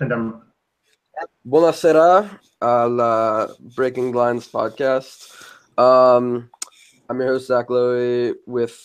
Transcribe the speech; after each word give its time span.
Sendam. 0.00 0.40
Buonasera 1.46 2.40
al 2.62 3.54
Breaking 3.76 4.12
Lines 4.12 4.48
podcast. 4.48 5.28
Um, 5.76 6.48
I'm 7.10 7.20
your 7.20 7.34
host, 7.34 7.48
Zach 7.48 7.68
Lowy, 7.68 8.32
with 8.46 8.80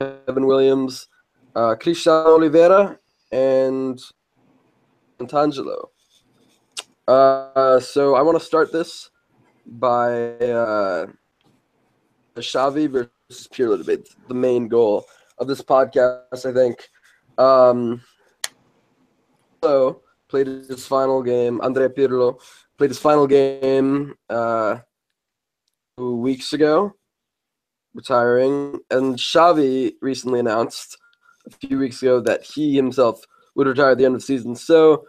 Kevin 0.00 0.46
Williams, 0.46 1.06
uh, 1.54 1.76
Cristiano 1.76 2.34
Oliveira, 2.34 2.98
and 3.30 4.02
Antangelo. 5.20 5.90
Uh, 7.06 7.78
so 7.78 8.16
I 8.16 8.22
want 8.22 8.36
to 8.40 8.44
start 8.44 8.72
this 8.72 9.10
by 9.64 10.34
uh, 10.42 11.06
Xavi 12.34 12.90
versus 12.90 13.46
Pirlo 13.54 13.78
debate, 13.78 14.08
the 14.26 14.34
main 14.34 14.66
goal 14.66 15.04
of 15.38 15.46
this 15.46 15.62
podcast, 15.62 16.44
I 16.44 16.52
think. 16.52 16.88
Um, 17.38 18.02
so 19.66 20.02
played 20.28 20.46
his 20.46 20.86
final 20.86 21.22
game. 21.22 21.60
Andrea 21.60 21.88
Pirlo 21.88 22.40
played 22.78 22.90
his 22.90 22.98
final 22.98 23.26
game 23.26 24.14
uh, 24.30 24.78
two 25.96 26.16
weeks 26.16 26.52
ago, 26.52 26.94
retiring. 27.94 28.78
And 28.90 29.16
Xavi 29.16 29.94
recently 30.00 30.40
announced 30.40 30.96
a 31.46 31.50
few 31.50 31.78
weeks 31.78 32.00
ago 32.00 32.20
that 32.20 32.44
he 32.44 32.76
himself 32.76 33.24
would 33.56 33.66
retire 33.66 33.90
at 33.90 33.98
the 33.98 34.04
end 34.04 34.14
of 34.14 34.20
the 34.20 34.26
season. 34.26 34.54
So 34.54 35.04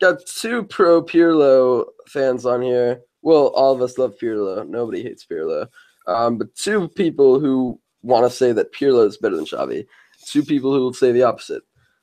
got 0.00 0.18
two 0.26 0.64
pro 0.64 1.02
Pirlo 1.02 1.86
fans 2.08 2.46
on 2.46 2.62
here. 2.62 3.02
Well, 3.22 3.48
all 3.48 3.74
of 3.74 3.82
us 3.82 3.98
love 3.98 4.14
Pirlo. 4.20 4.66
Nobody 4.68 5.02
hates 5.02 5.24
Pirlo. 5.24 5.68
Um, 6.06 6.36
but 6.38 6.54
two 6.56 6.88
people 6.88 7.38
who 7.38 7.78
want 8.02 8.24
to 8.24 8.36
say 8.36 8.50
that 8.52 8.72
Pirlo 8.72 9.06
is 9.06 9.18
better 9.18 9.36
than 9.36 9.44
Xavi. 9.44 9.86
Two 10.26 10.42
people 10.42 10.72
who 10.72 10.80
will 10.80 10.94
say 10.94 11.12
the 11.12 11.22
opposite. 11.22 11.62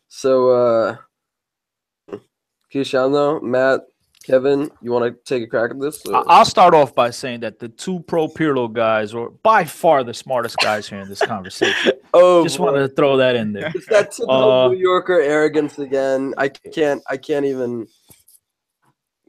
So, 0.10 0.52
uh, 0.52 0.98
Cristiano, 2.71 3.39
Matt, 3.41 3.81
Kevin, 4.23 4.70
you 4.81 4.91
want 4.91 5.05
to 5.05 5.17
take 5.23 5.43
a 5.43 5.48
crack 5.48 5.71
at 5.71 5.79
this? 5.79 6.05
or- 6.05 6.23
I'll 6.29 6.43
start 6.46 6.74
off 6.74 6.93
by 6.93 7.12
saying 7.12 7.40
that 7.41 7.59
the 7.59 7.70
two 7.70 8.01
pro 8.01 8.27
Pirlo 8.27 8.71
guys 8.71 9.13
are 9.13 9.29
by 9.29 9.63
far 9.63 10.04
the 10.04 10.13
smartest 10.13 10.57
guys 10.57 10.87
here 10.87 10.99
in 10.99 11.07
this 11.07 11.21
conversation. 11.26 11.93
oh, 12.13 12.43
Just 12.43 12.57
boy. 12.57 12.65
wanted 12.65 12.87
to 12.90 12.90
throw 12.90 13.18
that 13.18 13.35
in 13.35 13.54
there. 13.54 13.71
It's 13.74 13.87
that 13.87 14.12
typical 14.12 14.51
Uh, 14.51 14.68
New 14.70 14.77
Yorker 14.77 15.21
arrogance 15.21 15.79
again. 15.79 16.34
I 16.37 16.49
can't. 16.49 17.01
I 17.09 17.15
can't 17.18 17.46
even. 17.46 17.87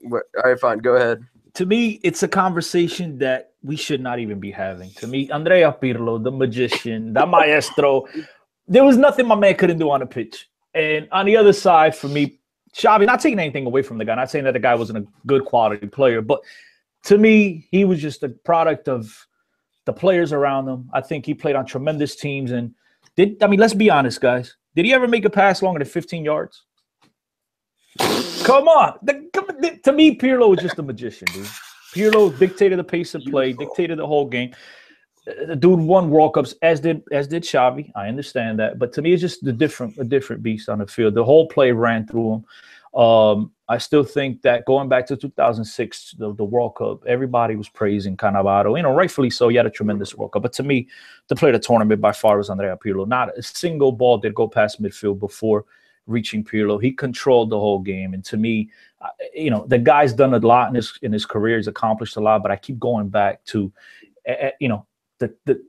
What, 0.02 0.25
all 0.42 0.50
right, 0.50 0.58
fine. 0.61 0.78
Go 0.78 0.95
ahead. 0.97 1.20
To 1.55 1.67
me, 1.67 2.00
it's 2.02 2.23
a 2.23 2.28
conversation 2.28 3.19
that 3.19 3.52
we 3.62 3.75
should 3.77 4.00
not 4.00 4.19
even 4.20 4.39
be 4.39 4.50
having. 4.50 4.91
To 4.98 5.06
me, 5.08 5.28
Andrea 5.30 5.75
Pirlo, 5.80 6.23
the 6.23 6.30
magician, 6.30 7.12
the 7.12 7.27
maestro, 7.27 8.05
there 8.69 8.84
was 8.84 8.97
nothing 8.97 9.27
my 9.27 9.34
man 9.34 9.56
couldn't 9.56 9.78
do 9.78 9.91
on 9.91 10.00
the 10.00 10.06
pitch. 10.06 10.48
And 10.75 11.08
on 11.11 11.27
the 11.27 11.36
other 11.36 11.52
side, 11.52 11.97
for 11.97 12.06
me, 12.06 12.38
Xavi, 12.79 13.07
not 13.07 13.21
taking 13.21 13.41
anything 13.41 13.67
away 13.67 13.83
from 13.83 13.98
the 13.98 14.05
guy, 14.05 14.15
not 14.15 14.31
saying 14.31 14.45
that 14.45 14.53
the 14.53 14.61
guy 14.61 14.75
wasn't 14.75 14.98
a 14.98 15.07
good 15.27 15.45
quality 15.45 15.87
player, 15.87 16.23
but 16.23 16.41
to 17.05 17.19
me, 17.19 17.67
he 17.70 17.85
was 17.85 18.01
just 18.01 18.23
a 18.23 18.29
product 18.29 18.89
of 18.89 19.27
the 19.85 19.93
players 19.93 20.33
around 20.33 20.69
him. 20.69 20.89
I 20.93 21.01
think 21.01 21.27
he 21.27 21.35
played 21.35 21.57
on 21.57 21.67
tremendous 21.67 22.15
teams. 22.15 22.53
And 22.53 22.75
did 23.17 23.43
I 23.43 23.47
mean, 23.48 23.59
let's 23.59 23.75
be 23.75 23.91
honest, 23.91 24.20
guys. 24.20 24.57
Did 24.77 24.85
he 24.85 24.95
ever 24.95 25.09
make 25.09 25.25
a 25.25 25.31
pass 25.31 25.61
longer 25.61 25.81
than 25.81 25.89
15 25.89 26.25
yards? 26.25 26.65
Come 28.45 28.69
on. 28.69 28.98
The- 29.03 29.29
come- 29.33 29.47
the- 29.61 29.81
to 29.85 29.92
me, 29.92 30.17
Pirlo 30.17 30.48
was 30.51 30.61
just 30.61 30.79
a 30.79 30.83
magician, 30.83 31.27
dude. 31.33 31.47
Pirlo 31.95 32.39
dictated 32.39 32.79
the 32.79 32.85
pace 32.85 33.15
of 33.15 33.23
play, 33.25 33.53
dictated 33.53 33.98
the 33.98 34.07
whole 34.07 34.27
game. 34.27 34.55
The 35.47 35.57
dude 35.57 35.81
won 35.81 36.11
World 36.11 36.34
Cups, 36.34 36.55
as 36.62 36.81
did 36.81 37.03
as 37.12 37.29
did 37.29 37.43
Xavi. 37.43 37.93
I 37.95 38.09
understand 38.09 38.59
that, 38.61 38.79
but 38.79 38.93
to 38.95 39.03
me, 39.03 39.12
it's 39.12 39.21
just 39.21 39.47
a 39.47 39.53
different 39.53 39.98
a 39.98 40.05
different 40.05 40.43
beast 40.43 40.69
on 40.69 40.79
the 40.79 40.87
field. 40.87 41.15
The 41.15 41.25
whole 41.25 41.48
play 41.48 41.73
ran 41.73 42.07
through 42.07 42.35
him. 42.35 42.45
Um, 43.01 43.53
I 43.69 43.77
still 43.77 44.03
think 44.03 44.41
that 44.43 44.65
going 44.65 44.89
back 44.89 45.07
to 45.09 45.17
2006, 45.17 46.15
the, 46.19 46.35
the 46.35 46.45
World 46.45 46.77
Cup, 46.77 47.05
everybody 47.07 47.55
was 47.55 47.69
praising 47.69 48.17
Cannavaro. 48.17 48.77
You 48.77 48.83
know, 48.83 48.95
rightfully 48.95 49.29
so. 49.29 49.48
He 49.48 49.57
had 49.57 49.67
a 49.67 49.70
tremendous 49.70 50.14
World 50.14 50.33
Cup, 50.33 50.42
but 50.42 50.55
to 50.55 50.63
me, 50.63 50.89
to 51.29 51.36
play 51.36 51.52
the 51.52 51.58
tournament 51.58 52.01
by 52.01 52.13
far 52.13 52.39
was 52.39 52.48
Andrea 52.48 52.79
Pirlo. 52.83 53.07
Not 53.07 53.36
a 53.36 53.42
single 53.42 53.92
ball 53.92 54.19
did 54.19 54.35
go 54.35 54.48
past 54.48 54.83
midfield 54.83 55.20
before 55.20 55.67
reaching 56.07 56.42
Pirlo. 56.42 56.83
He 56.83 56.91
controlled 56.91 57.51
the 57.51 57.61
whole 57.61 57.79
game, 57.79 58.14
and 58.14 58.25
to 58.25 58.39
me, 58.39 58.70
you 59.35 59.51
know, 59.51 59.67
the 59.67 59.79
guy's 59.79 60.13
done 60.13 60.35
a 60.35 60.39
lot 60.39 60.70
in 60.70 60.75
his 60.75 60.98
in 61.02 61.13
his 61.13 61.27
career. 61.27 61.58
He's 61.58 61.69
accomplished 61.69 62.17
a 62.17 62.20
lot, 62.20 62.42
but 62.42 62.51
I 62.51 62.57
keep 62.57 62.79
going 62.79 63.11
back 63.11 63.45
to, 63.47 63.70
uh, 64.29 64.33
uh, 64.33 64.51
you 64.58 64.69
know, 64.69 64.86
the 65.18 65.34
the 65.46 65.62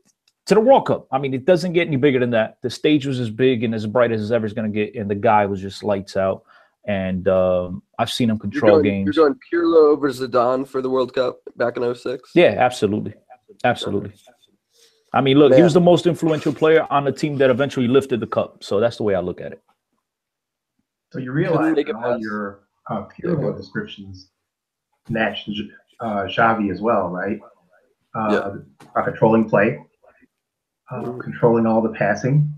to 0.47 0.55
the 0.55 0.61
World 0.61 0.87
Cup. 0.87 1.07
I 1.11 1.19
mean, 1.19 1.33
it 1.33 1.45
doesn't 1.45 1.73
get 1.73 1.87
any 1.87 1.97
bigger 1.97 2.19
than 2.19 2.31
that. 2.31 2.57
The 2.63 2.69
stage 2.69 3.05
was 3.05 3.19
as 3.19 3.29
big 3.29 3.63
and 3.63 3.75
as 3.75 3.85
bright 3.85 4.11
as 4.11 4.21
it's 4.21 4.31
ever 4.31 4.49
going 4.49 4.71
to 4.71 4.85
get, 4.85 4.95
and 4.95 5.09
the 5.09 5.15
guy 5.15 5.45
was 5.45 5.61
just 5.61 5.83
lights 5.83 6.17
out. 6.17 6.43
And 6.87 7.27
um, 7.27 7.83
I've 7.99 8.09
seen 8.09 8.29
him 8.29 8.38
You're 8.38 8.51
control 8.51 8.71
going, 8.81 8.83
games. 8.83 9.15
you're 9.15 9.27
going 9.27 9.39
Pirlo 9.53 9.91
over 9.91 10.09
Zidane 10.09 10.67
for 10.67 10.81
the 10.81 10.89
World 10.89 11.13
Cup 11.13 11.38
back 11.55 11.77
in 11.77 11.93
06? 11.93 12.31
Yeah, 12.33 12.55
absolutely, 12.57 13.13
absolutely. 13.63 14.13
I 15.13 15.21
mean, 15.21 15.38
look, 15.38 15.53
he 15.53 15.61
was 15.61 15.73
the 15.73 15.81
most 15.81 16.07
influential 16.07 16.53
player 16.53 16.88
on 16.89 17.03
the 17.03 17.11
team 17.11 17.38
that 17.38 17.49
eventually 17.49 17.88
lifted 17.88 18.19
the 18.19 18.27
cup. 18.27 18.63
So 18.63 18.79
that's 18.79 18.97
the 18.97 19.03
way 19.03 19.15
I 19.15 19.19
look 19.19 19.41
at 19.41 19.51
it. 19.51 19.61
So 21.11 21.19
you 21.19 21.31
realize 21.31 21.75
make 21.75 21.88
that 21.88 21.95
all 21.95 22.13
pass. 22.13 22.21
your 22.21 22.61
uh, 22.89 23.05
Pirlo 23.07 23.55
descriptions 23.57 24.29
match 25.09 25.49
uh, 25.99 26.23
Xavi 26.23 26.71
as 26.71 26.81
well, 26.81 27.09
right? 27.09 27.39
Uh, 28.15 28.57
controlling 29.05 29.47
play, 29.47 29.79
uh, 30.91 31.01
Mhm. 31.03 31.19
controlling 31.19 31.65
all 31.67 31.81
the 31.81 31.89
passing, 31.93 32.51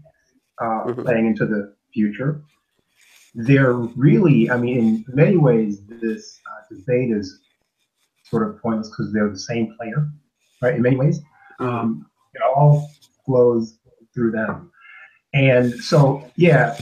uh, 0.59 0.85
Mhm. 0.85 1.03
playing 1.03 1.25
into 1.28 1.45
the 1.45 1.75
future. 1.94 2.41
They're 3.35 3.73
really, 3.73 4.50
I 4.50 4.57
mean, 4.57 4.78
in 4.78 5.06
many 5.09 5.38
ways, 5.38 5.85
this 5.85 6.39
uh, 6.50 6.75
debate 6.75 7.12
is 7.12 7.41
sort 8.23 8.47
of 8.47 8.62
pointless 8.62 8.89
because 8.89 9.12
they're 9.12 9.29
the 9.29 9.38
same 9.39 9.75
player, 9.75 10.09
right? 10.62 10.75
In 10.75 10.81
many 10.81 10.95
ways, 10.95 11.22
um, 11.59 12.09
it 12.33 12.41
all 12.41 12.89
flows 13.25 13.78
through 14.13 14.31
them. 14.31 14.72
And 15.33 15.73
so, 15.73 16.29
yeah, 16.38 16.78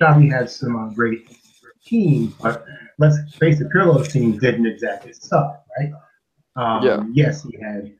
Xavi 0.00 0.30
has 0.30 0.56
some 0.56 0.76
uh, 0.76 0.88
great 0.94 1.28
teams, 1.84 2.34
but 2.42 2.64
let's 2.98 3.16
face 3.36 3.60
it, 3.60 3.70
Pirlo's 3.70 4.08
team 4.08 4.38
didn't 4.38 4.66
exactly 4.66 5.12
suck, 5.12 5.62
right? 5.78 5.92
Um, 6.56 6.84
Yeah. 6.84 7.04
Yes, 7.12 7.42
he 7.44 7.58
had 7.58 7.92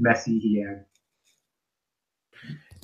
Messi, 0.00 0.40
he 0.40 0.60
had 0.60 0.84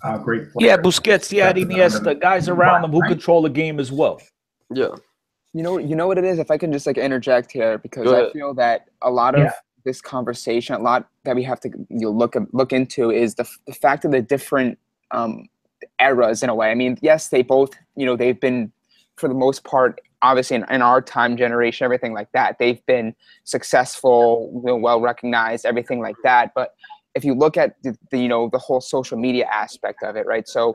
uh, 0.02 0.18
great 0.18 0.48
Yeah. 0.58 0.76
Busquets, 0.76 1.30
yeah, 1.32 1.52
That's 1.52 1.64
Iniesta, 1.64 2.18
guys 2.20 2.48
around 2.48 2.82
them 2.82 2.92
who 2.92 3.00
Right. 3.00 3.08
control 3.10 3.42
the 3.42 3.50
game 3.50 3.78
as 3.78 3.92
well. 3.92 4.20
Yeah. 4.70 4.94
You 5.52 5.62
know, 5.62 5.78
you 5.78 5.96
know 5.96 6.06
what 6.06 6.16
it 6.18 6.24
is. 6.24 6.38
If 6.38 6.50
I 6.50 6.56
can 6.56 6.72
just 6.72 6.86
like 6.86 6.96
interject 6.96 7.50
here, 7.52 7.78
because 7.78 8.12
I 8.12 8.30
feel 8.32 8.54
that 8.54 8.88
a 9.02 9.10
lot 9.10 9.34
of 9.34 9.40
Yeah. 9.42 9.52
this 9.84 10.00
conversation, 10.00 10.74
a 10.74 10.78
lot 10.78 11.08
that 11.24 11.34
we 11.34 11.42
have 11.42 11.60
to 11.60 11.68
you 11.68 11.86
know, 12.06 12.10
look 12.10 12.36
look 12.52 12.72
into 12.72 13.10
is 13.10 13.34
the 13.34 13.48
the 13.66 13.74
fact 13.74 14.04
of 14.04 14.12
the 14.12 14.22
different 14.22 14.78
um, 15.10 15.48
eras 16.00 16.42
in 16.42 16.50
a 16.50 16.54
way. 16.54 16.70
I 16.70 16.74
mean, 16.74 16.98
yes, 17.02 17.28
they 17.28 17.42
both 17.42 17.72
you 17.96 18.06
know 18.06 18.16
they've 18.16 18.38
been 18.38 18.72
for 19.16 19.28
the 19.28 19.34
most 19.34 19.64
part, 19.64 20.00
obviously 20.22 20.56
in, 20.56 20.64
in 20.70 20.80
our 20.82 21.02
time 21.02 21.36
generation, 21.36 21.84
everything 21.84 22.14
like 22.14 22.30
that, 22.32 22.58
they've 22.58 22.84
been 22.86 23.14
successful, 23.44 24.50
you 24.64 24.68
know, 24.70 24.76
well 24.76 25.00
recognized, 25.00 25.66
everything 25.66 26.00
like 26.00 26.16
that. 26.24 26.52
But 26.54 26.74
if 27.14 27.24
you 27.24 27.34
look 27.34 27.56
at 27.56 27.76
the, 27.82 27.96
the 28.10 28.18
you 28.18 28.28
know 28.28 28.48
the 28.50 28.58
whole 28.58 28.80
social 28.80 29.18
media 29.18 29.46
aspect 29.46 30.02
of 30.02 30.16
it, 30.16 30.26
right? 30.26 30.48
So 30.48 30.74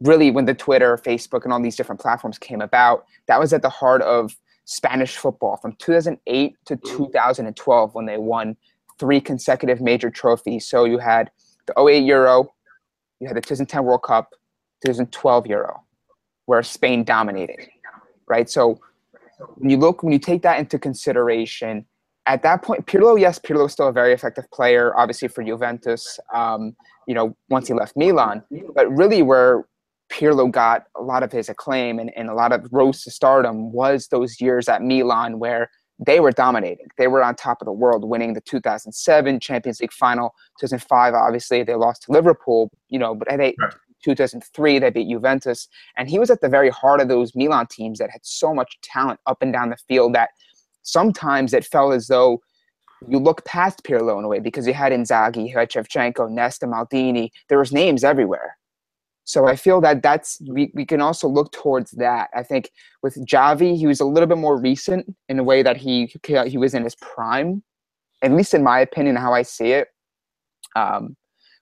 really 0.00 0.30
when 0.30 0.44
the 0.44 0.54
Twitter, 0.54 0.96
Facebook, 0.98 1.44
and 1.44 1.52
all 1.52 1.60
these 1.60 1.76
different 1.76 2.00
platforms 2.00 2.38
came 2.38 2.60
about, 2.60 3.06
that 3.28 3.40
was 3.40 3.52
at 3.52 3.62
the 3.62 3.70
heart 3.70 4.02
of 4.02 4.36
Spanish 4.64 5.16
football 5.16 5.56
from 5.56 5.72
2008 5.78 6.56
to 6.66 6.76
2012 6.76 7.94
when 7.94 8.06
they 8.06 8.18
won 8.18 8.56
three 8.98 9.20
consecutive 9.20 9.80
major 9.80 10.10
trophies. 10.10 10.66
So 10.66 10.84
you 10.84 10.98
had 10.98 11.30
the 11.66 11.80
08 11.80 12.04
Euro, 12.04 12.52
you 13.20 13.28
had 13.28 13.36
the 13.36 13.40
2010 13.40 13.84
World 13.84 14.02
Cup, 14.02 14.30
2012 14.84 15.46
Euro, 15.46 15.82
where 16.46 16.62
Spain 16.62 17.04
dominated, 17.04 17.68
right? 18.28 18.50
So 18.50 18.80
when 19.56 19.70
you 19.70 19.76
look, 19.76 20.02
when 20.02 20.12
you 20.12 20.18
take 20.18 20.42
that 20.42 20.58
into 20.58 20.78
consideration, 20.78 21.86
at 22.26 22.42
that 22.42 22.62
point, 22.62 22.86
Pirlo, 22.86 23.18
yes, 23.18 23.38
Pirlo 23.38 23.62
was 23.62 23.72
still 23.72 23.88
a 23.88 23.92
very 23.92 24.12
effective 24.12 24.50
player, 24.50 24.96
obviously 24.96 25.28
for 25.28 25.44
Juventus. 25.44 26.18
Um, 26.34 26.76
you 27.06 27.14
know, 27.14 27.36
once 27.48 27.68
he 27.68 27.74
left 27.74 27.96
Milan, 27.96 28.42
but 28.74 28.90
really 28.90 29.22
where 29.22 29.66
Pirlo 30.12 30.50
got 30.50 30.84
a 30.96 31.02
lot 31.02 31.22
of 31.22 31.30
his 31.32 31.48
acclaim 31.48 31.98
and, 31.98 32.10
and 32.16 32.28
a 32.28 32.34
lot 32.34 32.52
of 32.52 32.66
rose 32.72 33.02
to 33.02 33.10
stardom 33.10 33.72
was 33.72 34.08
those 34.08 34.40
years 34.40 34.68
at 34.68 34.82
Milan 34.82 35.38
where 35.38 35.70
they 36.04 36.20
were 36.20 36.32
dominating. 36.32 36.88
They 36.98 37.06
were 37.06 37.22
on 37.22 37.36
top 37.36 37.62
of 37.62 37.66
the 37.66 37.72
world, 37.72 38.04
winning 38.04 38.34
the 38.34 38.40
2007 38.42 39.40
Champions 39.40 39.80
League 39.80 39.92
final. 39.92 40.34
2005, 40.60 41.14
obviously, 41.14 41.62
they 41.62 41.74
lost 41.74 42.02
to 42.02 42.12
Liverpool, 42.12 42.70
you 42.88 42.98
know, 42.98 43.14
but 43.14 43.28
they, 43.28 43.54
Right. 43.58 43.72
2003, 44.04 44.78
they 44.78 44.90
beat 44.90 45.08
Juventus. 45.08 45.68
And 45.96 46.08
he 46.08 46.18
was 46.18 46.30
at 46.30 46.40
the 46.40 46.48
very 46.48 46.70
heart 46.70 47.00
of 47.00 47.08
those 47.08 47.34
Milan 47.34 47.66
teams 47.66 47.98
that 47.98 48.10
had 48.10 48.24
so 48.24 48.54
much 48.54 48.78
talent 48.82 49.20
up 49.26 49.38
and 49.40 49.52
down 49.52 49.70
the 49.70 49.76
field 49.88 50.14
that 50.14 50.30
sometimes 50.86 51.52
it 51.52 51.64
felt 51.64 51.94
as 51.94 52.06
though 52.08 52.40
you 53.08 53.18
look 53.18 53.44
past 53.44 53.82
Pirlo 53.84 54.18
in 54.18 54.24
a 54.24 54.28
way 54.28 54.40
because 54.40 54.66
you 54.66 54.74
had 54.74 54.92
Inzaghi, 54.92 55.48
you 55.48 55.58
had 55.58 55.70
Shevchenko, 55.70 56.30
Nesta, 56.30 56.66
Maldini. 56.66 57.30
There 57.48 57.58
was 57.58 57.72
names 57.72 58.04
everywhere 58.04 58.56
So 59.24 59.48
I 59.48 59.56
feel 59.56 59.80
that 59.82 60.02
that's 60.02 60.40
we, 60.48 60.70
we 60.74 60.86
can 60.86 61.00
also 61.00 61.28
look 61.28 61.52
towards 61.52 61.90
that. 61.92 62.30
I 62.34 62.44
think 62.44 62.70
with 63.02 63.16
Javi, 63.26 63.76
he 63.76 63.86
was 63.86 64.00
a 64.00 64.04
little 64.04 64.28
bit 64.28 64.38
more 64.38 64.56
recent 64.60 65.14
in 65.28 65.36
the 65.36 65.44
way 65.44 65.62
that 65.64 65.76
he 65.76 66.12
he 66.46 66.58
was 66.58 66.74
in 66.74 66.84
his 66.84 66.94
prime, 66.94 67.62
at 68.22 68.32
least 68.32 68.54
in 68.54 68.62
my 68.62 68.80
opinion, 68.80 69.16
how 69.16 69.34
I 69.34 69.42
see 69.42 69.72
it. 69.72 69.88
Um, 70.76 71.16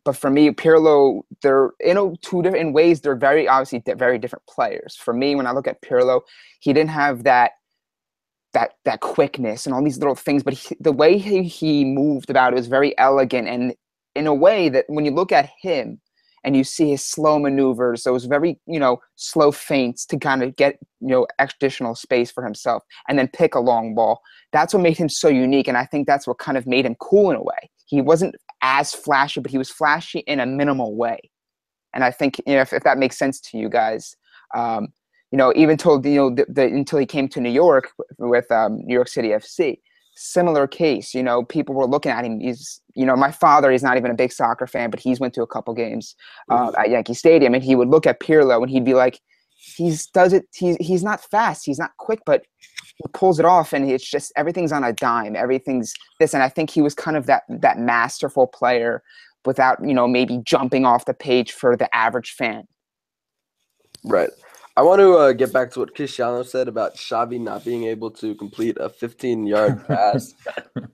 but 0.05 0.17
for 0.17 0.31
me, 0.31 0.50
Pirlo, 0.50 1.23
they're 1.43 1.71
in 1.81 1.97
a, 1.97 2.15
two 2.19 2.43
different 2.43 2.75
ways. 2.75 3.00
They're 3.00 3.17
very 3.17 3.49
obviously 3.49 3.82
very 3.97 4.19
different 4.19 4.47
players. 4.47 4.97
For 4.97 5.15
me, 5.15 5.35
when 5.35 5.47
I 5.47 5.53
look 5.53 5.67
at 5.67 5.81
Pirlo, 5.82 6.21
he 6.61 6.75
didn't 6.75 6.91
have 6.91 7.25
that 7.25 7.53
that 8.55 8.73
that 8.85 9.01
quickness 9.01 9.67
and 9.67 9.75
all 9.75 9.85
these 9.85 9.99
little 9.99 10.15
things, 10.15 10.43
but 10.43 10.55
he, 10.55 10.77
the 10.81 10.93
way 10.93 11.19
he, 11.19 11.43
he 11.43 11.85
moved 11.85 12.31
about 12.31 12.53
it 12.53 12.56
was 12.56 12.67
very 12.67 12.97
elegant 12.99 13.49
and 13.49 13.75
in 14.15 14.27
a 14.27 14.35
way 14.35 14.69
that 14.69 14.85
when 14.89 15.05
you 15.05 15.11
look 15.11 15.33
at 15.33 15.51
him 15.61 16.01
and 16.45 16.56
you 16.56 16.62
see 16.62 16.91
his 16.91 17.05
slow 17.05 17.39
maneuvers, 17.39 18.03
those 18.03 18.27
very 18.27 18.59
you 18.67 18.79
know 18.79 18.99
slow 19.17 19.51
feints 19.51 20.05
to 20.06 20.19
kind 20.19 20.43
of 20.43 20.55
get 20.56 20.79
you 21.01 21.09
know 21.09 21.27
additional 21.39 21.95
space 21.95 22.31
for 22.31 22.45
himself, 22.45 22.83
and 23.09 23.19
then 23.19 23.29
pick 23.29 23.55
a 23.55 23.61
long 23.61 23.95
ball. 23.95 24.21
That's 24.53 24.75
what 24.75 24.83
made 24.83 24.97
him 24.97 25.09
so 25.09 25.29
unique, 25.29 25.69
and 25.69 25.77
I 25.77 25.87
think 25.87 26.07
that's 26.07 26.27
what 26.27 26.39
kind 26.39 26.57
of 26.57 26.67
made 26.67 26.87
him 26.87 26.97
cool 27.00 27.31
in 27.31 27.37
a 27.37 27.43
way. 27.43 27.71
He 27.87 28.00
wasn't 28.00 28.37
as 28.62 28.93
flashy, 28.93 29.41
but 29.41 29.50
he 29.50 29.59
was 29.59 29.71
flashy 29.71 30.21
in 30.21 30.41
a 30.41 30.47
minimal 30.47 30.95
way. 30.97 31.19
And 31.93 32.05
I 32.05 32.11
think 32.11 32.41
you 32.47 32.55
know, 32.55 32.61
if, 32.61 32.73
if 32.73 32.83
that 32.85 32.99
makes 32.99 33.19
sense 33.19 33.41
to 33.41 33.59
you 33.59 33.69
guys, 33.69 34.15
um, 34.55 34.89
you 35.35 35.39
know, 35.39 35.53
even 35.57 35.77
told 35.77 36.07
you 36.07 36.15
know 36.15 36.31
the, 36.31 36.47
the, 36.49 36.63
until 36.63 37.01
he 37.01 37.07
came 37.07 37.27
to 37.31 37.41
New 37.41 37.51
York 37.51 37.91
with 38.19 38.49
um, 38.53 38.77
New 38.77 38.95
York 38.95 39.09
City 39.09 39.31
FC, 39.31 39.81
similar 40.15 40.69
case. 40.69 41.13
You 41.13 41.25
know, 41.25 41.43
people 41.43 41.75
were 41.75 41.89
looking 41.89 42.13
at 42.13 42.25
him. 42.25 42.39
He's 42.39 42.81
you 42.95 43.05
know, 43.05 43.17
my 43.17 43.33
father 43.33 43.73
is 43.73 43.83
not 43.83 43.97
even 43.97 44.13
a 44.13 44.15
big 44.15 44.31
soccer 44.31 44.69
fan, 44.69 44.91
but 44.91 45.01
he's 45.01 45.19
went 45.19 45.35
to 45.35 45.43
a 45.43 45.47
couple 45.49 45.75
games 45.75 46.15
uh, 46.53 46.71
at 46.79 46.89
Yankee 46.89 47.15
Stadium, 47.15 47.53
and 47.53 47.65
he 47.65 47.75
would 47.75 47.89
look 47.89 48.07
at 48.07 48.21
Pirlo 48.21 48.63
and 48.63 48.71
he'd 48.71 48.85
be 48.85 48.95
like, 48.95 49.19
he's 49.57 50.07
does 50.07 50.33
it. 50.33 50.45
He's 50.55 50.77
he's 50.77 51.03
not 51.03 51.21
fast. 51.21 51.67
He's 51.67 51.81
not 51.81 51.91
quick, 51.99 52.21
but 52.25 52.45
he 52.99 53.09
pulls 53.13 53.41
it 53.41 53.45
off 53.45 53.73
and 53.73 53.91
it's 53.91 54.09
just 54.09 54.33
everything's 54.37 54.71
on 54.71 54.85
a 54.85 54.93
dime 54.93 55.35
everything's 55.35 55.95
this 56.21 56.33
and 56.33 56.45
i 56.45 56.49
think 56.49 56.71
he 56.71 56.81
was 56.81 56.95
kind 56.95 57.17
of 57.17 57.27
that 57.27 57.43
that 57.49 57.77
masterful 57.77 58.47
player 58.47 59.03
without 59.45 59.85
you 59.85 59.93
know 59.93 60.07
maybe 60.07 60.41
jumping 60.45 60.87
off 60.87 61.05
the 61.07 61.13
page 61.13 61.51
for 61.51 61.77
the 61.77 61.93
average 61.93 62.31
fan 62.31 62.69
right 64.05 64.31
I 64.76 64.82
want 64.82 65.00
to 65.00 65.15
uh, 65.15 65.32
get 65.32 65.53
back 65.53 65.71
to 65.73 65.81
what 65.81 65.94
Cristiano 65.94 66.43
said 66.43 66.67
about 66.67 66.97
Xavi 66.97 67.41
not 67.41 67.65
being 67.65 67.85
able 67.85 68.11
to 68.12 68.35
complete 68.35 68.76
a 68.81 68.88
15 68.88 69.47
yard 69.47 69.85
pass. 69.87 70.35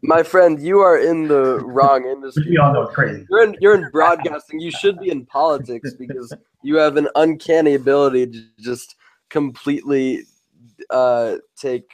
My 0.02 0.22
friend, 0.22 0.60
you 0.60 0.80
are 0.80 0.98
in 0.98 1.28
the 1.28 1.60
wrong 1.60 2.04
industry. 2.04 2.44
We 2.50 2.58
all 2.58 2.74
know 2.74 2.82
it's 2.82 2.94
crazy. 2.94 3.26
You're 3.30 3.44
in, 3.44 3.56
you're 3.60 3.74
in 3.74 3.90
broadcasting. 3.90 4.60
You 4.60 4.70
should 4.70 4.98
be 4.98 5.10
in 5.10 5.24
politics 5.24 5.94
because 5.94 6.34
you 6.62 6.76
have 6.76 6.98
an 6.98 7.08
uncanny 7.14 7.74
ability 7.74 8.26
to 8.26 8.42
just 8.58 8.96
completely 9.30 10.24
uh, 10.90 11.36
take 11.56 11.90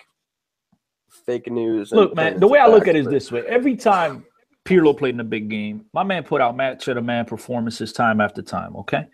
fake 1.25 1.49
news. 1.50 1.93
Look, 1.93 2.17
man, 2.17 2.41
the 2.41 2.49
way 2.49 2.59
I 2.59 2.67
look 2.67 2.88
at 2.88 2.97
it 2.97 3.00
is 3.00 3.06
this 3.06 3.31
way: 3.31 3.44
every 3.47 3.77
time 3.77 4.25
Pirlo 4.65 4.97
played 4.97 5.15
in 5.15 5.21
a 5.21 5.25
big 5.25 5.49
game, 5.49 5.87
my 5.93 6.03
man 6.03 6.25
put 6.25 6.41
out 6.41 6.56
match 6.56 6.88
of 6.88 6.97
the 6.97 7.03
man 7.03 7.27
performances 7.27 7.93
time 7.93 8.21
after 8.21 8.43
time. 8.43 8.75
Okay, 8.77 9.06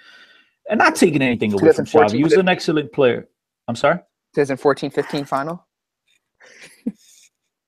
and 0.69 0.79
not 0.79 0.95
taking 0.97 1.23
anything 1.23 1.53
away 1.53 1.73
from 1.73 1.85
Xavi. 1.87 2.13
He 2.13 2.25
was 2.25 2.35
an 2.35 2.49
excellent 2.49 2.93
player. 2.93 3.29
I'm 3.69 3.77
sorry. 3.77 4.01
2014-15 4.37 5.27
final. 5.29 5.67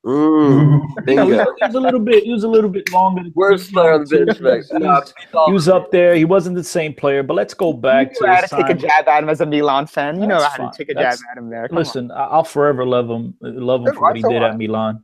Mm, 0.05 0.83
bingo. 1.07 1.27
he 1.27 1.33
was 1.35 1.75
a 1.75 1.81
little 1.81 2.01
bit. 2.01 2.25
He 2.25 2.33
was 2.33 2.45
a 2.45 2.49
little 2.49 2.69
bit 2.69 2.91
longer. 2.93 3.23
Worst 3.35 3.73
player 3.73 3.93
on 3.95 4.05
the 4.05 4.37
bench. 4.43 5.13
he 5.47 5.53
was 5.53 5.67
up 5.69 5.91
there. 5.91 6.15
He 6.15 6.27
wasn't 6.27 6.57
the 6.57 6.65
same 6.65 6.93
player. 6.93 7.23
But 7.23 7.35
let's 7.35 7.55
go 7.55 7.73
back 7.73 8.11
you 8.21 8.27
to. 8.27 8.33
how 8.35 8.41
to 8.43 8.49
take 8.49 8.69
a 8.69 8.75
jab 8.75 9.09
at 9.09 9.23
him 9.23 9.31
as 9.31 9.41
a 9.41 9.47
Milan 9.47 9.87
fan. 9.87 10.17
You 10.21 10.29
That's 10.29 10.43
know 10.43 10.49
how 10.49 10.57
fine. 10.57 10.73
to 10.73 10.79
take 10.79 10.91
a 10.91 10.95
That's, 10.95 11.21
jab 11.21 11.27
at 11.33 11.39
him 11.39 11.49
there. 11.49 11.69
Come 11.69 11.79
listen, 11.79 12.11
on. 12.11 12.29
I'll 12.33 12.45
forever 12.45 12.85
love 12.85 13.09
him. 13.09 13.35
Love 13.41 13.87
him 13.87 13.95
for 13.95 14.01
what 14.03 14.17
he 14.17 14.23
did 14.23 14.43
what? 14.43 14.51
at 14.51 14.59
Milan. 14.59 15.03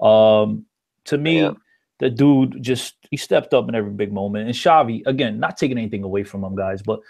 Um, 0.00 0.66
to 1.04 1.16
me, 1.18 1.42
Yeah. 1.42 1.52
the 1.98 2.10
dude 2.10 2.60
just 2.60 2.94
he 3.10 3.16
stepped 3.16 3.54
up 3.54 3.68
in 3.68 3.74
every 3.76 3.92
big 3.92 4.12
moment. 4.12 4.46
And 4.46 4.54
Xavi, 4.54 5.02
again, 5.06 5.38
not 5.38 5.58
taking 5.58 5.78
anything 5.78 6.02
away 6.02 6.24
from 6.24 6.42
him, 6.42 6.56
guys, 6.56 6.82
but 6.82 7.00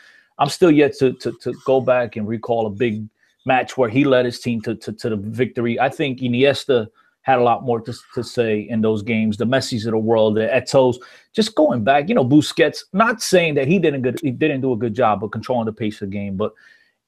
I'm 0.40 0.48
still 0.48 0.70
yet 0.70 0.98
to 0.98 1.12
to, 1.12 1.32
to 1.42 1.54
go 1.64 1.80
back 1.80 2.16
and 2.16 2.26
recall 2.26 2.66
a 2.66 2.70
big 2.70 3.06
match 3.46 3.76
where 3.76 3.88
he 3.88 4.04
led 4.04 4.24
his 4.24 4.40
team 4.40 4.60
to, 4.62 4.74
to, 4.74 4.92
to 4.92 5.10
the 5.10 5.16
victory. 5.16 5.78
I 5.80 5.88
think 5.88 6.20
Iniesta 6.20 6.88
had 7.22 7.38
a 7.38 7.42
lot 7.42 7.64
more 7.64 7.80
to, 7.80 7.94
to 8.14 8.24
say 8.24 8.60
in 8.60 8.80
those 8.80 9.02
games. 9.02 9.36
The 9.36 9.44
Messi's 9.44 9.86
of 9.86 9.92
the 9.92 9.98
world, 9.98 10.36
the 10.36 10.52
Eto's, 10.54 10.98
just 11.32 11.54
going 11.54 11.84
back, 11.84 12.08
you 12.08 12.14
know, 12.14 12.24
Busquets. 12.24 12.84
Not 12.92 13.22
saying 13.22 13.54
that 13.54 13.68
he 13.68 13.78
didn't 13.78 14.02
good, 14.02 14.18
he 14.22 14.30
didn't 14.30 14.62
do 14.62 14.72
a 14.72 14.76
good 14.76 14.94
job 14.94 15.22
of 15.22 15.30
controlling 15.30 15.66
the 15.66 15.72
pace 15.72 16.00
of 16.00 16.10
the 16.10 16.16
game, 16.16 16.36
but 16.36 16.52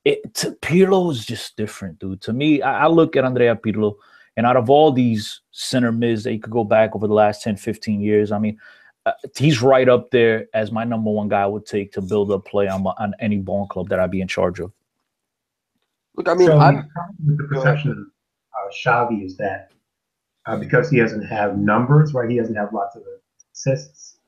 it 0.05 0.35
to, 0.35 0.53
Pirlo 0.63 1.11
is 1.11 1.25
just 1.25 1.57
different, 1.57 1.99
dude. 1.99 2.21
To 2.23 2.33
me, 2.33 2.61
I, 2.61 2.85
I 2.85 2.87
look 2.89 3.17
at 3.17 3.25
Andrea 3.25 3.57
Pirlo, 3.57 3.95
and 4.37 4.47
out 4.47 4.57
of 4.57 4.69
all 4.69 4.93
these 4.93 5.41
center 5.53 5.93
mids 5.93 6.25
that 6.25 6.33
you 6.33 6.41
could 6.41 6.53
go 6.53 6.65
back 6.65 6.95
over 6.95 7.07
the 7.07 7.15
last 7.15 7.43
10, 7.43 7.57
15 7.57 8.01
years, 8.01 8.33
I 8.33 8.39
mean, 8.39 8.59
uh, 9.07 9.13
he's 9.37 9.63
right 9.63 9.89
up 9.89 10.11
there 10.11 10.47
as 10.55 10.71
my 10.71 10.85
number 10.85 11.11
one 11.11 11.29
guy 11.29 11.43
I 11.43 11.47
would 11.47 11.67
take 11.67 11.93
to 11.93 12.01
build 12.01 12.31
a 12.31 12.39
play 12.39 12.69
on, 12.69 12.83
my, 12.85 12.93
on 12.99 13.15
any 13.19 13.39
ball 13.39 13.67
club 13.67 13.89
that 13.89 13.99
I'd 13.99 14.11
be 14.11 14.21
in 14.21 14.29
charge 14.29 14.61
of. 14.61 14.73
Look, 16.17 16.29
I 16.29 16.35
mean, 16.35 16.47
so 16.47 16.59
I'm 16.59 16.77
the 16.77 16.85
with 17.27 17.39
the 17.39 17.45
perception 17.45 17.91
of 17.91 17.99
uh, 17.99 18.73
Xavi 18.85 19.25
is 19.25 19.37
that 19.39 19.73
uh, 20.47 20.57
because 20.57 20.91
he 20.91 20.99
doesn't 20.99 21.25
have 21.25 21.57
numbers, 21.57 22.13
right? 22.13 22.29
He 22.29 22.37
doesn't 22.37 22.55
have 22.55 22.73
lots 22.73 22.97
of 22.97 23.03
assists. 23.55 24.19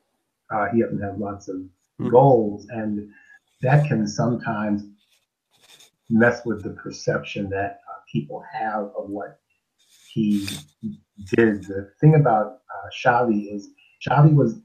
Uh, 0.50 0.66
he 0.72 0.80
doesn't 0.80 1.00
have 1.00 1.18
lots 1.18 1.48
of 1.48 1.56
Hmm. 1.98 2.08
goals, 2.08 2.66
and 2.70 3.08
that 3.62 3.86
can 3.86 4.06
sometimes 4.06 4.82
mess 6.10 6.44
with 6.44 6.62
the 6.62 6.70
perception 6.70 7.48
that 7.50 7.80
uh, 7.88 8.00
people 8.10 8.42
have 8.52 8.90
of 8.98 9.08
what 9.08 9.38
he 10.08 10.46
did. 11.36 11.62
The 11.62 11.92
thing 12.00 12.16
about 12.16 12.62
uh, 12.68 12.88
Xavi 13.00 13.54
is 13.54 13.70
Xavi 14.06 14.34
was 14.34 14.60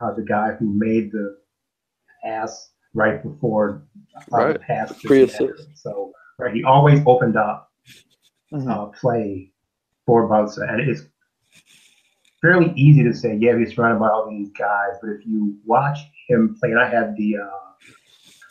uh, 0.00 0.12
the 0.12 0.22
guy 0.22 0.52
who 0.52 0.66
made 0.72 1.12
the 1.12 1.36
pass 2.24 2.70
right 2.94 3.22
before 3.22 3.82
uh, 4.16 4.20
Right. 4.30 4.52
the 4.54 4.58
pass. 4.58 4.98
to 5.00 5.06
Pre-assist. 5.08 5.68
So 5.76 6.12
right, 6.38 6.54
he 6.54 6.64
always 6.64 7.00
opened 7.06 7.36
up 7.36 7.70
Mhm. 8.52 8.68
uh, 8.70 8.86
play 8.98 9.52
for 10.06 10.28
Bosa, 10.28 10.68
and 10.70 10.80
it's 10.80 11.02
fairly 12.40 12.72
easy 12.76 13.02
to 13.04 13.12
say, 13.12 13.36
yeah, 13.36 13.58
he's 13.58 13.74
surrounded 13.74 13.98
by 14.00 14.08
all 14.08 14.28
these 14.30 14.50
guys, 14.52 14.92
but 15.02 15.10
if 15.10 15.26
you 15.26 15.58
watch 15.66 15.98
him 16.28 16.56
play, 16.58 16.70
and 16.70 16.80
I 16.80 16.88
had 16.88 17.14
the 17.16 17.36
uh, 17.38 17.50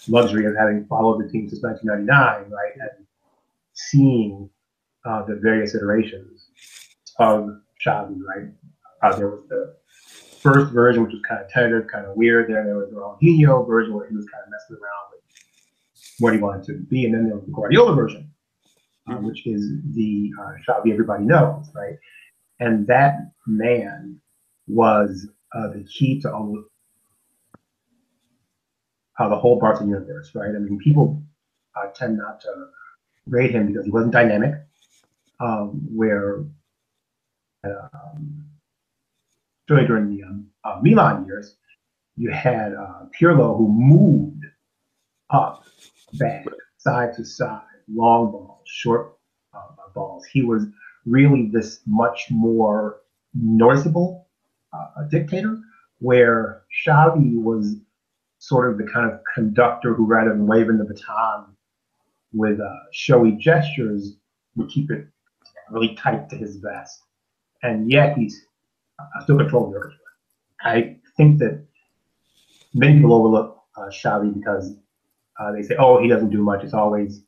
luxury 0.07 0.45
of 0.45 0.55
having 0.55 0.85
followed 0.85 1.23
the 1.23 1.29
team 1.29 1.49
since 1.49 1.63
1999, 1.63 2.51
right, 2.51 2.73
and 2.79 3.07
seeing 3.73 4.49
uh, 5.05 5.23
the 5.23 5.35
various 5.35 5.73
iterations 5.73 6.49
of 7.19 7.59
Xavi, 7.85 8.19
right. 8.21 8.51
out 9.03 9.17
there 9.17 9.29
with 9.29 9.47
the 9.49 9.75
first 10.39 10.73
version, 10.73 11.03
which 11.03 11.13
was 11.13 11.21
kind 11.27 11.41
of 11.41 11.49
tentative, 11.49 11.87
kind 11.91 12.05
of 12.05 12.15
weird. 12.15 12.49
Then 12.49 12.65
there 12.65 12.77
was 12.77 12.89
the 12.89 12.95
Ronaldinho 12.95 13.67
version, 13.67 13.93
where 13.93 14.07
he 14.07 14.15
was 14.15 14.25
kind 14.31 14.43
of 14.43 14.49
messing 14.49 14.81
around 14.83 15.11
with 15.11 15.21
what 16.19 16.33
he 16.33 16.39
wanted 16.39 16.63
to 16.65 16.73
be, 16.85 17.05
and 17.05 17.13
then 17.13 17.25
there 17.25 17.35
was 17.35 17.45
the 17.45 17.51
Guardiola 17.51 17.95
version, 17.95 18.31
uh, 19.09 19.15
which 19.15 19.45
is 19.45 19.71
the 19.93 20.31
uh, 20.39 20.51
Xavi 20.67 20.91
everybody 20.91 21.23
knows, 21.23 21.65
right? 21.75 21.95
And 22.59 22.87
that 22.87 23.31
man 23.45 24.19
was 24.67 25.27
uh, 25.53 25.69
the 25.69 25.83
key 25.85 26.19
to 26.21 26.33
all 26.33 26.63
uh, 29.19 29.29
the 29.29 29.35
whole 29.35 29.59
Barca 29.59 29.83
universe, 29.83 30.31
right? 30.35 30.49
I 30.49 30.59
mean, 30.59 30.77
people 30.79 31.21
uh, 31.75 31.87
tend 31.95 32.17
not 32.17 32.41
to 32.41 32.67
rate 33.27 33.51
him 33.51 33.67
because 33.67 33.85
he 33.85 33.91
wasn't 33.91 34.13
dynamic. 34.13 34.55
Um, 35.39 35.87
where, 35.95 36.45
um, 37.63 38.46
during 39.67 40.15
the 40.15 40.23
um, 40.23 40.47
uh, 40.63 40.79
Milan 40.81 41.25
years, 41.25 41.55
you 42.15 42.31
had 42.31 42.73
uh, 42.73 43.05
Pirlo 43.19 43.57
who 43.57 43.67
moved 43.67 44.45
up, 45.29 45.63
back, 46.13 46.45
side 46.77 47.13
to 47.15 47.25
side, 47.25 47.61
long 47.93 48.31
balls, 48.31 48.61
short 48.65 49.17
uh, 49.53 49.89
balls. 49.93 50.25
He 50.25 50.41
was 50.41 50.65
really 51.05 51.49
this 51.51 51.81
much 51.85 52.27
more 52.31 53.01
noticeable 53.33 54.27
uh, 54.73 55.03
dictator, 55.09 55.57
where 55.99 56.63
Xavi 56.85 57.41
was 57.41 57.75
sort 58.39 58.71
of 58.71 58.77
the 58.77 58.87
kind 58.91 59.11
of 59.11 59.19
conductor 59.33 59.93
who, 59.93 60.05
rather 60.05 60.29
than 60.29 60.47
waving 60.47 60.77
the 60.77 60.85
baton 60.85 61.45
with 62.33 62.59
uh, 62.59 62.75
showy 62.93 63.31
gestures, 63.33 64.15
would 64.55 64.69
keep 64.69 64.91
it 64.91 65.07
really 65.69 65.95
tight 65.95 66.29
to 66.29 66.35
his 66.35 66.57
vest. 66.57 67.03
And 67.63 67.91
yet 67.91 68.17
he's 68.17 68.45
uh, 68.99 69.21
still 69.23 69.37
controlling 69.37 69.71
the 69.73 69.77
orchestra. 69.79 70.05
I 70.61 70.97
think 71.17 71.39
that 71.39 71.65
many 72.73 72.95
people 72.97 73.13
overlook 73.13 73.59
uh, 73.77 73.87
Xavi 73.89 74.33
because 74.33 74.75
uh, 75.39 75.51
they 75.53 75.63
say, 75.63 75.75
oh, 75.79 76.01
he 76.01 76.09
doesn't 76.09 76.31
do 76.31 76.43
much. 76.43 76.63
It's 76.63 76.73
always 76.73 77.23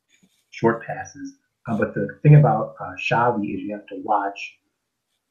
short 0.50 0.84
passes. 0.86 1.34
Uh, 1.68 1.78
but 1.78 1.94
the 1.94 2.08
thing 2.22 2.36
about 2.36 2.74
uh, 2.80 2.92
Xavi 3.10 3.54
is 3.54 3.62
you 3.62 3.72
have 3.72 3.86
to 3.88 4.00
watch. 4.04 4.58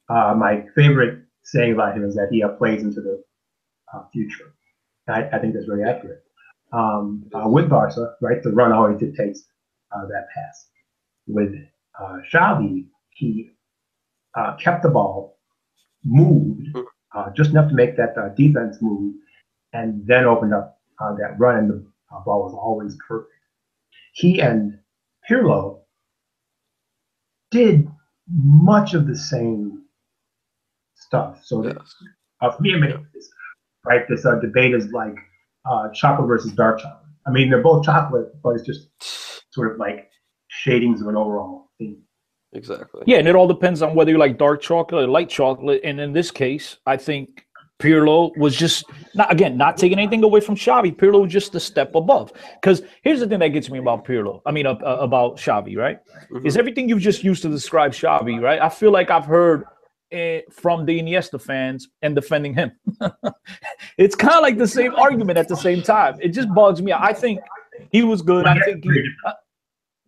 Uh, 0.09 0.35
my 0.37 0.65
favorite 0.75 1.23
saying 1.43 1.73
about 1.73 1.95
him 1.97 2.05
is 2.05 2.15
that 2.15 2.29
he 2.31 2.43
plays 2.59 2.83
into 2.83 3.01
the 3.01 3.23
uh, 3.93 4.03
future. 4.13 4.53
I, 5.09 5.29
I 5.33 5.39
think 5.39 5.53
that's 5.55 5.65
very 5.67 5.83
accurate. 5.83 6.23
um, 6.73 7.25
uh, 7.35 7.49
with 7.49 7.69
Barca, 7.69 8.15
right? 8.21 8.43
The 8.43 8.51
run 8.51 8.73
always 8.73 8.99
dictates 8.99 9.45
that 9.91 10.27
pass. 10.35 10.67
With 11.27 11.55
uh, 11.99 12.17
Xavi, 12.33 12.87
he 13.11 13.51
kept 14.63 14.83
the 14.83 14.89
ball, 14.89 15.38
moved 16.05 16.67
uh, 17.15 17.29
just 17.35 17.51
enough 17.51 17.69
to 17.69 17.75
make 17.75 17.97
that 17.97 18.17
uh, 18.17 18.29
defense 18.29 18.77
move, 18.81 19.15
and 19.73 20.05
then 20.07 20.25
opened 20.25 20.53
up 20.53 20.79
uh, 20.99 21.13
that 21.15 21.37
run, 21.39 21.57
and 21.57 21.69
the 21.69 21.85
uh, 22.15 22.19
ball 22.21 22.43
was 22.43 22.53
always 22.53 22.95
perfect. 23.07 23.31
He 24.13 24.41
and 24.41 24.79
Pirlo 25.29 25.81
did 27.51 27.89
much 28.31 28.93
of 28.93 29.07
the 29.07 29.15
same 29.17 29.83
stuff. 30.95 31.39
So 31.43 31.61
that, 31.63 31.77
Yes. 31.79 31.95
uh, 32.41 32.51
for 32.51 32.61
me, 32.61 32.75
makes 32.77 32.97
this, 33.13 33.29
right? 33.85 34.03
This 34.07 34.25
uh, 34.25 34.35
debate 34.39 34.73
is 34.73 34.91
like 34.91 35.15
uh, 35.69 35.89
chocolate 35.93 36.27
versus 36.27 36.51
dark 36.53 36.79
chocolate. 36.79 37.05
I 37.27 37.31
mean, 37.31 37.49
they're 37.49 37.61
both 37.61 37.85
chocolate, 37.85 38.41
but 38.43 38.51
it's 38.51 38.63
just 38.65 38.89
sort 39.53 39.71
of 39.71 39.77
like 39.79 40.09
shadings 40.47 41.01
of 41.01 41.07
an 41.07 41.15
overall 41.15 41.69
theme. 41.77 42.01
Exactly. 42.53 43.03
Yeah, 43.05 43.17
and 43.17 43.27
it 43.27 43.35
all 43.35 43.47
depends 43.47 43.81
on 43.81 43.93
whether 43.95 44.11
you 44.11 44.17
like 44.17 44.37
dark 44.37 44.61
chocolate 44.61 45.03
or 45.03 45.07
light 45.07 45.29
chocolate. 45.29 45.81
And 45.83 45.99
in 45.99 46.13
this 46.13 46.31
case, 46.31 46.77
I 46.85 46.97
think 46.97 47.45
Pirlo 47.79 48.31
was 48.37 48.55
just 48.55 48.83
not 49.13 49.31
again 49.31 49.55
not 49.55 49.77
taking 49.77 49.99
anything 49.99 50.23
away 50.23 50.39
from 50.41 50.55
Xavi. 50.55 50.95
Pirlo 50.95 51.21
was 51.21 51.31
just 51.31 51.53
a 51.55 51.59
step 51.59 51.93
above. 51.95 52.33
Because 52.61 52.81
here's 53.03 53.19
the 53.19 53.27
thing 53.27 53.39
that 53.39 53.49
gets 53.49 53.69
me 53.69 53.79
about 53.79 54.03
Pirlo. 54.05 54.41
I 54.45 54.51
mean, 54.51 54.65
uh, 54.65 54.73
uh, 54.73 54.97
about 54.99 55.37
Xavi, 55.37 55.77
right? 55.77 55.99
Mhm. 56.31 56.45
Is 56.45 56.57
everything 56.57 56.89
you've 56.89 56.99
just 56.99 57.23
used 57.23 57.41
to 57.43 57.49
describe 57.49 57.91
Xavi, 57.91 58.41
right? 58.41 58.59
I 58.61 58.69
feel 58.69 58.91
like 58.91 59.11
I've 59.11 59.25
heard 59.25 59.63
from 60.51 60.85
the 60.85 60.99
Iniesta 60.99 61.39
fans 61.39 61.87
and 62.01 62.15
defending 62.15 62.53
him. 62.55 62.71
it's 63.97 64.15
kind 64.15 64.35
of 64.35 64.41
like 64.41 64.57
the 64.57 64.67
same 64.67 64.95
argument 64.95 65.37
at 65.37 65.47
the 65.47 65.55
same 65.55 65.83
time. 65.83 66.17
It 66.19 66.29
just 66.29 66.51
bugs 66.53 66.81
me. 66.81 66.91
I 66.93 67.13
think 67.13 67.39
he 67.91 68.01
was 68.01 68.23
good. 68.23 68.47
I 68.47 68.59
think 68.59 68.83
he. 68.83 69.03
uh, 69.25 69.33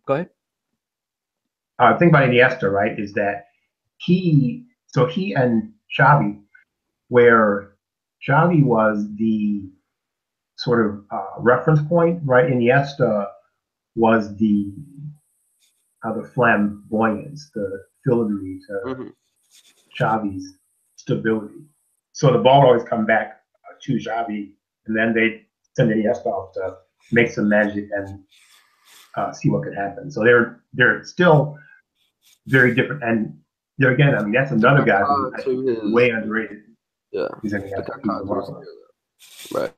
go 0.06 0.14
ahead. 0.14 0.30
Uh, 1.78 1.96
thing 1.98 2.08
about 2.08 2.28
Iniesta, 2.28 2.70
right, 2.70 2.98
is 2.98 3.12
that 3.14 3.46
he, 3.98 4.64
so 4.86 5.06
he 5.06 5.34
and 5.34 5.72
Xavi, 5.98 6.40
where 7.08 7.74
Xavi 8.28 8.62
was 8.64 9.06
the 9.16 9.62
sort 10.56 10.86
of 10.86 11.04
uh, 11.10 11.40
reference 11.40 11.80
point, 11.88 12.20
right? 12.24 12.50
Iniesta 12.50 13.28
was 13.96 14.36
the 14.36 14.72
uh, 16.04 16.12
the 16.14 16.24
flamboyance, 16.28 17.50
the 17.54 17.84
filigree 18.04 18.60
to 18.66 18.72
Mhm. 18.94 19.12
Xavi's 19.98 20.58
stability. 20.96 21.64
So 22.12 22.32
the 22.32 22.38
ball 22.38 22.60
would 22.62 22.66
always 22.66 22.82
come 22.84 23.06
back 23.06 23.40
uh, 23.70 23.74
to 23.82 23.92
Xavi, 23.96 24.52
and 24.86 24.96
then 24.96 25.14
they 25.14 25.46
send 25.76 25.90
Iniesta 25.90 26.26
off 26.26 26.52
to 26.54 26.78
make 27.12 27.28
some 27.30 27.48
magic 27.48 27.88
and 27.94 28.24
uh, 29.16 29.32
see 29.32 29.50
what 29.50 29.62
could 29.64 29.74
happen. 29.74 30.10
So 30.10 30.22
they're 30.24 30.60
they're 30.72 31.04
still 31.04 31.58
very 32.46 32.74
different. 32.74 33.02
And 33.02 33.38
there 33.78 33.90
again, 33.92 34.14
I 34.14 34.22
mean, 34.22 34.32
that's 34.32 34.50
another 34.52 34.84
guy 34.84 35.00
who 35.02 35.32
I 35.34 35.38
to 35.38 35.42
think 35.44 35.68
is 35.68 35.82
his- 35.82 35.92
way 35.92 36.10
underrated. 36.10 36.58
Yeah. 37.12 37.28
He's 37.42 37.52
in 37.52 37.60
the 37.62 37.68
the 37.68 37.92
he's 38.02 38.18
the 38.18 38.24
world. 38.24 38.64
Right. 39.52 39.72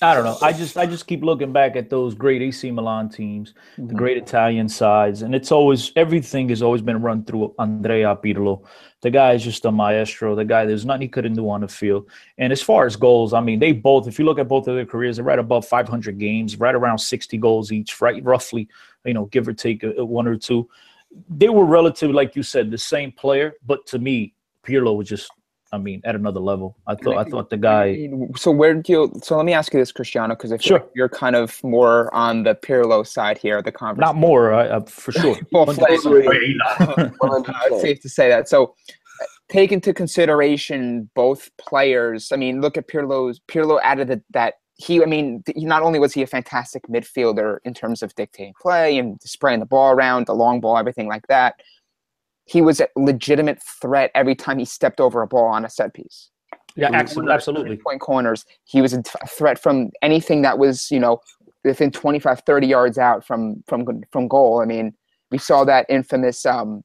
I 0.00 0.14
don't 0.14 0.24
know. 0.24 0.38
I 0.40 0.52
just 0.52 0.76
I 0.76 0.86
just 0.86 1.08
keep 1.08 1.24
looking 1.24 1.52
back 1.52 1.74
at 1.74 1.90
those 1.90 2.14
great 2.14 2.40
AC 2.40 2.70
Milan 2.70 3.08
teams, 3.08 3.54
the 3.76 3.82
mm-hmm. 3.82 3.96
great 3.96 4.16
Italian 4.16 4.68
sides, 4.68 5.22
and 5.22 5.34
it's 5.34 5.50
always 5.50 5.90
everything 5.96 6.48
has 6.50 6.62
always 6.62 6.82
been 6.82 7.02
run 7.02 7.24
through 7.24 7.52
Andrea 7.58 8.14
Pirlo. 8.14 8.64
The 9.00 9.10
guy 9.10 9.32
is 9.32 9.42
just 9.42 9.64
a 9.64 9.72
maestro. 9.72 10.36
The 10.36 10.44
guy, 10.44 10.66
there's 10.66 10.84
nothing 10.84 11.02
he 11.02 11.08
couldn't 11.08 11.34
do 11.34 11.48
on 11.50 11.62
the 11.62 11.68
field. 11.68 12.08
And 12.36 12.52
as 12.52 12.62
far 12.62 12.86
as 12.86 12.94
goals, 12.94 13.32
I 13.32 13.40
mean, 13.40 13.58
they 13.58 13.72
both, 13.72 14.08
if 14.08 14.18
you 14.18 14.24
look 14.24 14.38
at 14.38 14.48
both 14.48 14.66
of 14.66 14.74
their 14.74 14.86
careers, 14.86 15.16
they're 15.16 15.24
right 15.24 15.38
above 15.38 15.66
500 15.66 16.18
games, 16.18 16.58
right 16.58 16.74
around 16.74 16.98
60 16.98 17.38
goals 17.38 17.70
each, 17.70 18.00
right, 18.00 18.22
roughly, 18.24 18.68
you 19.04 19.14
know, 19.14 19.26
give 19.26 19.46
or 19.46 19.52
take 19.52 19.84
a, 19.84 19.92
a 19.98 20.04
one 20.04 20.26
or 20.26 20.36
two. 20.36 20.68
They 21.28 21.48
were 21.48 21.64
relatively, 21.64 22.14
like 22.14 22.34
you 22.34 22.42
said, 22.42 22.72
the 22.72 22.78
same 22.78 23.12
player, 23.12 23.54
but 23.64 23.86
to 23.86 24.00
me, 24.00 24.34
Pirlo 24.66 24.96
was 24.96 25.08
just, 25.08 25.30
I 25.70 25.78
mean, 25.78 26.00
at 26.04 26.14
another 26.14 26.40
level. 26.40 26.76
I 26.86 26.94
thought, 26.94 27.18
I 27.18 27.24
thought 27.24 27.50
the 27.50 27.56
guy. 27.58 28.08
So 28.36 28.50
where 28.50 28.74
do 28.74 28.90
you? 28.92 29.12
So 29.22 29.36
let 29.36 29.44
me 29.44 29.52
ask 29.52 29.72
you 29.72 29.78
this, 29.80 29.92
Cristiano, 29.92 30.34
because 30.34 30.50
if 30.50 30.62
Sure. 30.62 30.84
you're 30.94 31.08
kind 31.10 31.36
of 31.36 31.62
more 31.62 32.12
on 32.14 32.42
the 32.44 32.54
Pirlo 32.54 33.06
side 33.06 33.36
here 33.38 33.58
of 33.58 33.64
the 33.64 33.72
conversation, 33.72 34.00
Not 34.00 34.16
more, 34.16 34.54
I, 34.54 34.76
I, 34.76 34.80
for 34.86 35.12
sure. 35.12 35.36
Well, 35.52 35.66
100%. 35.66 35.76
flavor. 36.00 36.22
Yeah, 36.22 36.40
he's 36.40 36.56
not. 36.56 36.98
Uh, 37.20 37.52
it's 37.66 37.82
safe 37.82 38.00
to 38.00 38.08
say 38.08 38.28
that. 38.30 38.48
So, 38.48 38.64
uh, 38.64 39.26
take 39.50 39.70
into 39.72 39.92
consideration 39.92 41.10
both 41.14 41.50
players. 41.58 42.32
I 42.32 42.36
mean, 42.36 42.60
look 42.60 42.76
at 42.78 42.88
Pirlo's. 42.88 43.38
Pirlo 43.48 43.78
added 43.82 44.08
that, 44.08 44.22
that 44.30 44.54
he. 44.76 45.02
I 45.02 45.06
mean, 45.06 45.42
he, 45.54 45.66
not 45.66 45.82
only 45.82 45.98
was 45.98 46.14
he 46.14 46.22
a 46.22 46.26
fantastic 46.26 46.86
midfielder 46.88 47.58
in 47.64 47.74
terms 47.74 48.02
of 48.02 48.14
dictating 48.14 48.54
play 48.60 48.96
and 48.98 49.20
spraying 49.22 49.60
the 49.60 49.66
ball 49.66 49.92
around, 49.92 50.26
the 50.26 50.34
long 50.34 50.60
ball, 50.60 50.78
everything 50.78 51.08
like 51.08 51.26
that. 51.28 51.56
He 52.48 52.62
was 52.62 52.80
a 52.80 52.88
legitimate 52.96 53.62
threat 53.62 54.10
every 54.14 54.34
time 54.34 54.58
he 54.58 54.64
stepped 54.64 55.00
over 55.00 55.22
a 55.22 55.26
ball 55.26 55.46
on 55.46 55.64
a 55.64 55.70
set 55.70 55.92
piece. 55.92 56.30
Yeah, 56.76 56.90
absolutely, 56.92 57.32
absolutely. 57.34 57.76
Point 57.76 58.00
corners. 58.00 58.44
He 58.64 58.80
was 58.80 58.94
a 58.94 59.02
threat 59.28 59.60
from 59.60 59.90
anything 60.00 60.42
that 60.42 60.58
was, 60.58 60.90
you 60.90 61.00
know, 61.00 61.20
within 61.64 61.90
25, 61.90 62.42
30 62.46 62.66
yards 62.66 62.98
out 62.98 63.26
from 63.26 63.62
from 63.66 63.84
from 64.12 64.28
goal. 64.28 64.60
I 64.62 64.64
mean, 64.64 64.94
we 65.30 65.38
saw 65.38 65.64
that 65.64 65.86
infamous 65.88 66.46
um 66.46 66.82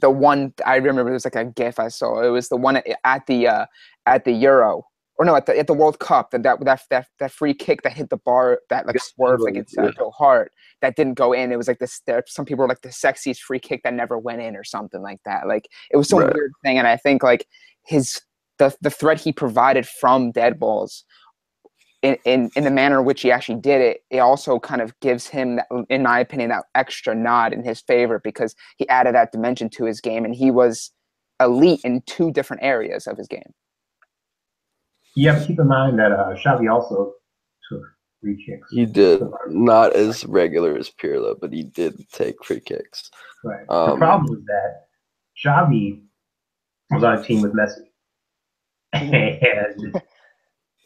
the 0.00 0.10
one 0.10 0.54
I 0.64 0.76
remember 0.76 1.10
it 1.10 1.14
was 1.14 1.24
like 1.24 1.36
a 1.36 1.44
gif 1.44 1.78
I 1.78 1.88
saw. 1.88 2.22
It 2.22 2.30
was 2.30 2.48
the 2.48 2.56
one 2.56 2.76
at, 2.76 2.86
at 3.04 3.26
the 3.26 3.46
uh 3.46 3.66
at 4.06 4.24
the 4.24 4.32
Euro 4.32 4.86
or 5.20 5.26
no 5.26 5.36
at 5.36 5.44
the 5.44 5.56
at 5.58 5.66
the 5.66 5.74
World 5.74 5.98
Cup 5.98 6.30
that 6.30 6.42
that 6.44 6.64
that 6.64 6.80
that, 6.88 7.06
that 7.18 7.30
free 7.30 7.52
kick 7.52 7.82
that 7.82 7.92
hit 7.92 8.08
the 8.08 8.16
bar 8.16 8.60
that 8.70 8.86
like 8.86 8.96
Yeah, 8.96 9.02
swerved 9.02 9.42
like 9.42 9.50
against 9.50 9.76
yeah. 9.76 9.90
Sergio 9.90 10.08
uh, 10.08 10.10
Hart 10.12 10.50
that 10.80 10.96
didn't 10.96 11.14
go 11.14 11.34
in. 11.34 11.52
It 11.52 11.56
was 11.58 11.68
like 11.68 11.78
this. 11.78 12.00
There, 12.06 12.24
some 12.26 12.46
people 12.46 12.62
were 12.62 12.68
like 12.68 12.80
the 12.80 12.88
sexiest 12.88 13.40
free 13.40 13.58
kick 13.58 13.82
that 13.82 13.92
never 13.92 14.18
went 14.18 14.40
in 14.40 14.56
or 14.56 14.64
something 14.64 15.02
like 15.02 15.20
that. 15.26 15.46
Like 15.46 15.68
it 15.90 15.98
was 15.98 16.08
some 16.08 16.20
Right. 16.20 16.32
weird 16.32 16.52
thing, 16.64 16.78
and 16.78 16.86
I 16.86 16.96
think 16.96 17.22
like 17.22 17.46
his 17.84 18.22
the 18.58 18.74
the 18.80 18.88
threat 18.88 19.20
he 19.20 19.30
provided 19.30 19.86
from 19.86 20.32
dead 20.32 20.58
balls. 20.58 21.04
In, 22.02 22.16
in, 22.24 22.50
in 22.56 22.64
the 22.64 22.70
manner 22.70 23.00
in 23.00 23.04
which 23.04 23.20
he 23.20 23.30
actually 23.30 23.60
did 23.60 23.82
it, 23.82 24.04
it 24.08 24.20
also 24.20 24.58
kind 24.58 24.80
of 24.80 24.98
gives 25.00 25.26
him, 25.26 25.56
that, 25.56 25.66
in 25.90 26.02
my 26.02 26.18
opinion, 26.18 26.48
that 26.48 26.64
extra 26.74 27.14
nod 27.14 27.52
in 27.52 27.62
his 27.62 27.82
favor 27.82 28.18
because 28.24 28.54
he 28.78 28.88
added 28.88 29.14
that 29.14 29.32
dimension 29.32 29.68
to 29.68 29.84
his 29.84 30.00
game 30.00 30.24
and 30.24 30.34
he 30.34 30.50
was 30.50 30.92
elite 31.40 31.82
in 31.84 32.00
two 32.06 32.32
different 32.32 32.62
areas 32.62 33.06
of 33.06 33.18
his 33.18 33.28
game. 33.28 33.52
You 35.14 35.28
have 35.30 35.42
to 35.42 35.46
keep 35.46 35.58
in 35.58 35.68
mind 35.68 35.98
that 35.98 36.12
uh, 36.12 36.34
Xavi 36.34 36.70
also 36.72 37.14
took 37.68 37.82
free 38.20 38.42
kicks. 38.44 38.68
He 38.70 38.86
did 38.86 39.22
not 39.48 39.94
as 39.94 40.24
regular 40.26 40.76
as 40.76 40.90
Pirlo, 40.90 41.38
but 41.40 41.52
he 41.52 41.64
did 41.64 42.08
take 42.10 42.44
free 42.44 42.60
kicks. 42.60 43.10
Right. 43.44 43.66
the 43.66 43.74
Um, 43.74 43.98
problem 43.98 44.38
is 44.38 44.44
that 44.44 44.86
Xavi 45.44 46.02
was 46.90 47.02
on 47.02 47.18
a 47.18 47.22
team 47.22 47.42
with 47.42 47.54
Messi, 47.54 47.86
and 48.92 50.00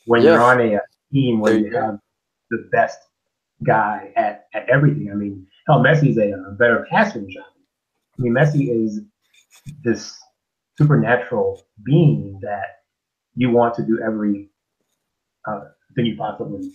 when 0.06 0.22
you're 0.22 0.40
on 0.40 0.60
a, 0.60 0.80
team 1.12 1.38
where 1.38 1.56
you 1.56 1.66
you 1.66 1.76
have 1.76 1.98
the 2.50 2.68
best 2.72 2.98
guy 3.64 4.10
at, 4.16 4.46
at 4.52 4.68
everything, 4.68 5.10
I 5.12 5.14
mean, 5.14 5.46
hell, 5.66 5.80
Messi's 5.80 6.18
a, 6.18 6.32
a 6.32 6.52
better 6.52 6.86
passer 6.90 7.20
than 7.20 7.28
Xavi. 7.28 7.42
I 8.18 8.22
mean, 8.22 8.32
Messi 8.32 8.84
is 8.84 9.00
this 9.82 10.18
supernatural 10.76 11.62
being 11.84 12.38
that 12.42 12.83
you 13.36 13.50
want 13.50 13.74
to 13.74 13.82
do 13.82 14.00
every 14.04 14.48
uh, 15.46 15.60
thing 15.94 16.06
you 16.06 16.16
possibly 16.16 16.70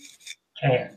can. 0.60 0.90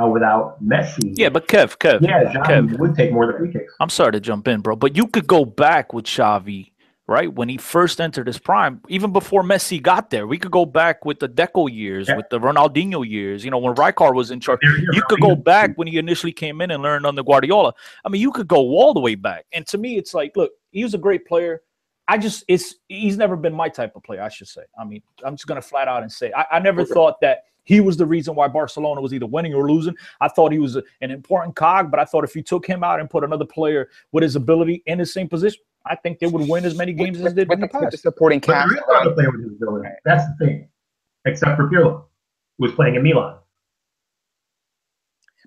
Uh, 0.00 0.06
without 0.06 0.62
Messi, 0.64 1.12
Yeah, 1.16 1.28
but 1.28 1.48
Kev, 1.48 1.76
Kev, 1.78 2.00
yeah, 2.02 2.32
Xavi 2.32 2.46
Kev. 2.70 2.78
would 2.78 2.94
take 2.94 3.12
more 3.12 3.26
the 3.26 3.36
free 3.36 3.52
kicks. 3.52 3.74
I'm 3.80 3.88
sorry 3.88 4.12
to 4.12 4.20
jump 4.20 4.46
in, 4.46 4.60
bro, 4.60 4.76
but 4.76 4.96
you 4.96 5.08
could 5.08 5.26
go 5.26 5.44
back 5.44 5.92
with 5.92 6.04
Xavi, 6.04 6.70
right? 7.08 7.32
When 7.34 7.48
he 7.48 7.56
first 7.56 8.00
entered 8.00 8.28
his 8.28 8.38
prime, 8.38 8.80
even 8.86 9.12
before 9.12 9.42
Messi 9.42 9.82
got 9.82 10.10
there, 10.10 10.28
we 10.28 10.38
could 10.38 10.52
go 10.52 10.64
back 10.64 11.04
with 11.04 11.18
the 11.18 11.28
Deco 11.28 11.68
years, 11.72 12.06
Yeah. 12.06 12.16
with 12.16 12.26
the 12.30 12.38
Ronaldinho 12.38 13.04
years. 13.04 13.44
You 13.44 13.50
know, 13.50 13.58
when 13.58 13.74
Rijkaard 13.74 14.14
was 14.14 14.30
in 14.30 14.38
charge, 14.38 14.60
there 14.62 14.78
you 14.92 15.02
could 15.08 15.20
go 15.20 15.34
back 15.34 15.72
when 15.74 15.88
he 15.88 15.98
initially 15.98 16.32
came 16.32 16.60
in 16.60 16.70
and 16.70 16.80
learned 16.80 17.04
under 17.04 17.24
Guardiola. 17.24 17.72
I 18.04 18.08
mean, 18.08 18.20
you 18.22 18.30
could 18.30 18.46
go 18.46 18.58
all 18.78 18.94
the 18.94 19.00
way 19.00 19.16
back. 19.16 19.46
And 19.52 19.66
to 19.66 19.78
me, 19.78 19.96
it's 19.98 20.14
like, 20.14 20.36
look, 20.36 20.52
he 20.70 20.84
was 20.84 20.94
a 20.94 20.98
great 20.98 21.26
player. 21.26 21.62
I 22.10 22.16
just, 22.18 22.44
it's, 22.48 22.76
he's 22.88 23.16
never 23.18 23.36
been 23.36 23.54
my 23.54 23.68
type 23.68 23.94
of 23.94 24.02
player, 24.02 24.22
I 24.22 24.28
should 24.30 24.48
say. 24.48 24.62
I 24.80 24.84
mean, 24.84 25.02
I'm 25.24 25.36
just 25.36 25.46
going 25.46 25.60
to 25.60 25.66
flat 25.66 25.88
out 25.88 26.02
and 26.02 26.10
say, 26.10 26.32
I, 26.34 26.46
I 26.52 26.58
never 26.58 26.80
Okay. 26.80 26.92
thought 26.94 27.20
that 27.20 27.44
he 27.64 27.80
was 27.80 27.98
the 27.98 28.06
reason 28.06 28.34
why 28.34 28.48
Barcelona 28.48 29.02
was 29.02 29.12
either 29.12 29.26
winning 29.26 29.52
or 29.52 29.70
losing. 29.70 29.94
I 30.22 30.28
thought 30.28 30.50
he 30.50 30.58
was 30.58 30.76
a- 30.76 30.82
an 31.02 31.10
important 31.10 31.54
cog, 31.54 31.90
but 31.90 32.00
I 32.00 32.06
thought 32.06 32.24
if 32.24 32.34
you 32.34 32.42
took 32.42 32.66
him 32.66 32.82
out 32.82 32.98
and 32.98 33.10
put 33.10 33.24
another 33.24 33.44
player 33.44 33.90
with 34.12 34.22
his 34.22 34.36
ability 34.36 34.82
in 34.86 34.96
the 34.98 35.04
same 35.06 35.28
position, 35.28 35.60
I 35.84 35.96
think 35.96 36.18
they 36.18 36.26
would 36.26 36.48
win 36.48 36.64
as 36.64 36.74
many 36.76 36.94
games 36.94 37.18
as 37.20 37.34
they 37.34 37.42
did 37.42 37.48
with, 37.50 37.56
in 37.56 37.60
the 37.60 37.66
the, 37.66 37.78
with 37.78 37.90
the 37.90 37.96
past. 37.96 38.02
supporting 38.02 38.40
But 38.40 38.46
cast. 38.54 38.68
there 38.70 38.78
is 38.78 38.84
another 38.88 39.14
player 39.14 39.30
with 39.30 39.42
his 39.44 39.52
ability. 39.52 39.88
That's 40.06 40.24
the 40.38 40.46
thing. 40.46 40.68
Except 41.26 41.56
for 41.56 41.68
Pirlo, 41.68 42.04
who 42.56 42.64
was 42.64 42.72
playing 42.72 42.94
in 42.94 43.02
Milan. 43.02 43.36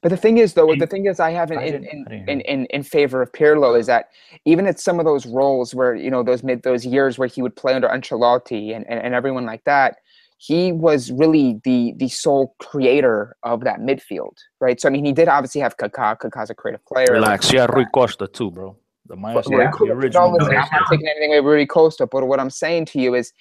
But 0.01 0.09
the 0.09 0.17
thing 0.17 0.37
is, 0.39 0.53
though, 0.53 0.71
And- 0.71 0.81
the 0.81 0.87
thing 0.87 1.05
is, 1.05 1.19
I 1.19 1.31
have 1.31 1.51
in 1.51 1.59
in, 1.61 1.85
in, 1.85 2.29
in, 2.29 2.41
in, 2.41 2.65
in 2.67 2.83
favor 2.83 3.21
of 3.21 3.31
Pirlo 3.31 3.77
is 3.79 3.85
that 3.87 4.09
even 4.45 4.65
at 4.65 4.79
some 4.79 4.99
of 4.99 5.05
those 5.05 5.25
roles 5.25 5.75
where 5.75 5.93
you 5.95 6.09
know 6.09 6.23
those 6.23 6.43
mid 6.43 6.63
those 6.63 6.85
years 6.85 7.17
where 7.19 7.27
he 7.27 7.41
would 7.41 7.55
play 7.55 7.73
under 7.73 7.87
Ancelotti 7.87 8.75
and, 8.75 8.85
and, 8.89 8.99
and 8.99 9.13
everyone 9.13 9.45
like 9.45 9.63
that, 9.65 9.97
he 10.37 10.71
was 10.71 11.11
really 11.11 11.61
the 11.63 11.93
the 11.97 12.07
sole 12.09 12.55
creator 12.59 13.35
of 13.43 13.63
that 13.63 13.79
midfield, 13.79 14.37
right? 14.59 14.81
So 14.81 14.87
I 14.89 14.91
mean, 14.91 15.05
he 15.05 15.13
did 15.13 15.27
obviously 15.27 15.61
have 15.61 15.77
Kaká. 15.77 16.17
Kaká's 16.17 16.49
a 16.49 16.55
creative 16.55 16.83
player. 16.85 17.05
Relax. 17.11 17.53
Yeah, 17.53 17.67
Rui 17.67 17.85
Costa 17.93 18.27
too, 18.27 18.49
bro. 18.49 18.75
The 19.07 19.15
maestro, 19.15 19.55
Rui 19.57 19.65
the 19.65 19.71
Costa- 19.71 19.93
original. 19.93 20.31
no, 20.31 20.37
listen, 20.37 20.55
I'm 20.57 20.67
not 20.71 20.89
taking 20.89 21.07
anything 21.07 21.31
away 21.31 21.41
with 21.41 21.53
Rui 21.53 21.65
Costa, 21.67 22.07
but 22.07 22.25
what 22.27 22.39
I'm 22.39 22.49
saying 22.49 22.85
to 22.85 22.99
you 22.99 23.13
is, 23.13 23.33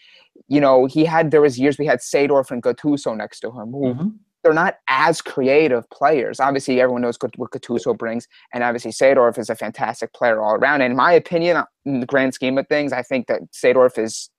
you 0.49 0.61
know, 0.61 0.85
he 0.87 1.05
had 1.07 1.31
there 1.31 1.40
was 1.40 1.59
years 1.59 1.79
we 1.79 1.87
had 1.87 2.00
Seedorf 2.00 2.50
and 2.50 2.62
Gattuso 2.62 3.17
next 3.17 3.40
to 3.40 3.49
him, 3.50 3.71
who 3.73 3.95
Mhm. 3.95 4.14
They're 4.42 4.54
not 4.54 4.76
as 4.88 5.20
creative 5.20 5.88
players. 5.90 6.40
Obviously, 6.40 6.80
everyone 6.80 7.02
knows 7.02 7.18
what 7.20 7.50
Gattuso 7.50 7.97
brings, 7.97 8.26
and 8.54 8.64
obviously 8.64 8.90
Seedorf 8.90 9.38
is 9.38 9.50
a 9.50 9.54
fantastic 9.54 10.12
player 10.14 10.40
all 10.40 10.54
around. 10.54 10.80
And 10.80 10.92
in 10.92 10.97
my 10.97 11.12
opinion, 11.12 11.62
in 11.85 12.00
the 12.00 12.06
grand 12.06 12.35
scheme 12.35 12.56
of 12.56 12.66
things, 12.68 12.92
I 12.92 13.02
think 13.02 13.26
that 13.26 13.42
Seedorf 13.52 13.99
is 13.99 14.30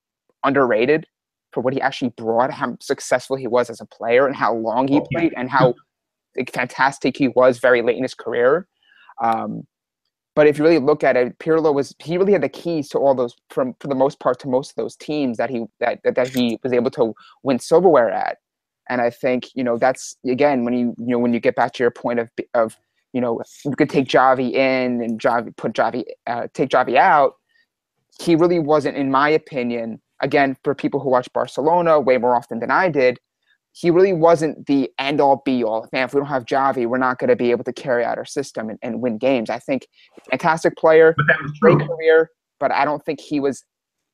underrated 0.44 1.06
for 1.54 1.62
what 1.62 1.74
he 1.74 1.82
actually 1.82 2.14
brought, 2.18 2.52
how 2.52 2.78
successful 2.80 3.36
he 3.36 3.48
was 3.48 3.70
as 3.70 3.82
a 3.82 3.86
player, 3.86 4.26
and 4.26 4.36
how 4.36 4.54
long 4.56 4.88
he 4.88 5.00
Oh, 5.00 5.08
played, 5.14 5.34
and 5.38 5.50
how 5.50 5.76
like, 6.36 6.52
fantastic 6.54 7.18
he 7.18 7.28
was 7.28 7.60
very 7.60 7.82
late 7.82 7.98
in 7.98 8.04
his 8.04 8.16
career. 8.16 8.68
Um, 9.22 9.68
but 10.34 10.48
if 10.48 10.58
you 10.58 10.64
really 10.64 10.80
look 10.80 11.04
at 11.04 11.18
it, 11.18 11.38
Pirlo 11.40 11.74
was 11.74 11.94
he 12.00 12.18
really 12.18 12.32
had 12.32 12.42
the 12.42 12.50
keys 12.50 12.88
to 12.90 12.98
all 12.98 13.14
those 13.14 13.36
from 13.50 13.76
for 13.80 13.88
the 13.88 13.96
most 13.96 14.20
part 14.20 14.40
to 14.40 14.48
most 14.48 14.72
of 14.72 14.76
those 14.78 14.96
teams 14.96 15.38
that 15.38 15.50
he 15.50 15.66
that 15.80 16.00
that, 16.04 16.16
that 16.16 16.30
he 16.30 16.58
was 16.64 16.74
able 16.74 16.90
to 16.92 17.14
win 17.44 17.60
silverware 17.60 18.10
at. 18.10 18.38
And 18.92 19.00
I 19.00 19.10
think 19.10 19.48
you 19.56 19.64
know 19.64 19.78
that's 19.78 20.18
again 20.28 20.66
when 20.66 20.74
you 20.74 20.94
you 21.00 21.08
know 21.08 21.20
when 21.20 21.34
you 21.34 21.40
get 21.40 21.56
back 21.56 21.72
to 21.74 21.84
your 21.84 21.92
point 21.92 22.20
of 22.20 22.30
of 22.54 22.78
you 23.14 23.22
know 23.22 23.42
you 23.64 23.76
could 23.78 23.90
take 23.90 24.10
Javi 24.10 24.52
in 24.52 25.02
and 25.02 25.20
Javi 25.20 25.56
put 25.56 25.74
Javi 25.74 26.04
uh, 26.28 26.48
take 26.54 26.70
Javi 26.70 26.98
out. 26.98 27.36
He 28.22 28.36
really 28.36 28.60
wasn't, 28.60 28.98
in 28.98 29.10
my 29.10 29.30
opinion. 29.30 30.02
Again, 30.20 30.58
for 30.64 30.76
people 30.76 31.00
who 31.00 31.10
watch 31.10 31.32
Barcelona 31.34 32.00
way 32.00 32.18
more 32.18 32.36
often 32.36 32.60
than 32.60 32.70
I 32.70 32.90
did, 32.90 33.18
he 33.72 33.90
really 33.90 34.14
wasn't 34.14 34.68
the 34.68 34.92
end 35.00 35.22
all 35.22 35.42
be 35.46 35.64
all. 35.64 35.88
Man, 35.94 36.06
if 36.06 36.14
we 36.14 36.20
don't 36.20 36.28
have 36.28 36.46
Javi, 36.46 36.86
we're 36.86 36.98
not 36.98 37.18
going 37.18 37.30
to 37.30 37.36
be 37.36 37.50
able 37.50 37.64
to 37.64 37.74
carry 37.74 38.04
out 38.04 38.18
our 38.18 38.26
system 38.26 38.70
and, 38.70 38.78
and 38.82 39.02
win 39.02 39.18
games. 39.18 39.50
I 39.50 39.58
think 39.58 39.88
fantastic 40.30 40.76
player, 40.76 41.14
But 41.16 41.28
that 41.28 41.42
was 41.42 41.52
great 41.60 41.80
career, 41.80 42.30
but 42.60 42.72
I 42.72 42.86
don't 42.86 43.04
think 43.06 43.22
he 43.22 43.40
was 43.40 43.64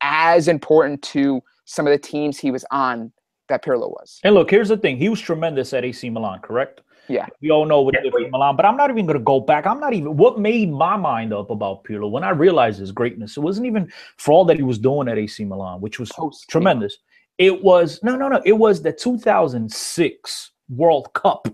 as 0.01 0.47
important 0.47 1.01
to 1.01 1.41
some 1.65 1.87
of 1.87 1.91
the 1.91 1.97
teams 1.97 2.37
he 2.37 2.51
was 2.51 2.63
on 2.71 3.11
that 3.47 3.63
Pirlo 3.63 3.89
was. 3.89 4.19
And 4.23 4.35
look, 4.35 4.49
here's 4.51 4.69
the 4.69 4.77
thing. 4.77 4.97
He 4.97 5.09
was 5.09 5.19
tremendous 5.19 5.73
at 5.73 5.83
AC 5.85 6.09
Milan, 6.09 6.39
correct? 6.39 6.81
Yeah. 7.09 7.25
We 7.41 7.51
all 7.51 7.65
know 7.65 7.81
what 7.81 7.93
Yeah, 7.95 8.01
did. 8.09 8.31
Milan, 8.31 8.55
but 8.57 8.65
I'm 8.65 8.75
not 8.75 8.89
even 8.89 9.05
going 9.05 9.17
to 9.17 9.23
go 9.23 9.39
back. 9.39 9.65
I'm 9.65 9.79
not 9.79 9.93
even 9.93 10.17
what 10.17 10.39
made 10.39 10.69
my 10.71 10.97
mind 10.97 11.33
up 11.33 11.49
about 11.49 11.83
Pirlo 11.85 12.11
when 12.11 12.23
I 12.23 12.31
realized 12.31 12.79
his 12.79 12.91
greatness. 12.91 13.37
It 13.37 13.39
wasn't 13.39 13.65
even 13.67 13.89
for 14.17 14.33
all 14.33 14.43
that 14.45 14.57
he 14.57 14.63
was 14.63 14.77
doing 14.77 15.07
at 15.07 15.17
AC 15.17 15.45
Milan, 15.45 15.79
which 15.79 15.99
was 15.99 16.11
Post- 16.11 16.49
tremendous. 16.49 16.97
It 17.37 17.63
was 17.63 18.01
no, 18.03 18.15
no, 18.17 18.27
no. 18.27 18.41
It 18.45 18.53
was 18.53 18.81
the 18.81 18.91
2006 18.91 20.51
World 20.69 21.13
Cup 21.13 21.47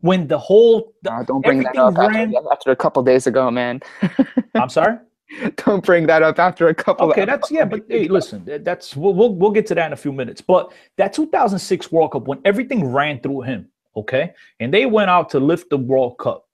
when 0.00 0.26
the 0.26 0.38
whole. 0.38 0.94
the- 1.02 1.12
Uh, 1.12 1.22
don't 1.24 1.44
bring 1.44 1.58
that 1.62 1.76
everything 1.76 1.80
up 1.98 1.98
after, 1.98 2.18
ran- 2.18 2.34
after 2.52 2.70
a 2.70 2.76
couple 2.76 3.02
days 3.02 3.26
ago, 3.26 3.50
man. 3.50 3.80
I'm 4.54 4.68
sorry. 4.70 4.96
Don't 5.56 5.84
bring 5.84 6.06
that 6.06 6.22
up 6.22 6.38
after 6.38 6.68
a 6.68 6.74
couple. 6.74 7.10
Okay, 7.10 7.24
that's 7.24 7.50
yeah, 7.50 7.64
but 7.64 7.84
hey, 7.88 8.08
listen, 8.08 8.42
that's 8.62 8.96
we'll, 8.96 9.14
we'll 9.14 9.34
we'll 9.34 9.50
get 9.50 9.66
to 9.66 9.74
that 9.74 9.86
in 9.86 9.92
a 9.92 9.96
few 9.96 10.12
minutes. 10.12 10.40
But 10.40 10.72
that 10.96 11.12
2006 11.12 11.92
World 11.92 12.12
Cup, 12.12 12.26
when 12.26 12.40
everything 12.44 12.92
ran 12.92 13.20
through 13.20 13.42
him, 13.42 13.68
okay, 13.96 14.32
and 14.60 14.72
they 14.72 14.86
went 14.86 15.10
out 15.10 15.30
to 15.30 15.40
lift 15.40 15.70
the 15.70 15.76
World 15.76 16.18
Cup, 16.18 16.46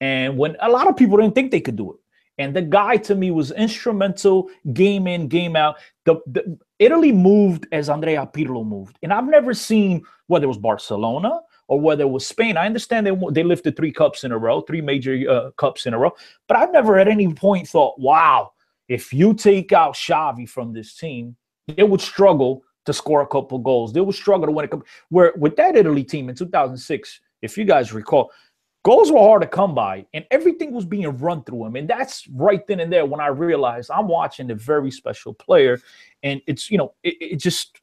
and 0.00 0.36
when 0.36 0.56
a 0.60 0.68
lot 0.68 0.88
of 0.88 0.96
people 0.96 1.16
didn't 1.16 1.34
think 1.34 1.50
they 1.50 1.60
could 1.60 1.76
do 1.76 1.92
it, 1.92 1.98
and 2.38 2.54
the 2.54 2.62
guy 2.62 2.96
to 2.98 3.14
me 3.14 3.30
was 3.30 3.50
instrumental, 3.52 4.48
game 4.72 5.06
in, 5.06 5.28
game 5.28 5.56
out. 5.56 5.76
The, 6.04 6.16
the 6.26 6.58
Italy 6.78 7.12
moved 7.12 7.66
as 7.72 7.88
Andrea 7.88 8.28
Pirlo 8.32 8.66
moved, 8.66 8.98
and 9.02 9.12
I've 9.12 9.28
never 9.28 9.54
seen 9.54 10.02
whether 10.28 10.44
it 10.44 10.48
was 10.48 10.58
Barcelona 10.58 11.40
or 11.70 11.80
whether 11.80 12.02
it 12.02 12.10
was 12.10 12.26
Spain. 12.26 12.56
I 12.56 12.66
understand 12.66 13.06
they 13.06 13.16
they 13.30 13.44
lifted 13.44 13.76
three 13.76 13.92
cups 13.92 14.24
in 14.24 14.32
a 14.32 14.38
row, 14.38 14.60
three 14.60 14.80
major 14.80 15.24
uh, 15.30 15.50
cups 15.52 15.86
in 15.86 15.94
a 15.94 15.98
row, 15.98 16.12
but 16.48 16.56
I've 16.56 16.72
never 16.72 16.98
at 16.98 17.06
any 17.06 17.32
point 17.32 17.68
thought, 17.68 17.98
wow, 17.98 18.52
if 18.88 19.12
you 19.12 19.32
take 19.32 19.72
out 19.72 19.94
Xavi 19.94 20.48
from 20.48 20.72
this 20.72 20.96
team, 20.96 21.36
they 21.68 21.84
would 21.84 22.00
struggle 22.00 22.64
to 22.86 22.92
score 22.92 23.22
a 23.22 23.26
couple 23.26 23.60
goals. 23.60 23.92
They 23.92 24.00
would 24.00 24.16
struggle 24.16 24.46
to 24.46 24.52
win 24.52 24.64
a 24.64 24.68
couple. 24.68 24.86
Where 25.10 25.32
with 25.36 25.54
that 25.56 25.76
Italy 25.76 26.02
team 26.02 26.28
in 26.28 26.34
2006, 26.34 27.20
if 27.40 27.56
you 27.56 27.64
guys 27.64 27.92
recall, 27.92 28.32
goals 28.84 29.12
were 29.12 29.20
hard 29.20 29.42
to 29.42 29.48
come 29.48 29.72
by, 29.72 30.04
and 30.12 30.26
everything 30.32 30.72
was 30.72 30.84
being 30.84 31.06
run 31.18 31.44
through 31.44 31.66
him. 31.66 31.76
And 31.76 31.88
that's 31.88 32.26
right 32.30 32.66
then 32.66 32.80
and 32.80 32.92
there 32.92 33.06
when 33.06 33.20
I 33.20 33.28
realized 33.28 33.92
I'm 33.92 34.08
watching 34.08 34.50
a 34.50 34.56
very 34.56 34.90
special 34.90 35.34
player, 35.34 35.80
and 36.24 36.42
it's 36.48 36.68
you 36.68 36.78
know 36.78 36.94
it, 37.04 37.14
it 37.20 37.36
just. 37.36 37.80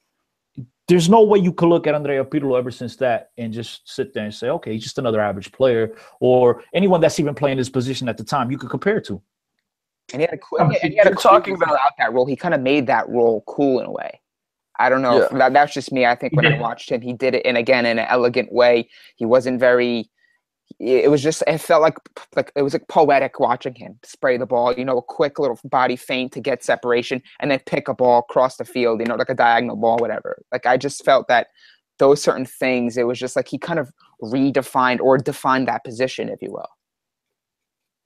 There's 0.88 1.10
no 1.10 1.22
way 1.24 1.40
you 1.40 1.52
could 1.52 1.68
look 1.68 1.86
at 1.86 1.96
Andrea 1.96 2.24
Pirlo 2.24 2.58
ever 2.58 2.72
since 2.72 2.96
that 2.98 3.32
and 3.38 3.52
just 3.52 3.90
sit 3.94 4.14
there 4.14 4.24
and 4.24 4.34
say, 4.34 4.50
okay, 4.50 4.72
he's 4.74 4.84
just 4.84 4.98
another 4.98 5.20
average 5.20 5.52
player, 5.52 5.94
or 6.22 6.64
anyone 6.74 7.02
that's 7.02 7.20
even 7.20 7.36
playing 7.36 7.58
his 7.58 7.70
position 7.70 8.08
at 8.08 8.18
the 8.18 8.24
time 8.24 8.50
you 8.52 8.58
could 8.58 8.70
compare 8.70 9.02
to. 9.02 9.22
and 10.14 10.22
he 10.22 10.26
had 10.26 10.34
a 10.36 10.38
cool. 10.38 10.62
Um, 10.62 10.72
and 10.82 10.92
he 10.94 10.98
had 10.98 11.08
a 11.08 11.10
you're 11.10 11.16
cool 11.16 11.32
talking 11.32 11.56
about 11.56 11.72
about- 11.72 11.92
that 11.98 12.14
role. 12.14 12.26
He 12.26 12.38
kind 12.38 12.54
of 12.54 12.62
made 12.62 12.88
that 12.88 13.10
role 13.10 13.44
cool 13.48 13.82
in 13.82 13.86
a 13.88 13.92
way. 13.92 14.22
I 14.80 14.88
don't 14.90 15.02
know. 15.02 15.24
if 15.24 15.32
Yeah. 15.32 15.38
That, 15.40 15.54
that's 15.54 15.74
just 15.74 15.92
me. 15.92 16.06
I 16.06 16.16
think 16.16 16.32
He 16.32 16.36
when 16.38 16.46
I 16.46 16.58
watched 16.60 16.90
him, 16.92 17.02
he 17.02 17.12
did 17.12 17.36
it, 17.36 17.46
and 17.46 17.58
again 17.58 17.86
in 17.86 18.00
an 18.00 18.06
elegant 18.08 18.52
way. 18.54 18.88
He 19.18 19.26
wasn't 19.26 19.60
very. 19.60 20.10
It 20.80 21.10
was 21.10 21.24
just. 21.24 21.44
It 21.48 21.58
felt 21.60 21.82
like 21.82 21.98
like 22.36 22.52
it 22.56 22.62
was 22.62 22.74
like 22.74 22.88
poetic 22.88 23.40
watching 23.40 23.74
him 23.74 24.00
spray 24.04 24.38
the 24.38 24.46
ball. 24.46 24.74
You 24.74 24.86
know, 24.86 24.98
a 24.98 25.02
quick 25.02 25.40
little 25.40 25.60
body 25.64 25.96
feint 25.96 26.34
to 26.34 26.42
get 26.42 26.64
separation, 26.64 27.22
and 27.40 27.50
then 27.50 27.60
pick 27.66 27.88
a 27.88 27.94
ball 27.94 28.20
across 28.20 28.58
the 28.58 28.66
field. 28.66 29.00
You 29.00 29.06
know, 29.06 29.16
like 29.16 29.30
a 29.30 29.36
diagonal 29.36 29.76
ball, 29.76 29.98
whatever. 29.98 30.44
Like 30.52 30.66
I 30.66 30.78
just 30.78 31.04
felt 31.04 31.28
that 31.30 31.48
those 32.00 32.22
certain 32.22 32.46
things. 32.46 32.98
It 32.98 33.08
was 33.08 33.18
just 33.18 33.36
like 33.36 33.48
he 33.48 33.58
kind 33.58 33.80
of 33.80 33.92
redefined 34.22 35.00
or 35.00 35.18
defined 35.18 35.68
that 35.68 35.84
position, 35.84 36.30
if 36.30 36.42
you 36.42 36.52
will. 36.52 36.70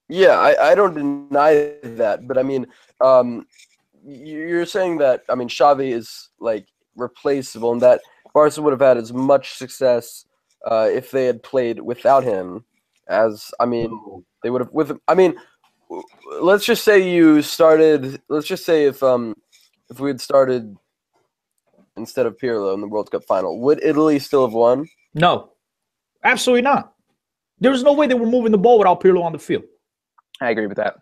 Yeah, 0.07 0.37
I, 0.39 0.71
I 0.71 0.75
don't 0.75 0.93
deny 0.93 1.73
that, 1.83 2.27
but 2.27 2.37
I 2.37 2.43
mean, 2.43 2.67
um, 2.99 3.47
you're 4.05 4.65
saying 4.65 4.97
that 4.97 5.23
I 5.29 5.35
mean 5.35 5.47
Xavi 5.47 5.93
is 5.93 6.29
like 6.39 6.67
replaceable, 6.95 7.71
and 7.71 7.81
that 7.81 8.01
Barca 8.33 8.61
would 8.61 8.71
have 8.71 8.81
had 8.81 8.97
as 8.97 9.13
much 9.13 9.53
success 9.53 10.25
uh, 10.65 10.89
if 10.91 11.11
they 11.11 11.25
had 11.25 11.43
played 11.43 11.79
without 11.79 12.23
him. 12.23 12.65
As 13.07 13.51
I 13.59 13.65
mean, 13.65 14.23
they 14.43 14.49
would 14.49 14.61
have 14.61 14.71
with. 14.71 14.97
I 15.07 15.15
mean, 15.15 15.35
let's 16.39 16.65
just 16.65 16.83
say 16.83 17.09
you 17.11 17.41
started. 17.41 18.21
Let's 18.29 18.47
just 18.47 18.65
say 18.65 18.85
if 18.85 19.03
um 19.03 19.35
if 19.89 19.99
we 19.99 20.09
had 20.09 20.21
started 20.21 20.75
instead 21.97 22.25
of 22.25 22.37
Pirlo 22.37 22.73
in 22.73 22.81
the 22.81 22.87
World 22.87 23.11
Cup 23.11 23.23
final, 23.25 23.59
would 23.59 23.83
Italy 23.83 24.19
still 24.19 24.45
have 24.45 24.53
won? 24.53 24.87
No, 25.13 25.51
absolutely 26.23 26.61
not. 26.61 26.93
There's 27.59 27.83
no 27.83 27.93
way 27.93 28.07
they 28.07 28.13
were 28.13 28.25
moving 28.25 28.51
the 28.51 28.57
ball 28.57 28.79
without 28.79 29.01
Pirlo 29.01 29.23
on 29.23 29.33
the 29.33 29.39
field. 29.39 29.63
I 30.39 30.49
agree 30.51 30.67
with 30.67 30.77
that. 30.77 30.95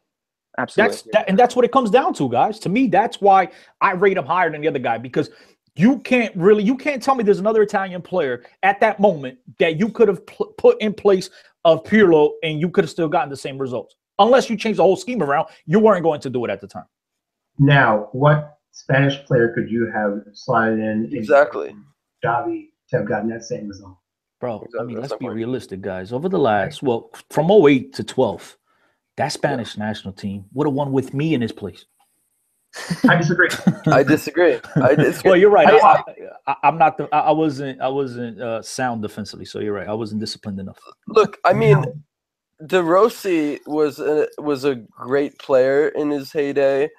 Absolutely. 0.58 0.92
That's 0.92 1.04
that, 1.14 1.30
and 1.30 1.40
that's 1.40 1.56
what 1.56 1.64
it 1.64 1.72
comes 1.72 1.90
down 1.90 2.14
to, 2.16 2.28
guys. 2.28 2.60
To 2.60 2.70
me, 2.70 2.88
that's 2.88 3.22
why 3.22 3.50
I 3.80 3.94
rate 3.94 4.18
him 4.18 4.26
higher 4.26 4.52
than 4.52 4.62
the 4.62 4.68
other 4.68 4.80
guy 4.80 4.98
because 4.98 5.30
you 5.76 6.00
can't 6.00 6.36
really, 6.36 6.64
you 6.64 6.78
can't 6.78 7.02
tell 7.02 7.16
me 7.16 7.24
there's 7.24 7.40
another 7.40 7.62
Italian 7.62 8.02
player 8.02 8.44
at 8.64 8.80
that 8.80 9.00
moment 9.00 9.38
that 9.60 9.80
you 9.80 9.90
could 9.90 10.08
have 10.08 10.26
pl- 10.26 10.54
put 10.58 10.82
in 10.82 10.94
place 10.94 11.30
of 11.66 11.84
Pirlo 11.84 12.32
and 12.44 12.60
you 12.60 12.70
could 12.70 12.84
have 12.84 12.92
still 12.92 13.10
gotten 13.10 13.30
the 13.30 13.38
same 13.38 13.58
results. 13.58 13.96
Unless 14.20 14.50
you 14.50 14.58
change 14.58 14.78
the 14.78 14.84
whole 14.84 14.96
scheme 14.96 15.24
around, 15.24 15.48
you 15.66 15.80
weren't 15.80 16.04
going 16.04 16.20
to 16.22 16.30
do 16.30 16.44
it 16.46 16.52
at 16.52 16.60
the 16.60 16.68
time. 16.68 16.86
Now, 17.58 18.10
what 18.12 18.58
Spanish 18.72 19.24
player 19.26 19.54
could 19.54 19.70
you 19.70 19.90
have 19.94 20.22
slotted 20.34 20.80
in? 20.80 21.10
in 21.12 21.18
Exactly. 21.18 21.76
Xavi 22.24 22.68
to 22.90 22.98
have 22.98 23.08
gotten 23.08 23.30
that 23.30 23.44
same 23.44 23.68
result. 23.68 23.98
Bro, 24.40 24.66
I 24.80 24.84
mean, 24.84 25.00
let's 25.00 25.14
be 25.14 25.28
realistic, 25.28 25.82
guys. 25.82 26.14
Over 26.14 26.30
the 26.30 26.40
last, 26.40 26.82
well, 26.82 27.12
from 27.30 27.52
08 27.52 27.94
to 27.94 28.04
12, 28.04 28.58
that 29.18 29.30
Spanish 29.34 29.78
national 29.78 30.14
team 30.14 30.46
would 30.54 30.66
have 30.66 30.74
won 30.74 30.94
with 30.94 31.14
me 31.14 31.34
in 31.34 31.42
his 31.42 31.52
place. 31.52 31.86
I 33.08 33.16
disagree. 33.18 33.50
I 33.88 34.04
disagree. 34.04 34.60
I 34.76 34.96
disagree. 34.96 35.32
Well, 35.32 35.40
you're 35.40 35.50
right. 35.50 35.68
I- 35.68 35.80
I, 35.80 36.04
I, 36.48 36.56
I'm 36.64 36.78
not. 36.78 36.98
The, 36.98 37.10
I 37.14 37.20
I 37.20 37.32
wasn't. 37.32 37.82
I 37.82 37.88
wasn't 37.88 38.42
uh, 38.42 38.62
sound 38.62 39.02
defensively. 39.02 39.46
So 39.46 39.60
you're 39.60 39.74
right. 39.74 39.88
I 39.88 39.94
wasn't 39.94 40.20
disciplined 40.22 40.60
enough. 40.60 40.80
Look, 41.08 41.38
I 41.46 41.54
mean, 41.54 41.84
De 42.66 42.82
Rossi 42.84 43.60
was 43.66 44.00
a, 44.00 44.28
was 44.38 44.66
a 44.66 44.76
great 44.76 45.38
player 45.40 45.90
in 45.90 46.10
his 46.10 46.32
heyday. 46.32 46.90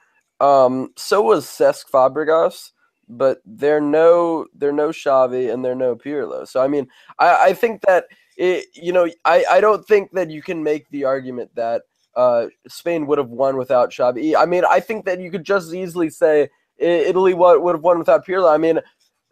Um, 0.40 0.92
so 0.96 1.20
was 1.22 1.46
Cesc 1.46 1.84
Fabregas, 1.92 2.70
but 3.08 3.38
they're 3.44 3.80
no 3.80 4.46
they're 4.54 4.72
no 4.72 4.88
Xavi 4.88 5.52
and 5.52 5.64
they're 5.64 5.74
no 5.74 5.94
Pirlo. 5.96 6.48
So 6.48 6.62
I 6.62 6.68
mean, 6.68 6.88
I, 7.18 7.48
I 7.48 7.52
think 7.52 7.82
that 7.82 8.04
it, 8.38 8.66
you 8.74 8.92
know 8.92 9.06
I, 9.24 9.44
I 9.50 9.60
don't 9.60 9.86
think 9.86 10.12
that 10.12 10.30
you 10.30 10.40
can 10.42 10.62
make 10.62 10.88
the 10.90 11.04
argument 11.04 11.50
that 11.56 11.82
uh, 12.16 12.46
Spain 12.68 13.06
would 13.06 13.18
have 13.18 13.28
won 13.28 13.56
without 13.56 13.90
Xavi. 13.90 14.34
I 14.36 14.44
mean, 14.46 14.64
I 14.68 14.80
think 14.80 15.04
that 15.06 15.20
you 15.20 15.30
could 15.30 15.44
just 15.44 15.68
as 15.68 15.74
easily 15.74 16.10
say 16.10 16.48
Italy 16.78 17.34
would 17.34 17.60
would 17.60 17.74
have 17.76 17.84
won 17.84 17.98
without 17.98 18.26
Pirlo. 18.26 18.52
I 18.52 18.56
mean, 18.58 18.80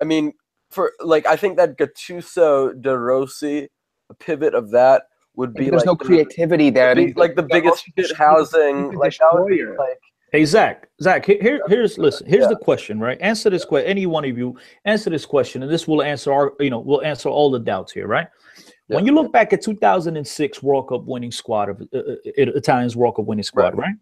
I 0.01 0.05
mean 0.05 0.33
for 0.71 0.93
like 1.01 1.27
I 1.27 1.37
think 1.37 1.57
that 1.57 1.79
Gattuso 1.79 2.81
De 2.81 2.97
Rossi, 2.97 3.69
a 4.11 4.15
pivot 4.15 4.55
of 4.55 4.71
that 4.71 5.05
would 5.35 5.55
be 5.55 5.71
There's 5.71 5.81
like 5.81 5.87
no 5.87 5.95
the- 5.95 6.05
creativity 6.05 6.71
there. 6.71 6.95
Be- 6.95 7.13
like 7.15 7.35
the 7.37 7.43
biggest 7.43 7.85
Rossi 7.97 8.09
shit 8.09 8.17
housing. 8.17 8.93
Like 8.93 9.17
that 9.19 9.31
would 9.33 9.49
be 9.49 9.65
like 9.65 9.99
Hey 10.31 10.45
Zach, 10.45 10.89
Zach, 11.01 11.25
here, 11.25 11.39
here- 11.41 11.63
here's 11.69 11.97
listen. 11.97 12.27
Here's 12.27 12.49
the 12.49 12.57
question, 12.57 13.01
right? 13.01 13.17
Answer 13.23 13.49
this 13.49 13.65
question. 13.65 13.89
Any 13.91 14.05
one 14.05 14.27
of 14.27 14.37
you 14.37 14.59
answer 14.85 15.09
this 15.09 15.25
question, 15.25 15.63
and 15.63 15.73
this 15.73 15.89
will 15.89 16.03
answer 16.03 16.31
our, 16.31 16.53
you 16.61 16.69
know, 16.69 16.81
will 16.81 17.03
answer 17.03 17.31
all 17.31 17.51
the 17.51 17.59
doubts 17.59 17.93
here, 17.93 18.07
right? 18.07 18.27
When 18.89 19.07
you 19.07 19.13
look 19.13 19.33
back 19.33 19.53
at 19.53 19.63
2006 19.63 20.63
World 20.63 20.89
Cup 20.89 21.05
winning 21.05 21.31
squad 21.33 21.69
of 21.69 21.81
uh, 21.95 21.99
uh, 21.99 22.15
Italians 22.37 22.97
World 22.97 23.17
Cup 23.17 23.27
winning 23.27 23.43
squad, 23.43 23.75
Right. 23.77 23.89
right? 23.89 23.95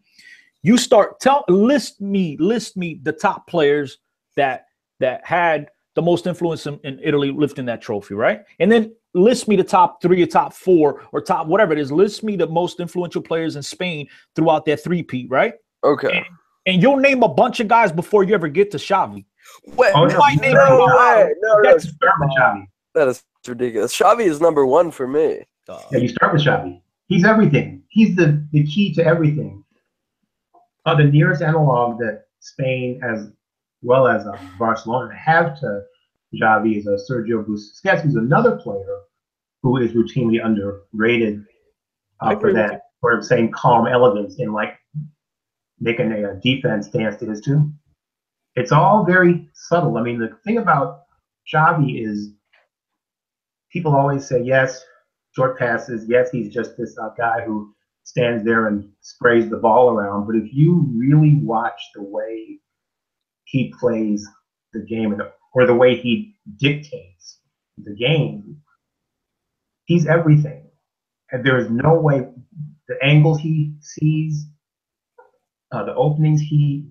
You 0.62 0.79
start 0.79 1.20
tell 1.20 1.44
list 1.49 2.01
me 2.01 2.37
list 2.38 2.77
me 2.77 3.01
the 3.03 3.12
top 3.12 3.46
players 3.46 3.99
that 4.37 4.66
that 5.01 5.25
had 5.25 5.70
the 5.94 6.03
most 6.03 6.27
influence 6.27 6.66
in, 6.66 6.79
in 6.85 6.99
Italy 7.03 7.31
lifting 7.31 7.64
that 7.66 7.81
trophy, 7.81 8.14
right? 8.14 8.44
And 8.59 8.70
then 8.70 8.94
list 9.14 9.49
me 9.49 9.57
the 9.57 9.64
top 9.64 10.03
three 10.03 10.22
or 10.22 10.27
top 10.27 10.53
four 10.53 11.03
or 11.12 11.20
top 11.20 11.46
whatever 11.46 11.72
it 11.72 11.79
is. 11.79 11.90
List 11.90 12.22
me 12.22 12.37
the 12.37 12.46
most 12.46 12.81
influential 12.81 13.22
players 13.22 13.57
in 13.57 13.62
Spain 13.62 14.07
throughout 14.35 14.64
that 14.66 14.83
three-peat, 14.85 15.31
right? 15.31 15.55
Okay. 15.85 16.25
and 16.66 16.83
you'll 16.83 16.96
name 16.99 17.22
a 17.22 17.29
bunch 17.29 17.61
of 17.61 17.68
guys 17.68 17.92
before 17.92 18.25
you 18.25 18.35
ever 18.35 18.49
get 18.49 18.70
to 18.72 18.77
Xavi. 18.77 19.25
Wait, 19.68 19.92
Oh, 19.94 20.05
no, 20.05 20.12
no, 20.12 20.18
might 20.18 20.40
name 20.40 20.55
no 20.55 20.85
him. 20.87 20.96
way. 20.96 21.33
No, 21.40 21.55
no, 21.61 21.70
That's 21.70 21.85
Start 21.88 22.14
with 22.20 22.31
Xavi. 22.38 22.66
that 22.94 23.22
is 23.46 23.48
ridiculous. 23.48 23.96
Xavi 23.96 24.26
is 24.26 24.40
number 24.40 24.66
one 24.66 24.90
for 24.90 25.06
me. 25.06 25.42
Yeah, 25.68 25.98
you 25.98 26.09
start 26.09 26.32
with 26.32 26.42
Xavi. 26.42 26.80
He's 27.09 27.24
everything. 27.24 27.82
He's 27.88 28.16
the, 28.16 28.46
the 28.52 28.64
key 28.64 28.92
to 28.94 29.04
everything. 29.04 29.64
Uh, 30.85 30.94
the 30.94 31.04
nearest 31.04 31.42
analog 31.42 31.98
that 31.98 32.24
Spain, 32.40 33.00
as 33.02 33.28
well 33.82 34.06
as 34.06 34.26
uh, 34.26 34.38
Barcelona, 34.59 35.14
have 35.16 35.59
to 35.61 35.82
Xavi 36.35 36.78
is 36.78 36.87
uh, 36.87 36.98
Sergio 37.11 37.44
Busquets, 37.44 38.02
who's 38.02 38.14
another 38.14 38.56
player 38.56 39.00
who 39.62 39.78
is 39.78 39.92
routinely 39.92 40.44
underrated 40.44 41.44
uh, 42.20 42.30
for 42.30 42.48
agree 42.48 42.52
with 42.52 42.62
you. 42.62 42.68
that 42.68 42.82
sort 43.00 43.18
of 43.18 43.24
same 43.24 43.50
calm 43.52 43.87
elegance 43.87 44.37
in 44.38 44.52
like 44.52 44.74
making 45.80 46.12
a, 46.12 46.30
uh 46.30 46.35
defense 46.42 46.88
dance 46.88 47.16
to 47.16 47.26
his 47.26 47.40
tune. 47.40 47.76
It's 48.54 48.72
all 48.72 49.04
very 49.04 49.48
subtle. 49.52 49.98
I 49.98 50.02
mean, 50.02 50.18
the 50.18 50.30
thing 50.44 50.59
about 50.59 51.02
Xavi 51.52 52.06
is 52.06 52.30
people 53.72 53.94
always 53.94 54.26
say, 54.26 54.42
yes, 54.42 54.85
short 55.35 55.59
passes. 55.59 56.07
Yes, 56.09 56.31
he's 56.31 56.52
just 56.52 56.76
this 56.76 56.96
uh, 56.98 57.11
guy 57.16 57.42
who 57.44 57.74
stands 58.05 58.44
there 58.44 58.68
and 58.68 58.88
sprays 59.00 59.50
the 59.50 59.57
ball 59.57 59.90
around. 59.90 60.26
But 60.26 60.37
if 60.37 60.52
you 60.52 60.87
really 60.94 61.37
watch 61.42 61.81
the 61.94 62.02
way 62.02 62.61
he 63.44 63.72
plays 63.79 64.26
the 64.72 64.81
game 64.81 65.20
or 65.55 65.66
the 65.66 65.74
way 65.74 65.96
he 65.96 66.37
dictates 66.59 67.40
the 67.79 67.94
game, 67.94 68.59
he's 69.85 70.07
everything. 70.07 70.70
And 71.33 71.44
there 71.44 71.59
is 71.59 71.68
no 71.70 71.94
way 71.94 72.29
the 72.88 72.96
angles 73.02 73.40
he 73.40 73.74
sees, 73.81 74.46
uh, 75.72 75.85
the 75.85 75.94
openings 75.94 76.40
he 76.40 76.87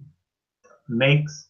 makes. 0.90 1.50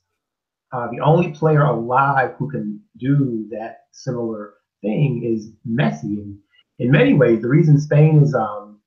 Uh, 0.72 0.88
the 0.92 1.00
only 1.00 1.32
player 1.32 1.64
alive 1.64 2.34
who 2.38 2.50
can 2.50 2.82
do 2.98 3.48
that 3.50 3.86
similar 3.92 4.56
thing 4.86 5.24
is 5.24 5.52
Messi. 5.68 6.22
And 6.22 6.38
in 6.80 6.92
many 6.92 7.14
ways, 7.14 7.42
the 7.42 7.50
reason 7.50 7.80
Spain 7.80 8.22
is 8.22 8.36
um, 8.36 8.80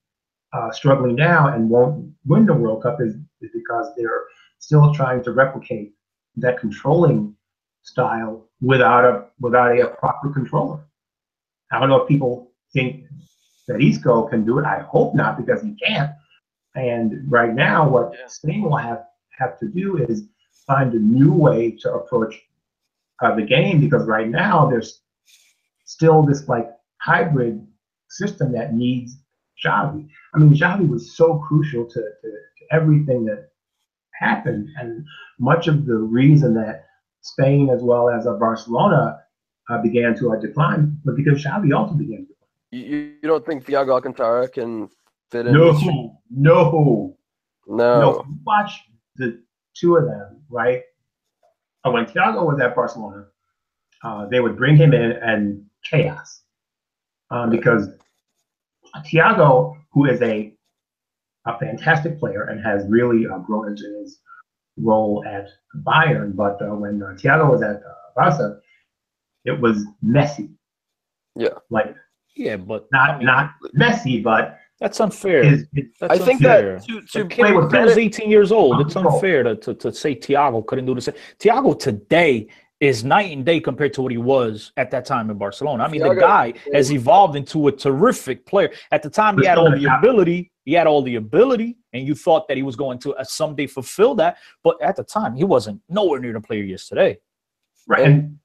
uh, 0.53 0.71
struggling 0.71 1.17
now 1.17 1.49
and 1.49 1.69
won't 1.69 2.13
win 2.27 2.47
the 2.47 2.55
World 2.55 2.83
Cup 2.85 3.01
is, 3.01 3.15
is 3.41 3.51
because 3.53 3.87
they're 3.97 4.25
still 4.59 4.95
trying 4.95 5.23
to 5.25 5.33
replicate 5.33 5.93
that 6.37 6.59
controlling 6.61 7.35
style 7.83 8.47
without 8.61 9.05
a 9.05 9.25
without 9.41 9.79
a, 9.79 9.89
proper 9.89 10.29
controller. 10.31 10.81
I 11.73 11.79
don't 11.79 11.89
know 11.89 12.03
if 12.03 12.09
people 12.09 12.53
think 12.73 13.05
that 13.67 13.81
Isco 13.81 14.29
can 14.29 14.45
do 14.45 14.59
it. 14.59 14.65
I 14.65 14.81
hope 14.81 15.15
not 15.15 15.37
because 15.37 15.63
he 15.63 15.75
can't. 15.75 16.11
And 16.75 17.31
right 17.31 17.55
now, 17.55 17.89
what. 17.89 18.15
Spain 18.29 18.63
will 18.63 18.77
have 18.77 19.05
have 19.39 19.59
to 19.59 19.67
do 19.69 19.97
is 19.97 20.25
find 20.67 20.93
a 20.95 20.99
new 20.99 21.33
way 21.33 21.73
to 21.83 21.93
approach 21.93 22.35
uh, 23.23 23.35
the 23.35 23.43
game 23.43 23.81
because 23.81 24.07
right 24.07 24.29
now 24.29 24.69
there's 24.69 25.01
still 25.89 26.23
this 26.23 26.47
like 26.49 26.69
hybrid 27.01 27.67
system 28.11 28.53
that 28.53 28.75
needs 28.75 29.17
Xavi. 29.65 30.07
I 30.35 30.39
mean, 30.39 30.55
Xavi 30.55 30.89
was 30.89 31.17
so 31.17 31.39
crucial 31.49 31.87
to, 31.87 31.95
to, 31.95 32.29
to 32.59 32.65
everything 32.71 33.25
that 33.25 33.49
happened, 34.13 34.69
and 34.79 35.05
much 35.41 35.67
of 35.67 35.87
the 35.87 35.97
reason 35.97 36.55
that 36.55 36.85
Spain 37.23 37.71
as 37.71 37.83
well 37.83 38.11
as 38.11 38.27
uh, 38.27 38.35
Barcelona 38.35 39.21
uh, 39.71 39.79
began 39.83 40.15
to 40.17 40.33
uh, 40.33 40.37
decline 40.37 40.99
was 41.05 41.17
because 41.17 41.43
Xavi 41.43 41.75
also 41.75 41.95
began 41.95 42.27
to 42.27 42.35
You, 42.71 42.85
you 42.91 42.99
you 43.23 43.29
don't 43.29 43.45
think 43.45 43.65
Thiago 43.65 43.93
Alcantara 43.93 44.49
can 44.49 44.91
fit 45.31 45.47
in? 45.47 45.55
No, 45.55 45.73
no, 46.31 47.17
no. 47.67 48.01
no. 48.01 48.25
Watch 48.45 48.73
the 49.17 49.43
two 49.75 49.97
of 49.97 50.05
them, 50.05 50.43
right? 50.51 50.83
Uh, 51.85 51.91
when 51.93 52.05
Thiago 52.05 52.45
was 52.45 52.61
at 52.61 52.75
Barcelona, 52.75 53.27
uh, 54.05 54.27
they 54.27 54.41
would 54.41 54.57
bring 54.57 54.77
him 54.77 54.93
in 54.93 55.13
and 55.13 55.68
chaos. 55.91 56.43
Um, 57.31 57.51
because 57.51 57.89
Thiago, 59.13 59.77
who 59.93 60.07
is 60.07 60.21
a, 60.23 60.55
a 61.47 61.59
fantastic 61.59 62.19
player 62.19 62.45
and 62.45 62.63
has 62.65 62.87
really 62.89 63.27
uh, 63.27 63.39
grown 63.39 63.69
into 63.69 63.85
his 64.01 64.21
role 64.77 65.25
at 65.27 65.49
Bayern, 65.85 66.35
but 66.35 66.61
uh, 66.63 66.75
when 66.75 67.03
uh, 67.03 67.15
Thiago 67.17 67.51
was 67.51 67.63
at 67.63 67.77
uh, 67.77 67.95
Barca, 68.17 68.61
it 69.45 69.61
was 69.61 69.85
messy. 70.03 70.51
Yeah. 71.37 71.51
Like 71.71 71.95
Yeah, 72.37 72.57
but 72.57 72.87
not 72.93 73.11
I 73.11 73.17
mean, 73.19 73.27
not 73.27 73.51
messy, 73.75 74.21
but 74.21 74.59
that's 74.81 75.01
unfair. 75.01 75.43
his, 75.43 75.67
his 75.75 75.87
That's 76.01 76.15
I 76.15 76.25
think 76.25 76.41
unfair. 76.41 76.79
that 76.79 76.87
to, 76.87 77.25
to 77.25 77.29
kid, 77.29 77.55
was 77.55 77.71
the 77.71 77.79
kid 77.79 77.85
was 77.85 77.99
18 77.99 78.31
years 78.31 78.53
old. 78.53 78.81
It's 78.81 78.95
unfair 78.95 79.43
to, 79.43 79.57
to, 79.57 79.75
to 79.75 79.93
say 79.93 80.15
Thiago 80.15 80.65
couldn't 80.65 80.87
do 80.87 80.95
the 80.95 81.01
same. 81.01 81.15
Thiago 81.41 81.79
today 81.79 82.49
is 82.81 83.03
night 83.03 83.33
and 83.33 83.45
day 83.45 83.59
compared 83.59 83.93
to 83.93 84.03
what 84.03 84.13
he 84.13 84.19
was 84.19 84.73
at 84.77 84.91
that 84.93 85.05
time 85.05 85.31
in 85.31 85.39
Barcelona. 85.39 85.83
I 85.85 85.89
mean, 85.89 86.03
the 86.03 86.15
guy 86.15 86.55
has 86.73 86.93
evolved 86.93 87.35
into 87.35 87.69
a 87.69 87.73
terrific 87.73 88.47
player. 88.47 88.71
At 88.93 89.03
the 89.03 89.11
time, 89.11 89.37
he 89.39 89.47
had 89.47 89.59
all 89.59 89.71
the 89.71 89.79
the 89.79 89.99
ability. 89.99 90.53
He 90.65 90.75
had 90.75 90.87
all 90.87 91.03
the 91.03 91.17
ability, 91.17 91.77
and 91.93 92.07
you 92.07 92.15
thought 92.15 92.47
that 92.49 92.57
he 92.57 92.63
was 92.63 92.77
going 92.77 92.99
to 93.01 93.15
uh, 93.15 93.25
someday 93.25 93.67
fulfill 93.67 94.15
that. 94.17 94.37
But 94.63 94.81
at 94.83 94.97
the 94.97 95.05
time, 95.05 95.35
he 95.35 95.45
wasn't 95.45 95.81
nowhere 95.89 96.21
near 96.21 96.35
the 96.35 96.41
player 96.41 96.63
he 96.63 96.73
is 96.73 96.87
today. 96.87 97.19
right. 97.87 98.07
And 98.07 98.39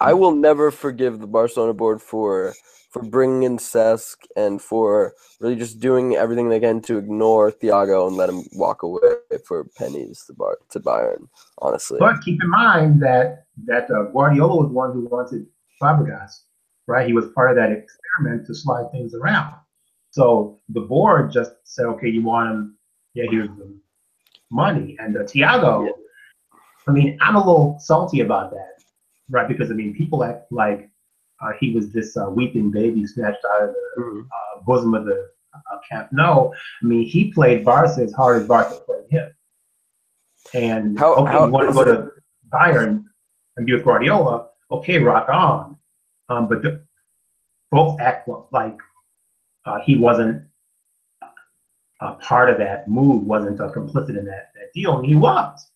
I 0.00 0.14
will 0.14 0.32
never 0.34 0.70
forgive 0.70 1.20
the 1.20 1.26
Barcelona 1.26 1.74
board 1.74 2.00
for 2.00 2.54
for 2.90 3.02
bringing 3.02 3.44
in 3.44 3.56
Cesc 3.56 4.16
and 4.34 4.60
for 4.60 5.14
really 5.40 5.54
just 5.54 5.78
doing 5.78 6.16
everything 6.16 6.48
they 6.48 6.58
can 6.58 6.80
to 6.82 6.98
ignore 6.98 7.52
Thiago 7.52 8.08
and 8.08 8.16
let 8.16 8.28
him 8.28 8.42
walk 8.52 8.82
away 8.82 9.00
for 9.46 9.64
pennies 9.76 10.24
to 10.26 10.32
Bar 10.32 10.58
to 10.70 10.80
Bayern. 10.80 11.28
Honestly, 11.58 11.98
But 12.00 12.20
keep 12.22 12.42
in 12.42 12.50
mind 12.50 13.00
that 13.02 13.44
that 13.66 13.90
uh, 13.90 14.04
Guardiola 14.12 14.56
was 14.64 14.72
one 14.72 14.92
who 14.92 15.06
wanted 15.06 15.46
Fabregas, 15.80 16.40
right? 16.88 17.06
He 17.06 17.12
was 17.12 17.28
part 17.34 17.50
of 17.50 17.56
that 17.56 17.70
experiment 17.70 18.46
to 18.48 18.54
slide 18.54 18.90
things 18.90 19.14
around. 19.14 19.54
So 20.10 20.58
the 20.70 20.80
board 20.80 21.30
just 21.30 21.52
said, 21.62 21.86
okay, 21.86 22.08
you 22.08 22.22
want 22.22 22.50
him? 22.50 22.76
Yeah, 23.14 23.24
here's 23.30 23.48
the 23.50 23.72
money. 24.50 24.96
And 24.98 25.16
uh, 25.16 25.20
Thiago, 25.20 25.86
Yeah. 25.86 25.92
I 26.88 26.92
mean, 26.92 27.16
I'm 27.20 27.36
a 27.36 27.38
little 27.38 27.78
salty 27.78 28.20
about 28.20 28.50
that, 28.50 28.79
right? 29.30 29.48
Because 29.48 29.70
I 29.70 29.74
mean, 29.74 29.94
people 29.94 30.24
act 30.24 30.50
like 30.52 30.90
uh, 31.40 31.52
he 31.58 31.72
was 31.74 31.90
this 31.90 32.16
uh, 32.16 32.28
weeping 32.28 32.70
baby 32.70 33.06
snatched 33.06 33.44
out 33.54 33.62
of 33.62 33.74
the 33.74 34.02
Mhm. 34.02 34.22
uh, 34.24 34.60
bosom 34.66 34.94
of 34.94 35.04
the 35.06 35.28
uh, 35.54 35.78
camp. 35.88 36.08
No, 36.12 36.52
I 36.82 36.86
mean, 36.86 37.06
he 37.06 37.32
played 37.32 37.64
Barca 37.64 38.02
as 38.02 38.12
hard 38.12 38.42
as 38.42 38.46
Barca 38.48 38.78
played 38.86 39.04
him. 39.10 39.30
And 40.54 40.98
How- 40.98 41.14
okay, 41.14 41.32
how 41.32 41.46
you 41.46 41.52
want 41.52 41.68
to 41.68 41.74
go 41.74 41.84
to 41.84 42.10
Bayern 42.52 43.04
and 43.56 43.66
be 43.66 43.72
with 43.74 43.84
Guardiola? 43.84 44.48
Okay, 44.70 44.98
rock 44.98 45.28
on. 45.28 45.76
Um, 46.28 46.48
but 46.48 46.62
the, 46.62 46.84
both 47.70 48.00
act 48.00 48.28
like 48.52 48.78
uh, 49.64 49.80
he 49.80 49.96
wasn't 49.96 50.44
a 52.00 52.12
part 52.14 52.48
of 52.50 52.58
that 52.58 52.88
move, 52.88 53.24
wasn't 53.24 53.60
uh, 53.60 53.70
complicit 53.70 54.10
in 54.18 54.24
that, 54.26 54.52
that 54.54 54.72
deal, 54.74 54.98
and 54.98 55.06
he 55.06 55.14
was. 55.14 55.70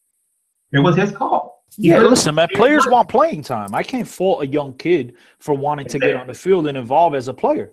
It 0.72 0.78
was 0.78 0.96
his 0.96 1.10
call. 1.12 1.53
He 1.76 1.88
Yeah, 1.88 1.98
listen, 1.98 2.34
man. 2.34 2.48
Players 2.54 2.87
want 2.87 3.08
playing 3.08 3.42
time. 3.42 3.74
I 3.74 3.82
can't 3.82 4.06
fault 4.06 4.42
a 4.42 4.46
young 4.46 4.74
kid 4.74 5.14
for 5.38 5.54
wanting 5.54 5.87
to 5.88 5.98
get 5.98 6.14
on 6.14 6.26
the 6.26 6.34
field 6.34 6.66
and 6.66 6.76
involve 6.76 7.14
as 7.14 7.28
a 7.28 7.34
player. 7.34 7.72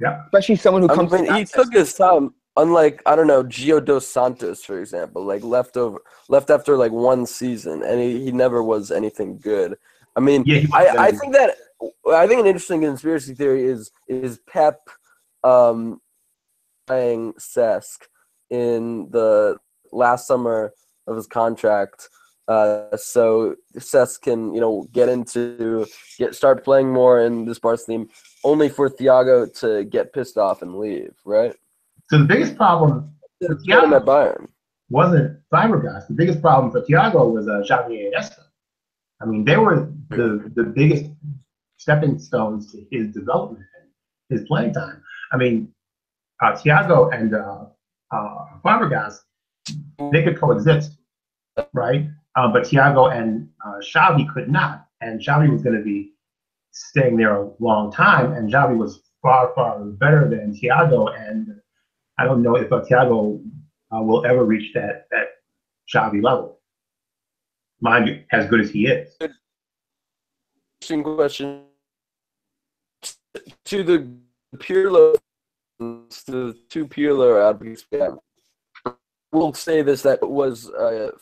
Yeah, 0.00 0.24
especially 0.26 0.56
someone 0.56 0.82
who 0.82 0.88
comes. 0.88 1.10
from 1.10 1.22
mean, 1.22 1.30
that 1.30 1.38
he 1.38 1.44
took 1.44 1.72
his 1.72 1.94
time. 1.94 2.34
Unlike 2.56 3.02
I 3.06 3.16
don't 3.16 3.26
know 3.26 3.42
Gio 3.42 3.82
dos 3.82 4.06
Santos, 4.06 4.62
for 4.62 4.78
example, 4.78 5.24
like 5.24 5.42
left 5.42 5.78
over, 5.78 6.02
left 6.28 6.50
after 6.50 6.76
like 6.76 6.92
one 6.92 7.24
season, 7.24 7.82
and 7.82 7.98
he, 7.98 8.24
he 8.24 8.32
never 8.32 8.62
was 8.62 8.90
anything 8.90 9.38
good. 9.38 9.76
I 10.16 10.20
mean, 10.20 10.44
Yeah, 10.44 10.58
he 10.58 10.68
I, 10.72 11.06
I 11.06 11.12
think 11.12 11.32
that 11.32 11.56
I 12.12 12.26
think 12.26 12.40
an 12.40 12.46
interesting 12.46 12.82
conspiracy 12.82 13.34
theory 13.34 13.64
is 13.64 13.90
is 14.06 14.38
Pep 14.46 14.80
um 15.44 16.00
playing 16.86 17.32
Cesc 17.34 18.00
in 18.50 19.08
the 19.10 19.56
last 19.90 20.26
summer 20.26 20.72
of 21.06 21.16
his 21.16 21.26
contract 21.26 22.08
uh 22.52 22.96
so 22.96 23.54
Cesc 23.76 24.20
can 24.26 24.40
you 24.54 24.60
know 24.60 24.74
get 24.92 25.08
into 25.08 25.86
get 26.18 26.34
start 26.34 26.64
playing 26.68 26.88
more 27.00 27.16
in 27.26 27.44
this 27.46 27.58
Barca 27.58 27.84
team 27.88 28.08
only 28.44 28.68
for 28.68 28.88
Thiago 28.88 29.36
to 29.60 29.84
get 29.84 30.12
pissed 30.12 30.38
off 30.46 30.62
and 30.62 30.72
leave 30.84 31.14
right 31.24 31.54
So 32.08 32.18
the 32.18 32.28
biggest 32.34 32.56
problem 32.56 33.12
Get 33.64 33.84
him 33.84 33.92
at 33.92 34.04
Bayern 34.04 34.46
wasn't 34.90 35.38
Fabregas. 35.52 36.06
The 36.08 36.14
biggest 36.14 36.40
problem 36.40 36.70
for 36.70 36.82
Thiago 36.82 37.32
was 37.32 37.48
uh, 37.48 37.62
Xavi 37.68 38.10
Iniesta. 38.10 38.42
I 39.20 39.26
mean, 39.26 39.44
they 39.44 39.56
were 39.56 39.92
the 40.10 40.50
the 40.54 40.64
biggest 40.64 41.10
stepping 41.78 42.18
stones 42.18 42.70
to 42.72 42.84
his 42.90 43.08
development 43.08 43.64
and 43.80 44.38
his 44.38 44.46
playing 44.46 44.74
time. 44.74 45.02
I 45.32 45.36
mean, 45.36 45.72
uh, 46.42 46.52
Thiago 46.52 47.12
and 47.12 47.34
uh, 47.34 47.64
uh, 48.12 48.44
Fabregas, 48.64 49.18
they 50.12 50.22
could 50.22 50.38
coexist, 50.38 50.98
right? 51.72 52.06
Uh, 52.34 52.48
but 52.48 52.62
Thiago 52.62 53.14
and 53.14 53.48
uh, 53.64 53.78
Xavi 53.80 54.32
could 54.32 54.48
not, 54.48 54.86
and 55.00 55.20
Xavi 55.20 55.50
was 55.50 55.62
going 55.62 55.76
to 55.76 55.82
be 55.82 56.12
staying 56.70 57.16
there 57.16 57.36
a 57.36 57.50
long 57.60 57.92
time, 57.92 58.32
and 58.32 58.50
Xavi 58.50 58.76
was 58.76 59.02
far, 59.20 59.52
far 59.54 59.78
better 59.84 60.28
than 60.28 60.54
Thiago, 60.54 61.14
and 61.18 61.60
I 62.18 62.24
don't 62.24 62.42
know 62.42 62.56
if 62.56 62.72
uh, 62.72 62.82
Thiago 62.90 63.42
uh, 63.94 64.02
will 64.02 64.24
ever 64.24 64.44
reach 64.44 64.72
that 64.74 65.06
that 65.10 65.28
Xavi 65.94 66.22
level. 66.22 66.58
Mind 67.80 68.08
you, 68.08 68.22
as 68.32 68.46
good 68.48 68.60
as 68.60 68.70
he 68.70 68.86
is. 68.86 69.16
Interesting 70.80 71.02
question. 71.02 71.64
To 73.64 73.82
the 73.82 74.08
Pirlo, 74.56 75.16
to 75.80 76.06
the 76.26 76.56
two 76.68 76.86
Pirlo 76.86 77.50
advocates, 77.50 77.84
we'll 79.32 79.54
say 79.54 79.82
this 79.82 80.02
that 80.02 80.26
was 80.26 80.68
a 80.68 81.12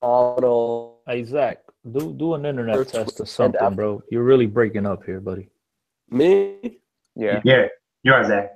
phenomenal. 0.00 1.00
Hey 1.06 1.24
Zach, 1.24 1.58
do 1.90 2.12
do 2.12 2.34
an 2.34 2.44
internet 2.44 2.76
First 2.76 2.94
test 2.94 3.20
or 3.20 3.26
something, 3.26 3.60
after- 3.60 3.74
bro. 3.76 4.02
You're 4.10 4.24
really 4.24 4.46
breaking 4.46 4.86
up 4.86 5.04
here, 5.04 5.20
buddy. 5.20 5.48
Me? 6.08 6.78
Yeah. 7.14 7.40
Yeah, 7.44 7.66
you're 8.02 8.16
right, 8.16 8.26
Zach. 8.26 8.50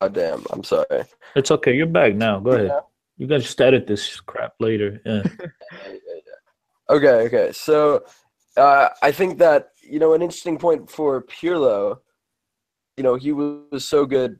Oh, 0.00 0.08
damn. 0.08 0.44
I'm 0.50 0.64
sorry. 0.64 1.04
It's 1.34 1.50
okay. 1.50 1.74
You're 1.74 1.86
back 1.86 2.14
now. 2.14 2.38
Go 2.40 2.50
ahead. 2.52 2.72
You 3.16 3.26
guys 3.26 3.44
just 3.44 3.60
edit 3.60 3.86
this 3.86 4.20
crap 4.20 4.54
later. 4.60 5.00
Yeah. 5.06 5.22
Okay, 6.90 7.08
okay. 7.26 7.52
So 7.52 8.04
uh, 8.58 8.90
I 9.02 9.10
think 9.10 9.38
that, 9.38 9.68
you 9.82 9.98
know, 9.98 10.12
an 10.12 10.20
interesting 10.20 10.58
point 10.58 10.90
for 10.90 11.22
Pirlo, 11.22 11.98
you 12.98 13.02
know, 13.02 13.14
he 13.14 13.32
was 13.32 13.88
so 13.88 14.04
good 14.04 14.38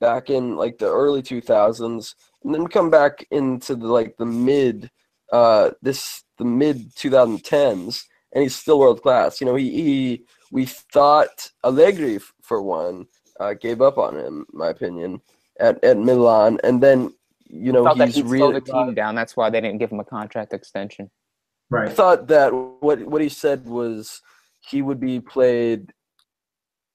back 0.00 0.30
in 0.30 0.54
like 0.54 0.78
the 0.78 0.86
early 0.86 1.20
2000s 1.22 2.14
and 2.44 2.54
then 2.54 2.68
come 2.68 2.90
back 2.90 3.26
into 3.32 3.74
the 3.74 3.88
like 3.88 4.16
the 4.18 4.24
mid 4.26 4.88
uh 5.32 5.70
this 5.82 6.24
the 6.38 6.44
mid 6.44 6.94
2010s 6.94 8.04
and 8.32 8.42
he's 8.42 8.56
still 8.56 8.78
world 8.78 9.02
class. 9.02 9.40
You 9.40 9.46
know, 9.46 9.56
he, 9.56 9.70
he 9.70 10.24
we 10.50 10.66
thought 10.66 11.50
Allegri 11.64 12.18
for 12.42 12.62
one 12.62 13.06
uh, 13.38 13.54
gave 13.54 13.80
up 13.80 13.98
on 13.98 14.16
him, 14.16 14.46
in 14.52 14.58
my 14.58 14.68
opinion, 14.68 15.20
at, 15.58 15.82
at 15.84 15.98
Milan 15.98 16.58
and 16.64 16.82
then 16.82 17.12
you 17.48 17.72
know 17.72 17.84
Felt 17.84 17.98
that 17.98 18.06
he's 18.06 18.16
he'd 18.16 18.26
really 18.26 18.54
the 18.54 18.60
team 18.60 18.94
down. 18.94 19.14
That's 19.14 19.36
why 19.36 19.50
they 19.50 19.60
didn't 19.60 19.78
give 19.78 19.90
him 19.90 20.00
a 20.00 20.04
contract 20.04 20.52
extension. 20.52 21.10
Right. 21.68 21.82
I 21.82 21.86
Right. 21.86 21.96
thought 21.96 22.28
that 22.28 22.52
what 22.80 23.00
what 23.02 23.22
he 23.22 23.28
said 23.28 23.66
was 23.66 24.22
he 24.60 24.82
would 24.82 25.00
be 25.00 25.20
played 25.20 25.92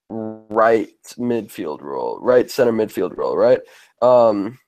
right 0.10 0.90
midfield 1.18 1.82
role, 1.82 2.20
right 2.22 2.50
center 2.50 2.72
midfield 2.72 3.18
role, 3.18 3.36
right? 3.36 3.60
Um, 4.02 4.60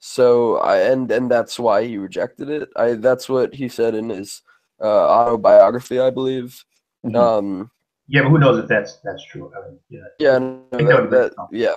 so 0.00 0.56
I 0.56 0.78
and 0.78 1.10
and 1.12 1.30
that's 1.30 1.58
why 1.58 1.84
he 1.86 1.98
rejected 1.98 2.48
it. 2.48 2.68
I 2.76 2.94
that's 2.94 3.28
what 3.28 3.54
he 3.54 3.68
said 3.68 3.94
in 3.94 4.08
his 4.08 4.42
uh, 4.82 5.08
autobiography, 5.08 6.00
I 6.00 6.10
believe. 6.10 6.64
Mhm. 7.06 7.16
Um, 7.16 7.70
Yeah, 8.08 8.22
but 8.22 8.30
who 8.30 8.38
knows 8.38 8.58
if 8.58 8.68
that's 8.68 8.96
that's 9.04 9.24
true? 9.26 9.52
I 9.56 9.68
mean, 9.68 9.78
yeah. 9.90 10.00
yeah, 10.18 10.38
no, 10.38 10.64
think 10.76 10.88
that 10.88 10.96
that, 10.96 11.02
would 11.02 11.10
be 11.10 11.16
that- 11.16 11.34
yeah. 11.52 11.74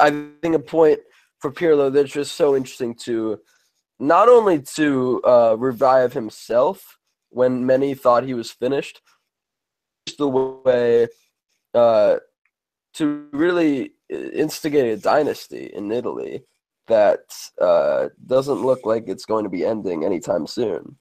I 0.00 0.10
think 0.42 0.54
a 0.54 0.58
point 0.58 1.00
for 1.40 1.52
Pirlo 1.52 1.92
that's 1.92 2.12
just 2.12 2.34
so 2.36 2.56
interesting 2.56 2.94
to 3.04 3.40
not 3.98 4.28
only 4.28 4.60
to 4.76 5.22
uh, 5.24 5.56
revive 5.58 6.12
himself 6.12 6.98
when 7.30 7.64
many 7.66 7.94
thought 7.94 8.24
he 8.24 8.34
was 8.34 8.50
finished, 8.50 9.00
the 10.18 10.28
way 10.28 11.08
uh, 11.74 12.16
to 12.94 13.28
really 13.32 13.92
instigate 14.10 14.86
a 14.86 15.00
dynasty 15.00 15.66
in 15.66 15.90
Italy 15.92 16.44
that 16.86 17.20
uh, 17.60 18.08
doesn't 18.26 18.62
look 18.62 18.84
like 18.84 19.04
it's 19.08 19.24
going 19.24 19.44
to 19.44 19.50
be 19.50 19.64
ending 19.64 20.04
anytime 20.04 20.46
soon. 20.46 20.96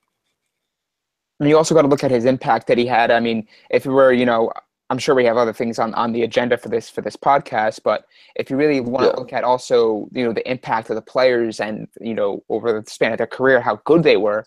And 1.39 1.49
you 1.49 1.57
also 1.57 1.75
got 1.75 1.81
to 1.81 1.87
look 1.87 2.03
at 2.03 2.11
his 2.11 2.25
impact 2.25 2.67
that 2.67 2.77
he 2.77 2.85
had. 2.85 3.11
I 3.11 3.19
mean, 3.19 3.47
if 3.69 3.85
we 3.85 3.93
were, 3.93 4.13
you 4.13 4.25
know, 4.25 4.51
I'm 4.89 4.99
sure 4.99 5.15
we 5.15 5.25
have 5.25 5.37
other 5.37 5.51
things 5.53 5.79
on, 5.79 5.93
on 5.95 6.11
the 6.11 6.23
agenda 6.23 6.57
for 6.57 6.69
this 6.69 6.89
for 6.89 7.01
this 7.01 7.15
podcast, 7.15 7.81
but 7.83 8.05
if 8.35 8.49
you 8.49 8.55
really 8.55 8.79
want 8.79 9.03
to 9.03 9.09
Yeah. 9.09 9.15
look 9.17 9.33
at 9.33 9.43
also, 9.43 10.07
you 10.11 10.23
know, 10.23 10.31
the 10.31 10.49
impact 10.49 10.89
of 10.89 10.95
the 10.95 11.01
players 11.01 11.59
and 11.59 11.87
you 11.99 12.13
know 12.13 12.43
over 12.49 12.71
the 12.71 12.89
span 12.89 13.11
of 13.11 13.17
their 13.17 13.27
career, 13.27 13.59
how 13.59 13.77
good 13.85 14.03
they 14.03 14.15
were, 14.15 14.45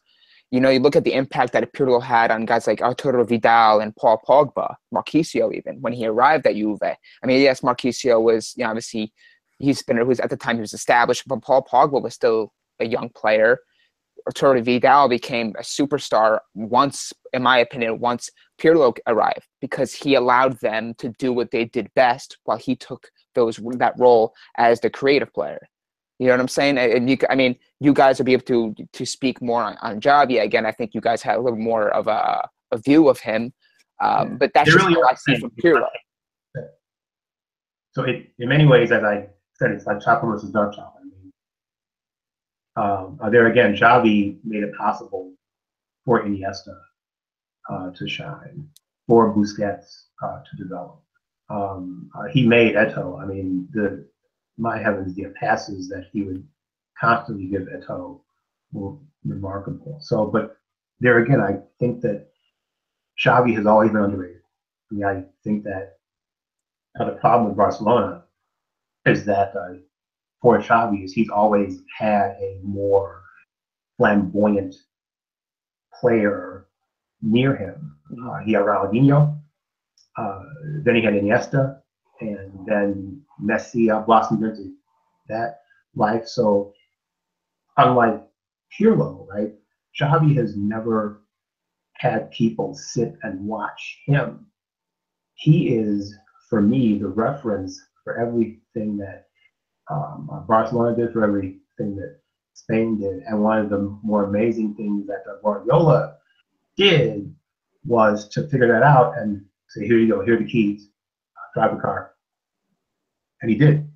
you 0.51 0.61
know, 0.61 0.71
you 0.71 0.79
look 0.79 0.97
at 0.97 1.05
the 1.05 1.13
impact 1.13 1.53
that 1.55 1.73
Pirlo 1.73 2.01
had 2.01 2.31
on 2.31 2.47
guys 2.47 2.67
like 2.67 2.81
Arturo 2.81 3.25
Vidal 3.25 3.81
and 3.81 3.95
Paul 3.97 4.23
Pogba, 4.27 4.77
Marchisio 4.95 5.53
even 5.53 5.81
when 5.83 5.93
he 5.93 6.07
arrived 6.07 6.47
at 6.47 6.55
Juve. 6.55 6.83
I 6.83 7.27
mean, 7.27 7.43
yes, 7.43 7.61
Marchisio 7.61 8.23
was, 8.23 8.55
you 8.57 8.63
know, 8.65 8.71
obviously 8.71 9.13
he's 9.59 9.83
been 9.83 9.99
who's 9.99 10.21
at 10.21 10.31
the 10.31 10.37
time 10.37 10.57
he 10.57 10.61
was 10.61 10.73
established, 10.75 11.27
but 11.27 11.43
Paul 11.43 11.67
Pogba 11.71 12.03
was 12.03 12.15
still 12.15 12.53
a 12.81 12.87
young 12.87 13.11
player. 13.11 13.59
Arturo 14.27 14.61
Vidal 14.61 15.09
became 15.09 15.55
a 15.59 15.63
superstar 15.63 16.41
once, 16.55 17.13
in 17.33 17.43
my 17.43 17.59
opinion, 17.59 17.99
once 17.99 18.29
Pirlo 18.61 18.97
arrived 19.07 19.47
because 19.61 19.95
he 19.95 20.15
allowed 20.17 20.59
them 20.61 20.95
to 20.99 21.11
do 21.19 21.33
what 21.33 21.51
they 21.51 21.65
did 21.65 21.89
best 21.95 22.37
while 22.45 22.59
he 22.59 22.77
took 22.77 23.09
those 23.35 23.57
that 23.77 23.95
role 23.99 24.35
as 24.57 24.81
the 24.81 24.91
creative 24.91 25.33
player. 25.33 25.61
You 26.19 26.27
know 26.27 26.33
what 26.33 26.41
I'm 26.41 26.49
saying? 26.49 26.79
And 26.79 27.09
you, 27.09 27.17
I 27.31 27.37
mean, 27.37 27.57
you 27.81 27.93
guys 27.93 28.19
will 28.19 28.27
be 28.27 28.33
able 28.33 28.45
to 28.47 28.75
to 28.93 29.07
speak 29.07 29.41
more 29.41 29.63
on, 29.63 29.77
on 29.83 30.01
Javi 30.01 30.43
again. 30.43 30.67
I 30.67 30.73
think 30.73 30.93
you 30.93 31.01
guys 31.01 31.23
had 31.23 31.37
a 31.37 31.41
little 31.41 31.59
more 31.59 31.91
of 31.91 32.09
a, 32.09 32.49
a 32.73 32.79
view 32.79 33.09
of 33.09 33.21
him, 33.21 33.53
um, 34.01 34.37
but 34.37 34.51
that's 34.53 34.71
just 34.71 34.85
really 34.85 34.97
what 34.97 35.13
I 35.13 35.15
see 35.15 35.39
from 35.39 35.51
Pirlo. 35.63 35.87
So 37.93 38.03
it, 38.03 38.33
in 38.39 38.49
many 38.49 38.67
ways, 38.67 38.91
as 38.91 39.05
I 39.05 39.29
it's 39.61 39.87
like 39.87 40.01
chocolate 40.01 40.33
versus 40.37 40.51
dark. 40.51 40.75
I 40.79 41.05
mean, 41.05 41.33
um, 42.77 43.19
uh, 43.21 43.31
there 43.31 43.47
again, 43.49 43.75
Xavi 43.75 44.39
made 44.45 44.63
it 44.63 44.75
possible 44.77 45.33
for 46.05 46.23
Iniesta 46.23 46.79
uh, 47.69 47.91
to 47.91 48.09
shine, 48.09 48.69
for 49.07 49.35
Busquets 49.35 50.05
uh, 50.23 50.41
to 50.49 50.57
develop. 50.57 51.01
Um, 51.51 52.11
uh, 52.15 52.25
he 52.25 52.47
made 52.47 52.75
Eto'o. 52.75 53.21
I 53.21 53.27
mean, 53.27 53.69
the 53.73 54.07
my 54.59 54.79
heavens, 54.79 55.15
the 55.15 55.33
passes 55.41 55.89
that 55.89 56.09
he 56.13 56.23
would 56.23 56.47
constantly 57.01 57.47
give 57.47 57.63
Eto'o 57.63 58.21
were 58.73 58.97
remarkable. 59.25 59.99
So, 60.01 60.27
but 60.27 60.57
there 61.01 61.19
again, 61.19 61.41
I 61.41 61.59
think 61.79 62.01
that 62.03 62.29
Xavi 63.25 63.55
has 63.57 63.67
always 63.67 63.91
been 63.91 64.03
underrated. 64.03 64.43
I 64.91 64.95
mean, 64.95 65.05
I 65.05 65.25
think 65.45 65.65
that 65.65 65.99
uh, 66.99 67.05
the 67.07 67.13
problem 67.13 67.49
with 67.49 67.57
Barcelona 67.57 68.25
is 69.11 69.25
that 69.25 69.55
uh, 69.57 69.75
for 70.41 70.59
Xavi 70.59 71.05
is 71.05 71.13
he's 71.13 71.31
always 71.31 71.81
had 71.97 72.37
a 72.41 72.61
more 72.63 73.23
flamboyant 73.97 74.75
player 76.01 76.67
near 77.23 77.57
him. 77.57 77.97
Uh, 78.25 78.39
he 78.45 78.53
had 78.53 78.63
Ronaldinho, 78.63 79.39
uh, 80.17 80.43
then 80.85 80.97
he 80.97 81.03
had 81.03 81.15
Iniesta, 81.15 81.81
and 82.21 82.67
then 82.67 83.23
Messi 83.43 83.91
uh, 83.91 84.01
blossomed 84.01 84.45
into 84.45 84.73
that 85.29 85.61
life. 85.95 86.27
So 86.27 86.73
unlike 87.77 88.23
Pirlo, 88.73 89.27
right, 89.29 89.53
Xavi 90.01 90.37
has 90.37 90.57
never 90.57 91.23
had 91.95 92.31
people 92.31 92.75
sit 92.75 93.17
and 93.23 93.45
watch 93.45 93.99
him. 94.07 94.47
He 95.35 95.75
is, 95.75 96.17
for 96.49 96.61
me, 96.61 96.99
the 96.99 97.09
reference 97.09 97.81
for 98.09 98.19
everything 98.19 98.97
that 98.97 99.27
um, 99.91 100.31
uh, 100.33 100.41
Barcelona 100.41 100.97
did, 100.97 101.13
for 101.13 101.25
everything 101.25 101.61
that 101.97 102.21
Spain 102.55 102.99
did. 102.99 103.23
And 103.27 103.43
one 103.43 103.59
of 103.59 103.69
the 103.69 103.99
more 104.03 104.25
amazing 104.25 104.75
things 104.77 105.07
that 105.09 105.25
Guardiola 105.43 106.17
did 106.75 107.35
was 107.85 108.27
to 108.31 108.49
figure 108.49 108.69
that 108.69 108.83
out 108.83 109.19
and 109.19 109.45
say, 109.69 109.87
here 109.87 109.99
you 109.99 110.09
go, 110.09 110.25
here 110.25 110.37
are 110.37 110.39
the 110.39 110.47
keys, 110.51 110.89
uh, 111.37 111.61
drive 111.61 111.77
the 111.77 111.83
car. 111.83 112.13
And 113.43 113.51
he 113.51 113.59
did. 113.59 113.87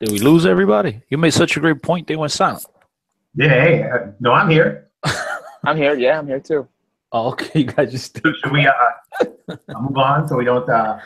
Did 0.00 0.10
we 0.10 0.18
lose 0.18 0.44
everybody? 0.44 1.02
You 1.08 1.18
made 1.18 1.32
such 1.32 1.56
a 1.56 1.60
great 1.60 1.80
point. 1.82 2.08
They 2.08 2.16
went 2.16 2.32
silent. 2.32 2.66
Yeah, 3.36 3.48
hey, 3.48 3.82
uh, 3.82 4.12
no, 4.20 4.32
I'm 4.32 4.48
here. 4.48 4.90
I'm 5.64 5.76
here. 5.76 5.94
Yeah, 5.96 6.18
I'm 6.18 6.26
here 6.26 6.40
too. 6.40 6.68
Oh, 7.12 7.32
okay. 7.32 7.50
You 7.60 7.64
guys 7.66 7.90
just. 7.90 8.20
So 8.22 8.32
should 8.32 8.52
we 8.52 8.66
uh, 8.66 9.24
move 9.80 9.96
on 9.96 10.28
so 10.28 10.36
we 10.36 10.44
don't 10.44 10.68
uh, 10.68 10.98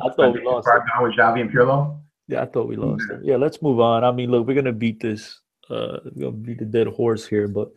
I 0.00 0.10
thought 0.10 0.34
we 0.34 0.44
lost. 0.44 0.66
start 0.66 0.84
going 0.92 1.10
with 1.10 1.18
Xavi 1.18 1.40
and 1.40 1.50
Pirlo? 1.50 1.98
Yeah, 2.28 2.42
I 2.42 2.46
thought 2.46 2.68
we 2.68 2.76
lost 2.76 3.04
it. 3.10 3.20
Yeah, 3.22 3.36
let's 3.36 3.60
move 3.60 3.80
on. 3.80 4.04
I 4.04 4.12
mean, 4.12 4.30
look, 4.30 4.46
we're 4.46 4.54
gonna 4.54 4.72
beat 4.72 5.00
this. 5.00 5.40
Uh, 5.68 5.98
we're 6.04 6.30
gonna 6.30 6.36
beat 6.36 6.58
the 6.58 6.64
dead 6.64 6.86
horse 6.86 7.26
here, 7.26 7.48
but 7.48 7.72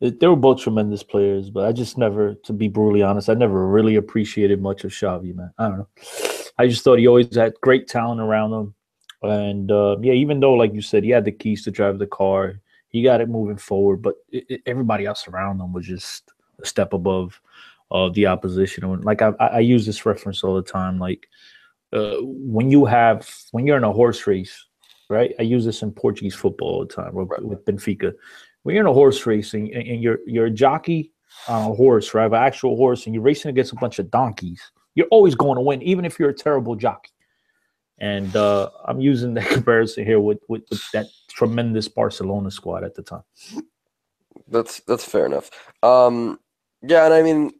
they 0.00 0.26
were 0.26 0.36
both 0.36 0.60
tremendous 0.60 1.02
players, 1.02 1.50
but 1.50 1.66
I 1.66 1.72
just 1.72 1.96
never, 1.96 2.34
to 2.34 2.52
be 2.52 2.68
brutally 2.68 3.02
honest, 3.02 3.28
I 3.30 3.34
never 3.34 3.66
really 3.68 3.96
appreciated 3.96 4.60
much 4.60 4.84
of 4.84 4.90
Xavi, 4.90 5.34
man. 5.34 5.52
I 5.58 5.68
don't 5.68 5.78
know. 5.78 5.88
I 6.58 6.66
just 6.66 6.84
thought 6.84 6.98
he 6.98 7.06
always 7.06 7.34
had 7.34 7.54
great 7.62 7.88
talent 7.88 8.20
around 8.20 8.52
him. 8.52 8.74
And 9.22 9.70
uh, 9.70 9.96
yeah, 10.00 10.12
even 10.12 10.40
though, 10.40 10.54
like 10.54 10.74
you 10.74 10.82
said, 10.82 11.04
he 11.04 11.10
had 11.10 11.24
the 11.24 11.32
keys 11.32 11.64
to 11.64 11.70
drive 11.70 11.98
the 11.98 12.06
car, 12.06 12.60
he 12.88 13.02
got 13.02 13.20
it 13.20 13.28
moving 13.28 13.56
forward, 13.56 14.02
but 14.02 14.16
it, 14.30 14.44
it, 14.48 14.62
everybody 14.66 15.06
else 15.06 15.26
around 15.26 15.60
him 15.60 15.72
was 15.72 15.86
just 15.86 16.30
a 16.62 16.66
step 16.66 16.92
above 16.92 17.40
uh, 17.90 18.08
the 18.10 18.26
opposition. 18.26 19.00
Like 19.00 19.22
I, 19.22 19.32
I 19.40 19.60
use 19.60 19.86
this 19.86 20.04
reference 20.06 20.44
all 20.44 20.54
the 20.54 20.62
time. 20.62 20.98
Like 20.98 21.28
uh, 21.92 22.16
when 22.20 22.70
you 22.70 22.84
have, 22.84 23.28
when 23.52 23.66
you're 23.66 23.78
in 23.78 23.84
a 23.84 23.92
horse 23.92 24.26
race, 24.26 24.66
right? 25.08 25.34
I 25.38 25.42
use 25.42 25.64
this 25.64 25.82
in 25.82 25.92
Portuguese 25.92 26.34
football 26.34 26.68
all 26.68 26.86
the 26.86 26.94
time 26.94 27.14
with, 27.14 27.28
right. 27.28 27.42
with 27.42 27.64
Benfica 27.64 28.12
when 28.64 28.74
you're 28.74 28.84
in 28.84 28.90
a 28.90 28.92
horse 28.92 29.24
racing 29.24 29.72
and, 29.72 29.86
and 29.86 30.02
you're 30.02 30.18
you're 30.26 30.46
a 30.46 30.50
jockey 30.50 31.12
on 31.48 31.70
a 31.70 31.74
horse, 31.74 32.12
right? 32.12 32.26
An 32.26 32.34
actual 32.34 32.76
horse, 32.76 33.06
and 33.06 33.14
you're 33.14 33.22
racing 33.22 33.50
against 33.50 33.72
a 33.72 33.76
bunch 33.76 33.98
of 33.98 34.10
donkeys, 34.10 34.60
you're 34.94 35.06
always 35.10 35.34
going 35.34 35.56
to 35.56 35.60
win, 35.60 35.82
even 35.82 36.04
if 36.04 36.18
you're 36.18 36.30
a 36.30 36.34
terrible 36.34 36.74
jockey. 36.74 37.10
And 37.98 38.34
uh, 38.34 38.70
I'm 38.86 39.00
using 39.00 39.34
that 39.34 39.48
comparison 39.50 40.04
here 40.04 40.20
with, 40.20 40.38
with, 40.48 40.62
with 40.70 40.82
that 40.92 41.06
tremendous 41.28 41.88
Barcelona 41.88 42.50
squad 42.50 42.84
at 42.84 42.94
the 42.94 43.02
time. 43.02 43.24
That's 44.48 44.80
that's 44.80 45.04
fair 45.04 45.26
enough. 45.26 45.50
Um, 45.82 46.38
yeah, 46.82 47.04
and 47.04 47.14
I 47.14 47.22
mean, 47.22 47.52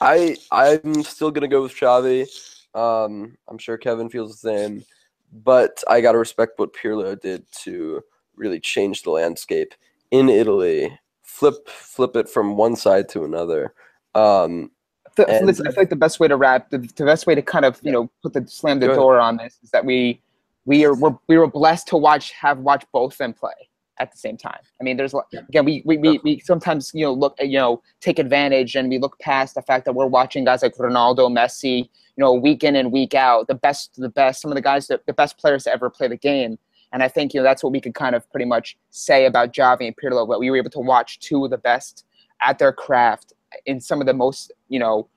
I 0.00 0.36
I'm 0.50 1.02
still 1.04 1.30
gonna 1.30 1.48
go 1.48 1.62
with 1.62 1.72
Xavi. 1.72 2.26
Um, 2.74 3.36
I'm 3.48 3.58
sure 3.58 3.76
Kevin 3.76 4.08
feels 4.08 4.40
the 4.40 4.48
same, 4.48 4.84
but 5.32 5.82
I 5.88 6.00
gotta 6.00 6.18
respect 6.18 6.58
what 6.58 6.74
Pirlo 6.74 7.20
did 7.20 7.44
to 7.62 8.02
really 8.34 8.60
change 8.60 9.02
the 9.02 9.10
landscape 9.10 9.74
in 10.10 10.28
Italy, 10.28 10.98
flip 11.22 11.68
flip 11.68 12.16
it 12.16 12.28
from 12.28 12.56
one 12.56 12.76
side 12.76 13.08
to 13.10 13.24
another. 13.24 13.74
Um, 14.14 14.70
I 15.18 15.38
feel, 15.38 15.50
I 15.50 15.52
feel 15.52 15.74
like 15.76 15.90
the 15.90 15.96
best 15.96 16.20
way 16.20 16.28
to 16.28 16.36
wrap 16.36 16.70
the, 16.70 16.78
the 16.78 17.04
best 17.04 17.26
way 17.26 17.34
to 17.34 17.42
kind 17.42 17.64
of 17.64 17.80
you 17.82 17.92
know 17.92 18.10
put 18.22 18.32
the 18.32 18.46
slam 18.46 18.80
the 18.80 18.88
door 18.88 19.20
on 19.20 19.36
this 19.36 19.58
is 19.62 19.70
that 19.70 19.84
we 19.84 20.20
we 20.64 20.84
are 20.84 20.94
we're, 20.94 21.16
we 21.28 21.36
were 21.38 21.46
blessed 21.46 21.88
to 21.88 21.96
watch 21.96 22.32
have 22.32 22.58
watched 22.58 22.86
both 22.92 23.16
them 23.18 23.32
play 23.32 23.52
at 23.98 24.10
the 24.10 24.18
same 24.18 24.36
time. 24.36 24.58
I 24.80 24.84
mean, 24.84 24.96
there's 24.96 25.14
again 25.48 25.64
we, 25.64 25.82
we 25.84 25.96
we 25.98 26.20
we 26.24 26.38
sometimes 26.40 26.90
you 26.94 27.04
know 27.04 27.12
look 27.12 27.36
you 27.40 27.58
know 27.58 27.82
take 28.00 28.18
advantage 28.18 28.74
and 28.74 28.88
we 28.88 28.98
look 28.98 29.18
past 29.20 29.54
the 29.54 29.62
fact 29.62 29.84
that 29.84 29.94
we're 29.94 30.06
watching 30.06 30.44
guys 30.44 30.62
like 30.62 30.74
Ronaldo, 30.74 31.30
Messi, 31.30 31.78
you 31.78 31.88
know, 32.18 32.32
week 32.32 32.64
in 32.64 32.76
and 32.76 32.92
week 32.92 33.14
out, 33.14 33.46
the 33.48 33.54
best 33.54 33.94
the 33.96 34.08
best 34.08 34.40
some 34.40 34.50
of 34.50 34.56
the 34.56 34.62
guys 34.62 34.86
that 34.88 35.06
the 35.06 35.12
best 35.12 35.38
players 35.38 35.64
to 35.64 35.72
ever 35.72 35.90
play 35.90 36.08
the 36.08 36.16
game. 36.16 36.58
And 36.92 37.02
I 37.02 37.08
think 37.08 37.32
you 37.32 37.40
know 37.40 37.44
that's 37.44 37.62
what 37.62 37.72
we 37.72 37.80
could 37.80 37.94
kind 37.94 38.14
of 38.14 38.28
pretty 38.30 38.44
much 38.46 38.76
say 38.90 39.26
about 39.26 39.52
Xavi 39.52 39.86
and 39.86 39.96
Pirlo. 39.96 40.28
That 40.28 40.38
we 40.38 40.50
were 40.50 40.56
able 40.56 40.70
to 40.70 40.80
watch 40.80 41.20
two 41.20 41.44
of 41.44 41.50
the 41.50 41.58
best 41.58 42.04
at 42.44 42.58
their 42.58 42.72
craft 42.72 43.32
in 43.66 43.80
some 43.80 44.00
of 44.00 44.06
the 44.06 44.14
most 44.14 44.52
you 44.68 44.78
know 44.78 45.08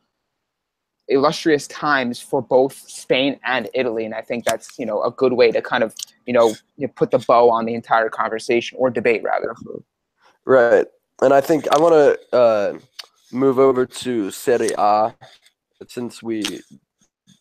illustrious 1.08 1.68
times 1.68 2.20
for 2.20 2.42
both 2.42 2.74
Spain 2.74 3.40
and 3.46 3.70
Italy. 3.76 4.06
And 4.06 4.16
I 4.16 4.22
think 4.22 4.46
that's 4.46 4.78
you 4.80 4.86
know 4.86 5.04
a 5.04 5.12
good 5.12 5.34
way 5.34 5.52
to 5.52 5.62
kind 5.62 5.84
of 5.84 5.94
you 6.26 6.34
know, 6.34 6.54
put 6.96 7.12
the 7.12 7.20
bow 7.20 7.50
on 7.50 7.66
the 7.66 7.74
entire 7.74 8.10
conversation 8.10 8.78
or 8.80 8.90
debate 8.90 9.24
rather. 9.24 9.56
Right, 10.46 10.86
and 11.22 11.34
I 11.34 11.42
think 11.42 11.68
I 11.72 11.80
want 11.80 11.94
to 11.94 12.36
uh, 12.36 12.78
move 13.32 13.60
over 13.60 13.86
to 13.86 14.32
Serie 14.32 14.72
A 14.78 15.14
since 15.88 16.24
we 16.24 16.44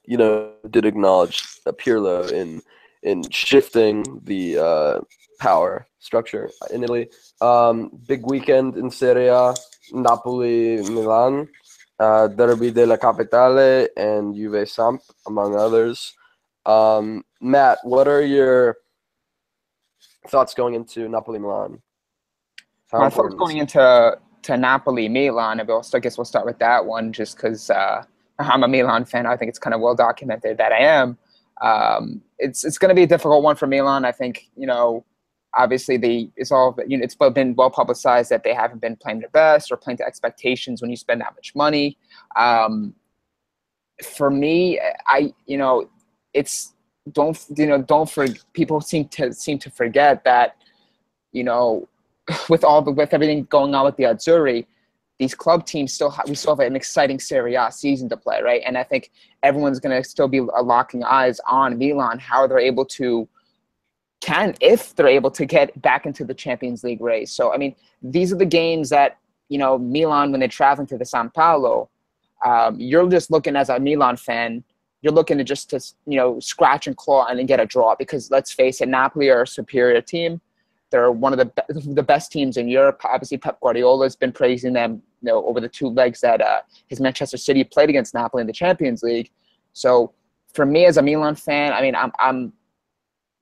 you 0.05 0.17
know 0.17 0.53
did 0.71 0.85
acknowledge 0.85 1.43
a 1.67 1.73
Pirlo 1.73 2.31
in 2.31 2.63
in 3.03 3.23
shifting 3.31 4.05
the 4.25 4.59
uh, 4.59 5.01
power 5.39 5.87
structure 5.99 6.51
in 6.71 6.83
Italy. 6.83 7.09
Um, 7.41 7.91
big 8.07 8.25
weekend 8.27 8.77
in 8.77 8.91
Serie 8.91 9.29
A, 9.29 9.55
Napoli, 9.93 10.83
Milan, 10.91 11.49
uh, 11.99 12.29
Derby 12.29 12.71
della 12.71 12.99
Capitale, 12.99 13.89
and 13.97 14.35
Juve 14.35 14.69
Samp, 14.69 15.03
among 15.27 15.57
others. 15.57 16.15
Um, 16.67 17.25
Matt, 17.41 17.79
what 17.83 18.09
are 18.09 18.23
your 18.23 18.77
thoughts 20.29 20.55
going 20.55 20.75
into 20.75 21.09
Napoli 21.09 21.39
Milan? 21.39 21.83
My 22.93 23.11
thoughts 23.11 23.35
going 23.35 23.59
into 23.59 24.19
to 24.43 24.57
Napoli 24.57 25.09
Milan, 25.09 25.61
I 25.61 25.99
guess 25.99 26.19
we'll 26.19 26.25
start 26.25 26.47
with 26.47 26.59
that 26.59 26.85
one, 26.85 27.13
just 27.13 27.37
because 27.37 27.71
uh, 27.71 28.05
I'm 28.39 28.63
a 28.63 28.69
Milan 28.69 29.05
fan. 29.05 29.27
I 29.27 29.37
think 29.37 29.49
it's 29.49 29.59
kind 29.59 29.75
of 29.75 29.81
well 29.81 29.95
documented 29.95 30.59
that 30.59 30.73
I 30.73 30.79
am. 30.79 31.19
Um, 31.61 32.23
it's 32.39 32.65
it's 32.65 32.79
going 32.79 32.91
to 32.91 32.95
be 32.95 33.05
a 33.05 33.07
difficult 33.07 33.43
one 33.43 33.57
for 33.57 33.67
Milan. 33.67 34.05
I 34.05 34.13
think 34.13 34.49
you 34.57 34.67
know, 34.67 35.05
obviously 35.57 35.97
the 35.97 36.31
it's 36.37 36.53
all 36.53 36.77
you 36.87 36.99
know 36.99 37.05
it's 37.05 37.15
been 37.15 37.55
well 37.55 37.71
publicized 37.71 38.31
that 38.31 38.43
they 38.45 38.55
haven't 38.55 38.81
been 38.81 38.97
playing 38.97 39.21
their 39.21 39.29
best 39.31 39.71
or 39.71 39.77
playing 39.77 39.97
to 39.99 40.05
expectations 40.05 40.81
when 40.81 40.91
you 40.91 40.97
spend 40.97 41.21
that 41.21 41.35
much 41.35 41.55
money. 41.55 41.99
Um, 42.37 42.95
for 44.03 44.31
me, 44.31 44.81
I 45.07 45.33
you 45.47 45.59
know, 45.59 45.89
it's 46.33 46.75
don't 47.13 47.39
you 47.57 47.67
know 47.67 47.83
don't 47.83 48.11
for 48.11 48.27
people 48.53 48.81
seem 48.81 49.09
to 49.09 49.33
seem 49.33 49.59
to 49.59 49.71
forget 49.71 50.25
that 50.25 50.57
you 51.33 51.45
know 51.45 51.89
with 52.49 52.65
all 52.65 52.83
the 52.83 52.91
with 52.91 53.13
everything 53.15 53.45
going 53.45 53.75
on 53.75 53.85
with 53.85 53.97
the 53.97 54.05
Azzurri, 54.05 54.67
these 55.19 55.35
club 55.35 55.67
teams 55.67 55.93
still 55.93 56.11
have, 56.11 56.29
we 56.29 56.35
still 56.35 56.57
have 56.57 56.67
an 56.67 56.77
exciting 56.77 57.21
Serie 57.21 57.55
A 57.55 57.71
season 57.71 58.09
to 58.09 58.17
play, 58.17 58.43
right? 58.43 58.63
And 58.67 58.77
I 58.77 58.83
think 58.83 59.11
everyone's 59.43 59.81
going 59.81 60.01
to 60.01 60.09
still 60.09 60.29
be 60.29 60.41
locking 60.41 61.05
eyes 61.05 61.41
on 61.47 61.79
Milan, 61.79 62.19
how 62.19 62.47
they're 62.47 62.59
able 62.59 62.85
to 62.87 63.29
can 64.21 64.55
if 64.61 64.95
they're 64.95 65.09
able 65.09 65.31
to 65.31 65.45
get 65.45 65.81
back 65.83 66.07
into 66.07 66.25
the 66.25 66.35
Champions 66.35 66.83
League 66.83 67.01
race. 67.01 67.31
So 67.33 67.53
I 67.53 67.59
mean, 67.59 67.75
these 68.03 68.33
are 68.33 68.37
the 68.37 68.47
games 68.47 68.89
that 68.91 69.19
you 69.49 69.59
know 69.59 69.79
Milan 69.79 70.31
when 70.31 70.41
they're 70.41 70.49
traveling 70.49 70.87
to 70.89 70.99
the 70.99 71.05
San 71.05 71.31
Paolo. 71.31 71.89
Um, 72.45 72.79
you're 72.79 73.09
just 73.09 73.31
looking 73.31 73.57
as 73.57 73.69
a 73.69 73.79
Milan 73.79 74.17
fan. 74.17 74.65
You're 75.03 75.13
looking 75.13 75.39
to 75.39 75.45
just 75.45 75.71
to 75.71 75.81
you 76.07 76.17
know 76.17 76.41
scratch 76.41 76.87
and 76.87 76.97
claw 76.97 77.27
and 77.27 77.39
then 77.39 77.47
get 77.47 77.61
a 77.61 77.67
draw 77.67 77.95
because 77.95 78.31
let's 78.31 78.53
face 78.53 78.81
it, 78.81 78.89
Napoli 78.89 79.29
are 79.29 79.43
a 79.43 79.47
superior 79.47 80.01
team. 80.01 80.41
They're 80.91 81.11
one 81.11 81.33
of 81.33 81.39
the 81.39 81.47
be- 81.47 81.93
the 81.93 82.03
best 82.03 82.33
teams 82.33 82.57
in 82.57 82.69
Europe. 82.69 83.01
Obviously, 83.05 83.37
Pep 83.37 83.61
Guardiola 83.61 84.05
has 84.05 84.17
been 84.17 84.33
praising 84.33 84.73
them, 84.73 85.03
you 85.23 85.27
know, 85.27 85.45
over 85.45 85.61
the 85.61 85.69
two 85.69 85.89
legs 85.89 86.21
that 86.21 86.41
uh, 86.41 86.61
his 86.87 87.01
Manchester 87.01 87.37
City 87.37 87.65
played 87.65 87.91
against 87.91 88.15
Napoli 88.15 88.43
in 88.43 88.47
the 88.47 88.53
Champions 88.53 89.03
League. 89.03 89.31
So, 89.73 90.13
for 90.53 90.65
me 90.65 90.87
as 90.87 90.97
a 90.97 91.03
Milan 91.03 91.35
fan, 91.35 91.73
I 91.73 91.83
mean, 91.83 91.95
I'm 91.97 92.13
I'm 92.19 92.53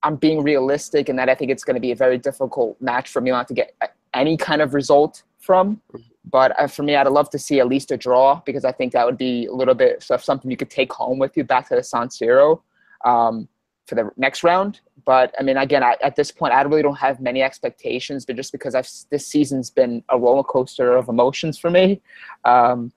I'm 0.02 0.16
being 0.16 0.42
realistic 0.42 1.08
and 1.08 1.18
that 1.18 1.28
I 1.28 1.34
think 1.34 1.50
it's 1.50 1.64
going 1.64 1.74
to 1.74 1.80
be 1.80 1.92
a 1.92 1.96
very 1.96 2.18
difficult 2.18 2.80
match 2.80 3.10
for 3.10 3.20
Milan 3.20 3.46
to 3.46 3.54
get 3.54 3.74
any 4.14 4.36
kind 4.36 4.60
of 4.60 4.74
result 4.74 5.22
from. 5.38 5.80
But 6.24 6.58
uh, 6.60 6.66
for 6.66 6.82
me, 6.82 6.94
I'd 6.94 7.06
love 7.08 7.30
to 7.30 7.38
see 7.38 7.60
at 7.60 7.68
least 7.68 7.90
a 7.90 7.96
draw 7.96 8.40
because 8.46 8.64
I 8.64 8.72
think 8.72 8.92
that 8.92 9.04
would 9.04 9.18
be 9.18 9.46
a 9.46 9.52
little 9.52 9.74
bit 9.74 10.04
of 10.10 10.22
something 10.22 10.50
you 10.50 10.56
could 10.56 10.70
take 10.70 10.92
home 10.92 11.18
with 11.18 11.36
you 11.36 11.44
back 11.44 11.68
to 11.68 11.76
the 11.76 11.82
San 11.82 12.08
Siro. 12.08 12.60
Um, 13.04 13.48
for 13.86 13.94
the 13.96 14.10
next 14.16 14.44
round. 14.44 14.80
But 15.04 15.34
I 15.38 15.42
mean, 15.42 15.56
again, 15.56 15.82
I, 15.82 15.96
at 16.02 16.16
this 16.16 16.30
point, 16.30 16.54
I 16.54 16.62
really 16.62 16.82
don't 16.82 16.98
have 16.98 17.20
many 17.20 17.42
expectations, 17.42 18.24
but 18.24 18.36
just 18.36 18.52
because 18.52 18.74
I've 18.74 18.88
this 19.10 19.26
season's 19.26 19.70
been 19.70 20.04
a 20.08 20.18
roller 20.18 20.44
coaster 20.44 20.96
of 20.96 21.08
emotions 21.08 21.58
for 21.58 21.70
me. 21.70 22.00
Um, 22.44 22.92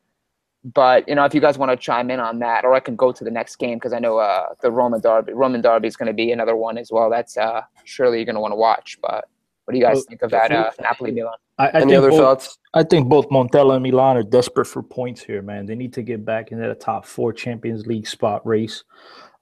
but 0.73 1.07
you 1.07 1.13
know, 1.13 1.25
if 1.25 1.33
you 1.35 1.41
guys 1.41 1.57
want 1.59 1.71
to 1.71 1.77
chime 1.77 2.09
in 2.09 2.19
on 2.19 2.39
that, 2.39 2.65
or 2.65 2.73
I 2.73 2.79
can 2.79 2.95
go 2.95 3.11
to 3.11 3.23
the 3.23 3.29
next 3.29 3.57
game 3.57 3.77
because 3.77 3.93
I 3.93 3.99
know 3.99 4.17
uh, 4.17 4.47
the 4.61 4.71
Roman 4.71 4.99
Derby, 4.99 5.33
Roman 5.33 5.61
Derby 5.61 5.87
is 5.87 5.95
going 5.95 6.07
to 6.07 6.13
be 6.13 6.31
another 6.31 6.55
one 6.55 6.77
as 6.79 6.91
well. 6.91 7.09
That's 7.09 7.37
uh, 7.37 7.61
surely 7.83 8.17
you're 8.17 8.25
going 8.25 8.35
to 8.35 8.41
want 8.41 8.53
to 8.53 8.57
watch. 8.57 8.97
But 9.01 9.25
what 9.65 9.73
do 9.73 9.77
you 9.77 9.83
guys 9.83 9.95
well, 9.95 10.05
think 10.09 10.23
of 10.23 10.31
that 10.31 10.51
uh, 10.51 10.71
Napoli 10.81 11.11
Milan? 11.11 11.35
I, 11.59 11.67
I 11.67 11.81
Any 11.81 11.95
other 11.95 12.09
both, 12.09 12.19
thoughts? 12.19 12.57
I 12.73 12.83
think 12.83 13.07
both 13.07 13.29
Montella 13.29 13.75
and 13.75 13.83
Milan 13.83 14.17
are 14.17 14.23
desperate 14.23 14.65
for 14.65 14.81
points 14.81 15.23
here, 15.23 15.43
man. 15.43 15.67
They 15.67 15.75
need 15.75 15.93
to 15.93 16.01
get 16.01 16.25
back 16.25 16.51
into 16.51 16.67
the 16.67 16.75
top 16.75 17.05
four 17.05 17.31
Champions 17.31 17.85
League 17.85 18.07
spot 18.07 18.45
race. 18.45 18.83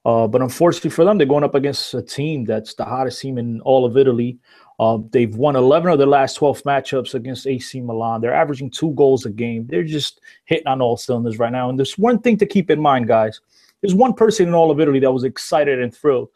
Uh, 0.06 0.28
but 0.28 0.42
unfortunately 0.42 0.90
for 0.90 1.06
them, 1.06 1.18
they're 1.18 1.26
going 1.26 1.46
up 1.46 1.56
against 1.56 1.94
a 1.94 2.02
team 2.02 2.44
that's 2.44 2.74
the 2.74 2.84
hottest 2.84 3.22
team 3.22 3.38
in 3.38 3.62
all 3.62 3.86
of 3.86 3.96
Italy. 3.96 4.38
Uh, 4.80 5.00
they've 5.12 5.36
won 5.36 5.56
11 5.56 5.92
of 5.92 5.98
their 5.98 6.08
last 6.08 6.36
12 6.36 6.64
matchups 6.64 7.14
against 7.14 7.48
AC 7.48 7.80
Milan. 7.82 8.22
They're 8.22 8.34
averaging 8.34 8.72
two 8.72 8.92
goals 8.92 9.26
a 9.26 9.30
game. 9.30 9.68
They're 9.68 9.84
just 9.84 10.22
hitting 10.46 10.68
on 10.68 10.82
all 10.82 10.98
cylinders 10.98 11.40
right 11.40 11.52
now. 11.52 11.70
And 11.70 11.78
there's 11.78 11.98
one 11.98 12.20
thing 12.20 12.38
to 12.38 12.46
keep 12.46 12.72
in 12.72 12.82
mind, 12.82 13.08
guys. 13.08 13.40
There's 13.82 13.94
one 13.94 14.14
person 14.14 14.48
in 14.48 14.54
all 14.54 14.72
of 14.72 14.80
Italy 14.80 15.00
that 15.00 15.12
was 15.12 15.24
excited 15.24 15.82
and 15.82 15.94
thrilled. 15.94 16.30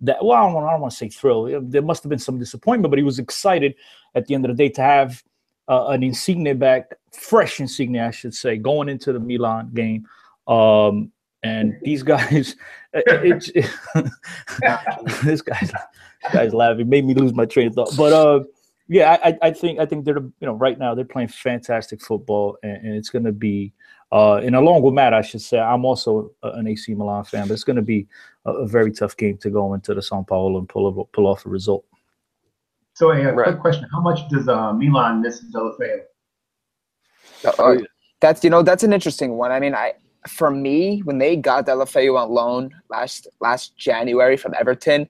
That 0.00 0.24
well, 0.24 0.32
I 0.32 0.52
don't, 0.52 0.54
don't 0.54 0.80
want 0.80 0.90
to 0.90 0.96
say 0.96 1.08
thrilled. 1.08 1.70
There 1.70 1.82
must 1.82 2.02
have 2.02 2.10
been 2.10 2.18
some 2.18 2.38
disappointment, 2.38 2.90
but 2.90 2.98
he 2.98 3.04
was 3.04 3.18
excited 3.18 3.74
at 4.14 4.26
the 4.26 4.34
end 4.34 4.44
of 4.44 4.56
the 4.56 4.62
day 4.62 4.68
to 4.70 4.82
have 4.82 5.22
uh, 5.68 5.86
an 5.88 6.02
Insigne 6.02 6.58
back, 6.58 6.92
fresh 7.12 7.60
Insigne, 7.60 7.98
I 7.98 8.10
should 8.10 8.34
say, 8.34 8.56
going 8.56 8.88
into 8.88 9.12
the 9.12 9.20
Milan 9.20 9.70
game. 9.72 10.06
Um, 10.46 11.12
and 11.44 11.78
these 11.82 12.02
guys, 12.02 12.56
it, 12.92 13.50
it, 13.54 13.70
this 15.24 15.42
guy's 15.42 15.70
this 15.70 16.32
guy's 16.32 16.54
laughing, 16.54 16.88
made 16.88 17.04
me 17.04 17.14
lose 17.14 17.34
my 17.34 17.44
train 17.44 17.68
of 17.68 17.74
thought. 17.74 17.96
But 17.96 18.12
uh, 18.12 18.44
yeah, 18.88 19.18
I, 19.22 19.38
I 19.42 19.50
think 19.50 19.78
I 19.78 19.86
think 19.86 20.04
they're 20.04 20.18
you 20.18 20.32
know 20.40 20.54
right 20.54 20.78
now 20.78 20.94
they're 20.94 21.04
playing 21.04 21.28
fantastic 21.28 22.00
football, 22.00 22.58
and, 22.62 22.76
and 22.78 22.94
it's 22.96 23.10
going 23.10 23.24
to 23.24 23.32
be. 23.32 23.72
Uh, 24.12 24.36
and 24.36 24.54
along 24.54 24.80
with 24.80 24.94
Matt, 24.94 25.12
I 25.12 25.22
should 25.22 25.40
say 25.40 25.58
I'm 25.58 25.84
also 25.84 26.30
an 26.44 26.68
AC 26.68 26.94
Milan 26.94 27.24
fan, 27.24 27.48
but 27.48 27.54
it's 27.54 27.64
going 27.64 27.76
to 27.76 27.82
be 27.82 28.06
a, 28.44 28.52
a, 28.52 28.66
very 28.66 28.92
tough 28.92 29.16
game 29.16 29.36
to 29.38 29.50
go 29.50 29.74
into 29.74 29.92
the 29.92 30.02
San 30.02 30.24
Paolo 30.24 30.58
and 30.58 30.68
pull, 30.68 31.08
pull 31.12 31.26
off 31.26 31.44
a 31.46 31.48
result. 31.48 31.84
So, 32.92 33.10
a, 33.10 33.20
a 33.20 33.32
right. 33.32 33.46
quick 33.46 33.58
question: 33.58 33.88
How 33.90 34.00
much 34.00 34.28
does 34.28 34.46
uh, 34.46 34.72
Milan 34.72 35.20
miss 35.20 35.44
Deulofeu? 35.52 36.02
Uh, 37.44 37.76
that's 38.20 38.44
you 38.44 38.50
know 38.50 38.62
that's 38.62 38.84
an 38.84 38.92
interesting 38.92 39.32
one. 39.36 39.50
I 39.50 39.58
mean, 39.58 39.74
I 39.74 39.94
for 40.28 40.50
me 40.50 41.00
when 41.00 41.18
they 41.18 41.36
got 41.36 41.66
Deulofeu 41.66 42.18
on 42.18 42.30
loan 42.30 42.70
last 42.88 43.26
last 43.40 43.76
January 43.76 44.36
from 44.36 44.54
Everton, 44.58 45.08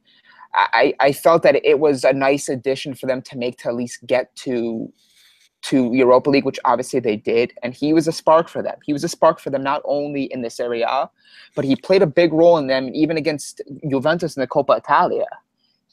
I 0.54 0.94
I 1.00 1.12
felt 1.12 1.42
that 1.42 1.64
it 1.64 1.78
was 1.78 2.04
a 2.04 2.12
nice 2.12 2.48
addition 2.48 2.94
for 2.94 3.06
them 3.06 3.22
to 3.22 3.38
make 3.38 3.58
to 3.58 3.68
at 3.68 3.74
least 3.74 4.06
get 4.06 4.34
to 4.36 4.92
to 5.62 5.94
Europa 5.94 6.28
League, 6.28 6.44
which 6.44 6.60
obviously 6.66 7.00
they 7.00 7.16
did, 7.16 7.54
and 7.62 7.72
he 7.72 7.94
was 7.94 8.06
a 8.06 8.12
spark 8.12 8.48
for 8.50 8.62
them. 8.62 8.76
He 8.84 8.92
was 8.92 9.02
a 9.02 9.08
spark 9.08 9.40
for 9.40 9.48
them 9.48 9.62
not 9.62 9.80
only 9.86 10.24
in 10.24 10.42
this 10.42 10.60
area, 10.60 11.08
but 11.54 11.64
he 11.64 11.74
played 11.74 12.02
a 12.02 12.06
big 12.06 12.34
role 12.34 12.58
in 12.58 12.66
them 12.66 12.90
even 12.92 13.16
against 13.16 13.62
Juventus 13.88 14.36
in 14.36 14.42
the 14.42 14.46
Coppa 14.46 14.76
Italia. 14.76 15.26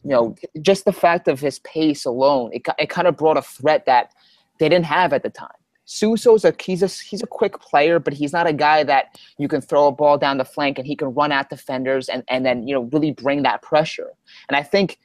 You 0.04 0.10
know, 0.10 0.36
just 0.62 0.84
the 0.84 0.92
fact 0.92 1.28
of 1.28 1.40
his 1.40 1.60
pace 1.60 2.06
alone, 2.06 2.50
it, 2.54 2.64
it 2.80 2.90
kind 2.90 3.08
of 3.08 3.16
brought 3.16 3.38
a 3.38 3.42
threat 3.42 3.86
that 3.86 4.12
they 4.60 4.68
didn't 4.68 4.86
have 4.86 5.14
at 5.14 5.24
the 5.24 5.30
time. 5.30 5.50
Suso's 5.86 6.46
a 6.46 6.54
he's 6.60 6.84
a 6.84 6.88
he's 6.88 7.24
a 7.24 7.28
quick 7.28 7.60
player, 7.60 8.00
but 8.00 8.14
he's 8.14 8.32
not 8.32 8.48
a 8.48 8.54
guy 8.54 8.84
that 8.84 9.20
you 9.38 9.48
can 9.48 9.62
throw 9.62 9.88
a 9.88 9.92
ball 9.92 10.18
down 10.18 10.38
the 10.38 10.46
flank 10.46 10.78
and 10.78 10.88
he 10.88 10.96
can 10.96 11.14
run 11.14 11.32
at 11.32 11.50
defenders 11.50 12.08
and, 12.08 12.24
and 12.28 12.46
then 12.46 12.68
you 12.68 12.74
know 12.74 12.84
really 12.94 13.12
bring 13.12 13.44
that 13.44 13.62
pressure. 13.62 14.12
And 14.48 14.56
I 14.56 14.64
think 14.64 15.00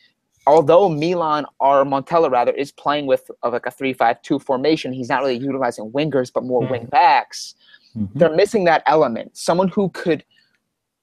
although 0.47 0.89
Milan 0.89 1.47
or 1.59 1.85
Montella 1.85 2.31
rather 2.31 2.53
is 2.53 2.71
playing 2.71 3.07
with 3.07 3.31
uh, 3.43 3.51
like 3.51 3.67
a 3.67 3.71
three-five-two 3.71 4.39
formation, 4.39 4.93
he's 4.93 5.09
not 5.09 5.23
really 5.23 5.39
utilizing 5.39 5.91
wingers 5.91 6.33
but 6.33 6.45
more 6.45 6.63
mm-hmm. 6.63 6.73
wing 6.73 6.87
backs. 6.87 7.55
Mm-hmm. 7.97 8.19
They're 8.19 8.37
missing 8.37 8.65
that 8.65 8.83
element. 8.87 9.37
Someone 9.37 9.69
who 9.69 9.89
could 9.89 10.25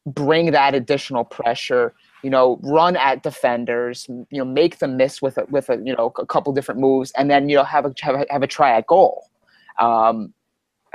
bring 0.05 0.51
that 0.51 0.75
additional 0.75 1.23
pressure, 1.23 1.93
you 2.23 2.29
know, 2.29 2.59
run 2.61 2.95
at 2.95 3.23
defenders, 3.23 4.05
you 4.07 4.37
know, 4.37 4.45
make 4.45 4.79
them 4.79 4.97
miss 4.97 5.21
with 5.21 5.37
a, 5.37 5.45
with 5.45 5.69
a 5.69 5.77
you 5.83 5.95
know 5.95 6.13
a 6.17 6.25
couple 6.25 6.53
different 6.53 6.79
moves, 6.79 7.11
and 7.17 7.29
then 7.29 7.49
you 7.49 7.55
know 7.55 7.63
have 7.63 7.85
a 7.85 7.93
have 8.01 8.15
a, 8.15 8.25
have 8.29 8.43
a 8.43 8.47
try 8.47 8.77
at 8.77 8.87
goal. 8.87 9.29
Um, 9.79 10.33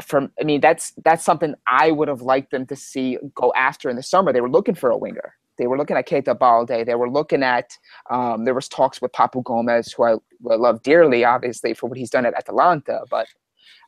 from 0.03 0.31
I 0.41 0.45
mean 0.45 0.61
that's 0.61 0.93
that's 1.05 1.24
something 1.24 1.55
I 1.66 1.91
would 1.91 2.09
have 2.09 2.22
liked 2.22 2.51
them 2.51 2.66
to 2.66 2.76
see 2.76 3.18
go 3.35 3.53
after 3.57 3.91
in 3.91 3.97
the 3.97 4.03
summer. 4.03 4.33
They 4.33 4.41
were 4.41 4.51
looking 4.51 4.74
for 4.74 4.91
a 4.91 4.97
winger. 4.97 5.35
They 5.57 5.66
were 5.66 5.76
looking 5.76 5.97
at 5.97 6.09
Keita 6.09 6.39
Balde. 6.39 6.87
They 6.87 6.95
were 6.95 7.11
looking 7.11 7.43
at 7.43 7.76
um, 8.11 8.45
there 8.45 8.55
was 8.55 8.68
talks 8.68 9.03
with 9.03 9.11
Papu 9.11 9.43
Gomez, 9.43 9.93
who 9.93 10.05
I, 10.05 10.12
who 10.41 10.53
I 10.53 10.55
love 10.55 10.83
dearly, 10.83 11.24
obviously 11.24 11.74
for 11.74 11.89
what 11.89 11.99
he's 11.99 12.11
done 12.11 12.26
at 12.26 12.35
Atalanta. 12.35 13.01
But 13.11 13.26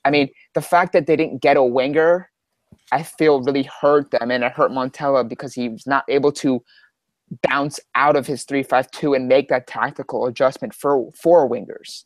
I 0.05 0.11
mean 0.11 0.31
the 0.55 0.63
fact 0.63 0.93
that 0.95 1.07
they 1.07 1.15
didn't 1.15 1.43
get 1.43 1.57
a 1.57 1.63
winger, 1.63 2.29
I 2.91 3.05
feel 3.05 3.43
really 3.43 3.69
hurt 3.81 4.11
them, 4.11 4.33
and 4.33 4.43
it 4.43 4.53
hurt 4.53 4.73
Montella 4.73 5.29
because 5.29 5.55
he 5.55 5.69
was 5.69 5.87
not 5.87 6.05
able 6.09 6.33
to 6.33 6.63
bounce 7.49 7.79
out 7.95 8.17
of 8.17 8.27
his 8.27 8.43
three-five-two 8.43 9.15
and 9.15 9.29
make 9.29 9.49
that 9.49 9.69
tactical 9.69 10.27
adjustment 10.27 10.75
for 10.75 11.13
for 11.13 11.49
wingers. 11.49 12.05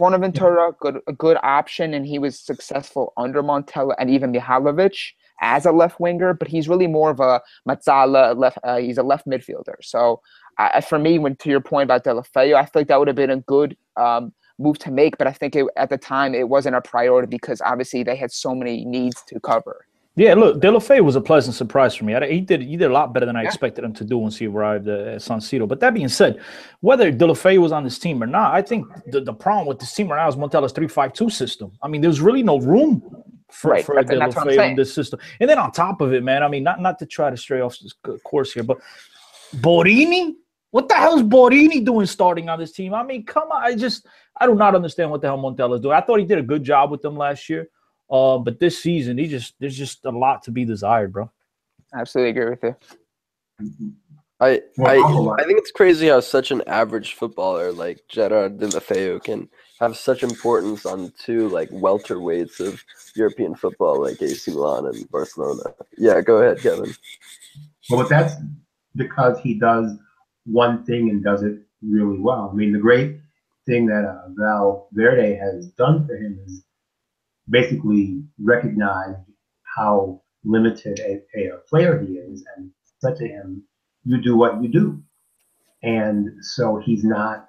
Bonaventura, 0.00 0.72
good 0.80 0.98
a 1.06 1.12
good 1.12 1.36
option, 1.42 1.92
and 1.92 2.06
he 2.06 2.18
was 2.18 2.40
successful 2.40 3.12
under 3.18 3.42
Montella 3.42 3.94
and 3.98 4.08
even 4.08 4.32
Mihajlovic 4.32 4.96
as 5.42 5.66
a 5.66 5.72
left 5.72 6.00
winger. 6.00 6.32
But 6.32 6.48
he's 6.48 6.70
really 6.70 6.86
more 6.86 7.10
of 7.10 7.20
a 7.20 7.42
Mezzala 7.68 8.34
left. 8.34 8.56
Uh, 8.64 8.78
he's 8.78 8.96
a 8.96 9.02
left 9.02 9.26
midfielder. 9.26 9.76
So 9.82 10.22
uh, 10.56 10.80
for 10.80 10.98
me, 10.98 11.18
when 11.18 11.36
to 11.36 11.50
your 11.50 11.60
point 11.60 11.84
about 11.84 12.04
Deulofeu, 12.04 12.54
I 12.54 12.64
feel 12.64 12.80
like 12.80 12.88
that 12.88 12.98
would 12.98 13.08
have 13.08 13.16
been 13.16 13.28
a 13.28 13.40
good 13.40 13.76
um, 13.98 14.32
move 14.58 14.78
to 14.78 14.90
make. 14.90 15.18
But 15.18 15.26
I 15.26 15.32
think 15.32 15.54
it, 15.54 15.66
at 15.76 15.90
the 15.90 15.98
time 15.98 16.34
it 16.34 16.48
wasn't 16.48 16.76
a 16.76 16.80
priority 16.80 17.28
because 17.28 17.60
obviously 17.60 18.02
they 18.02 18.16
had 18.16 18.32
so 18.32 18.54
many 18.54 18.86
needs 18.86 19.22
to 19.24 19.38
cover. 19.40 19.86
Yeah, 20.16 20.34
look, 20.34 20.60
Deulofeu 20.60 21.02
was 21.04 21.14
a 21.14 21.20
pleasant 21.20 21.54
surprise 21.54 21.94
for 21.94 22.04
me. 22.04 22.14
He 22.28 22.40
did 22.40 22.62
he 22.62 22.76
did 22.76 22.90
a 22.90 22.92
lot 22.92 23.14
better 23.14 23.26
than 23.26 23.36
I 23.36 23.42
yeah. 23.42 23.48
expected 23.48 23.84
him 23.84 23.92
to 23.94 24.04
do 24.04 24.18
once 24.18 24.36
he 24.36 24.48
arrived 24.48 24.88
at 24.88 25.22
San 25.22 25.38
Siro. 25.38 25.68
But 25.68 25.78
that 25.80 25.94
being 25.94 26.08
said, 26.08 26.40
whether 26.80 27.12
Deulofeu 27.12 27.58
was 27.58 27.70
on 27.70 27.84
this 27.84 27.98
team 27.98 28.22
or 28.22 28.26
not, 28.26 28.52
I 28.52 28.60
think 28.60 28.86
the, 29.06 29.20
the 29.20 29.32
problem 29.32 29.66
with 29.66 29.78
this 29.78 29.94
team 29.94 30.08
right 30.08 30.16
now 30.16 30.28
is 30.28 30.36
Montella's 30.36 30.72
three 30.72 30.88
five 30.88 31.12
two 31.12 31.30
system. 31.30 31.72
I 31.80 31.88
mean, 31.88 32.00
there's 32.00 32.20
really 32.20 32.42
no 32.42 32.58
room 32.58 33.22
for, 33.50 33.70
right. 33.70 33.84
for 33.84 33.94
Deulofeu 34.02 34.70
in 34.70 34.76
this 34.76 34.92
system. 34.92 35.20
And 35.38 35.48
then 35.48 35.58
on 35.58 35.70
top 35.70 36.00
of 36.00 36.12
it, 36.12 36.24
man, 36.24 36.42
I 36.42 36.48
mean, 36.48 36.64
not 36.64 36.80
not 36.80 36.98
to 36.98 37.06
try 37.06 37.30
to 37.30 37.36
stray 37.36 37.60
off 37.60 37.78
this 37.78 37.94
course 38.24 38.52
here, 38.52 38.64
but 38.64 38.78
Borini, 39.56 40.34
what 40.72 40.88
the 40.88 40.94
hell 40.94 41.16
is 41.16 41.22
Borini 41.22 41.84
doing 41.84 42.06
starting 42.06 42.48
on 42.48 42.58
this 42.58 42.72
team? 42.72 42.94
I 42.94 43.04
mean, 43.04 43.24
come 43.24 43.50
on, 43.52 43.62
I 43.62 43.76
just 43.76 44.06
I 44.40 44.46
do 44.46 44.56
not 44.56 44.74
understand 44.74 45.12
what 45.12 45.20
the 45.20 45.28
hell 45.28 45.38
Montella's 45.38 45.80
doing. 45.80 45.96
I 45.96 46.00
thought 46.00 46.18
he 46.18 46.26
did 46.26 46.38
a 46.38 46.42
good 46.42 46.64
job 46.64 46.90
with 46.90 47.00
them 47.00 47.16
last 47.16 47.48
year. 47.48 47.68
Uh, 48.10 48.38
but 48.38 48.58
this 48.58 48.82
season, 48.82 49.18
he 49.18 49.26
just 49.26 49.54
there's 49.60 49.76
just 49.76 50.04
a 50.04 50.10
lot 50.10 50.42
to 50.44 50.50
be 50.50 50.64
desired, 50.64 51.12
bro. 51.12 51.30
Absolutely 51.94 52.30
agree 52.30 52.50
with 52.50 52.62
you. 52.64 53.94
I 54.40 54.62
I 54.84 54.96
I 55.38 55.44
think 55.44 55.58
it's 55.58 55.70
crazy 55.70 56.08
how 56.08 56.20
such 56.20 56.50
an 56.50 56.62
average 56.66 57.14
footballer 57.14 57.72
like 57.72 58.02
Gerard 58.08 58.58
Deulofeu 58.58 59.22
can 59.22 59.48
have 59.78 59.96
such 59.96 60.22
importance 60.22 60.86
on 60.86 61.12
two 61.18 61.48
like 61.48 61.70
welterweights 61.70 62.58
of 62.60 62.82
European 63.14 63.54
football 63.54 64.02
like 64.02 64.20
AC 64.20 64.50
Milan 64.50 64.86
and 64.86 65.10
Barcelona. 65.10 65.62
Yeah, 65.98 66.20
go 66.20 66.38
ahead, 66.38 66.60
Kevin. 66.60 66.94
Well, 67.88 68.00
but 68.00 68.08
that's 68.08 68.34
because 68.96 69.38
he 69.40 69.54
does 69.58 69.96
one 70.46 70.84
thing 70.84 71.10
and 71.10 71.22
does 71.22 71.42
it 71.42 71.58
really 71.82 72.18
well. 72.18 72.50
I 72.52 72.56
mean, 72.56 72.72
the 72.72 72.78
great 72.78 73.18
thing 73.66 73.86
that 73.86 74.04
uh, 74.04 74.28
Valverde 74.30 75.36
has 75.36 75.68
done 75.72 76.06
for 76.06 76.16
him 76.16 76.40
is 76.46 76.64
basically 77.50 78.22
recognized 78.42 79.18
how 79.76 80.22
limited 80.44 81.00
a, 81.00 81.20
a 81.38 81.58
player 81.68 81.98
he 81.98 82.14
is 82.14 82.44
and 82.56 82.70
said 83.00 83.16
to 83.16 83.26
him, 83.26 83.62
You 84.04 84.20
do 84.20 84.36
what 84.36 84.62
you 84.62 84.68
do. 84.68 85.02
And 85.82 86.44
so 86.44 86.76
he's 86.76 87.04
not, 87.04 87.48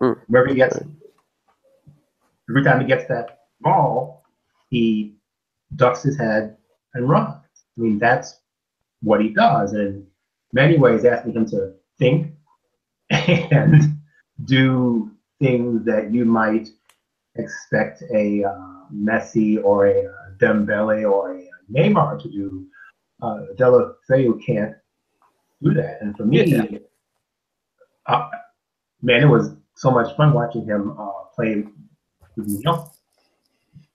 mm. 0.00 0.16
wherever 0.28 0.48
he 0.48 0.54
gets, 0.54 0.78
every 2.48 2.62
time 2.62 2.80
he 2.80 2.86
gets 2.86 3.06
that 3.08 3.40
ball, 3.60 4.24
he 4.70 5.16
ducks 5.76 6.02
his 6.02 6.16
head 6.16 6.56
and 6.94 7.08
runs. 7.08 7.42
I 7.76 7.80
mean, 7.80 7.98
that's 7.98 8.40
what 9.02 9.20
he 9.20 9.30
does. 9.30 9.72
And 9.72 9.96
in 9.96 10.06
many 10.52 10.78
ways, 10.78 11.04
asking 11.04 11.32
him 11.32 11.46
to 11.46 11.74
think 11.98 12.32
and 13.10 13.98
do 14.44 15.10
things 15.40 15.84
that 15.84 16.12
you 16.12 16.24
might 16.24 16.68
expect 17.36 18.02
a 18.14 18.44
uh, 18.44 18.73
Messi 18.92 19.62
or 19.62 19.86
a 19.86 20.10
Dembele 20.38 21.10
or 21.10 21.36
a 21.36 21.48
Neymar 21.72 22.20
to 22.22 22.28
do. 22.30 22.66
Uh, 23.22 23.40
Deulofeu 23.56 24.44
can't 24.44 24.74
do 25.62 25.72
that. 25.74 25.98
And 26.00 26.16
for 26.16 26.24
me, 26.24 26.44
yeah. 26.44 26.78
uh, 28.06 28.28
man, 29.02 29.22
it 29.22 29.26
was 29.26 29.54
so 29.76 29.90
much 29.90 30.14
fun 30.16 30.32
watching 30.32 30.64
him 30.64 30.96
uh, 30.98 31.10
play 31.34 31.64
with. 32.36 32.64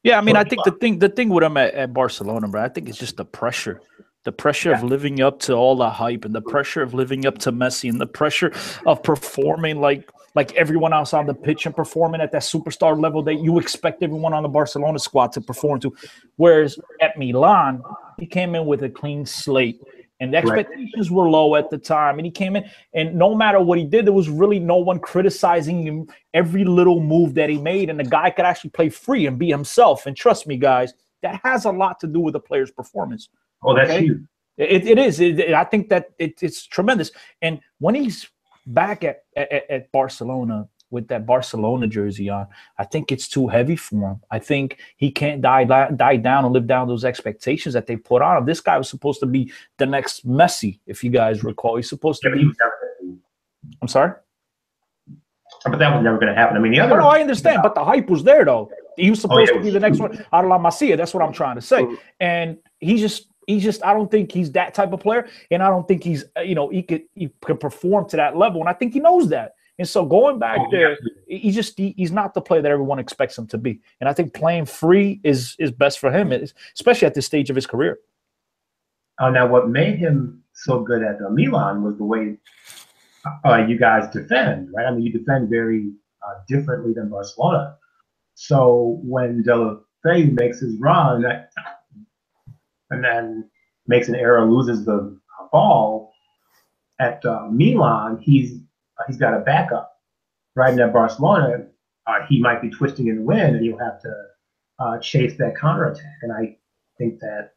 Yeah, 0.03 0.17
I 0.17 0.21
mean, 0.21 0.37
I 0.37 0.45
think 0.45 0.63
the 0.63 0.71
thing 0.71 0.99
the 0.99 1.09
thing 1.09 1.27
with 1.29 1.43
him 1.43 1.57
at, 1.57 1.73
at 1.73 1.93
Barcelona, 1.93 2.47
bro, 2.47 2.63
I 2.63 2.69
think 2.69 2.87
it's 2.87 2.97
just 2.97 3.17
the 3.17 3.25
pressure 3.25 3.81
the 4.23 4.31
pressure 4.31 4.71
yeah. 4.71 4.77
of 4.77 4.83
living 4.83 5.21
up 5.21 5.39
to 5.39 5.53
all 5.53 5.75
the 5.75 5.89
hype 5.89 6.25
and 6.25 6.35
the 6.35 6.41
pressure 6.41 6.81
of 6.81 6.93
living 6.93 7.25
up 7.25 7.37
to 7.39 7.51
Messi 7.51 7.89
and 7.89 7.99
the 7.99 8.07
pressure 8.07 8.51
of 8.85 9.01
performing 9.01 9.79
like 9.79 10.11
like 10.35 10.53
everyone 10.55 10.93
else 10.93 11.13
on 11.13 11.25
the 11.25 11.33
pitch 11.33 11.65
and 11.65 11.75
performing 11.75 12.21
at 12.21 12.31
that 12.31 12.41
superstar 12.41 12.99
level 12.99 13.23
that 13.23 13.35
you 13.35 13.59
expect 13.59 14.03
everyone 14.03 14.33
on 14.33 14.43
the 14.43 14.49
Barcelona 14.49 14.99
squad 14.99 15.31
to 15.33 15.41
perform 15.41 15.79
to. 15.81 15.95
Whereas 16.35 16.79
at 17.01 17.17
Milan, 17.17 17.81
he 18.19 18.25
came 18.25 18.55
in 18.55 18.65
with 18.65 18.83
a 18.83 18.89
clean 18.89 19.25
slate 19.25 19.81
and 20.19 20.33
the 20.33 20.37
expectations 20.37 21.09
right. 21.09 21.15
were 21.15 21.29
low 21.29 21.55
at 21.55 21.69
the 21.69 21.77
time. 21.77 22.19
And 22.19 22.25
he 22.25 22.31
came 22.31 22.55
in, 22.55 22.69
and 22.93 23.15
no 23.15 23.33
matter 23.33 23.59
what 23.61 23.77
he 23.77 23.85
did, 23.85 24.05
there 24.05 24.13
was 24.13 24.29
really 24.29 24.59
no 24.59 24.75
one 24.77 24.99
criticizing 24.99 25.81
him 25.83 26.07
every 26.33 26.65
little 26.65 26.99
move 26.99 27.33
that 27.35 27.49
he 27.49 27.57
made. 27.57 27.89
And 27.89 27.99
the 27.99 28.03
guy 28.03 28.29
could 28.29 28.45
actually 28.45 28.71
play 28.71 28.89
free 28.89 29.27
and 29.27 29.39
be 29.39 29.49
himself. 29.49 30.05
And 30.05 30.15
trust 30.15 30.45
me, 30.45 30.57
guys, 30.57 30.93
that 31.21 31.39
has 31.43 31.65
a 31.65 31.71
lot 31.71 31.99
to 32.01 32.07
do 32.07 32.19
with 32.19 32.33
the 32.33 32.39
player's 32.39 32.71
performance. 32.71 33.29
Oh, 33.63 33.75
that's 33.75 33.91
okay? 33.91 34.03
huge. 34.03 34.23
It, 34.57 34.87
it 34.87 34.99
is. 34.99 35.21
It, 35.21 35.53
I 35.53 35.63
think 35.63 35.87
that 35.89 36.07
it, 36.19 36.43
it's 36.43 36.67
tremendous. 36.67 37.11
And 37.41 37.61
when 37.79 37.95
he's 37.95 38.27
back 38.69 39.03
at, 39.03 39.23
at, 39.35 39.69
at 39.69 39.91
Barcelona 39.91 40.67
with 40.91 41.07
that 41.09 41.25
Barcelona 41.25 41.87
jersey 41.87 42.29
on, 42.29 42.47
I 42.77 42.83
think 42.83 43.11
it's 43.11 43.27
too 43.27 43.47
heavy 43.47 43.75
for 43.75 44.11
him. 44.11 44.21
I 44.31 44.39
think 44.39 44.79
he 44.97 45.11
can't 45.11 45.41
die 45.41 45.65
die 45.65 46.17
down 46.17 46.45
and 46.45 46.53
live 46.53 46.67
down 46.67 46.87
those 46.87 47.05
expectations 47.05 47.73
that 47.73 47.85
they 47.85 47.95
put 47.95 48.21
on 48.21 48.37
him. 48.37 48.45
This 48.45 48.61
guy 48.61 48.77
was 48.77 48.89
supposed 48.89 49.19
to 49.19 49.25
be 49.25 49.51
the 49.77 49.85
next 49.85 50.27
Messi, 50.27 50.79
if 50.87 51.03
you 51.03 51.11
guys 51.11 51.43
recall. 51.43 51.75
He's 51.75 51.89
supposed 51.89 52.21
to 52.23 52.31
be. 52.31 52.51
I'm 53.81 53.87
sorry. 53.87 54.13
But 55.65 55.77
that 55.77 55.93
was 55.93 56.03
never 56.03 56.17
going 56.17 56.29
to 56.29 56.35
happen. 56.35 56.55
I 56.55 56.59
mean, 56.59 56.71
the 56.71 56.79
other. 56.79 56.95
Oh, 56.95 57.03
no, 57.03 57.07
I 57.07 57.19
understand, 57.19 57.57
yeah. 57.57 57.61
but 57.61 57.75
the 57.75 57.83
hype 57.83 58.09
was 58.09 58.23
there 58.23 58.45
though. 58.45 58.71
He 58.95 59.09
was 59.09 59.21
supposed 59.21 59.51
oh, 59.51 59.53
yeah, 59.53 59.59
to 59.59 59.63
be 59.63 59.69
the 59.71 59.79
next 59.79 59.99
one 59.99 60.25
out 60.33 60.43
of 60.43 60.49
La 60.49 60.57
Masia. 60.57 60.97
That's 60.97 61.13
what 61.13 61.23
I'm 61.23 61.33
trying 61.33 61.55
to 61.55 61.61
say. 61.61 61.85
And 62.19 62.57
he 62.79 62.97
just 62.97 63.28
He's 63.49 63.63
just 63.63 63.83
I 63.83 63.95
don't 63.95 64.11
think 64.11 64.31
he's 64.31 64.51
that 64.51 64.75
type 64.75 64.93
of 64.93 64.99
player, 64.99 65.27
and 65.49 65.63
I 65.63 65.69
don't 65.69 65.87
think 65.87 66.03
he's 66.03 66.23
uh, 66.37 66.41
you 66.41 66.53
know 66.53 66.69
he 66.69 66.83
could 66.83 67.01
he 67.15 67.31
can 67.43 67.57
perform 67.57 68.07
to 68.09 68.17
that 68.17 68.37
level, 68.37 68.61
and 68.61 68.69
I 68.69 68.73
think 68.73 68.93
he 68.93 68.99
knows 68.99 69.29
that. 69.29 69.55
And 69.79 69.89
so 69.89 70.05
going 70.05 70.37
back 70.37 70.59
oh, 70.59 70.67
there, 70.69 70.91
yeah. 71.27 71.37
he 71.39 71.49
just 71.49 71.75
he, 71.75 71.95
he's 71.97 72.11
not 72.11 72.35
the 72.35 72.41
player 72.41 72.61
that 72.61 72.71
everyone 72.71 72.99
expects 72.99 73.35
him 73.35 73.47
to 73.47 73.57
be. 73.57 73.81
And 73.99 74.07
I 74.07 74.13
think 74.13 74.35
playing 74.35 74.65
free 74.65 75.19
is 75.23 75.55
is 75.57 75.71
best 75.71 75.97
for 75.97 76.11
him, 76.11 76.31
especially 76.75 77.07
at 77.07 77.15
this 77.15 77.25
stage 77.25 77.49
of 77.49 77.55
his 77.55 77.65
career. 77.65 77.97
Oh, 79.19 79.31
now 79.31 79.47
what 79.47 79.67
made 79.67 79.97
him 79.97 80.43
so 80.53 80.81
good 80.81 81.01
at 81.01 81.15
uh, 81.19 81.29
Milan 81.29 81.81
was 81.83 81.97
the 81.97 82.03
way 82.03 82.37
uh, 83.45 83.65
you 83.67 83.79
guys 83.79 84.07
defend, 84.13 84.69
right? 84.75 84.85
I 84.85 84.91
mean, 84.91 85.01
you 85.01 85.11
defend 85.11 85.49
very 85.49 85.91
uh, 86.21 86.35
differently 86.47 86.93
than 86.93 87.09
Barcelona. 87.09 87.77
So 88.35 88.99
when 89.03 89.41
Del 89.41 89.83
Deulofeu 90.05 90.33
makes 90.33 90.59
his 90.59 90.75
run, 90.79 91.25
and 92.89 93.03
then 93.03 93.49
makes 93.87 94.07
an 94.07 94.15
error, 94.15 94.45
loses 94.45 94.85
the 94.85 95.17
ball 95.51 96.13
at 96.99 97.25
uh, 97.25 97.47
Milan, 97.49 98.19
he's 98.21 98.59
uh, 98.99 99.03
he's 99.07 99.17
got 99.17 99.33
a 99.33 99.39
backup. 99.39 99.95
Right 100.55 100.77
at 100.77 100.91
Barcelona, 100.91 101.67
uh, 102.05 102.25
he 102.27 102.41
might 102.41 102.61
be 102.61 102.69
twisting 102.69 103.07
in 103.07 103.17
the 103.17 103.21
wind, 103.21 103.55
and 103.55 103.63
he'll 103.63 103.77
have 103.77 104.01
to 104.01 104.13
uh, 104.79 104.99
chase 104.99 105.37
that 105.37 105.55
counterattack. 105.55 106.17
And 106.21 106.33
I 106.33 106.57
think 106.97 107.19
that 107.19 107.53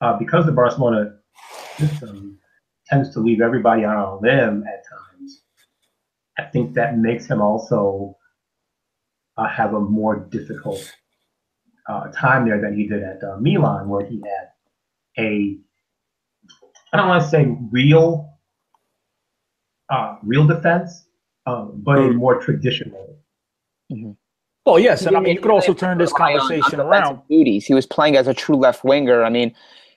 uh, 0.00 0.18
because 0.18 0.44
the 0.44 0.52
Barcelona 0.52 1.16
system 1.78 2.38
tends 2.86 3.10
to 3.14 3.20
leave 3.20 3.40
everybody 3.40 3.84
on 3.84 3.96
a 3.96 4.18
limb 4.18 4.64
at 4.66 4.82
times, 4.88 5.42
I 6.38 6.44
think 6.44 6.74
that 6.74 6.98
makes 6.98 7.26
him 7.26 7.40
also 7.40 8.16
uh, 9.38 9.48
have 9.48 9.72
a 9.72 9.80
more 9.80 10.16
difficult 10.16 10.92
time 11.88 12.46
there 12.46 12.60
than 12.60 12.76
he 12.76 12.86
did 12.86 13.02
at 13.02 13.20
Milan, 13.40 13.88
where 13.88 14.06
he 14.06 14.22
had 14.24 15.24
a 15.24 15.58
I 16.92 16.96
don't 16.98 17.08
want 17.08 17.22
to 17.22 17.28
say 17.28 17.56
real 17.70 18.38
uh, 19.88 20.16
real 20.22 20.46
defense, 20.46 21.06
um, 21.46 21.72
but 21.76 21.98
a 21.98 22.12
more 22.12 22.40
traditional. 22.40 23.18
Mm-hmm. 23.92 24.12
Well, 24.64 24.78
yes, 24.78 25.04
and 25.06 25.16
I 25.16 25.20
mean 25.20 25.34
you 25.34 25.40
could 25.40 25.50
also 25.50 25.74
turn 25.74 25.98
this 25.98 26.12
conversation 26.12 26.80
on, 26.80 26.86
on 26.86 26.92
around. 26.92 27.22
Duties. 27.28 27.66
He 27.66 27.74
was 27.74 27.86
playing 27.86 28.16
as 28.16 28.28
a 28.28 28.34
true 28.34 28.56
left 28.56 28.84
winger. 28.84 29.24
I 29.24 29.30
mean, 29.30 29.54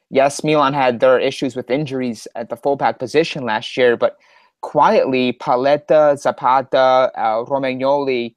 yes, 0.10 0.44
Milan 0.44 0.74
had 0.74 1.00
their 1.00 1.20
issues 1.20 1.56
with 1.56 1.70
injuries 1.70 2.28
at 2.36 2.50
the 2.50 2.56
fullback 2.56 2.98
position 2.98 3.44
last 3.44 3.78
year, 3.78 3.96
but 3.96 4.18
quietly, 4.62 5.34
Paletta, 5.34 6.18
Zapata, 6.18 7.12
uh, 7.16 7.46
Romagnoli, 7.46 8.36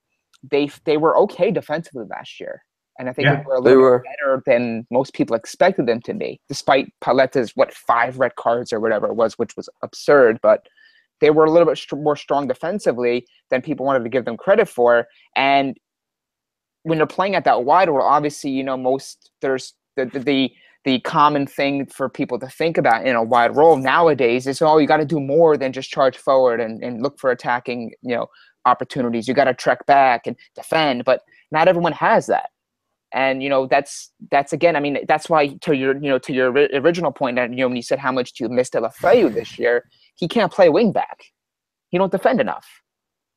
they 0.50 0.70
they 0.84 0.96
were 0.96 1.16
okay 1.18 1.50
defensively 1.50 2.04
last 2.10 2.38
year. 2.40 2.62
And 2.98 3.08
I 3.08 3.12
think 3.12 3.26
yeah, 3.26 3.36
they 3.36 3.44
were 3.44 3.54
a 3.54 3.60
little 3.60 3.80
were. 3.80 4.04
better 4.18 4.42
than 4.44 4.86
most 4.90 5.14
people 5.14 5.36
expected 5.36 5.86
them 5.86 6.00
to 6.02 6.14
be, 6.14 6.40
despite 6.48 6.92
Paletta's 7.00 7.52
what 7.54 7.72
five 7.72 8.18
red 8.18 8.34
cards 8.36 8.72
or 8.72 8.80
whatever 8.80 9.06
it 9.06 9.14
was, 9.14 9.38
which 9.38 9.56
was 9.56 9.68
absurd. 9.82 10.40
But 10.42 10.66
they 11.20 11.30
were 11.30 11.44
a 11.44 11.50
little 11.50 11.66
bit 11.66 11.78
st- 11.78 12.02
more 12.02 12.16
strong 12.16 12.48
defensively 12.48 13.26
than 13.50 13.62
people 13.62 13.86
wanted 13.86 14.02
to 14.04 14.10
give 14.10 14.24
them 14.24 14.36
credit 14.36 14.68
for. 14.68 15.06
And 15.36 15.76
when 16.82 16.98
you're 16.98 17.06
playing 17.06 17.34
at 17.34 17.44
that 17.44 17.64
wide 17.64 17.88
role, 17.88 18.02
obviously, 18.02 18.50
you 18.50 18.64
know, 18.64 18.76
most 18.76 19.30
there's 19.40 19.74
the, 19.96 20.06
the, 20.06 20.18
the 20.20 20.52
the 20.84 21.00
common 21.00 21.46
thing 21.46 21.86
for 21.86 22.08
people 22.08 22.38
to 22.38 22.48
think 22.48 22.78
about 22.78 23.06
in 23.06 23.14
a 23.14 23.22
wide 23.22 23.54
role 23.54 23.76
nowadays 23.76 24.46
is 24.46 24.62
oh 24.62 24.78
you 24.78 24.86
got 24.86 24.98
to 24.98 25.04
do 25.04 25.20
more 25.20 25.56
than 25.56 25.72
just 25.72 25.90
charge 25.90 26.16
forward 26.16 26.60
and, 26.60 26.82
and 26.82 27.02
look 27.02 27.18
for 27.18 27.30
attacking 27.30 27.92
you 28.00 28.14
know 28.14 28.26
opportunities 28.64 29.26
you 29.26 29.34
got 29.34 29.44
to 29.44 29.54
trek 29.54 29.84
back 29.86 30.26
and 30.26 30.36
defend 30.54 31.04
but 31.04 31.22
not 31.50 31.68
everyone 31.68 31.92
has 31.92 32.26
that 32.26 32.50
and 33.12 33.42
you 33.42 33.48
know 33.48 33.66
that's 33.66 34.12
that's 34.30 34.52
again 34.52 34.76
i 34.76 34.80
mean 34.80 34.98
that's 35.06 35.28
why 35.28 35.48
to 35.60 35.74
your 35.74 35.94
you 35.96 36.08
know 36.08 36.18
to 36.18 36.32
your 36.32 36.50
original 36.50 37.10
point 37.10 37.36
that 37.36 37.50
you 37.50 37.56
know 37.56 37.68
when 37.68 37.76
you 37.76 37.82
said 37.82 37.98
how 37.98 38.12
much 38.12 38.32
do 38.32 38.44
you 38.44 38.50
miss 38.50 38.70
Deulofeu 38.70 39.32
this 39.32 39.58
year 39.58 39.84
he 40.14 40.28
can't 40.28 40.52
play 40.52 40.68
wing 40.68 40.92
back 40.92 41.24
he 41.88 41.98
don't 41.98 42.12
defend 42.12 42.40
enough 42.40 42.66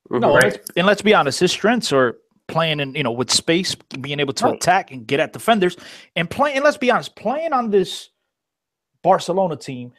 no 0.10 0.36
right. 0.36 0.60
and 0.76 0.86
let's 0.86 1.02
be 1.02 1.14
honest 1.14 1.40
his 1.40 1.52
strengths 1.52 1.94
are 1.94 2.18
playing 2.48 2.80
in 2.80 2.94
you 2.96 3.04
know 3.04 3.12
with 3.12 3.32
space 3.32 3.76
being 4.02 4.20
able 4.20 4.34
to 4.34 4.46
right. 4.46 4.56
attack 4.56 4.92
and 4.92 5.08
get 5.08 5.20
at 5.20 5.32
defenders 5.32 5.78
and 6.16 6.30
playing 6.30 6.58
and 6.58 6.66
let's 6.66 6.78
be 6.78 6.92
honest 6.92 7.16
playing 7.16 7.54
on 7.54 7.70
this 7.70 8.10
barcelona 9.04 9.56
team 9.56 9.92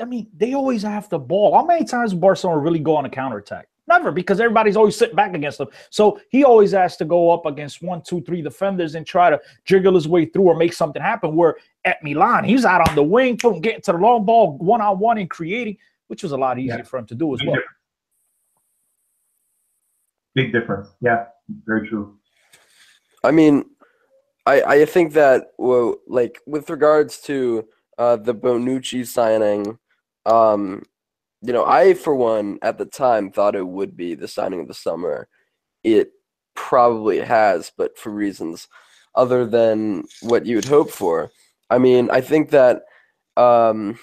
i 0.00 0.04
mean 0.04 0.26
they 0.36 0.54
always 0.54 0.82
have 0.82 1.08
the 1.10 1.18
ball 1.18 1.54
how 1.54 1.64
many 1.64 1.84
times 1.84 2.12
barcelona 2.12 2.60
really 2.60 2.80
go 2.80 2.96
on 2.96 3.04
a 3.04 3.10
counterattack 3.10 3.68
Never, 3.88 4.10
because 4.10 4.40
everybody's 4.40 4.76
always 4.76 4.96
sitting 4.96 5.14
back 5.14 5.34
against 5.34 5.60
him. 5.60 5.68
So 5.90 6.20
he 6.30 6.42
always 6.42 6.72
has 6.72 6.96
to 6.96 7.04
go 7.04 7.30
up 7.30 7.46
against 7.46 7.82
one, 7.82 8.02
two, 8.02 8.20
three 8.22 8.42
defenders 8.42 8.96
and 8.96 9.06
try 9.06 9.30
to 9.30 9.40
jiggle 9.64 9.94
his 9.94 10.08
way 10.08 10.26
through 10.26 10.42
or 10.42 10.56
make 10.56 10.72
something 10.72 11.00
happen. 11.00 11.36
Where 11.36 11.56
at 11.84 12.02
Milan, 12.02 12.42
he's 12.42 12.64
out 12.64 12.88
on 12.88 12.96
the 12.96 13.02
wing, 13.02 13.36
boom, 13.36 13.60
getting 13.60 13.82
to 13.82 13.92
the 13.92 13.98
long 13.98 14.24
ball 14.24 14.58
one 14.58 14.80
on 14.80 14.98
one 14.98 15.18
and 15.18 15.30
creating, 15.30 15.76
which 16.08 16.24
was 16.24 16.32
a 16.32 16.36
lot 16.36 16.58
easier 16.58 16.78
yeah. 16.78 16.82
for 16.82 16.98
him 16.98 17.06
to 17.06 17.14
do 17.14 17.32
as 17.32 17.38
Big 17.38 17.48
well. 17.48 17.56
Difference. 17.56 17.76
Big 20.34 20.52
difference. 20.52 20.88
Yeah, 21.00 21.26
very 21.64 21.88
true. 21.88 22.18
I 23.22 23.30
mean, 23.30 23.64
I 24.46 24.62
I 24.62 24.84
think 24.84 25.12
that 25.12 25.52
well, 25.58 25.96
like 26.08 26.40
with 26.44 26.70
regards 26.70 27.20
to 27.22 27.68
uh, 27.98 28.16
the 28.16 28.34
Bonucci 28.34 29.06
signing, 29.06 29.78
um, 30.26 30.82
you 31.46 31.52
know, 31.52 31.64
I 31.64 31.94
for 31.94 32.14
one 32.14 32.58
at 32.62 32.78
the 32.78 32.86
time 32.86 33.30
thought 33.30 33.56
it 33.56 33.66
would 33.66 33.96
be 33.96 34.14
the 34.14 34.28
signing 34.28 34.60
of 34.60 34.68
the 34.68 34.74
summer. 34.74 35.28
It 35.84 36.10
probably 36.54 37.20
has, 37.20 37.72
but 37.76 37.98
for 37.98 38.10
reasons 38.10 38.68
other 39.14 39.46
than 39.46 40.04
what 40.22 40.44
you 40.46 40.56
would 40.56 40.64
hope 40.66 40.90
for. 40.90 41.30
I 41.70 41.78
mean, 41.78 42.10
I 42.10 42.20
think 42.20 42.50
that 42.50 42.82
um, 43.36 43.98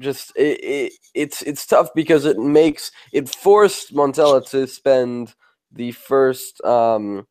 just 0.00 0.32
it, 0.36 0.62
it, 0.62 0.92
it's 1.14 1.42
it's 1.42 1.66
tough 1.66 1.88
because 1.94 2.24
it 2.24 2.38
makes 2.38 2.90
it 3.12 3.28
forced 3.28 3.94
Montella 3.94 4.48
to 4.50 4.66
spend 4.66 5.34
the 5.72 5.92
first 5.92 6.62
um, 6.64 7.26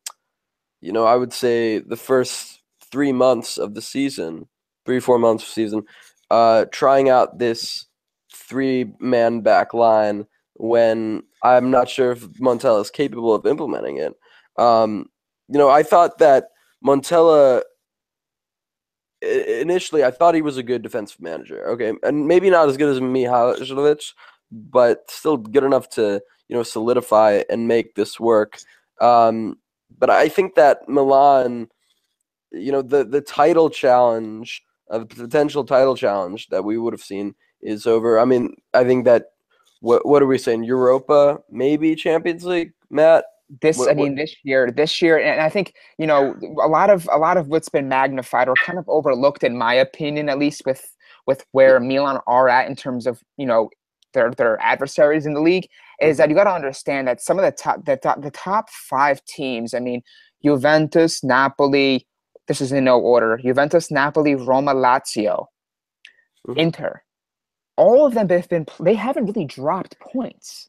you 0.80 0.92
know, 0.92 1.04
I 1.04 1.16
would 1.16 1.32
say 1.32 1.78
the 1.78 1.96
first 1.96 2.60
three 2.90 3.12
months 3.12 3.58
of 3.58 3.74
the 3.74 3.82
season, 3.82 4.48
three, 4.86 5.00
four 5.00 5.18
months 5.18 5.44
of 5.44 5.50
season, 5.50 5.82
uh, 6.30 6.66
trying 6.72 7.08
out 7.08 7.38
this 7.38 7.86
three 8.48 8.92
man 9.00 9.40
back 9.40 9.74
line 9.74 10.26
when 10.54 11.22
I'm 11.42 11.70
not 11.70 11.88
sure 11.88 12.12
if 12.12 12.20
Montella 12.34 12.80
is 12.80 12.90
capable 12.90 13.34
of 13.34 13.46
implementing 13.46 13.98
it. 13.98 14.14
Um, 14.56 15.06
you 15.48 15.58
know, 15.58 15.70
I 15.70 15.82
thought 15.82 16.18
that 16.18 16.48
Montella 16.84 17.62
initially 19.22 20.04
I 20.04 20.10
thought 20.10 20.34
he 20.34 20.42
was 20.42 20.56
a 20.56 20.62
good 20.62 20.82
defensive 20.82 21.20
manager. 21.20 21.68
Okay, 21.70 21.92
and 22.02 22.26
maybe 22.26 22.50
not 22.50 22.68
as 22.68 22.76
good 22.76 22.94
as 22.94 23.00
Mihajlovic, 23.00 24.12
but 24.50 25.10
still 25.10 25.36
good 25.36 25.64
enough 25.64 25.88
to 25.90 26.20
you 26.48 26.56
know 26.56 26.62
solidify 26.62 27.42
and 27.50 27.68
make 27.68 27.94
this 27.94 28.18
work. 28.18 28.58
Um, 29.00 29.58
but 29.96 30.10
I 30.10 30.28
think 30.28 30.54
that 30.54 30.88
Milan, 30.88 31.68
you 32.52 32.72
know, 32.72 32.82
the 32.82 33.04
the 33.04 33.20
title 33.20 33.70
challenge, 33.70 34.62
a 34.90 35.04
potential 35.04 35.64
title 35.64 35.96
challenge 35.96 36.48
that 36.48 36.64
we 36.64 36.78
would 36.78 36.92
have 36.92 37.02
seen 37.02 37.34
is 37.60 37.86
over. 37.86 38.18
I 38.18 38.24
mean, 38.24 38.56
I 38.74 38.84
think 38.84 39.04
that 39.04 39.32
what 39.80 40.06
what 40.06 40.22
are 40.22 40.26
we 40.26 40.38
saying? 40.38 40.64
Europa, 40.64 41.38
maybe 41.50 41.94
Champions 41.94 42.44
League, 42.44 42.72
Matt. 42.90 43.24
This, 43.62 43.78
what, 43.78 43.90
I 43.90 43.94
mean, 43.94 44.10
what? 44.10 44.16
this 44.16 44.36
year, 44.42 44.70
this 44.70 45.00
year, 45.00 45.18
and 45.18 45.40
I 45.40 45.48
think 45.48 45.74
you 45.98 46.06
know 46.06 46.34
a 46.62 46.68
lot 46.68 46.90
of 46.90 47.08
a 47.10 47.18
lot 47.18 47.36
of 47.36 47.48
what's 47.48 47.68
been 47.68 47.88
magnified 47.88 48.48
or 48.48 48.54
kind 48.56 48.78
of 48.78 48.88
overlooked, 48.88 49.42
in 49.42 49.56
my 49.56 49.72
opinion, 49.74 50.28
at 50.28 50.38
least 50.38 50.62
with 50.66 50.94
with 51.26 51.44
where 51.52 51.80
Milan 51.80 52.20
are 52.26 52.48
at 52.48 52.68
in 52.68 52.76
terms 52.76 53.06
of 53.06 53.22
you 53.36 53.46
know 53.46 53.70
their 54.12 54.32
their 54.32 54.60
adversaries 54.60 55.24
in 55.24 55.32
the 55.32 55.40
league, 55.40 55.68
is 56.02 56.18
that 56.18 56.28
you 56.28 56.34
got 56.34 56.44
to 56.44 56.52
understand 56.52 57.08
that 57.08 57.22
some 57.22 57.38
of 57.38 57.44
the 57.44 57.52
top 57.52 57.84
the 57.86 57.96
top 57.96 58.20
the 58.20 58.30
top 58.30 58.68
five 58.68 59.24
teams. 59.24 59.72
I 59.72 59.80
mean, 59.80 60.02
Juventus, 60.44 61.24
Napoli. 61.24 62.06
This 62.48 62.60
is 62.60 62.72
in 62.72 62.84
no 62.84 62.98
order: 62.98 63.38
Juventus, 63.38 63.90
Napoli, 63.90 64.34
Roma, 64.34 64.74
Lazio, 64.74 65.46
mm-hmm. 66.46 66.58
Inter 66.58 67.02
all 67.78 68.04
of 68.04 68.12
them 68.12 68.28
have 68.28 68.48
been 68.48 68.66
they 68.80 68.94
haven't 68.94 69.26
really 69.26 69.46
dropped 69.46 69.98
points. 70.00 70.68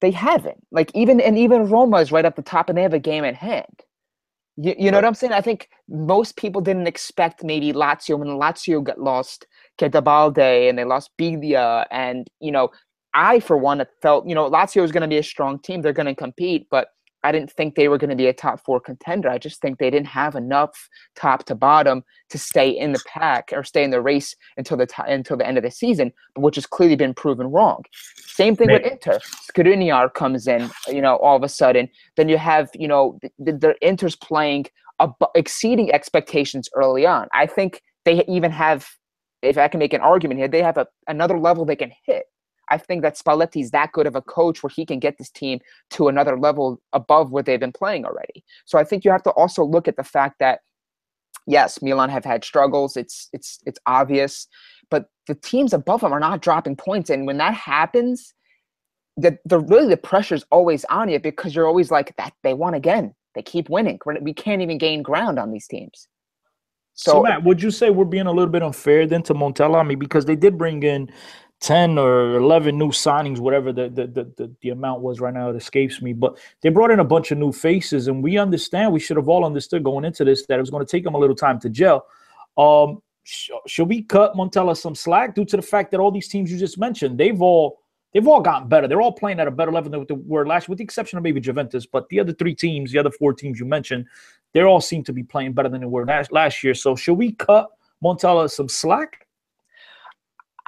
They 0.00 0.10
haven't. 0.10 0.64
Like 0.70 0.92
even 0.94 1.20
and 1.20 1.38
even 1.38 1.68
Roma 1.68 1.98
is 1.98 2.12
right 2.12 2.24
at 2.24 2.36
the 2.36 2.42
top 2.42 2.68
and 2.68 2.78
they 2.78 2.82
have 2.82 2.94
a 2.94 3.00
game 3.00 3.24
at 3.24 3.34
hand. 3.34 3.82
You, 4.58 4.74
you 4.78 4.90
know 4.90 4.98
what 4.98 5.06
I'm 5.06 5.14
saying? 5.14 5.32
I 5.32 5.40
think 5.40 5.70
most 5.88 6.36
people 6.36 6.60
didn't 6.60 6.86
expect 6.86 7.42
maybe 7.42 7.72
Lazio 7.72 8.18
when 8.18 8.28
Lazio 8.28 8.84
got 8.84 9.00
lost 9.00 9.46
Cristante 9.80 10.68
and 10.68 10.78
they 10.78 10.84
lost 10.84 11.10
Biglia 11.18 11.86
and 11.90 12.28
you 12.38 12.52
know 12.52 12.68
I 13.14 13.40
for 13.40 13.56
one 13.56 13.82
felt 14.02 14.28
you 14.28 14.34
know 14.34 14.50
Lazio 14.50 14.84
is 14.84 14.92
going 14.92 15.02
to 15.02 15.08
be 15.08 15.18
a 15.18 15.22
strong 15.22 15.58
team. 15.58 15.80
They're 15.80 15.94
going 15.94 16.06
to 16.06 16.14
compete, 16.14 16.66
but 16.70 16.88
I 17.24 17.32
didn't 17.32 17.52
think 17.52 17.74
they 17.74 17.88
were 17.88 17.98
going 17.98 18.10
to 18.10 18.16
be 18.16 18.26
a 18.26 18.32
top 18.32 18.60
four 18.64 18.80
contender. 18.80 19.28
I 19.28 19.38
just 19.38 19.60
think 19.60 19.78
they 19.78 19.90
didn't 19.90 20.08
have 20.08 20.34
enough 20.34 20.88
top 21.14 21.44
to 21.44 21.54
bottom 21.54 22.02
to 22.30 22.38
stay 22.38 22.70
in 22.70 22.92
the 22.92 23.02
pack 23.06 23.50
or 23.52 23.62
stay 23.64 23.84
in 23.84 23.90
the 23.90 24.00
race 24.00 24.34
until 24.56 24.76
the 24.76 24.86
t- 24.86 25.02
until 25.06 25.36
the 25.36 25.46
end 25.46 25.58
of 25.58 25.64
the 25.64 25.70
season, 25.70 26.12
which 26.36 26.56
has 26.56 26.66
clearly 26.66 26.96
been 26.96 27.14
proven 27.14 27.46
wrong. 27.46 27.82
Same 28.16 28.56
thing 28.56 28.68
Maybe. 28.68 28.84
with 28.84 28.92
Inter. 28.92 29.18
Skriniar 29.50 30.12
comes 30.12 30.46
in, 30.46 30.70
you 30.88 31.02
know, 31.02 31.16
all 31.16 31.36
of 31.36 31.42
a 31.42 31.48
sudden. 31.48 31.88
Then 32.16 32.28
you 32.28 32.38
have, 32.38 32.70
you 32.74 32.88
know, 32.88 33.18
the, 33.38 33.52
the 33.52 33.74
Inter's 33.80 34.16
playing 34.16 34.66
ab- 35.00 35.14
exceeding 35.34 35.92
expectations 35.92 36.68
early 36.74 37.06
on. 37.06 37.28
I 37.32 37.46
think 37.46 37.82
they 38.04 38.24
even 38.26 38.50
have, 38.50 38.88
if 39.42 39.58
I 39.58 39.68
can 39.68 39.78
make 39.78 39.92
an 39.92 40.00
argument 40.00 40.38
here, 40.40 40.48
they 40.48 40.62
have 40.62 40.76
a, 40.76 40.86
another 41.06 41.38
level 41.38 41.64
they 41.64 41.76
can 41.76 41.92
hit 42.04 42.24
I 42.72 42.78
think 42.78 43.02
that 43.02 43.18
Spalletti's 43.18 43.70
that 43.72 43.92
good 43.92 44.06
of 44.06 44.16
a 44.16 44.22
coach 44.22 44.62
where 44.62 44.70
he 44.74 44.86
can 44.86 44.98
get 44.98 45.18
this 45.18 45.30
team 45.30 45.60
to 45.90 46.08
another 46.08 46.38
level 46.38 46.80
above 46.94 47.30
what 47.30 47.44
they've 47.44 47.60
been 47.60 47.72
playing 47.72 48.06
already. 48.06 48.42
So 48.64 48.78
I 48.78 48.84
think 48.84 49.04
you 49.04 49.10
have 49.10 49.22
to 49.24 49.30
also 49.30 49.62
look 49.62 49.88
at 49.88 49.96
the 49.96 50.04
fact 50.04 50.36
that 50.40 50.60
yes, 51.46 51.82
Milan 51.82 52.08
have 52.08 52.24
had 52.24 52.44
struggles. 52.44 52.96
It's 52.96 53.28
it's 53.32 53.58
it's 53.66 53.78
obvious, 53.86 54.48
but 54.90 55.10
the 55.26 55.34
teams 55.34 55.74
above 55.74 56.00
them 56.00 56.12
are 56.12 56.20
not 56.20 56.40
dropping 56.40 56.76
points, 56.76 57.10
and 57.10 57.26
when 57.26 57.36
that 57.38 57.54
happens, 57.54 58.32
the 59.18 59.38
the 59.44 59.60
really 59.60 59.88
the 59.88 59.96
pressure 59.96 60.34
is 60.34 60.44
always 60.50 60.84
on 60.86 61.10
you 61.10 61.20
because 61.20 61.54
you're 61.54 61.66
always 61.66 61.90
like 61.90 62.16
that 62.16 62.32
they 62.42 62.54
won 62.54 62.72
again. 62.72 63.14
They 63.34 63.42
keep 63.42 63.68
winning. 63.68 63.98
We 64.20 64.32
can't 64.34 64.62
even 64.62 64.78
gain 64.78 65.02
ground 65.02 65.38
on 65.38 65.50
these 65.50 65.66
teams. 65.66 66.08
So, 66.94 67.12
so, 67.12 67.22
Matt, 67.22 67.44
would 67.44 67.62
you 67.62 67.70
say 67.70 67.88
we're 67.88 68.04
being 68.04 68.26
a 68.26 68.32
little 68.32 68.52
bit 68.52 68.62
unfair 68.62 69.06
then 69.06 69.22
to 69.24 69.34
Montella? 69.34 69.80
I 69.80 69.82
mean, 69.82 69.98
because 69.98 70.26
they 70.26 70.36
did 70.36 70.58
bring 70.58 70.82
in 70.82 71.10
10 71.62 71.96
or 71.96 72.34
11 72.34 72.76
new 72.76 72.88
signings, 72.88 73.38
whatever 73.38 73.72
the, 73.72 73.88
the, 73.88 74.06
the, 74.08 74.52
the, 74.60 74.70
amount 74.70 75.00
was 75.00 75.20
right 75.20 75.32
now, 75.32 75.48
it 75.48 75.56
escapes 75.56 76.02
me. 76.02 76.12
But 76.12 76.36
they 76.60 76.70
brought 76.70 76.90
in 76.90 76.98
a 76.98 77.04
bunch 77.04 77.30
of 77.30 77.38
new 77.38 77.52
faces, 77.52 78.08
and 78.08 78.22
we 78.22 78.36
understand, 78.36 78.92
we 78.92 78.98
should 78.98 79.16
have 79.16 79.28
all 79.28 79.44
understood 79.44 79.84
going 79.84 80.04
into 80.04 80.24
this 80.24 80.44
that 80.46 80.58
it 80.58 80.60
was 80.60 80.70
going 80.70 80.84
to 80.84 80.90
take 80.90 81.04
them 81.04 81.14
a 81.14 81.18
little 81.18 81.36
time 81.36 81.60
to 81.60 81.70
gel. 81.70 82.04
Um, 82.58 83.00
sh- 83.22 83.50
should 83.68 83.88
we 83.88 84.02
cut 84.02 84.34
Montella 84.34 84.76
some 84.76 84.96
slack 84.96 85.36
due 85.36 85.44
to 85.44 85.56
the 85.56 85.62
fact 85.62 85.92
that 85.92 86.00
all 86.00 86.10
these 86.10 86.26
teams 86.26 86.50
you 86.50 86.58
just 86.58 86.78
mentioned, 86.78 87.16
they've 87.16 87.40
all 87.40 87.78
they've 88.12 88.26
all 88.26 88.40
gotten 88.40 88.68
better. 88.68 88.88
They're 88.88 89.00
all 89.00 89.12
playing 89.12 89.38
at 89.38 89.46
a 89.46 89.52
better 89.52 89.70
level 89.70 89.88
than 89.88 90.04
they 90.08 90.14
were 90.26 90.44
last, 90.44 90.68
with 90.68 90.78
the 90.78 90.84
exception 90.84 91.16
of 91.16 91.22
maybe 91.22 91.40
Juventus. 91.40 91.86
But 91.86 92.08
the 92.08 92.18
other 92.18 92.32
three 92.32 92.56
teams, 92.56 92.90
the 92.90 92.98
other 92.98 93.12
four 93.12 93.34
teams 93.34 93.60
you 93.60 93.66
mentioned, 93.66 94.06
they 94.52 94.62
all 94.62 94.80
seem 94.80 95.04
to 95.04 95.12
be 95.12 95.22
playing 95.22 95.52
better 95.52 95.68
than 95.68 95.80
they 95.80 95.86
were 95.86 96.04
last, 96.04 96.32
last 96.32 96.64
year. 96.64 96.74
So 96.74 96.96
should 96.96 97.14
we 97.14 97.32
cut 97.32 97.70
Montella 98.02 98.50
some 98.50 98.68
slack? 98.68 99.21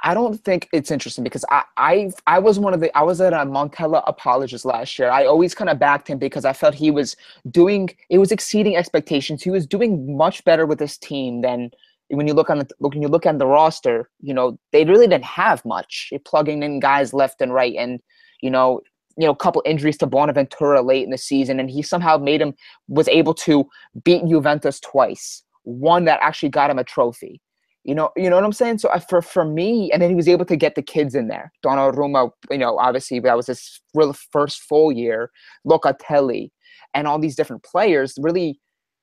I 0.05 0.13
don't 0.13 0.37
think 0.45 0.69
it's 0.71 0.91
interesting 0.91 1.23
because 1.23 1.43
I 1.49 1.63
I 1.77 2.11
I 2.27 2.37
was 2.37 2.59
one 2.59 2.75
of 2.75 2.79
the 2.79 2.95
I 2.95 3.01
was 3.01 3.19
at 3.21 3.33
a 3.33 3.37
Montella 3.37 4.03
apologist 4.05 4.63
last 4.63 4.99
year. 4.99 5.09
I 5.09 5.25
always 5.25 5.55
kind 5.55 5.67
of 5.67 5.79
backed 5.79 6.07
him 6.07 6.19
because 6.19 6.45
I 6.45 6.53
felt 6.53 6.75
he 6.75 6.91
was 6.91 7.15
doing 7.49 7.89
it 8.11 8.19
was 8.19 8.31
exceeding 8.31 8.77
expectations. 8.77 9.41
He 9.41 9.49
was 9.49 9.65
doing 9.65 10.15
much 10.15 10.43
better 10.45 10.67
with 10.67 10.77
this 10.77 10.95
team 10.95 11.41
than 11.41 11.71
when 12.09 12.27
you 12.27 12.35
look 12.35 12.51
on 12.51 12.59
the 12.59 12.67
when 12.77 13.01
you 13.01 13.07
look 13.07 13.25
at 13.25 13.39
the 13.39 13.47
roster. 13.47 14.07
You 14.21 14.35
know 14.35 14.59
they 14.71 14.85
really 14.85 15.07
didn't 15.07 15.25
have 15.25 15.65
much. 15.65 16.09
You're 16.11 16.19
plugging 16.19 16.61
in 16.61 16.79
guys 16.79 17.11
left 17.11 17.41
and 17.41 17.51
right, 17.51 17.75
and 17.75 17.99
you 18.41 18.51
know 18.51 18.81
you 19.17 19.25
know 19.25 19.31
a 19.31 19.35
couple 19.35 19.63
injuries 19.65 19.97
to 19.97 20.05
Bonaventura 20.05 20.83
late 20.83 21.03
in 21.03 21.09
the 21.09 21.17
season, 21.17 21.59
and 21.59 21.67
he 21.67 21.81
somehow 21.81 22.17
made 22.19 22.41
him 22.41 22.53
was 22.87 23.07
able 23.07 23.33
to 23.45 23.67
beat 24.03 24.23
Juventus 24.27 24.79
twice. 24.79 25.41
One 25.63 26.05
that 26.05 26.19
actually 26.21 26.49
got 26.49 26.69
him 26.69 26.77
a 26.77 26.83
trophy 26.83 27.41
you 27.85 27.93
know, 27.93 28.09
you 28.17 28.29
know 28.29 28.35
what 28.35 28.43
I'm 28.43 28.51
saying. 28.51 28.79
So 28.79 28.89
for 29.07 29.21
for 29.21 29.45
me, 29.45 29.91
and 29.91 30.01
then 30.01 30.09
he 30.09 30.15
was 30.15 30.27
able 30.27 30.45
to 30.45 30.55
get 30.55 30.73
the 30.73 30.81
kids 30.81 31.13
in 31.13 31.27
there. 31.27 31.53
Donnarumma, 31.63 32.31
you 32.49 32.57
know, 32.57 32.77
obviously 32.79 33.19
that 33.19 33.37
was 33.37 33.47
his 33.47 33.79
real 33.93 34.13
first 34.31 34.61
full 34.61 34.91
year. 34.91 35.29
Locatelli, 35.67 36.49
and 36.95 37.07
all 37.07 37.19
these 37.19 37.35
different 37.35 37.63
players 37.63 38.15
really, 38.19 38.59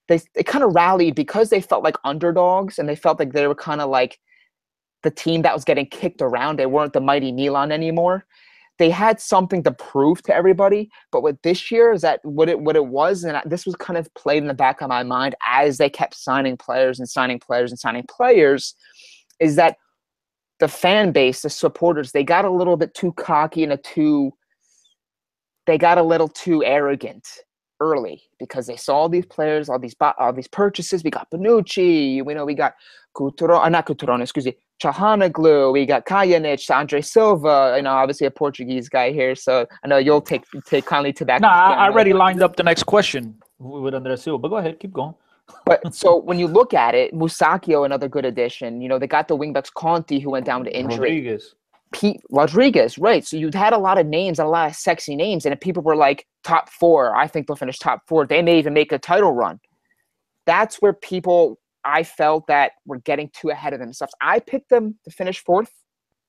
they 0.09 0.20
they 0.35 0.43
kind 0.43 0.64
of 0.64 0.74
rallied 0.74 1.14
because 1.14 1.51
they 1.51 1.61
felt 1.61 1.85
like 1.85 1.97
underdogs, 2.05 2.78
and 2.78 2.89
they 2.89 2.97
felt 2.97 3.20
like 3.20 3.33
they 3.33 3.47
were 3.47 3.55
kind 3.55 3.80
of 3.80 3.89
like 3.89 4.18
the 5.05 5.11
team 5.12 5.43
that 5.43 5.55
was 5.55 5.64
getting 5.64 5.87
kicked 5.87 6.20
around. 6.20 6.59
They 6.59 6.66
weren't 6.66 6.93
the 6.93 7.01
mighty 7.01 7.30
Milan 7.30 7.70
anymore 7.70 8.26
they 8.78 8.90
had 8.90 9.20
something 9.20 9.62
to 9.64 9.72
prove 9.72 10.22
to 10.22 10.34
everybody. 10.34 10.90
But 11.10 11.22
with 11.22 11.40
this 11.42 11.70
year, 11.70 11.92
is 11.92 12.02
that 12.02 12.20
what 12.24 12.48
it 12.48 12.60
what 12.60 12.76
it 12.76 12.86
was, 12.86 13.24
and 13.24 13.40
this 13.44 13.66
was 13.66 13.76
kind 13.76 13.98
of 13.98 14.12
played 14.14 14.42
in 14.42 14.48
the 14.48 14.54
back 14.54 14.80
of 14.80 14.88
my 14.88 15.02
mind 15.02 15.34
as 15.46 15.78
they 15.78 15.90
kept 15.90 16.14
signing 16.14 16.56
players 16.56 16.98
and 16.98 17.08
signing 17.08 17.38
players 17.38 17.70
and 17.70 17.78
signing 17.78 18.06
players, 18.08 18.74
is 19.40 19.56
that 19.56 19.76
the 20.60 20.68
fan 20.68 21.12
base, 21.12 21.42
the 21.42 21.50
supporters, 21.50 22.12
they 22.12 22.24
got 22.24 22.44
a 22.44 22.50
little 22.50 22.76
bit 22.76 22.94
too 22.94 23.12
cocky 23.12 23.62
and 23.62 23.72
a 23.72 23.76
too 23.76 24.32
they 25.66 25.78
got 25.78 25.98
a 25.98 26.02
little 26.02 26.28
too 26.28 26.64
arrogant 26.64 27.28
early 27.80 28.22
because 28.38 28.66
they 28.66 28.76
saw 28.76 28.96
all 28.96 29.08
these 29.08 29.26
players, 29.26 29.68
all 29.68 29.78
these 29.78 29.96
all 30.18 30.32
these 30.32 30.48
purchases. 30.48 31.04
We 31.04 31.10
got 31.10 31.30
Bonucci, 31.30 32.16
you 32.16 32.24
know, 32.24 32.44
we 32.44 32.54
got 32.54 32.74
Coutinho, 33.16 33.64
uh, 33.64 33.68
not 33.68 33.86
Coutinho, 33.86 34.20
excuse 34.22 34.46
me, 34.46 34.56
Calhanoglu, 34.83 35.72
we 35.72 35.87
got 35.87 36.07
Kalinic, 36.07 36.68
Andre 36.74 37.01
Silva, 37.01 37.74
you 37.76 37.83
know, 37.83 37.93
obviously 37.93 38.26
a 38.26 38.30
Portuguese 38.30 38.89
guy 38.89 39.12
here. 39.12 39.35
So 39.35 39.66
I 39.85 39.89
know 39.89 39.99
you'll 39.99 40.20
take 40.20 40.45
take 40.66 40.87
kindly 40.87 41.12
to 41.14 41.24
that. 41.26 41.41
No, 41.41 41.49
nah, 41.49 41.74
I 41.74 41.89
already 41.89 42.12
lined 42.12 42.43
up 42.43 42.57
the 42.57 42.64
next 42.64 42.83
question 42.85 43.37
with 43.59 43.95
Andre 43.95 44.16
Silva, 44.16 44.39
but 44.43 44.49
go 44.49 44.57
ahead, 44.57 44.80
keep 44.80 44.93
going. 44.93 45.14
but 45.64 45.95
so 46.03 46.16
when 46.16 46.39
you 46.39 46.49
look 46.49 46.74
at 46.74 46.95
it, 46.95 47.14
Musacchio, 47.14 47.87
another 47.87 48.09
good 48.09 48.24
addition. 48.24 48.80
You 48.80 48.89
know, 48.89 48.99
they 48.99 49.07
got 49.07 49.28
the 49.28 49.37
wingbacks 49.37 49.72
Conti, 49.72 50.18
who 50.18 50.30
went 50.30 50.47
down 50.47 50.64
to 50.64 50.76
injury. 50.76 51.11
Rodriguez. 51.11 51.55
Pete 51.93 52.22
Rodriguez, 52.30 52.99
right? 52.99 53.24
So 53.24 53.37
you'd 53.37 53.55
had 53.55 53.74
a 53.74 53.78
lot 53.78 53.99
of 53.99 54.07
names, 54.07 54.39
a 54.39 54.47
lot 54.47 54.70
of 54.70 54.76
sexy 54.76 55.14
names, 55.14 55.47
and 55.47 55.61
people 55.61 55.83
were 55.83 55.95
like 55.95 56.26
top 56.43 56.70
four. 56.70 57.14
I 57.14 57.28
think 57.28 57.47
they'll 57.47 57.57
finish 57.57 57.78
top 57.78 58.03
four. 58.09 58.26
They 58.26 58.43
may 58.43 58.59
even 58.59 58.72
make 58.72 58.93
a 58.93 58.99
title 58.99 59.33
run. 59.33 59.61
That's 60.47 60.76
where 60.76 60.95
people 60.95 61.59
I 61.85 62.03
felt 62.03 62.47
that 62.47 62.72
were 62.87 62.99
getting 62.99 63.30
too 63.33 63.51
ahead 63.51 63.72
of 63.72 63.80
themselves. 63.80 64.14
I 64.20 64.39
picked 64.41 64.70
them 64.70 64.97
to 65.05 65.11
finish 65.11 65.43
fourth, 65.43 65.72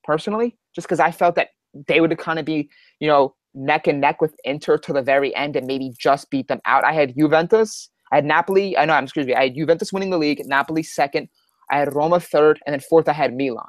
personally, 0.04 0.58
just 0.76 0.88
because 0.88 1.00
I 1.00 1.12
felt 1.12 1.36
that 1.36 1.50
they 1.88 2.02
would 2.02 2.18
kind 2.18 2.40
of 2.40 2.46
be, 2.46 2.70
you 3.00 3.08
know, 3.08 3.36
neck 3.54 3.88
and 3.88 4.02
neck 4.02 4.22
with 4.22 4.36
Inter 4.44 4.78
to 4.80 4.94
the 4.94 5.02
very 5.02 5.36
end 5.36 5.56
and 5.56 5.68
maybe 5.68 5.94
just 5.98 6.30
beat 6.30 6.48
them 6.48 6.60
out. 6.66 6.84
I 6.84 6.94
had 6.94 7.16
Juventus, 7.18 7.90
I 8.12 8.18
had 8.18 8.26
Napoli. 8.26 8.78
I 8.78 8.86
know, 8.86 8.94
I'm 8.94 9.06
excuse 9.06 9.26
me. 9.26 9.34
I 9.34 9.46
had 9.46 9.56
Juventus 9.56 9.92
winning 9.92 10.12
the 10.12 10.20
league, 10.20 10.42
Napoli 10.46 10.84
second. 10.84 11.30
I 11.72 11.78
had 11.80 11.96
Roma 11.96 12.20
third, 12.20 12.60
and 12.66 12.74
then 12.74 12.80
fourth 12.80 13.10
I 13.10 13.14
had 13.14 13.36
Milan. 13.36 13.66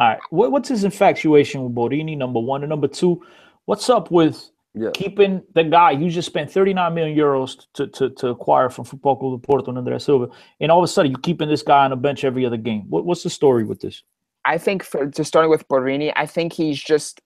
All 0.00 0.08
right. 0.08 0.18
What, 0.30 0.50
what's 0.50 0.68
his 0.68 0.84
infatuation 0.84 1.62
with 1.62 1.74
Borini? 1.74 2.16
Number 2.16 2.40
one 2.40 2.62
and 2.62 2.70
number 2.70 2.88
two. 2.88 3.22
What's 3.66 3.88
up 3.88 4.10
with 4.10 4.50
yeah. 4.74 4.90
Keeping 4.94 5.42
the 5.54 5.64
guy 5.64 5.92
you 5.92 6.10
just 6.10 6.26
spent 6.26 6.50
39 6.50 6.94
million 6.94 7.16
euros 7.16 7.66
to, 7.74 7.86
to, 7.88 8.10
to 8.10 8.28
acquire 8.28 8.68
from 8.68 8.84
Football 8.84 9.16
Club 9.16 9.40
de 9.40 9.46
Porto 9.46 9.70
and 9.70 9.78
Andre 9.78 9.98
Silva, 9.98 10.28
and 10.60 10.70
all 10.70 10.78
of 10.78 10.84
a 10.84 10.88
sudden 10.88 11.10
you're 11.10 11.20
keeping 11.20 11.48
this 11.48 11.62
guy 11.62 11.84
on 11.84 11.90
the 11.90 11.96
bench 11.96 12.22
every 12.22 12.44
other 12.46 12.56
game. 12.56 12.84
What, 12.88 13.04
what's 13.04 13.22
the 13.22 13.30
story 13.30 13.64
with 13.64 13.80
this? 13.80 14.02
I 14.44 14.58
think 14.58 14.82
for 14.82 15.06
just 15.06 15.28
starting 15.28 15.50
with 15.50 15.66
Borini, 15.68 16.12
I 16.16 16.26
think 16.26 16.52
he's 16.52 16.80
just, 16.80 17.20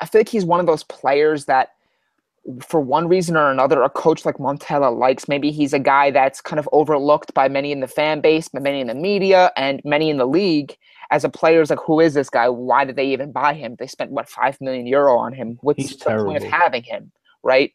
I 0.00 0.06
feel 0.06 0.20
like 0.20 0.28
he's 0.28 0.44
one 0.44 0.60
of 0.60 0.66
those 0.66 0.84
players 0.84 1.44
that, 1.46 1.70
for 2.66 2.80
one 2.80 3.06
reason 3.06 3.36
or 3.36 3.50
another, 3.50 3.82
a 3.82 3.90
coach 3.90 4.24
like 4.24 4.36
Montella 4.36 4.96
likes. 4.96 5.28
Maybe 5.28 5.50
he's 5.50 5.74
a 5.74 5.78
guy 5.78 6.10
that's 6.10 6.40
kind 6.40 6.58
of 6.58 6.68
overlooked 6.72 7.34
by 7.34 7.48
many 7.48 7.70
in 7.70 7.80
the 7.80 7.86
fan 7.86 8.22
base, 8.22 8.48
by 8.48 8.60
many 8.60 8.80
in 8.80 8.86
the 8.86 8.94
media, 8.94 9.52
and 9.56 9.82
many 9.84 10.08
in 10.08 10.16
the 10.16 10.26
league 10.26 10.76
as 11.10 11.24
a 11.24 11.28
player 11.28 11.60
is 11.60 11.70
like, 11.70 11.80
who 11.84 12.00
is 12.00 12.14
this 12.14 12.30
guy? 12.30 12.48
Why 12.48 12.84
did 12.84 12.96
they 12.96 13.06
even 13.06 13.32
buy 13.32 13.54
him? 13.54 13.76
They 13.78 13.86
spent 13.86 14.12
what 14.12 14.28
five 14.28 14.60
million 14.60 14.86
euro 14.86 15.18
on 15.18 15.32
him. 15.32 15.58
What's 15.60 15.82
He's 15.82 15.96
the 15.96 16.04
terrible. 16.04 16.32
point 16.32 16.44
of 16.44 16.50
having 16.50 16.82
him, 16.82 17.12
right? 17.42 17.72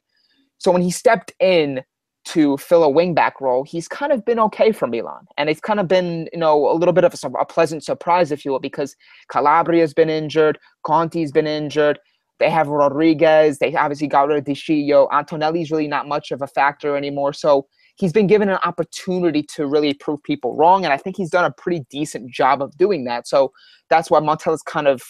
So 0.58 0.72
when 0.72 0.82
he 0.82 0.92
stepped 0.92 1.34
in 1.40 1.84
to 2.26 2.58
fill 2.58 2.84
a 2.84 2.88
wingback 2.92 3.34
role, 3.42 3.64
he's 3.64 3.88
kind 3.88 4.12
of 4.12 4.26
been 4.26 4.40
okay 4.40 4.72
for 4.72 4.88
Milan, 4.88 5.26
and 5.38 5.50
it's 5.50 5.60
kind 5.60 5.80
of 5.80 5.88
been 5.88 6.30
you 6.34 6.40
know 6.40 6.70
a 6.70 6.76
little 6.76 6.94
bit 6.94 7.04
of 7.04 7.14
a, 7.14 7.28
a 7.40 7.46
pleasant 7.46 7.84
surprise, 7.84 8.32
if 8.32 8.46
you 8.46 8.52
will, 8.52 8.60
because 8.60 8.96
Calabria's 9.30 9.94
been 9.94 10.10
injured, 10.10 10.58
Conti's 10.86 11.32
been 11.32 11.48
injured. 11.48 12.00
They 12.40 12.50
have 12.50 12.68
Rodriguez. 12.68 13.60
They 13.60 13.74
obviously 13.76 14.08
got 14.08 14.28
rid 14.28 14.38
of 14.38 14.44
Di. 14.44 15.08
Antonelli's 15.12 15.72
really 15.72 15.88
not 15.88 16.08
much 16.08 16.32
of 16.32 16.42
a 16.42 16.48
factor 16.48 16.98
anymore. 16.98 17.32
So 17.32 17.68
he's 17.96 18.14
been 18.14 18.28
given 18.28 18.50
an 18.50 18.60
opportunity 18.66 19.44
to 19.56 19.66
really 19.66 19.94
prove 19.94 20.22
people 20.24 20.56
wrong, 20.56 20.84
and 20.84 20.94
I 20.94 20.98
think 20.98 21.18
he's 21.18 21.30
done 21.30 21.46
a 21.46 21.52
pretty 21.52 21.86
decent 21.90 22.32
job 22.32 22.62
of 22.62 22.76
doing 22.78 23.06
that. 23.06 23.28
So 23.28 23.52
that's 23.90 24.10
why 24.10 24.20
Montella's 24.20 24.62
kind 24.62 24.88
of 24.88 25.02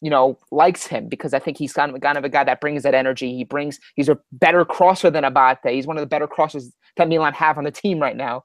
you 0.00 0.10
know 0.10 0.38
likes 0.52 0.86
him 0.86 1.08
because 1.08 1.34
I 1.34 1.40
think 1.40 1.58
he's 1.58 1.72
kind 1.72 1.92
of 1.94 2.00
kind 2.00 2.16
of 2.16 2.24
a 2.24 2.28
guy 2.28 2.44
that 2.44 2.60
brings 2.60 2.82
that 2.84 2.94
energy. 2.94 3.34
He 3.36 3.44
brings 3.44 3.78
he's 3.94 4.08
a 4.08 4.18
better 4.32 4.64
crosser 4.64 5.10
than 5.10 5.24
Abate. 5.24 5.58
He's 5.72 5.86
one 5.86 5.96
of 5.96 6.02
the 6.02 6.06
better 6.06 6.28
crossers 6.28 6.70
that 6.96 7.08
Milan 7.08 7.32
have 7.34 7.58
on 7.58 7.64
the 7.64 7.70
team 7.70 7.98
right 7.98 8.16
now. 8.16 8.44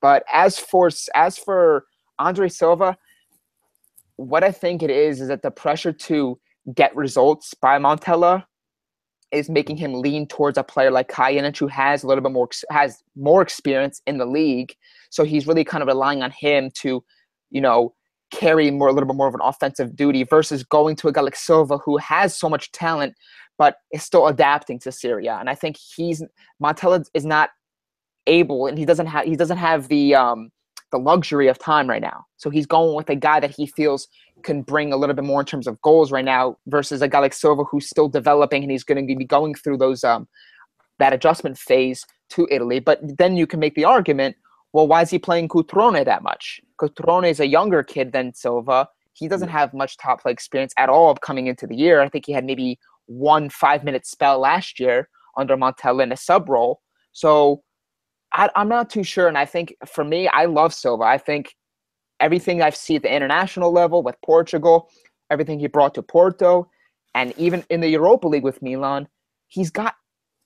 But 0.00 0.24
as 0.32 0.58
for 0.58 0.90
as 1.14 1.38
for 1.38 1.84
Andre 2.18 2.48
Silva, 2.48 2.96
what 4.16 4.44
I 4.44 4.52
think 4.52 4.82
it 4.82 4.90
is 4.90 5.20
is 5.20 5.28
that 5.28 5.42
the 5.42 5.50
pressure 5.50 5.92
to 5.92 6.38
get 6.74 6.94
results 6.94 7.54
by 7.54 7.78
Montella 7.78 8.44
is 9.30 9.50
making 9.50 9.76
him 9.76 9.94
lean 9.94 10.26
towards 10.26 10.56
a 10.58 10.62
player 10.62 10.90
like 10.90 11.08
Kalinic, 11.08 11.58
who 11.58 11.66
has 11.66 12.02
a 12.02 12.06
little 12.06 12.22
bit 12.22 12.32
more 12.32 12.48
has 12.70 13.02
more 13.16 13.42
experience 13.42 14.00
in 14.06 14.18
the 14.18 14.26
league. 14.26 14.74
So 15.10 15.24
he's 15.24 15.46
really 15.46 15.64
kind 15.64 15.82
of 15.82 15.88
relying 15.88 16.22
on 16.22 16.30
him 16.30 16.70
to, 16.80 17.04
you 17.50 17.60
know, 17.60 17.94
carry 18.30 18.70
more 18.70 18.88
a 18.88 18.92
little 18.92 19.06
bit 19.06 19.16
more 19.16 19.28
of 19.28 19.34
an 19.34 19.40
offensive 19.42 19.96
duty 19.96 20.22
versus 20.24 20.62
going 20.62 20.96
to 20.96 21.08
a 21.08 21.12
guy 21.12 21.20
like 21.20 21.36
Silva 21.36 21.78
who 21.78 21.96
has 21.96 22.36
so 22.36 22.48
much 22.48 22.70
talent 22.72 23.14
but 23.58 23.76
is 23.92 24.02
still 24.02 24.28
adapting 24.28 24.78
to 24.78 24.92
Serie 24.92 25.26
A. 25.26 25.34
And 25.34 25.50
I 25.50 25.54
think 25.54 25.76
he's 25.76 26.22
Montella 26.62 27.04
is 27.12 27.26
not 27.26 27.50
able 28.26 28.66
and 28.66 28.78
he 28.78 28.84
doesn't 28.84 29.06
have 29.06 29.24
he 29.24 29.36
doesn't 29.36 29.56
have 29.56 29.88
the 29.88 30.14
um 30.14 30.50
the 30.90 30.98
luxury 30.98 31.48
of 31.48 31.58
time 31.58 31.88
right 31.88 32.02
now. 32.02 32.26
So 32.36 32.50
he's 32.50 32.66
going 32.66 32.94
with 32.94 33.10
a 33.10 33.16
guy 33.16 33.40
that 33.40 33.54
he 33.54 33.66
feels 33.66 34.08
can 34.42 34.62
bring 34.62 34.92
a 34.92 34.96
little 34.96 35.14
bit 35.14 35.24
more 35.24 35.40
in 35.40 35.46
terms 35.46 35.66
of 35.66 35.80
goals 35.82 36.12
right 36.12 36.24
now 36.24 36.56
versus 36.66 37.02
a 37.02 37.08
guy 37.08 37.18
like 37.18 37.32
Silva 37.32 37.64
who's 37.64 37.88
still 37.88 38.08
developing 38.08 38.62
and 38.62 38.70
he's 38.70 38.84
going 38.84 39.06
to 39.06 39.16
be 39.16 39.24
going 39.24 39.54
through 39.54 39.76
those 39.78 40.04
um 40.04 40.28
that 40.98 41.12
adjustment 41.12 41.58
phase 41.58 42.04
to 42.30 42.46
Italy. 42.50 42.80
But 42.80 43.00
then 43.18 43.36
you 43.36 43.46
can 43.46 43.60
make 43.60 43.74
the 43.74 43.84
argument, 43.84 44.36
well, 44.72 44.86
why 44.86 45.02
is 45.02 45.10
he 45.10 45.18
playing 45.18 45.48
Cutrone 45.48 46.04
that 46.04 46.22
much? 46.22 46.60
Cutrone 46.80 47.28
is 47.28 47.40
a 47.40 47.46
younger 47.46 47.82
kid 47.82 48.12
than 48.12 48.34
Silva. 48.34 48.88
He 49.12 49.28
doesn't 49.28 49.48
have 49.48 49.74
much 49.74 49.96
top 49.96 50.22
play 50.22 50.32
experience 50.32 50.72
at 50.76 50.88
all 50.88 51.14
coming 51.14 51.46
into 51.46 51.66
the 51.66 51.76
year. 51.76 52.00
I 52.00 52.08
think 52.08 52.26
he 52.26 52.32
had 52.32 52.44
maybe 52.44 52.78
one 53.06 53.48
five 53.48 53.84
minute 53.84 54.06
spell 54.06 54.38
last 54.40 54.78
year 54.78 55.08
under 55.36 55.56
Montella 55.56 56.02
in 56.02 56.12
a 56.12 56.16
sub 56.16 56.48
role. 56.48 56.80
So 57.12 57.62
I, 58.32 58.50
am 58.56 58.68
not 58.68 58.90
too 58.90 59.02
sure. 59.02 59.28
And 59.28 59.38
I 59.38 59.44
think 59.44 59.74
for 59.86 60.04
me, 60.04 60.28
I 60.28 60.44
love 60.44 60.74
Silva. 60.74 61.04
I 61.04 61.18
think 61.18 61.54
everything 62.20 62.62
I've 62.62 62.76
seen 62.76 62.96
at 62.96 63.02
the 63.02 63.14
international 63.14 63.72
level 63.72 64.02
with 64.02 64.16
Portugal, 64.24 64.90
everything 65.30 65.58
he 65.58 65.66
brought 65.66 65.94
to 65.94 66.02
Porto, 66.02 66.68
and 67.14 67.32
even 67.36 67.64
in 67.70 67.80
the 67.80 67.88
Europa 67.88 68.28
League 68.28 68.44
with 68.44 68.62
Milan, 68.62 69.08
he's 69.48 69.70
got 69.70 69.94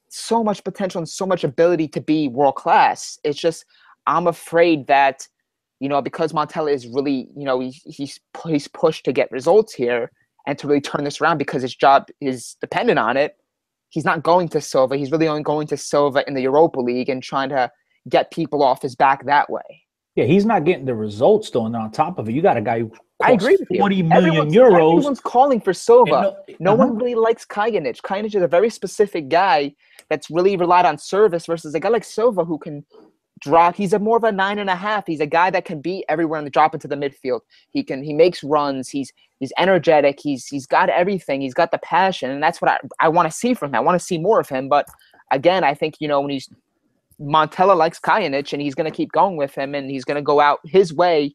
so 0.09 0.45
much 0.45 0.63
potential 0.63 0.99
and 0.99 1.09
so 1.09 1.27
much 1.27 1.43
ability 1.43 1.89
to 1.89 2.01
be 2.01 2.29
world 2.29 2.57
class. 2.57 3.19
It's 3.25 3.39
just 3.39 3.65
I'm 4.07 4.27
afraid 4.27 4.87
that 4.87 5.27
you 5.81 5.89
know 5.89 6.03
because 6.03 6.33
Montella 6.33 6.73
is 6.73 6.87
really 6.87 7.29
you 7.37 7.45
know 7.45 7.61
he's 7.61 7.83
he's 7.85 8.21
he's 8.47 8.69
pushed 8.69 9.05
to 9.07 9.13
get 9.13 9.33
results 9.33 9.73
here 9.75 10.11
and 10.47 10.59
to 10.59 10.67
really 10.67 10.81
turn 10.81 11.05
this 11.05 11.21
around 11.21 11.39
because 11.39 11.63
his 11.63 11.75
job 11.75 12.09
is 12.21 12.57
dependent 12.61 12.99
on 12.99 13.17
it. 13.17 13.37
He's 13.93 14.05
not 14.07 14.23
going 14.23 14.49
to 14.49 14.61
Silva. 14.61 14.97
He's 14.97 15.13
really 15.13 15.29
only 15.29 15.43
going 15.43 15.67
to 15.69 15.77
Silva 15.77 16.25
in 16.27 16.33
the 16.35 16.41
Europa 16.41 16.81
League 16.81 17.11
and 17.11 17.23
trying 17.23 17.51
to 17.51 17.71
get 18.09 18.31
people 18.33 18.63
off 18.63 18.81
his 18.81 18.97
back 18.97 19.27
that 19.27 19.51
way. 19.51 19.61
Yeah, 20.17 20.25
he's 20.25 20.47
not 20.47 20.65
getting 20.65 20.87
the 20.87 20.95
results 20.95 21.51
though. 21.51 21.67
And 21.67 21.77
on 21.77 21.91
top 21.91 22.19
of 22.19 22.29
it, 22.29 22.33
you 22.33 22.41
got 22.43 22.57
a 22.57 22.63
guy 22.63 22.81
who 22.81 22.91
I 23.23 23.33
agree 23.33 23.57
with 23.61 23.69
you. 23.71 23.79
40 23.79 24.03
million 24.03 24.27
Everyone's, 24.27 24.55
euros. 24.55 24.97
everyone's 24.97 25.21
calling 25.21 25.61
for 25.61 25.75
Silva. 25.75 26.35
And 26.49 26.57
No, 26.59 26.75
no- 26.75 26.83
uh-huh. 26.83 26.89
one 26.93 26.99
really 26.99 27.15
likes 27.15 27.45
Kalinic. 27.45 28.01
Kalinic 28.01 28.35
is 28.35 28.43
a 28.43 28.49
very 28.49 28.71
specific 28.71 29.29
guy 29.29 29.75
that's 30.09 30.31
really 30.31 30.57
relied 30.57 30.87
on 30.87 30.97
service 30.99 31.45
versus 31.47 31.75
a 31.75 31.81
guy 31.81 31.89
like 31.91 32.05
Silva 32.05 32.45
who 32.45 32.59
can 32.59 32.85
drop. 33.43 33.77
He's 33.77 33.93
a 33.93 33.99
more 33.99 34.17
of 34.17 34.25
a 34.25 34.33
nine 34.33 34.59
and 34.59 34.71
a 34.71 34.77
half. 34.77 35.07
He's 35.07 35.21
a 35.21 35.27
guy 35.27 35.51
that 35.51 35.65
can 35.65 35.81
be 35.81 36.05
everywhere 36.09 36.41
and 36.41 36.51
drop 36.51 36.75
into 36.75 36.89
the 36.89 36.97
midfield. 36.97 37.41
He 37.71 37.83
can 37.83 38.03
he 38.03 38.15
makes 38.15 38.43
runs. 38.43 38.89
He's 38.89 39.13
he's 39.41 39.53
energetic. 39.59 40.21
He's 40.21 40.47
he's 40.47 40.67
got 40.67 40.89
everything. 40.89 41.41
He's 41.41 41.55
got 41.55 41.71
the 41.71 41.79
passion, 41.79 42.31
and 42.31 42.43
that's 42.43 42.61
what 42.63 42.71
I, 42.71 42.79
I 43.01 43.09
want 43.09 43.31
to 43.31 43.37
see 43.37 43.55
from 43.55 43.71
him. 43.71 43.75
I 43.77 43.81
want 43.81 43.99
to 44.01 44.05
see 44.05 44.19
more 44.19 44.41
of 44.41 44.49
him. 44.49 44.69
But 44.69 44.87
again, 45.31 45.65
I 45.65 45.75
think 45.75 45.97
you 46.01 46.09
know 46.09 46.21
when 46.21 46.31
he's 46.31 46.49
Montella 47.21 47.77
likes 47.77 48.01
Kalinic, 48.01 48.53
and 48.53 48.63
he's 48.63 48.75
going 48.75 48.91
to 48.91 48.97
keep 48.97 49.13
going 49.13 49.37
with 49.37 49.55
him, 49.55 49.75
and 49.75 49.91
he's 49.91 50.05
going 50.05 50.17
to 50.17 50.23
go 50.23 50.41
out 50.41 50.61
his 50.65 50.93
way, 50.93 51.35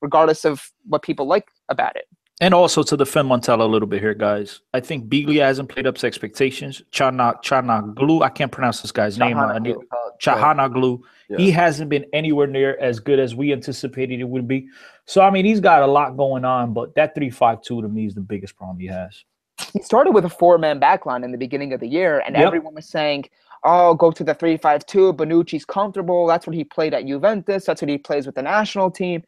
regardless 0.00 0.44
of 0.44 0.70
what 0.86 1.02
people 1.02 1.26
like 1.26 1.48
about 1.68 1.96
it. 1.96 2.06
And 2.40 2.54
also 2.54 2.82
to 2.82 2.96
defend 2.96 3.30
Montella 3.30 3.60
a 3.60 3.64
little 3.66 3.86
bit 3.86 4.00
here, 4.00 4.14
guys. 4.14 4.60
I 4.74 4.80
think 4.80 5.08
Biglia 5.08 5.42
hasn't 5.42 5.68
played 5.68 5.86
up 5.86 5.94
to 5.98 6.06
expectations. 6.08 6.82
Chana 6.90 7.40
Chanaglu, 7.42 8.22
I 8.22 8.30
can't 8.30 8.50
pronounce 8.50 8.82
this 8.82 8.90
guy's 8.90 9.16
name. 9.16 9.38
I 9.38 9.58
need- 9.60 9.76
Chahanaglu. 10.22 11.00
Yeah. 11.28 11.36
He 11.38 11.50
hasn't 11.50 11.90
been 11.90 12.04
anywhere 12.12 12.46
near 12.46 12.76
as 12.80 13.00
good 13.00 13.18
as 13.18 13.34
we 13.34 13.52
anticipated 13.52 14.20
it 14.20 14.28
would 14.28 14.46
be. 14.46 14.68
So 15.06 15.22
I 15.22 15.30
mean, 15.30 15.44
he's 15.44 15.60
got 15.60 15.82
a 15.82 15.86
lot 15.86 16.16
going 16.16 16.44
on, 16.44 16.72
but 16.72 16.94
that 16.94 17.14
three-five-two 17.14 17.82
to 17.82 17.88
me 17.88 18.06
is 18.06 18.14
the 18.14 18.20
biggest 18.20 18.56
problem 18.56 18.78
he 18.78 18.86
has. 18.86 19.24
he 19.72 19.82
started 19.82 20.12
with 20.12 20.24
a 20.24 20.28
four-man 20.30 20.80
backline 20.80 21.24
in 21.24 21.32
the 21.32 21.38
beginning 21.38 21.72
of 21.72 21.80
the 21.80 21.86
year, 21.88 22.22
and 22.26 22.36
Yep. 22.36 22.46
everyone 22.46 22.74
was 22.74 22.88
saying, 22.88 23.24
"Oh, 23.64 23.94
go 23.94 24.10
to 24.10 24.24
the 24.24 24.34
three-five-two. 24.34 25.12
Bonucci's 25.14 25.64
comfortable. 25.64 26.26
That's 26.26 26.46
what 26.46 26.54
he 26.54 26.64
played 26.64 26.94
at 26.94 27.06
Juventus. 27.06 27.64
That's 27.66 27.82
what 27.82 27.88
he 27.88 27.98
plays 27.98 28.26
with 28.26 28.34
the 28.34 28.42
national 28.42 28.90
team." 28.90 29.22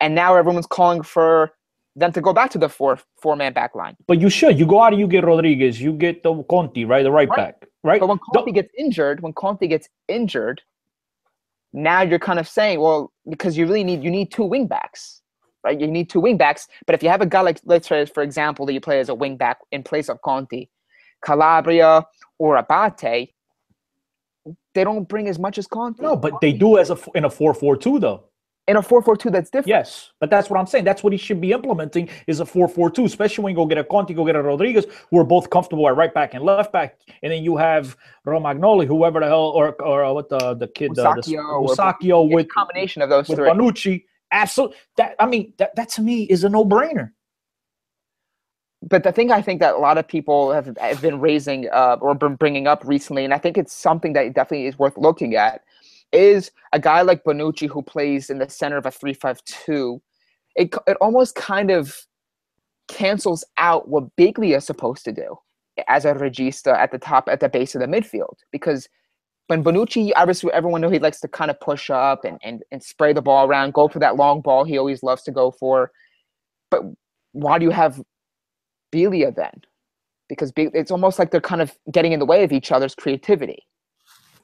And 0.00 0.14
now 0.14 0.34
everyone's 0.34 0.66
calling 0.66 1.02
for 1.02 1.52
them 1.96 2.12
to 2.12 2.20
go 2.20 2.32
back 2.32 2.50
to 2.52 2.58
the 2.58 2.68
four 2.68 2.98
four-man 3.20 3.52
back 3.52 3.74
line. 3.74 3.96
But 4.06 4.20
you 4.20 4.30
should. 4.30 4.58
You 4.58 4.66
go 4.66 4.80
out 4.82 4.92
and 4.92 5.00
you 5.00 5.06
get 5.08 5.24
Rodriguez. 5.24 5.80
You 5.80 5.92
get 5.92 6.22
the 6.22 6.42
Conti, 6.44 6.84
right? 6.84 7.02
The 7.02 7.10
right, 7.10 7.28
Right. 7.28 7.36
back, 7.36 7.68
right? 7.82 8.00
But 8.00 8.08
when 8.08 8.18
Don't- 8.32 8.44
Conti 8.44 8.52
gets 8.52 8.72
injured, 8.78 9.20
when 9.20 9.32
Conti 9.32 9.66
gets 9.66 9.88
injured, 10.08 10.62
now 11.72 12.02
you're 12.02 12.18
kind 12.18 12.38
of 12.38 12.48
saying, 12.48 12.80
well, 12.80 13.12
because 13.28 13.56
you 13.56 13.66
really 13.66 13.84
need 13.84 14.02
you 14.04 14.10
need 14.10 14.30
two 14.30 14.44
wing 14.44 14.66
backs, 14.66 15.20
right? 15.64 15.78
You 15.80 15.86
need 15.88 16.08
two 16.10 16.20
wing 16.20 16.36
backs. 16.36 16.68
But 16.86 16.94
if 16.94 17.02
you 17.02 17.08
have 17.08 17.20
a 17.22 17.26
guy 17.26 17.40
like 17.42 17.60
let's 17.64 17.88
say, 17.88 18.04
for 18.06 18.22
example, 18.22 18.66
that 18.66 18.72
you 18.72 18.80
play 18.80 19.00
as 19.00 19.08
a 19.08 19.14
wing 19.14 19.36
back 19.36 19.58
in 19.72 19.82
place 19.82 20.08
of 20.08 20.20
Conti, 20.22 20.70
Calabria 21.24 22.04
or 22.38 22.56
Abate, 22.56 23.34
they 24.74 24.84
don't 24.84 25.08
bring 25.08 25.28
as 25.28 25.38
much 25.38 25.58
as 25.58 25.66
Conti. 25.66 26.02
no, 26.02 26.16
but 26.16 26.40
they 26.40 26.52
do 26.52 26.78
as 26.78 26.90
a 26.90 26.98
in 27.14 27.24
a 27.24 27.30
four-four-two 27.30 27.98
though. 27.98 28.24
In 28.70 28.76
a 28.76 28.82
four-four-two 28.82 29.30
that's 29.30 29.50
different. 29.50 29.68
Yes, 29.68 30.12
but 30.20 30.30
that's 30.30 30.48
what 30.48 30.58
I'm 30.60 30.66
saying. 30.66 30.84
That's 30.84 31.02
what 31.02 31.12
he 31.12 31.18
should 31.18 31.40
be 31.40 31.52
implementing 31.52 32.08
is 32.26 32.40
a 32.40 32.44
4-4-2, 32.44 33.04
especially 33.04 33.44
when 33.44 33.52
you 33.52 33.56
go 33.56 33.66
get 33.66 33.78
a 33.78 33.84
Conti, 33.84 34.14
go 34.14 34.24
get 34.24 34.36
a 34.36 34.42
Rodriguez, 34.42 34.86
who 35.10 35.18
are 35.18 35.24
both 35.24 35.50
comfortable 35.50 35.86
at 35.88 35.96
right 35.96 36.14
back 36.14 36.34
and 36.34 36.44
left 36.44 36.72
back, 36.72 36.98
and 37.22 37.32
then 37.32 37.42
you 37.42 37.56
have 37.56 37.96
Romagnoli, 38.26 38.86
whoever 38.86 39.20
the 39.20 39.26
hell, 39.26 39.50
or 39.50 39.74
or 39.82 40.04
uh, 40.04 40.12
what 40.12 40.28
the 40.28 40.54
the 40.54 40.68
kid, 40.68 40.96
uh, 40.98 41.14
the, 41.14 41.22
Musacchio 41.22 41.44
or- 41.62 41.68
Musacchio 41.68 42.24
It's 42.24 42.32
a 42.32 42.34
with 42.36 42.48
combination 42.48 43.02
of 43.02 43.10
those 43.10 43.28
with 43.28 43.38
three. 43.38 43.48
Bonucci. 43.50 44.04
Absolutely, 44.32 44.76
that 44.96 45.16
I 45.18 45.26
mean 45.26 45.52
that 45.58 45.74
that 45.76 45.88
to 45.90 46.02
me 46.02 46.22
is 46.24 46.44
a 46.44 46.48
no-brainer. 46.48 47.10
but 48.82 49.02
the 49.02 49.12
thing 49.12 49.30
I 49.32 49.42
think 49.42 49.60
that 49.60 49.74
a 49.74 49.78
lot 49.78 49.98
of 49.98 50.08
people 50.08 50.52
have, 50.52 50.76
have 50.80 51.02
been 51.02 51.20
raising 51.20 51.68
uh, 51.70 51.96
or 52.00 52.14
been 52.14 52.36
bringing 52.36 52.66
up 52.66 52.82
recently, 52.84 53.24
and 53.24 53.34
I 53.34 53.38
think 53.38 53.58
it's 53.58 53.72
something 53.74 54.12
that 54.14 54.32
definitely 54.34 54.66
is 54.66 54.78
worth 54.78 54.96
looking 54.96 55.34
at, 55.34 55.62
is 56.12 56.50
a 56.72 56.80
guy 56.80 57.02
like 57.02 57.24
Bonucci 57.24 57.68
who 57.68 57.82
plays 57.82 58.30
in 58.30 58.38
the 58.38 58.48
center 58.48 58.76
of 58.76 58.86
a 58.86 58.90
three-five-two. 58.90 60.00
It 60.56 60.74
it 60.86 60.96
almost 61.00 61.34
kind 61.34 61.70
of 61.70 61.96
cancels 62.88 63.44
out 63.56 63.88
what 63.88 64.14
Biglia 64.16 64.56
is 64.56 64.64
supposed 64.64 65.04
to 65.04 65.12
do 65.12 65.36
as 65.88 66.04
a 66.04 66.12
regista 66.14 66.74
at 66.76 66.90
the 66.90 66.98
top, 66.98 67.28
at 67.28 67.40
the 67.40 67.48
base 67.48 67.74
of 67.74 67.80
the 67.80 67.86
midfield, 67.86 68.36
because 68.50 68.88
when 69.46 69.64
Bonucci, 69.64 70.12
obviously 70.14 70.52
everyone 70.52 70.80
know 70.80 70.90
he 70.90 70.98
likes 70.98 71.20
to 71.20 71.28
kind 71.28 71.50
of 71.50 71.58
push 71.60 71.90
up 71.90 72.24
and, 72.24 72.38
and, 72.42 72.62
and 72.70 72.82
spray 72.82 73.12
the 73.12 73.22
ball 73.22 73.48
around, 73.48 73.72
go 73.74 73.88
for 73.88 73.98
that 73.98 74.16
long 74.16 74.40
ball 74.40 74.64
he 74.64 74.78
always 74.78 75.02
loves 75.02 75.22
to 75.22 75.32
go 75.32 75.50
for. 75.50 75.90
But 76.70 76.82
why 77.32 77.58
do 77.58 77.64
you 77.64 77.70
have 77.70 78.00
Biglia 78.92 79.34
then? 79.34 79.62
Because 80.28 80.52
it's 80.56 80.90
almost 80.92 81.18
like 81.18 81.32
they're 81.32 81.40
kind 81.40 81.62
of 81.62 81.76
getting 81.90 82.12
in 82.12 82.20
the 82.20 82.26
way 82.26 82.44
of 82.44 82.52
each 82.52 82.70
other's 82.70 82.94
creativity. 82.94 83.66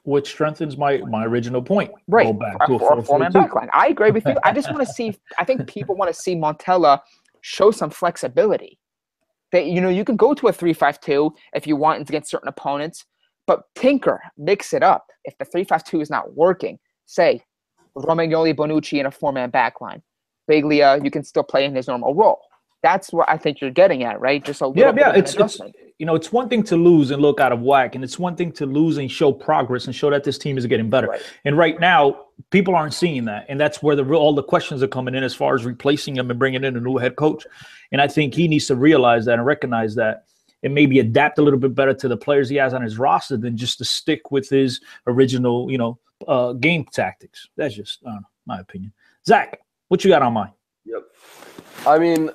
Which 0.07 0.29
strengthens 0.29 0.77
my 0.77 0.99
my 0.99 1.25
original 1.25 1.61
point. 1.61 1.91
Right. 2.07 2.27
Go 2.27 2.31
back 2.31 2.65
to 2.65 2.75
a 2.75 2.79
for 2.79 2.97
a 2.97 3.03
four-man 3.03 3.33
4-4-2. 3.33 3.49
backline. 3.49 3.69
I 3.73 3.87
agree 3.87 4.11
with 4.11 4.25
you. 4.25 4.37
I 4.41 4.53
just 4.53 4.71
want 4.71 4.87
to 4.87 4.93
see, 4.97 5.13
I 5.37 5.43
think 5.43 5.67
people 5.67 5.95
want 5.97 6.07
to 6.13 6.17
see 6.17 6.33
Montella 6.33 7.01
show 7.41 7.71
some 7.71 7.89
flexibility. 7.89 8.79
That, 9.51 9.65
you 9.65 9.81
know, 9.81 9.89
you 9.89 10.05
can 10.05 10.15
go 10.15 10.33
to 10.33 10.47
a 10.47 10.53
three-five-two 10.53 11.33
if 11.53 11.67
you 11.67 11.75
want 11.75 12.07
against 12.07 12.31
certain 12.31 12.47
opponents, 12.47 13.03
but 13.47 13.63
tinker, 13.75 14.21
mix 14.37 14.73
it 14.73 14.81
up. 14.81 15.07
If 15.25 15.37
the 15.39 15.45
three-five-two 15.45 15.99
is 15.99 16.09
not 16.09 16.33
working, 16.33 16.79
say 17.05 17.41
Romagnoli, 17.97 18.55
Bonucci 18.55 19.01
in 19.01 19.07
a 19.07 19.11
four-man 19.11 19.51
backline. 19.51 20.01
Biglia, 20.49 21.03
you 21.03 21.11
can 21.11 21.25
still 21.25 21.43
play 21.43 21.65
in 21.65 21.75
his 21.75 21.89
normal 21.89 22.15
role. 22.15 22.39
That's 22.83 23.11
what 23.11 23.27
I 23.29 23.37
think 23.37 23.59
you're 23.59 23.71
getting 23.71 24.03
at, 24.03 24.19
right? 24.19 24.43
Just 24.43 24.61
a 24.61 24.67
little 24.67 24.81
Yeah, 24.81 24.91
bit 24.91 25.01
yeah. 25.01 25.09
of 25.09 25.15
an 25.15 25.21
It's, 25.21 25.35
it's 25.35 25.59
you 25.99 26.05
know, 26.05 26.13
it's 26.13 26.31
one 26.31 26.47
thing 26.47 26.61
to 26.63 26.75
lose 26.75 27.09
and 27.09 27.21
look 27.21 27.39
out 27.39 27.51
of 27.51 27.61
whack, 27.61 27.95
and 27.95 28.03
it's 28.03 28.19
one 28.19 28.35
thing 28.35 28.51
to 28.53 28.67
lose 28.67 28.97
and 28.97 29.11
show 29.11 29.31
progress 29.31 29.85
and 29.85 29.95
show 29.95 30.11
that 30.11 30.23
this 30.23 30.37
team 30.37 30.57
is 30.57 30.65
getting 30.67 30.89
better. 30.91 31.07
Right. 31.07 31.21
And 31.43 31.57
right 31.57 31.79
now, 31.79 32.25
people 32.51 32.75
aren't 32.75 32.93
seeing 32.93 33.25
that, 33.25 33.47
and 33.49 33.59
that's 33.59 33.81
where 33.81 33.95
the 33.95 34.05
real, 34.05 34.19
all 34.19 34.35
the 34.35 34.43
questions 34.43 34.83
are 34.83 34.87
coming 34.87 35.15
in 35.15 35.23
as 35.23 35.33
far 35.33 35.55
as 35.55 35.65
replacing 35.65 36.15
him 36.15 36.29
and 36.29 36.37
bringing 36.37 36.63
in 36.63 36.77
a 36.77 36.79
new 36.79 36.97
head 36.97 37.15
coach. 37.15 37.47
And 37.91 37.99
I 37.99 38.07
think 38.07 38.35
he 38.35 38.47
needs 38.47 38.67
to 38.67 38.75
realize 38.75 39.25
that 39.25 39.33
and 39.33 39.45
recognize 39.45 39.95
that, 39.95 40.25
and 40.61 40.73
maybe 40.73 40.99
adapt 40.99 41.39
a 41.39 41.41
little 41.41 41.59
bit 41.59 41.73
better 41.73 41.95
to 41.95 42.07
the 42.07 42.17
players 42.17 42.47
he 42.47 42.57
has 42.57 42.75
on 42.75 42.83
his 42.83 42.99
roster 42.99 43.37
than 43.37 43.57
just 43.57 43.79
to 43.79 43.85
stick 43.85 44.29
with 44.29 44.49
his 44.49 44.79
original, 45.07 45.71
you 45.71 45.79
know, 45.79 45.97
uh, 46.27 46.53
game 46.53 46.85
tactics. 46.93 47.47
That's 47.57 47.73
just 47.73 47.99
I 48.05 48.11
don't 48.11 48.21
know, 48.21 48.27
my 48.45 48.59
opinion. 48.59 48.93
Zach, 49.25 49.59
what 49.87 50.03
you 50.03 50.11
got 50.11 50.21
on 50.21 50.33
mind? 50.33 50.51
Yep. 50.85 51.03
I 51.87 51.97
mean, 51.97 52.29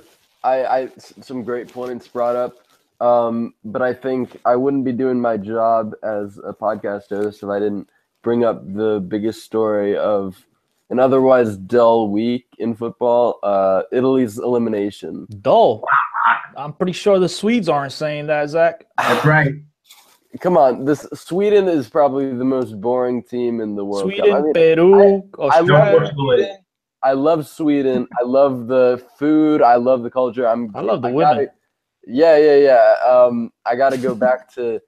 I, 0.44 0.64
I 0.64 0.82
s- 0.96 1.14
some 1.20 1.42
great 1.44 1.72
points 1.72 2.08
brought 2.08 2.36
up, 2.36 2.56
um, 3.00 3.54
but 3.64 3.82
I 3.82 3.92
think 3.94 4.40
I 4.44 4.56
wouldn't 4.56 4.84
be 4.84 4.92
doing 4.92 5.20
my 5.20 5.36
job 5.36 5.92
as 6.02 6.38
a 6.38 6.52
podcast 6.52 7.08
host 7.10 7.42
if 7.42 7.48
I 7.48 7.58
didn't 7.58 7.88
bring 8.22 8.44
up 8.44 8.62
the 8.74 9.04
biggest 9.06 9.42
story 9.44 9.96
of 9.96 10.36
an 10.90 10.98
otherwise 10.98 11.56
dull 11.56 12.08
week 12.10 12.46
in 12.58 12.74
football: 12.74 13.38
uh, 13.42 13.82
Italy's 13.92 14.38
elimination. 14.38 15.26
Dull. 15.40 15.84
I'm 16.56 16.72
pretty 16.74 16.92
sure 16.92 17.18
the 17.18 17.28
Swedes 17.28 17.68
aren't 17.68 17.92
saying 17.92 18.26
that, 18.26 18.48
Zach. 18.50 18.84
That's 18.98 19.24
right. 19.24 19.54
Come 20.40 20.56
on, 20.56 20.84
this 20.86 21.06
Sweden 21.14 21.68
is 21.68 21.88
probably 21.90 22.32
the 22.34 22.44
most 22.44 22.80
boring 22.80 23.22
team 23.22 23.60
in 23.60 23.74
the 23.74 23.84
World 23.84 24.04
Sweden, 24.04 24.32
I 24.32 24.40
mean, 24.40 24.52
Peru, 24.54 25.22
I 25.38 25.42
Australia. 25.42 25.98
love 26.00 26.10
Sweden. 26.14 26.56
I 27.02 27.12
love 27.12 27.46
Sweden. 27.46 28.06
I 28.20 28.24
love 28.24 28.66
the 28.66 29.04
food. 29.18 29.60
I 29.62 29.76
love 29.76 30.02
the 30.02 30.10
culture. 30.10 30.46
I'm. 30.46 30.70
I 30.74 30.80
love 30.80 31.02
the 31.02 31.10
gotta- 31.10 31.36
women. 31.38 31.48
yeah, 32.06 32.36
yeah, 32.36 32.56
yeah. 32.56 32.94
Um, 33.08 33.52
I 33.64 33.74
got 33.76 33.90
to 33.90 33.98
go 33.98 34.14
back 34.14 34.52
to 34.54 34.80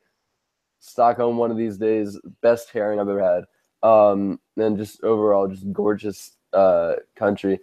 Stockholm 0.80 1.36
one 1.36 1.50
of 1.50 1.56
these 1.56 1.76
days. 1.78 2.18
Best 2.40 2.70
herring 2.70 3.00
I've 3.00 3.08
ever 3.08 3.20
had. 3.22 3.44
Um, 3.88 4.40
and 4.56 4.78
just 4.78 5.02
overall, 5.02 5.48
just 5.48 5.70
gorgeous 5.72 6.32
uh, 6.52 6.94
country. 7.16 7.58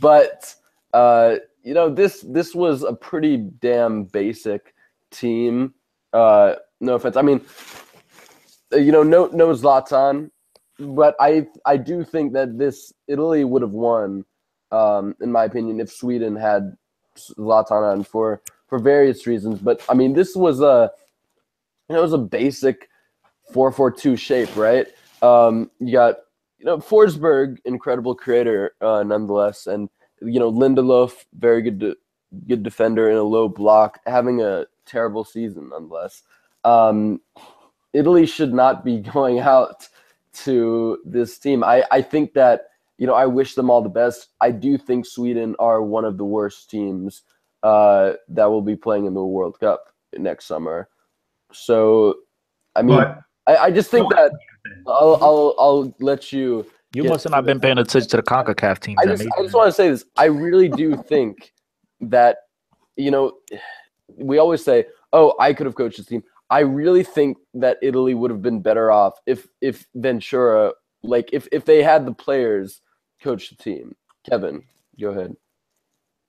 But 0.00 0.54
uh, 0.92 1.36
you 1.62 1.74
know, 1.74 1.88
this 1.90 2.20
this 2.28 2.54
was 2.54 2.82
a 2.82 2.92
pretty 2.92 3.38
damn 3.38 4.04
basic 4.04 4.74
team. 5.10 5.74
Uh, 6.12 6.56
no 6.80 6.94
offense. 6.94 7.16
I 7.16 7.22
mean, 7.22 7.40
you 8.72 8.92
know, 8.92 9.02
no 9.02 9.26
no 9.26 9.48
Zlatan, 9.48 10.30
but 10.78 11.14
I 11.20 11.46
I 11.64 11.76
do 11.76 12.04
think 12.04 12.32
that 12.32 12.58
this 12.58 12.92
Italy 13.08 13.44
would 13.44 13.62
have 13.62 13.72
won, 13.72 14.24
um, 14.72 15.14
in 15.20 15.30
my 15.30 15.44
opinion, 15.44 15.80
if 15.80 15.90
Sweden 15.90 16.36
had 16.36 16.76
Zlatan 17.16 17.92
on 17.92 18.04
for 18.04 18.42
for 18.68 18.78
various 18.78 19.26
reasons. 19.26 19.60
But 19.60 19.82
I 19.88 19.94
mean, 19.94 20.14
this 20.14 20.34
was 20.34 20.60
a 20.60 20.90
you 21.88 21.94
know, 21.94 22.00
it 22.00 22.02
was 22.02 22.12
a 22.12 22.18
basic 22.18 22.88
four 23.52 23.70
four 23.70 23.90
two 23.90 24.16
shape, 24.16 24.54
right? 24.56 24.86
Um, 25.22 25.70
you 25.78 25.92
got 25.92 26.16
you 26.58 26.66
know 26.66 26.78
Forsberg, 26.78 27.58
incredible 27.64 28.14
creator 28.14 28.72
uh, 28.80 29.02
nonetheless, 29.02 29.66
and 29.66 29.88
you 30.20 30.40
know 30.40 30.50
Lindelof, 30.50 31.24
very 31.34 31.62
good 31.62 31.78
de- 31.78 31.96
good 32.48 32.62
defender 32.62 33.10
in 33.10 33.16
a 33.16 33.22
low 33.22 33.48
block, 33.48 34.00
having 34.06 34.42
a 34.42 34.66
terrible 34.86 35.24
season 35.24 35.68
nonetheless. 35.70 36.22
Um, 36.64 37.20
Italy 37.92 38.26
should 38.26 38.52
not 38.52 38.84
be 38.84 38.98
going 39.14 39.38
out 39.38 39.88
to 40.34 40.98
this 41.04 41.38
team. 41.38 41.64
I, 41.64 41.84
I 41.90 42.02
think 42.02 42.34
that, 42.34 42.66
you 42.98 43.06
know, 43.06 43.14
I 43.14 43.26
wish 43.26 43.54
them 43.54 43.70
all 43.70 43.82
the 43.82 43.88
best. 43.88 44.28
I 44.40 44.50
do 44.50 44.78
think 44.78 45.06
Sweden 45.06 45.56
are 45.58 45.82
one 45.82 46.04
of 46.04 46.18
the 46.18 46.24
worst 46.24 46.70
teams 46.70 47.22
uh, 47.62 48.14
that 48.28 48.46
will 48.46 48.62
be 48.62 48.76
playing 48.76 49.06
in 49.06 49.14
the 49.14 49.24
World 49.24 49.58
Cup 49.58 49.84
next 50.16 50.46
summer. 50.46 50.88
So, 51.52 52.16
I 52.74 52.82
mean, 52.82 52.98
But 52.98 53.20
I, 53.46 53.56
I 53.56 53.70
just 53.70 53.90
think 53.90 54.10
that 54.12 54.32
I'll, 54.86 55.18
I'll, 55.20 55.54
I'll 55.58 55.96
let 56.00 56.32
you. 56.32 56.66
You 56.92 57.04
must 57.04 57.24
have 57.24 57.32
not 57.32 57.44
been 57.44 57.58
paying 57.58 57.78
attention 57.78 58.08
to 58.10 58.16
the 58.18 58.22
CONCACAF 58.22 58.78
teams. 58.78 58.98
I 59.00 59.06
just, 59.06 59.22
I 59.22 59.42
just 59.42 59.54
want 59.54 59.68
to 59.68 59.72
say 59.72 59.88
this. 59.88 60.04
I 60.16 60.26
really 60.26 60.68
do 60.68 60.96
think 61.08 61.52
that, 62.00 62.38
you 62.96 63.10
know, 63.10 63.32
we 64.16 64.38
always 64.38 64.64
say, 64.64 64.86
"Oh, 65.12 65.34
I 65.40 65.52
could 65.52 65.66
have 65.66 65.74
coached 65.74 65.96
this 65.96 66.06
team." 66.06 66.22
I 66.54 66.60
really 66.60 67.02
think 67.02 67.38
that 67.54 67.78
Italy 67.82 68.14
would 68.14 68.30
have 68.30 68.40
been 68.40 68.62
better 68.62 68.92
off 68.92 69.14
if 69.26 69.48
if 69.60 69.88
Ventura, 69.96 70.72
like 71.02 71.30
if 71.32 71.48
if 71.50 71.64
they 71.64 71.82
had 71.82 72.06
the 72.06 72.14
players 72.14 72.80
coach 73.20 73.50
the 73.50 73.56
team. 73.56 73.96
Kevin, 74.22 74.62
go 75.00 75.08
ahead. 75.10 75.34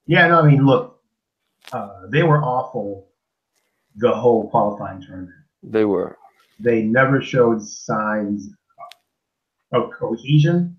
Yeah, 0.08 0.26
no, 0.26 0.42
I 0.42 0.48
mean, 0.50 0.66
look, 0.66 1.00
uh, 1.72 2.08
they 2.10 2.24
were 2.24 2.42
awful 2.42 3.08
the 3.98 4.12
whole 4.12 4.50
qualifying 4.50 5.00
tournament. 5.00 5.36
They 5.62 5.86
were. 5.86 6.18
They 6.60 6.82
never 6.82 7.22
showed 7.22 7.62
signs 7.62 8.50
of 9.74 9.92
cohesion. 9.92 10.76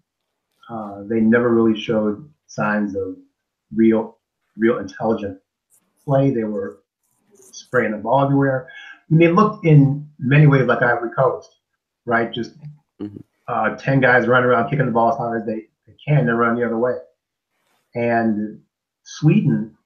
Uh, 0.69 1.05
they 1.05 1.21
never 1.21 1.55
really 1.55 1.81
showed 1.81 2.29
signs 2.49 2.97
of 2.97 3.15
real, 3.73 4.19
real 4.57 4.79
intelligent 4.79 5.39
play. 6.05 6.31
They 6.31 6.43
were 6.43 6.81
spraying 7.33 7.93
the 7.93 7.99
ball 7.99 8.25
everywhere. 8.25 8.69
I 9.11 9.15
mean, 9.15 9.21
they 9.21 9.35
looked 9.35 9.65
in 9.65 10.11
many 10.19 10.47
ways 10.47 10.67
like 10.67 10.83
Ivory 10.83 11.11
Coast, 11.17 11.51
right? 12.07 12.33
Just 12.33 12.57
Mhm. 13.01 13.23
uh, 13.49 13.77
ten 13.77 14.01
guys 14.01 14.27
running 14.29 14.51
around 14.51 14.71
kicking 14.71 14.87
the 14.87 14.93
ball 14.93 15.11
as 15.13 15.19
hard 15.19 15.41
as 15.43 15.47
they, 15.47 15.69
they 15.87 15.97
can. 16.07 16.27
They're 16.27 16.37
running 16.37 16.61
the 16.61 16.67
other 16.67 16.79
way. 16.79 16.97
And 17.95 18.63
Sweden, 19.05 19.77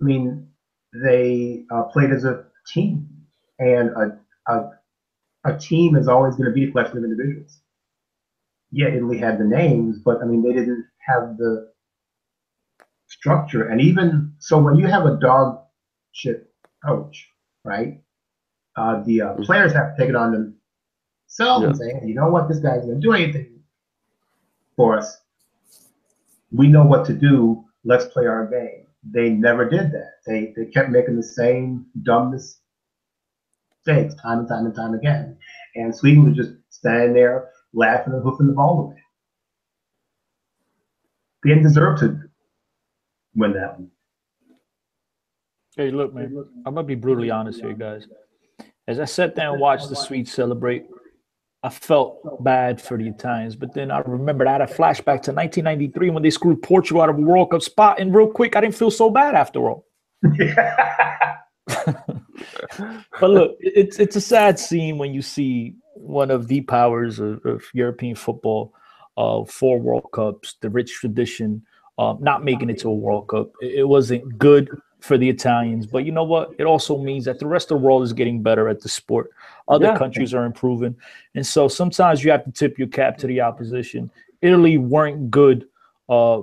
I 0.00 0.04
mean, 0.04 0.48
they 0.94 1.66
uh, 1.70 1.84
played 1.84 2.10
as 2.12 2.24
a 2.24 2.46
team, 2.66 3.08
and 3.58 3.90
a, 3.90 4.20
a, 4.48 4.70
a 5.44 5.58
team 5.58 5.96
is 5.96 6.08
always 6.08 6.36
going 6.36 6.48
to 6.48 6.54
be 6.54 6.64
a 6.64 6.70
collection 6.70 6.98
of 6.98 7.04
individuals. 7.04 7.60
Yeah, 8.70 8.88
Italy 8.88 9.18
had 9.18 9.38
the 9.38 9.44
names, 9.44 10.00
but 10.00 10.22
I 10.22 10.26
mean, 10.26 10.42
they 10.42 10.52
didn't 10.52 10.86
have 11.00 11.36
the 11.38 11.72
structure. 13.08 13.68
And 13.68 13.80
even 13.80 14.34
so, 14.40 14.60
when 14.62 14.76
you 14.76 14.86
have 14.88 15.06
a 15.06 15.18
dog 15.18 15.62
shit 16.12 16.50
coach, 16.84 17.28
right? 17.64 18.03
Uh, 18.76 19.02
the 19.04 19.20
uh, 19.22 19.34
players 19.34 19.72
have 19.72 19.94
to 19.94 20.02
take 20.02 20.08
it 20.08 20.16
on 20.16 20.32
themselves 20.32 21.64
and 21.64 21.76
say, 21.76 21.92
hey, 22.00 22.06
you 22.06 22.14
know 22.14 22.28
what, 22.28 22.48
this 22.48 22.58
guy's 22.58 22.82
going 22.82 23.00
to 23.00 23.00
do 23.00 23.12
anything 23.12 23.60
for 24.76 24.98
us. 24.98 25.18
We 26.52 26.68
know 26.68 26.84
what 26.84 27.04
to 27.06 27.12
do. 27.12 27.64
Let's 27.84 28.06
play 28.06 28.26
our 28.26 28.46
game. 28.46 28.86
They 29.08 29.30
never 29.30 29.68
did 29.68 29.92
that. 29.92 30.12
They 30.26 30.54
they 30.56 30.66
kept 30.66 30.88
making 30.90 31.16
the 31.16 31.22
same 31.22 31.86
dumb 32.02 32.30
mistakes 32.30 34.14
time 34.22 34.40
and 34.40 34.48
time 34.48 34.64
and 34.64 34.74
time 34.74 34.94
again. 34.94 35.36
And 35.74 35.94
Sweden 35.94 36.24
was 36.24 36.36
just 36.36 36.52
standing 36.70 37.12
there 37.12 37.50
laughing 37.74 38.14
and 38.14 38.22
hoofing 38.22 38.46
the 38.46 38.52
ball 38.54 38.80
away. 38.80 39.02
They 41.42 41.50
didn't 41.50 41.64
deserve 41.64 41.98
to 42.00 42.18
win 43.34 43.52
that 43.52 43.78
one. 43.78 43.90
Hey, 45.76 45.90
look, 45.90 46.14
man. 46.14 46.34
I'm 46.64 46.74
gonna 46.74 46.86
be 46.86 46.94
brutally 46.94 47.30
honest 47.30 47.60
here, 47.60 47.74
guys. 47.74 48.06
As 48.86 49.00
I 49.00 49.06
sat 49.06 49.34
down 49.34 49.54
and 49.54 49.60
watched 49.60 49.88
the 49.88 49.96
Swedes 49.96 50.32
celebrate, 50.32 50.86
I 51.62 51.70
felt 51.70 52.44
bad 52.44 52.80
for 52.80 52.98
the 52.98 53.08
Italians. 53.08 53.56
But 53.56 53.72
then 53.72 53.90
I 53.90 54.00
remembered 54.00 54.46
I 54.46 54.52
had 54.52 54.60
a 54.60 54.66
flashback 54.66 55.22
to 55.22 55.32
1993 55.32 56.10
when 56.10 56.22
they 56.22 56.30
screwed 56.30 56.62
Portugal 56.62 57.02
out 57.02 57.08
of 57.08 57.16
a 57.16 57.20
World 57.22 57.50
Cup 57.50 57.62
spot, 57.62 57.98
and 57.98 58.14
real 58.14 58.28
quick, 58.28 58.56
I 58.56 58.60
didn't 58.60 58.74
feel 58.74 58.90
so 58.90 59.08
bad 59.10 59.34
after 59.34 59.60
all. 59.60 59.86
But 63.20 63.30
look, 63.30 63.56
it's 63.60 63.98
it's 63.98 64.16
a 64.16 64.20
sad 64.20 64.58
scene 64.58 64.98
when 64.98 65.14
you 65.14 65.22
see 65.22 65.76
one 65.94 66.30
of 66.30 66.48
the 66.48 66.60
powers 66.62 67.20
of, 67.20 67.44
of 67.44 67.62
European 67.72 68.16
football, 68.16 68.74
uh, 69.16 69.44
four 69.44 69.78
World 69.78 70.08
Cups, 70.12 70.56
the 70.60 70.70
rich 70.70 70.92
tradition, 70.94 71.62
um, 71.98 72.18
not 72.20 72.44
making 72.44 72.70
it 72.70 72.78
to 72.80 72.88
a 72.88 72.94
World 72.94 73.28
Cup. 73.28 73.52
It, 73.62 73.80
it 73.80 73.88
wasn't 73.88 74.38
good 74.38 74.68
for 75.04 75.18
the 75.18 75.28
Italians, 75.28 75.86
but 75.86 76.06
you 76.06 76.12
know 76.12 76.24
what? 76.24 76.54
It 76.58 76.64
also 76.64 76.96
means 76.96 77.26
that 77.26 77.38
the 77.38 77.46
rest 77.46 77.70
of 77.70 77.78
the 77.78 77.84
world 77.84 78.02
is 78.04 78.14
getting 78.14 78.42
better 78.42 78.70
at 78.70 78.80
the 78.80 78.88
sport. 78.88 79.28
Other 79.68 79.88
Yeah. 79.88 79.98
countries 79.98 80.32
are 80.32 80.46
improving, 80.46 80.96
and 81.34 81.46
so 81.46 81.68
sometimes 81.68 82.24
you 82.24 82.30
have 82.30 82.42
to 82.44 82.50
tip 82.50 82.78
your 82.78 82.88
cap 82.88 83.18
to 83.18 83.26
the 83.26 83.42
opposition. 83.42 84.10
Italy 84.40 84.78
weren't 84.78 85.30
good. 85.30 85.68
Uh, 86.08 86.42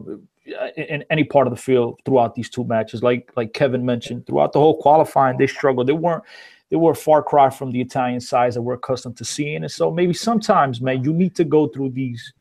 in 0.75 1.03
any 1.11 1.23
part 1.23 1.45
of 1.47 1.51
the 1.53 1.61
field 1.69 1.99
throughout 2.03 2.33
these 2.33 2.49
two 2.49 2.63
matches. 2.63 3.03
Like 3.03 3.31
like 3.35 3.53
Kevin 3.53 3.85
mentioned, 3.85 4.25
throughout 4.25 4.53
the 4.53 4.59
whole 4.59 4.77
qualifying, 4.81 5.37
they 5.37 5.47
struggled. 5.47 5.87
They 5.87 5.93
weren't 5.93 6.23
they 6.69 6.77
were 6.77 6.91
a 6.91 6.95
far 6.95 7.21
cry 7.21 7.49
from 7.49 7.71
the 7.71 7.79
Italian 7.79 8.19
sides 8.19 8.55
that 8.55 8.61
we're 8.63 8.73
accustomed 8.73 9.17
to 9.17 9.25
seeing. 9.25 9.61
And 9.63 9.71
so 9.71 9.91
maybe 9.91 10.13
sometimes, 10.13 10.81
man, 10.81 11.03
you 11.03 11.13
need 11.13 11.35
to 11.35 11.43
go 11.43 11.67
through 11.67 11.91
these 11.91 12.33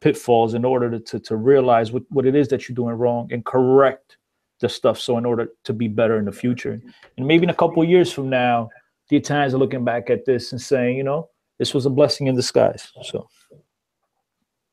pitfalls 0.00 0.54
in 0.54 0.64
order 0.64 0.90
to 0.90 1.00
to, 1.00 1.18
to 1.18 1.36
realize 1.36 1.90
what, 1.92 2.04
what 2.10 2.24
it 2.24 2.34
is 2.36 2.46
that 2.48 2.68
you're 2.68 2.80
doing 2.82 2.94
wrong 2.94 3.28
and 3.32 3.44
correct 3.44 4.16
the 4.60 4.68
stuff. 4.68 4.98
So 5.00 5.18
in 5.18 5.26
order 5.26 5.48
to 5.64 5.72
be 5.72 5.88
better 5.88 6.18
in 6.18 6.24
the 6.24 6.32
future. 6.32 6.80
And 7.16 7.26
maybe 7.26 7.44
in 7.44 7.50
a 7.50 7.54
couple 7.54 7.82
of 7.82 7.88
years 7.88 8.12
from 8.12 8.28
now, 8.30 8.70
the 9.08 9.16
Italians 9.16 9.54
are 9.54 9.58
looking 9.58 9.84
back 9.84 10.10
at 10.10 10.24
this 10.24 10.52
and 10.52 10.60
saying, 10.60 10.96
you 10.96 11.04
know, 11.04 11.28
this 11.58 11.74
was 11.74 11.86
a 11.86 11.90
blessing 11.90 12.26
in 12.26 12.34
disguise. 12.34 12.92
So 13.02 13.28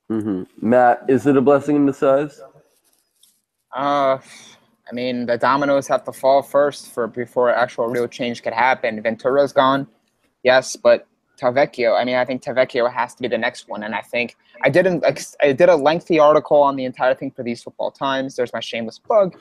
hmm 0.09 0.43
Matt, 0.61 1.03
is 1.09 1.27
it 1.27 1.35
a 1.35 1.41
blessing 1.41 1.75
in 1.75 1.85
disguise? 1.85 2.41
Uh, 3.75 4.17
I 4.89 4.93
mean, 4.93 5.25
the 5.25 5.37
dominoes 5.37 5.87
have 5.87 6.03
to 6.05 6.13
fall 6.13 6.41
first 6.41 6.91
for 6.91 7.07
before 7.07 7.49
actual 7.53 7.87
real 7.87 8.07
change 8.07 8.41
could 8.41 8.53
happen. 8.53 9.01
Ventura's 9.01 9.51
gone, 9.51 9.87
yes, 10.43 10.75
but 10.77 11.07
Tavecchio. 11.37 11.99
I 11.99 12.03
mean, 12.05 12.15
I 12.15 12.25
think 12.25 12.41
Tavecchio 12.41 12.91
has 12.91 13.13
to 13.15 13.21
be 13.21 13.27
the 13.27 13.37
next 13.37 13.67
one. 13.67 13.83
And 13.83 13.93
I 13.93 14.01
think 14.01 14.35
I 14.63 14.69
did 14.69 14.87
an, 14.87 15.01
I 15.41 15.51
did 15.51 15.69
a 15.69 15.75
lengthy 15.75 16.19
article 16.19 16.57
on 16.57 16.75
the 16.75 16.85
entire 16.85 17.13
thing 17.13 17.31
for 17.31 17.43
these 17.43 17.61
football 17.61 17.91
times. 17.91 18.35
There's 18.35 18.53
my 18.53 18.59
shameless 18.59 18.97
plug. 18.97 19.37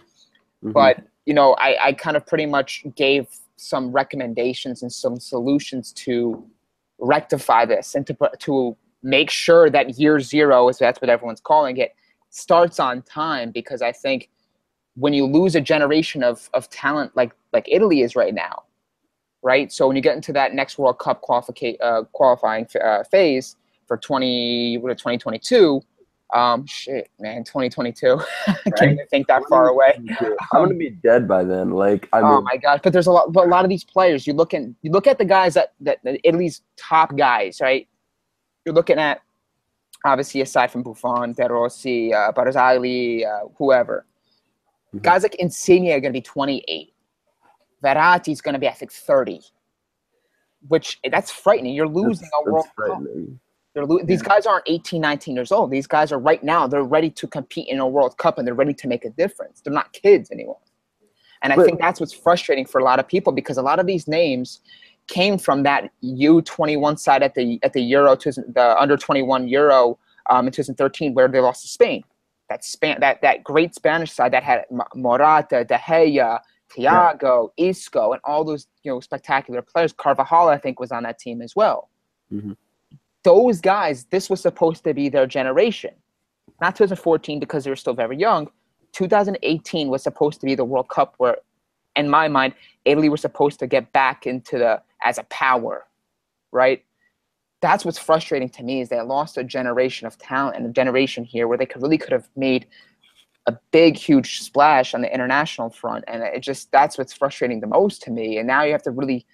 Mhm. 0.64 0.72
But 0.72 1.02
you 1.26 1.34
know, 1.34 1.54
I, 1.59 1.76
I 1.88 1.92
kind 1.92 2.16
of 2.16 2.24
pretty 2.26 2.46
much 2.46 2.84
gave 2.94 3.26
some 3.57 3.90
recommendations 3.90 4.82
and 4.82 4.92
some 4.92 5.18
solutions 5.18 5.92
to 5.92 6.44
rectify 6.98 7.64
this 7.66 7.94
and 7.94 8.07
to 8.07 8.16
to 8.40 8.76
make 9.02 9.30
sure 9.30 9.70
that 9.70 9.98
year 9.98 10.20
zero, 10.20 10.68
as 10.68 10.78
that's 10.78 11.00
what 11.00 11.11
everyone's 11.11 11.40
calling 11.40 11.76
it, 11.78 11.94
starts 12.30 12.78
on 12.80 13.02
time. 13.02 13.50
Because 13.50 13.82
I 13.82 13.92
think 13.92 14.30
when 14.94 15.12
you 15.12 15.26
lose 15.26 15.54
a 15.54 15.61
generation 15.61 16.22
of 16.22 16.48
of 16.54 16.68
talent 16.70 17.14
like 17.16 17.32
like 17.52 17.66
Italy 17.68 18.00
is 18.02 18.16
right 18.16 18.34
now, 18.34 18.64
right? 19.42 19.72
So 19.72 19.86
when 19.86 19.96
you 19.96 20.02
get 20.02 20.16
into 20.16 20.32
that 20.34 20.54
next 20.54 20.78
World 20.78 20.98
Cup 20.98 21.22
qualifica- 21.22 21.76
uh, 21.82 22.02
qualifying 22.12 22.66
uh, 22.82 23.04
phase 23.04 23.57
for 23.86 23.96
20 23.96 24.78
what, 24.78 24.96
2022, 24.98 25.80
um, 26.35 26.66
shit, 26.66 27.11
man, 27.20 27.45
2022. 27.45 28.20
I 28.47 28.55
can't 28.77 28.93
even 28.93 29.07
think 29.09 29.27
that 29.29 29.43
far 29.49 29.68
away. 29.68 29.95
I'm 30.53 30.64
gonna 30.64 30.74
be 30.74 30.91
dead 30.91 31.29
by 31.29 31.45
then. 31.45 31.70
Like 31.70 32.09
I 32.12 32.20
mean, 32.20 32.31
oh 32.31 32.41
my 32.43 32.57
god! 32.57 32.81
But 32.83 32.93
there's 32.93 33.07
a 33.07 33.12
lot. 33.12 33.33
But 33.33 33.47
a 33.47 33.51
lot 33.51 33.64
of 33.64 33.68
these 33.68 33.85
players, 33.85 34.27
you 34.27 34.33
look 34.33 34.53
at 34.53 34.62
you 34.83 34.91
look 34.91 35.07
at 35.07 35.18
the 35.18 35.24
guys 35.24 35.55
that 35.55 35.72
that, 35.81 35.99
Italy's 36.24 36.62
top 36.77 37.16
guys, 37.16 37.61
right? 37.61 37.87
You're 38.64 38.74
looking 38.74 38.99
at 38.99 39.22
obviously 40.05 40.41
aside 40.41 40.70
from 40.70 40.83
Buffon, 40.83 41.33
De 41.33 41.49
Rossi, 41.49 42.12
uh, 42.12 42.33
Barzagli, 42.33 43.24
uh, 43.27 43.49
whoever. 43.57 44.07
Mhm. 44.95 45.03
Guys 45.03 45.22
like 45.22 45.35
Insigne 45.37 45.93
are 45.93 46.01
to 46.01 46.11
be 46.11 46.20
28. 46.20 46.93
Verratti's 47.83 48.41
to 48.55 48.59
be 48.59 48.68
I 48.68 48.72
think 48.72 48.93
30. 48.93 49.41
Which 50.68 50.99
that's 51.09 51.31
frightening. 51.31 51.74
You're 51.74 51.89
losing 51.89 52.29
that's- 52.29 52.47
a 52.47 52.51
World 52.51 52.66
Cup. 52.77 53.03
Lo- 53.85 54.01
These 54.03 54.22
guys 54.22 54.47
aren't 54.47 54.64
18, 54.66 55.01
19 55.01 55.35
years 55.35 55.53
old. 55.53 55.70
These 55.70 55.87
guys 55.87 56.11
are 56.12 56.18
right 56.18 56.43
now. 56.43 56.66
They're 56.66 56.83
ready 56.85 57.11
to 57.11 57.27
compete 57.27 57.68
in 57.68 57.79
a 57.79 57.87
World 57.87 58.16
Cup 58.16 58.39
and 58.39 58.47
they're 58.47 58.55
ready 58.55 58.72
to 58.74 58.89
make 58.89 59.05
a 59.05 59.11
difference. 59.11 59.61
They're 59.61 59.72
not 59.74 59.93
kids 59.93 60.31
anymore. 60.31 60.59
And 61.43 61.53
I 61.53 61.57
But- 61.57 61.66
think 61.66 61.81
that's 61.81 62.01
what's 62.01 62.12
frustrating 62.14 62.64
for 62.64 62.81
a 62.81 62.85
lot 62.85 62.99
of 62.99 63.07
people 63.07 63.33
because 63.33 63.59
a 63.59 63.62
lot 63.62 63.79
of 63.79 63.87
these 63.87 64.09
names 64.09 64.61
came 65.09 65.37
from 65.39 65.62
that 65.64 65.91
U21 66.03 66.99
side 66.99 67.22
at 67.22 67.35
the 67.35 67.61
at 67.62 67.72
the 67.74 67.81
Euro, 67.83 68.16
2000 68.16 68.55
the 68.55 68.81
under 68.81 68.97
21 68.97 69.47
Euro 69.49 69.99
um, 70.31 70.47
in 70.47 70.53
2013, 70.53 71.14
where 71.14 71.29
they 71.29 71.39
lost 71.41 71.62
to 71.62 71.68
Spain. 71.68 72.03
That 72.49 72.64
span 72.64 72.99
that 73.01 73.20
that 73.22 73.45
great 73.45 73.74
Spanish 73.74 74.11
side 74.12 74.33
that 74.33 74.43
had 74.43 74.64
Morata, 74.95 75.64
De 75.64 75.77
Gea, 75.77 76.41
Thiago, 76.77 77.51
Isco, 77.57 78.12
and 78.12 78.20
all 78.24 78.43
those 78.45 78.66
you 78.83 78.91
know 78.93 79.01
spectacular 79.01 79.62
players. 79.62 79.93
Carvajal, 79.93 80.49
I 80.49 80.59
think, 80.59 80.81
was 80.81 80.91
on 80.91 81.03
that 81.05 81.18
team 81.18 81.41
as 81.43 81.55
well. 81.55 81.91
Mhm. 82.33 82.57
Those 83.27 83.61
guys, 83.61 84.05
this 84.05 84.31
was 84.31 84.41
supposed 84.41 84.85
to 84.85 84.95
be 84.95 85.09
their 85.09 85.27
generation. 85.27 85.91
Not 86.61 86.77
2014 86.77 87.41
because 87.41 87.64
they 87.64 87.70
were 87.70 87.74
still 87.74 87.93
very 87.93 88.16
young. 88.16 88.49
2018 88.93 89.89
was 89.89 90.05
supposed 90.05 90.39
to 90.39 90.47
be 90.47 90.55
the 90.55 90.64
World 90.64 90.89
Cup 90.89 91.16
where, 91.18 91.39
in 91.97 92.09
my 92.09 92.29
mind, 92.29 92.55
Italy 92.85 93.09
was 93.09 93.20
supposed 93.20 93.59
to 93.59 93.66
get 93.66 93.93
back 93.93 94.29
into 94.29 94.59
the 94.59 94.81
as 95.03 95.18
a 95.18 95.24
power, 95.24 95.87
right? 96.53 96.85
That's 97.61 97.85
what's 97.85 97.99
frustrating 97.99 98.49
to 98.51 98.62
me 98.62 98.81
is 98.81 98.91
they 98.91 99.01
lost 99.01 99.37
a 99.39 99.43
generation 99.43 100.07
of 100.07 100.16
talent 100.18 100.57
and 100.57 100.64
a 100.64 100.70
generation 100.70 101.24
here 101.24 101.49
where 101.49 101.59
they 101.59 101.66
could 101.66 101.83
really 101.83 101.99
could 101.99 102.12
have 102.12 102.29
made 102.37 102.66
a 103.47 103.59
big, 103.72 103.97
huge 103.97 104.43
splash 104.43 104.95
on 104.95 105.03
the 105.03 105.12
international 105.12 105.70
front. 105.70 106.05
And 106.07 106.22
it 106.22 106.45
just 106.45 106.70
that's 106.70 106.97
what's 106.97 107.12
frustrating 107.12 107.59
the 107.59 107.66
most 107.66 108.03
to 108.03 108.12
me. 108.12 108.39
And 108.39 108.47
now 108.47 108.62
you 108.62 108.70
have 108.70 108.85
to 108.85 108.93
really 108.93 109.27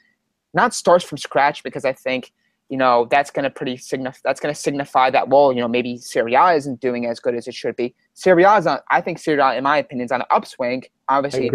not 0.54 0.72
start 0.72 1.02
from 1.02 1.18
scratch 1.18 1.62
because 1.62 1.84
I 1.84 1.92
think 1.92 2.32
you 2.72 2.78
know 2.78 3.06
that's 3.10 3.30
going 3.30 3.42
to 3.44 3.50
pretty 3.50 3.76
signify 3.76 4.18
that's 4.24 4.40
going 4.40 4.52
to 4.52 4.58
signify 4.58 5.10
that 5.10 5.28
well 5.28 5.52
you 5.52 5.60
know 5.60 5.68
maybe 5.68 5.98
Serie 5.98 6.32
A 6.32 6.54
isn't 6.54 6.80
doing 6.80 7.04
as 7.04 7.20
good 7.20 7.34
as 7.34 7.46
it 7.46 7.54
should 7.54 7.76
be. 7.76 7.94
Serie 8.14 8.44
A 8.44 8.56
is 8.56 8.66
on 8.66 8.78
I 8.90 9.02
think 9.02 9.18
Serie 9.18 9.40
A 9.40 9.52
in 9.52 9.62
my 9.62 9.76
opinion 9.76 10.06
is 10.06 10.10
on 10.10 10.22
an 10.22 10.26
upswing. 10.30 10.82
Obviously 11.10 11.48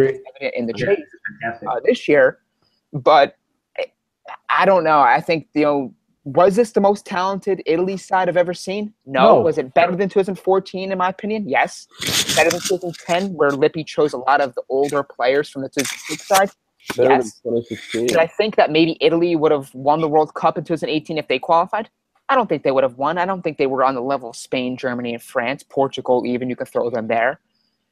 in 0.53 0.68
the 0.68 0.74
chase 0.74 0.99
uh, 1.68 1.80
this 1.84 2.07
year, 2.07 2.38
but 2.93 3.36
I 4.49 4.68
don't 4.68 4.84
know. 4.84 4.99
I 4.99 5.20
think 5.20 5.47
you 5.55 5.63
know 5.63 5.93
was 6.24 6.55
this 6.55 6.74
the 6.74 6.82
most 6.82 7.03
talented 7.03 7.63
Italy 7.65 7.97
side 7.97 8.30
I've 8.30 8.38
ever 8.38 8.53
seen? 8.53 8.93
No. 9.07 9.38
no. 9.38 9.41
Was 9.41 9.57
it 9.57 9.74
better 9.74 9.95
than 9.95 10.09
2014 10.09 10.91
in 10.91 10.97
my 10.99 11.09
opinion? 11.09 11.49
Yes. 11.49 11.88
Better 12.36 12.51
than 12.51 12.59
2010 12.59 13.34
where 13.34 13.49
Lippi 13.51 13.84
chose 13.84 14.13
a 14.13 14.18
lot 14.18 14.39
of 14.39 14.53
the 14.53 14.61
older 14.70 15.01
players 15.01 15.49
from 15.49 15.63
the 15.63 15.70
2006 15.70 16.28
side? 16.28 16.51
Yes. 16.96 17.42
Did 17.92 18.18
I 18.18 18.28
think 18.28 18.56
that 18.56 18.72
maybe 18.72 18.98
Italy 19.02 19.36
would 19.36 19.52
have 19.52 19.74
won 19.76 20.02
the 20.02 20.08
World 20.08 20.34
Cup 20.34 20.58
in 20.58 20.64
2018 20.64 21.18
if 21.18 21.28
they 21.28 21.40
qualified? 21.40 21.90
I 22.30 22.36
don't 22.36 22.48
think 22.48 22.64
they 22.64 22.72
would 22.72 22.84
have 22.84 22.98
won. 22.98 23.18
I 23.18 23.26
don't 23.26 23.42
think 23.42 23.58
they 23.58 23.68
were 23.68 23.84
on 23.84 23.96
the 23.96 24.02
level 24.02 24.30
of 24.30 24.36
Spain, 24.36 24.78
Germany, 24.78 25.14
and 25.14 25.24
France, 25.24 25.64
Portugal, 25.64 26.26
even. 26.26 26.50
You 26.50 26.56
can 26.56 26.66
throw 26.66 26.90
them 26.90 27.08
there. 27.08 27.40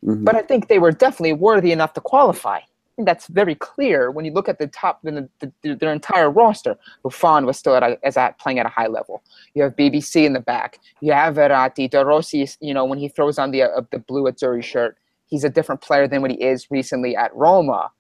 Mm-hmm. 0.04 0.24
But 0.24 0.36
I 0.36 0.42
think 0.42 0.68
they 0.68 0.80
were 0.80 0.92
definitely 0.92 1.34
worthy 1.34 1.72
enough 1.72 1.94
to 1.94 2.02
qualify. 2.02 2.60
that's 2.98 3.28
very 3.28 3.56
clear 3.56 4.12
when 4.12 4.26
you 4.26 4.32
look 4.32 4.48
at 4.48 4.60
the 4.60 4.68
top, 4.68 5.02
the, 5.04 5.30
the, 5.40 5.76
their 5.76 5.92
entire 5.92 6.30
roster. 6.30 6.78
Buffon 7.04 7.46
was 7.46 7.58
still 7.58 7.76
at 7.76 7.84
a, 7.84 7.98
as 8.04 8.18
at 8.18 8.38
playing 8.40 8.60
at 8.60 8.66
a 8.66 8.70
high 8.70 8.88
level. 8.88 9.24
You 9.54 9.64
have 9.64 9.76
BBC 9.76 10.26
in 10.26 10.34
the 10.34 10.40
back. 10.40 10.80
You 11.02 11.14
have 11.14 11.36
Verratti, 11.36 11.90
De 11.90 12.06
Rossi. 12.06 12.48
You 12.60 12.74
know 12.74 12.86
when 12.86 13.00
he 13.00 13.08
throws 13.08 13.40
on 13.40 13.52
the 13.52 13.64
uh, 13.64 13.82
the 13.92 14.00
blue 14.00 14.24
Azzurri 14.24 14.64
shirt, 14.64 14.98
he's 15.28 15.44
a 15.44 15.50
different 15.50 15.82
player 15.82 16.08
than 16.08 16.22
what 16.22 16.32
he 16.32 16.38
is 16.38 16.70
recently 16.70 17.16
at 17.16 17.36
Roma. 17.36 17.92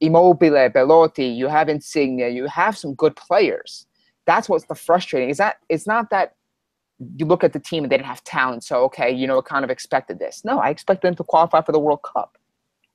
Immobile, 0.00 0.68
Belotti, 0.70 1.26
you 1.26 1.48
have 1.48 1.68
Insigne, 1.68 2.18
you 2.18 2.46
have 2.46 2.76
some 2.76 2.94
good 2.94 3.16
players. 3.16 3.86
That's 4.26 4.48
what's 4.48 4.66
the 4.66 4.74
frustrating. 4.74 5.30
Is 5.30 5.38
that 5.38 5.58
it's 5.68 5.86
not 5.86 6.10
that 6.10 6.34
you 7.16 7.26
look 7.26 7.44
at 7.44 7.52
the 7.52 7.58
team 7.58 7.84
and 7.84 7.90
they 7.90 7.96
didn't 7.96 8.08
have 8.08 8.24
talent, 8.24 8.64
so 8.64 8.84
okay, 8.84 9.10
you 9.10 9.26
know, 9.26 9.40
kind 9.42 9.64
of 9.64 9.70
expected 9.70 10.18
this. 10.18 10.44
No, 10.44 10.58
I 10.58 10.70
expected 10.70 11.08
them 11.08 11.16
to 11.16 11.24
qualify 11.24 11.62
for 11.62 11.72
the 11.72 11.78
World 11.78 12.02
Cup. 12.02 12.38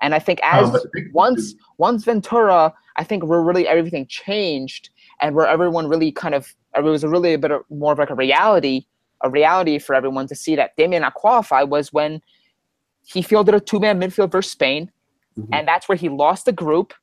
And 0.01 0.15
I 0.15 0.19
think 0.19 0.39
as 0.43 0.69
um, 0.69 0.81
once 1.13 1.55
once 1.77 2.05
Ventura, 2.05 2.73
I 2.95 3.03
think 3.03 3.25
where 3.25 3.41
really 3.41 3.67
everything 3.67 4.07
changed 4.07 4.89
and 5.21 5.35
where 5.35 5.47
everyone 5.47 5.87
really 5.87 6.11
kind 6.11 6.33
of 6.33 6.55
it 6.75 6.83
was 6.83 7.03
a 7.03 7.09
really 7.09 7.33
a 7.33 7.37
bit 7.37 7.51
of, 7.51 7.63
more 7.69 7.93
of 7.93 7.99
like 7.99 8.09
a 8.09 8.15
reality, 8.15 8.85
a 9.21 9.29
reality 9.29 9.79
for 9.79 9.93
everyone 9.95 10.27
to 10.27 10.35
see 10.35 10.55
that 10.55 10.73
they 10.77 10.87
may 10.87 10.99
not 10.99 11.15
qualify 11.15 11.63
was 11.63 11.91
when 11.91 12.21
he 13.05 13.21
fielded 13.21 13.55
a 13.55 13.59
two 13.59 13.79
man 13.79 13.99
midfield 13.99 14.31
versus 14.31 14.51
Spain 14.51 14.91
Mm-hmm. 15.39 15.53
And 15.53 15.67
that's 15.67 15.87
where 15.87 15.97
he 15.97 16.09
lost 16.09 16.45
the 16.45 16.51
group. 16.51 16.93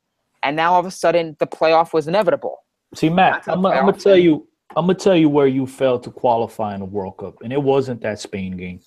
And 0.43 0.55
now 0.55 0.73
all 0.73 0.79
of 0.79 0.85
a 0.85 0.91
sudden 0.91 1.35
the 1.39 1.47
playoff 1.47 1.93
was 1.93 2.07
inevitable. 2.07 2.63
See, 2.93 3.09
Matt, 3.09 3.43
I'm, 3.47 3.65
I'm 3.65 3.85
gonna 3.85 3.93
tell 3.93 4.17
you, 4.17 4.47
I'm 4.75 4.85
gonna 4.85 4.97
tell 4.97 5.15
you 5.15 5.29
where 5.29 5.47
you 5.47 5.67
failed 5.67 6.03
to 6.03 6.11
qualify 6.11 6.73
in 6.73 6.79
the 6.79 6.85
World 6.85 7.17
Cup, 7.17 7.41
and 7.41 7.51
it 7.51 7.61
wasn't 7.61 8.01
that 8.01 8.19
Spain 8.19 8.55
game. 8.55 8.79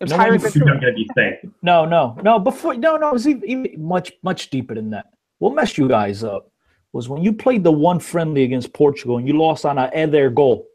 It 0.00 0.10
was 0.10 0.56
no, 1.62 1.84
no, 1.84 1.84
no, 1.86 2.18
no. 2.22 2.38
Before, 2.38 2.74
no, 2.74 2.96
no, 2.96 3.08
it 3.08 3.12
was 3.12 3.26
even, 3.26 3.48
even 3.48 3.82
much, 3.82 4.12
much 4.22 4.50
deeper 4.50 4.74
than 4.74 4.90
that. 4.90 5.06
What 5.38 5.54
messed 5.54 5.78
you 5.78 5.88
guys 5.88 6.22
up 6.22 6.50
was 6.92 7.08
when 7.08 7.22
you 7.22 7.32
played 7.32 7.64
the 7.64 7.72
one 7.72 7.98
friendly 7.98 8.42
against 8.44 8.72
Portugal 8.72 9.18
and 9.18 9.26
you 9.26 9.38
lost 9.38 9.64
on 9.64 9.78
a 9.78 9.90
Eder 9.94 10.30
goal. 10.30 10.66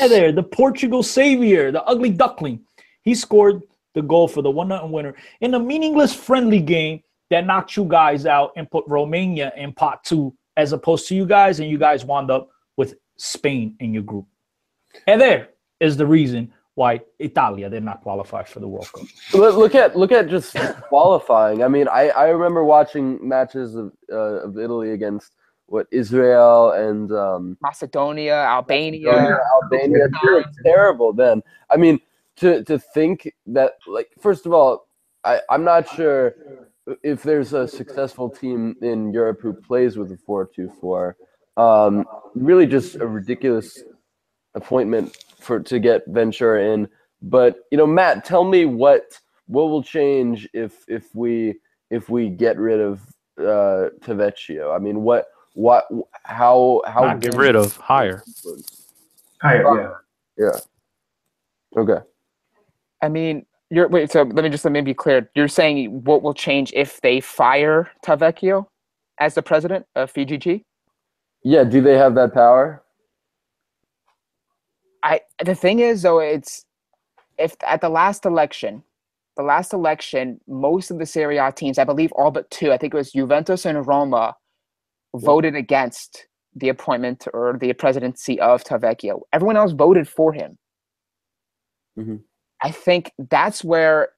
Eder, 0.00 0.32
the 0.32 0.42
Portugal 0.42 1.02
savior, 1.02 1.70
the 1.70 1.82
ugly 1.84 2.10
duckling, 2.10 2.60
he 3.02 3.14
scored 3.14 3.62
the 3.94 4.02
goal 4.02 4.28
for 4.28 4.42
the 4.42 4.50
one 4.50 4.68
nothing 4.68 4.92
winner 4.92 5.14
in 5.40 5.54
a 5.54 5.58
meaningless 5.58 6.14
friendly 6.14 6.60
game 6.60 7.02
that 7.30 7.46
knocked 7.46 7.76
you 7.76 7.84
guys 7.84 8.26
out 8.26 8.52
and 8.56 8.70
put 8.70 8.84
Romania 8.86 9.52
in 9.56 9.72
pot 9.72 10.04
two, 10.04 10.34
as 10.56 10.72
opposed 10.72 11.08
to 11.08 11.14
you 11.14 11.26
guys, 11.26 11.60
and 11.60 11.70
you 11.70 11.78
guys 11.78 12.04
wound 12.04 12.30
up 12.30 12.50
with 12.76 12.94
Spain 13.16 13.76
in 13.80 13.94
your 13.94 14.02
group. 14.02 14.26
And 15.06 15.20
there 15.20 15.48
is 15.78 15.96
the 15.96 16.06
reason 16.06 16.52
why 16.74 17.00
Italia 17.18 17.68
did 17.68 17.82
not 17.82 18.02
qualify 18.02 18.42
for 18.42 18.60
the 18.60 18.68
World 18.68 18.90
Cup. 18.92 19.06
Look 19.34 19.74
at 19.74 19.96
look 19.96 20.12
at 20.12 20.28
just 20.28 20.56
qualifying. 20.88 21.62
I 21.62 21.68
mean, 21.68 21.88
I, 21.88 22.08
I 22.10 22.28
remember 22.28 22.64
watching 22.64 23.26
matches 23.26 23.74
of 23.74 23.92
uh, 24.10 24.46
of 24.46 24.58
Italy 24.58 24.92
against 24.92 25.32
what 25.66 25.86
Israel 25.92 26.72
and 26.72 27.12
um, 27.12 27.56
Macedonia, 27.60 28.34
Albania, 28.34 29.10
Albania. 29.10 30.08
Albania. 30.12 30.44
terrible 30.64 31.12
then. 31.12 31.42
I 31.70 31.76
mean, 31.76 32.00
to 32.40 32.64
to 32.64 32.78
think 32.78 33.32
that 33.46 33.72
like 33.86 34.08
first 34.18 34.46
of 34.46 34.52
all, 34.52 34.86
I 35.24 35.40
I'm 35.48 35.64
not 35.64 35.88
sure 35.88 36.34
if 37.02 37.22
there's 37.22 37.52
a 37.52 37.68
successful 37.68 38.28
team 38.28 38.76
in 38.82 39.12
Europe 39.12 39.40
who 39.40 39.52
plays 39.52 39.96
with 39.96 40.10
a 40.12 40.16
four-two-four. 40.16 41.16
Um, 41.56 42.04
really, 42.34 42.66
just 42.66 42.96
a 42.96 43.06
ridiculous 43.06 43.82
appointment 44.54 45.16
for 45.38 45.60
to 45.60 45.78
get 45.78 46.02
Ventura 46.08 46.64
in. 46.72 46.88
But 47.22 47.56
you 47.70 47.78
know, 47.78 47.86
Matt, 47.86 48.24
tell 48.24 48.44
me 48.44 48.64
what 48.64 49.18
what 49.46 49.64
will 49.64 49.82
change 49.82 50.48
if 50.52 50.84
if 50.88 51.14
we 51.14 51.60
if 51.90 52.08
we 52.08 52.30
get 52.30 52.58
rid 52.58 52.80
of 52.80 53.00
uh, 53.38 53.90
Tavecchio? 54.00 54.74
I 54.74 54.78
mean, 54.78 55.02
what 55.02 55.26
what 55.54 55.86
how 56.24 56.82
how 56.86 57.02
Not 57.02 57.20
get 57.20 57.34
rid 57.34 57.56
of 57.56 57.76
hire 57.76 58.22
hire 59.42 60.00
yeah 60.38 60.46
yeah 60.46 61.80
okay 61.80 62.04
I 63.02 63.08
mean, 63.08 63.46
you're 63.70 63.88
wait. 63.88 64.10
So 64.10 64.22
let 64.22 64.42
me 64.44 64.50
just 64.50 64.64
let 64.64 64.72
me 64.72 64.80
be 64.80 64.94
clear. 64.94 65.30
You're 65.34 65.48
saying 65.48 66.04
what 66.04 66.22
will 66.22 66.34
change 66.34 66.72
if 66.74 67.00
they 67.00 67.20
fire 67.20 67.90
Tavecchio 68.04 68.66
as 69.18 69.34
the 69.34 69.42
president 69.42 69.86
of 69.94 70.12
FIGC? 70.12 70.64
Yeah. 71.44 71.64
Do 71.64 71.80
they 71.80 71.96
have 71.96 72.14
that 72.16 72.34
power? 72.34 72.82
I. 75.02 75.20
The 75.44 75.54
thing 75.54 75.78
is, 75.78 76.02
though, 76.02 76.18
it's 76.18 76.64
if 77.38 77.56
at 77.66 77.80
the 77.80 77.88
last 77.88 78.26
election, 78.26 78.82
the 79.36 79.42
last 79.42 79.72
election, 79.72 80.40
most 80.46 80.90
of 80.90 80.98
the 80.98 81.06
Serie 81.06 81.38
A 81.38 81.52
teams, 81.52 81.78
I 81.78 81.84
believe 81.84 82.12
all 82.12 82.30
but 82.30 82.50
two, 82.50 82.72
I 82.72 82.76
think 82.76 82.92
it 82.92 82.96
was 82.96 83.12
Juventus 83.12 83.64
and 83.64 83.86
Roma, 83.86 84.36
voted 85.14 85.54
against 85.54 86.26
the 86.54 86.68
appointment 86.68 87.26
or 87.32 87.56
the 87.58 87.72
presidency 87.72 88.40
of 88.40 88.64
Tavecchio. 88.64 89.20
Everyone 89.32 89.56
else 89.56 89.72
voted 89.72 90.08
for 90.08 90.32
him. 90.32 90.58
Mm-hmm. 91.98 92.16
I 92.62 92.70
think 92.70 93.12
that's 93.30 93.64
where 93.64 94.10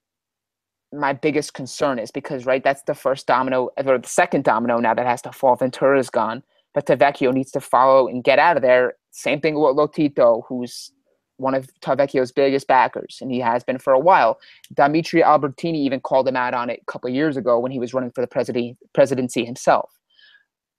my 0.92 1.12
biggest 1.12 1.54
concern 1.54 1.98
is 1.98 2.10
because 2.10 2.44
right 2.44 2.62
that's 2.62 2.82
the 2.82 2.94
first 2.94 3.26
domino 3.26 3.70
or 3.78 3.98
the 3.98 4.06
second 4.06 4.44
domino 4.44 4.78
now 4.78 4.94
that 4.94 5.06
has 5.06 5.22
to 5.22 5.32
fall. 5.32 5.56
Ventura's 5.56 6.10
gone 6.10 6.42
but 6.74 6.86
Tavecchio 6.86 7.32
needs 7.32 7.50
to 7.52 7.60
follow 7.60 8.08
and 8.08 8.24
get 8.24 8.38
out 8.38 8.56
of 8.56 8.62
there. 8.62 8.94
Same 9.10 9.40
thing 9.40 9.54
with 9.54 9.76
lotito 9.76 10.42
who's 10.48 10.92
one 11.36 11.54
of 11.54 11.68
Tavecchio's 11.80 12.32
biggest 12.32 12.66
backers 12.66 13.18
and 13.20 13.30
he 13.30 13.40
has 13.40 13.64
been 13.64 13.78
for 13.78 13.92
a 13.92 13.98
while. 13.98 14.38
Dimitri 14.74 15.22
albertini 15.22 15.78
even 15.78 16.00
called 16.00 16.28
him 16.28 16.36
out 16.36 16.54
on 16.54 16.70
it 16.70 16.80
a 16.82 16.90
couple 16.90 17.10
years 17.10 17.36
ago 17.36 17.58
when 17.58 17.72
he 17.72 17.78
was 17.78 17.92
running 17.92 18.12
for 18.12 18.20
the 18.20 18.76
presidency 18.94 19.44
himself. 19.44 19.90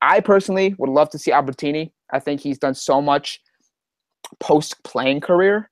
I 0.01 0.19
personally 0.19 0.75
would 0.77 0.89
love 0.89 1.09
to 1.11 1.19
see 1.19 1.31
albertini. 1.31 1.91
I 2.11 2.19
think 2.19 2.41
he's 2.41 2.57
done 2.57 2.75
so 2.75 3.01
much 3.01 3.39
post 4.39 4.81
playing 4.83 5.21
career 5.21 5.69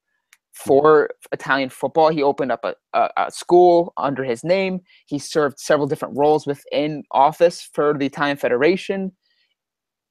for 0.54 1.10
Italian 1.32 1.70
football. 1.70 2.10
He 2.10 2.24
opened 2.24 2.52
up 2.52 2.64
a, 2.64 2.76
a, 2.94 3.10
a, 3.18 3.32
school 3.32 3.94
under 3.98 4.24
his 4.24 4.44
name. 4.44 4.82
He 5.08 5.18
served 5.18 5.60
several 5.60 5.88
different 5.88 6.18
roles 6.18 6.46
within 6.46 7.04
office 7.12 7.70
for 7.74 7.98
the 7.98 8.06
Italian 8.06 8.38
Federation. 8.38 9.12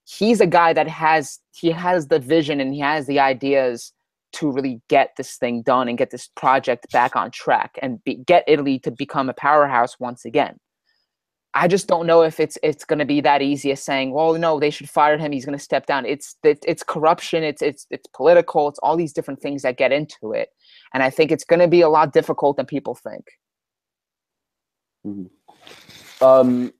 He's 0.04 0.40
a 0.40 0.46
guy 0.46 0.72
that 0.72 0.88
has 0.88 1.38
he 1.52 1.70
has 1.70 2.08
the 2.08 2.18
vision 2.18 2.60
and 2.60 2.74
he 2.74 2.80
has 2.80 3.06
the 3.06 3.20
ideas 3.20 3.92
to 4.32 4.50
really 4.50 4.80
get 4.88 5.10
this 5.16 5.36
thing 5.36 5.62
done 5.62 5.88
and 5.88 5.98
get 5.98 6.10
this 6.10 6.28
project 6.36 6.90
back 6.92 7.16
on 7.16 7.30
track 7.30 7.78
and 7.82 8.02
be, 8.04 8.16
get 8.16 8.44
Italy 8.46 8.78
to 8.80 8.90
become 8.90 9.28
a 9.28 9.34
powerhouse 9.34 9.98
once 9.98 10.24
again. 10.24 10.56
I 11.52 11.66
just 11.66 11.88
don't 11.88 12.06
know 12.06 12.22
if 12.22 12.38
it's 12.38 12.56
it's 12.62 12.84
going 12.84 13.00
to 13.00 13.04
be 13.04 13.20
that 13.22 13.42
easy 13.42 13.72
as 13.72 13.82
saying, 13.82 14.12
well, 14.12 14.34
no, 14.34 14.60
they 14.60 14.70
should 14.70 14.88
fire 14.88 15.18
him. 15.18 15.32
He's 15.32 15.44
going 15.44 15.58
to 15.58 15.62
step 15.62 15.86
down. 15.86 16.06
It's 16.06 16.36
it, 16.44 16.64
it's 16.66 16.82
corruption. 16.82 17.42
It's 17.42 17.60
it's 17.60 17.86
it's 17.90 18.06
political. 18.14 18.68
It's 18.68 18.78
all 18.80 18.96
these 18.96 19.12
different 19.12 19.40
things 19.40 19.62
that 19.62 19.76
get 19.76 19.90
into 19.90 20.32
it, 20.32 20.50
and 20.94 21.02
I 21.02 21.10
think 21.10 21.32
it's 21.32 21.44
going 21.44 21.60
to 21.60 21.68
be 21.68 21.80
a 21.80 21.88
lot 21.88 22.12
difficult 22.12 22.56
than 22.56 22.66
people 22.66 22.94
think. 22.94 23.24
Mm-hmm. 25.04 26.24
Um, 26.24 26.72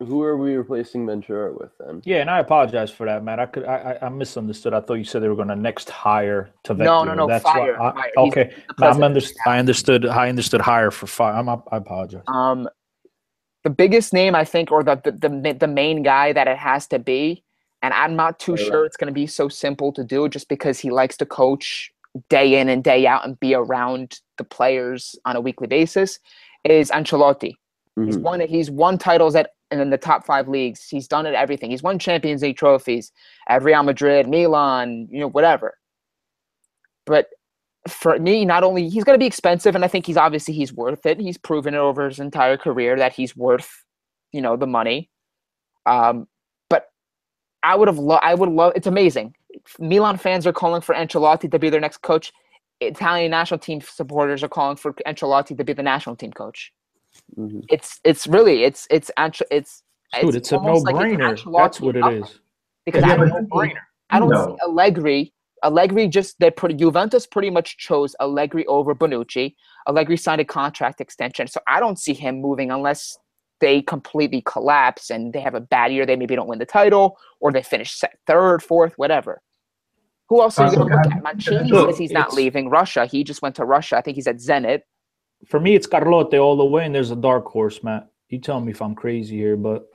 who 0.00 0.22
are 0.22 0.36
we 0.36 0.54
replacing 0.54 1.06
Ventura 1.06 1.52
with 1.52 1.72
then? 1.78 2.00
Yeah, 2.04 2.20
and 2.20 2.30
I 2.30 2.40
apologize 2.40 2.90
for 2.90 3.06
that, 3.06 3.22
Matt. 3.22 3.38
I 3.40 3.46
could 3.46 3.64
I, 3.64 3.98
I 4.00 4.08
misunderstood. 4.08 4.72
I 4.72 4.80
thought 4.80 4.94
you 4.94 5.04
said 5.04 5.22
they 5.22 5.28
were 5.28 5.36
going 5.36 5.48
to 5.48 5.56
next 5.56 5.90
hire 5.90 6.50
to 6.64 6.74
Ventura. 6.74 7.04
No, 7.04 7.04
no, 7.04 7.14
no. 7.14 7.26
That's 7.26 7.44
fire. 7.44 7.80
I, 7.80 7.92
fire. 7.92 8.12
Okay, 8.16 8.54
I'm 8.80 9.02
understood. 9.02 9.36
I 9.46 9.58
understood. 9.58 10.06
I 10.06 10.28
understood 10.30 10.60
hire 10.60 10.90
for 10.90 11.06
fire. 11.06 11.34
I'm, 11.34 11.48
I 11.48 11.58
apologize. 11.72 12.22
Um, 12.28 12.68
the 13.66 13.70
biggest 13.84 14.12
name 14.12 14.34
I 14.36 14.44
think, 14.44 14.70
or 14.70 14.84
the, 14.84 14.94
the 15.04 15.12
the 15.12 15.52
the 15.64 15.66
main 15.82 15.98
guy 16.04 16.32
that 16.32 16.46
it 16.46 16.58
has 16.70 16.86
to 16.88 16.98
be, 17.00 17.42
And 17.82 17.92
I'm 18.02 18.14
not 18.14 18.38
too 18.38 18.56
sure 18.66 18.84
it's 18.86 18.96
going 18.96 19.12
to 19.14 19.20
be 19.24 19.26
so 19.26 19.48
simple 19.48 19.90
to 19.98 20.04
do 20.04 20.28
just 20.28 20.48
because 20.48 20.78
he 20.78 20.90
likes 21.00 21.16
to 21.18 21.26
coach 21.26 21.92
day 22.28 22.48
in 22.60 22.68
and 22.68 22.82
day 22.84 23.06
out 23.12 23.24
and 23.26 23.38
be 23.40 23.54
around 23.54 24.20
the 24.38 24.44
players 24.44 25.16
on 25.24 25.34
a 25.36 25.40
weekly 25.40 25.66
basis. 25.66 26.10
Is 26.64 26.90
Ancelotti. 26.90 27.52
He's 28.04 28.16
Mhm. 28.18 28.22
won 28.28 28.40
he's 28.54 28.70
won 28.70 28.98
titles 28.98 29.34
at 29.40 29.50
and 29.72 29.80
in 29.80 29.90
the 29.90 29.98
top 29.98 30.24
five 30.24 30.46
leagues. 30.56 30.88
He's 30.88 31.08
done 31.08 31.26
it 31.26 31.34
everything. 31.34 31.70
He's 31.72 31.82
won 31.82 31.98
Champions 31.98 32.42
League 32.42 32.56
trophies 32.56 33.10
at 33.48 33.64
Real 33.64 33.82
Madrid, 33.82 34.28
Milan, 34.28 35.08
you 35.10 35.20
know, 35.20 35.28
whatever. 35.36 35.76
But 37.04 37.26
for 37.88 38.18
me, 38.18 38.44
not 38.44 38.62
only 38.64 38.88
he's 38.88 39.04
going 39.04 39.14
to 39.14 39.22
be 39.22 39.26
expensive, 39.26 39.74
and 39.74 39.84
I 39.84 39.88
think 39.88 40.06
he's 40.06 40.16
obviously 40.16 40.54
he's 40.54 40.72
worth 40.72 41.06
it. 41.06 41.20
He's 41.20 41.38
proven 41.38 41.74
it 41.74 41.78
over 41.78 42.08
his 42.08 42.18
entire 42.20 42.56
career 42.56 42.96
that 42.96 43.12
he's 43.12 43.36
worth, 43.36 43.84
you 44.32 44.40
know, 44.40 44.56
the 44.56 44.66
money. 44.66 45.10
Um, 45.86 46.26
but 46.68 46.86
I 47.62 47.76
would 47.76 47.88
have 47.88 47.98
loved. 47.98 48.22
I 48.24 48.34
would 48.34 48.48
love. 48.50 48.72
It's 48.76 48.86
amazing. 48.86 49.34
Milan 49.78 50.18
fans 50.18 50.46
are 50.46 50.52
calling 50.52 50.80
for 50.82 50.94
Ancelotti 50.94 51.50
to 51.50 51.58
be 51.58 51.70
their 51.70 51.80
next 51.80 51.98
coach. 52.02 52.32
Italian 52.80 53.30
national 53.30 53.58
team 53.58 53.80
supporters 53.80 54.42
are 54.42 54.48
calling 54.48 54.76
for 54.76 54.92
Ancelotti 55.06 55.56
to 55.56 55.64
be 55.64 55.72
the 55.72 55.82
national 55.82 56.16
team 56.16 56.32
coach. 56.32 56.72
Mhm. 57.38 57.64
It's 57.70 58.00
it's 58.04 58.26
really 58.26 58.64
it's 58.64 58.86
it's 58.90 59.10
Ance- 59.16 59.42
it's 59.50 59.82
Dude, 60.20 60.34
it's, 60.36 60.52
a 60.52 60.56
almost 60.58 60.84
like 60.84 60.94
it's 60.96 61.18
no-brainer. 61.18 61.34
Ancelotti 61.36 61.56
That's 61.62 61.80
what 61.80 61.96
it 61.96 62.04
is. 62.14 62.40
because 62.84 63.02
Yeah, 63.02 63.12
I 63.12 63.16
don't, 63.16 63.30
then- 63.30 63.72
I 64.10 64.18
don't 64.20 64.28
No. 64.28 64.46
see 64.46 64.56
Allegri. 64.62 65.32
Allegri 65.64 66.08
just 66.08 66.38
they 66.38 66.50
pretty 66.50 66.74
Juventus 66.74 67.26
pretty 67.26 67.50
much 67.50 67.78
chose 67.78 68.14
Allegri 68.20 68.66
over 68.66 68.94
Bonucci. 68.94 69.54
Allegri 69.88 70.16
signed 70.16 70.40
a 70.40 70.44
contract 70.44 71.00
extension, 71.00 71.46
so 71.46 71.60
I 71.66 71.80
don't 71.80 71.98
see 71.98 72.14
him 72.14 72.40
moving 72.40 72.70
unless 72.70 73.18
they 73.60 73.82
completely 73.82 74.42
collapse 74.42 75.10
and 75.10 75.32
they 75.32 75.40
have 75.40 75.54
a 75.54 75.60
bad 75.60 75.92
year. 75.92 76.04
They 76.04 76.16
maybe 76.16 76.36
don't 76.36 76.48
win 76.48 76.58
the 76.58 76.66
title 76.66 77.18
or 77.40 77.52
they 77.52 77.62
finish 77.62 78.02
third, 78.26 78.62
fourth, 78.62 78.94
whatever. 78.98 79.40
Who 80.28 80.42
else 80.42 80.58
are 80.58 80.70
you 80.70 80.76
going 80.76 80.88
to 80.88 80.96
look 80.96 81.06
at? 81.06 81.22
Mancini 81.22 81.70
look, 81.70 81.90
says 81.90 81.98
he's 81.98 82.10
not 82.10 82.34
leaving 82.34 82.68
Russia. 82.68 83.06
He 83.06 83.22
just 83.24 83.42
went 83.42 83.54
to 83.56 83.64
Russia. 83.64 83.96
I 83.96 84.02
think 84.02 84.16
he's 84.16 84.26
at 84.26 84.36
Zenit. 84.36 84.80
For 85.46 85.60
me, 85.60 85.74
it's 85.74 85.86
Carletto 85.86 86.42
all 86.42 86.56
the 86.56 86.64
way, 86.64 86.84
and 86.84 86.94
there's 86.94 87.12
a 87.12 87.16
dark 87.16 87.46
horse, 87.46 87.82
Matt. 87.82 88.08
You 88.28 88.40
tell 88.40 88.60
me 88.60 88.72
if 88.72 88.82
I'm 88.82 88.94
crazy 88.94 89.36
here, 89.36 89.56
but 89.56 89.86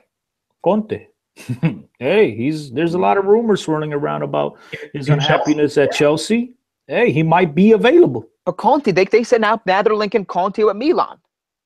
Conte. 0.64 1.06
hey, 1.98 2.34
he's 2.34 2.70
there's 2.72 2.94
a 2.94 2.98
lot 2.98 3.16
of 3.16 3.24
rumors 3.24 3.62
swirling 3.62 3.92
around 3.92 4.22
about 4.22 4.58
his 4.92 5.08
unhappiness 5.08 5.78
at 5.78 5.92
Chelsea. 5.92 6.54
Hey, 6.86 7.10
he 7.10 7.22
might 7.22 7.54
be 7.54 7.72
available. 7.72 8.28
But 8.44 8.56
Conte, 8.56 8.90
they, 8.90 9.04
they 9.04 9.22
said 9.22 9.40
now, 9.40 9.60
now 9.66 9.82
they're 9.82 10.24
Conte 10.24 10.62
with 10.62 10.76
Milan. 10.76 11.18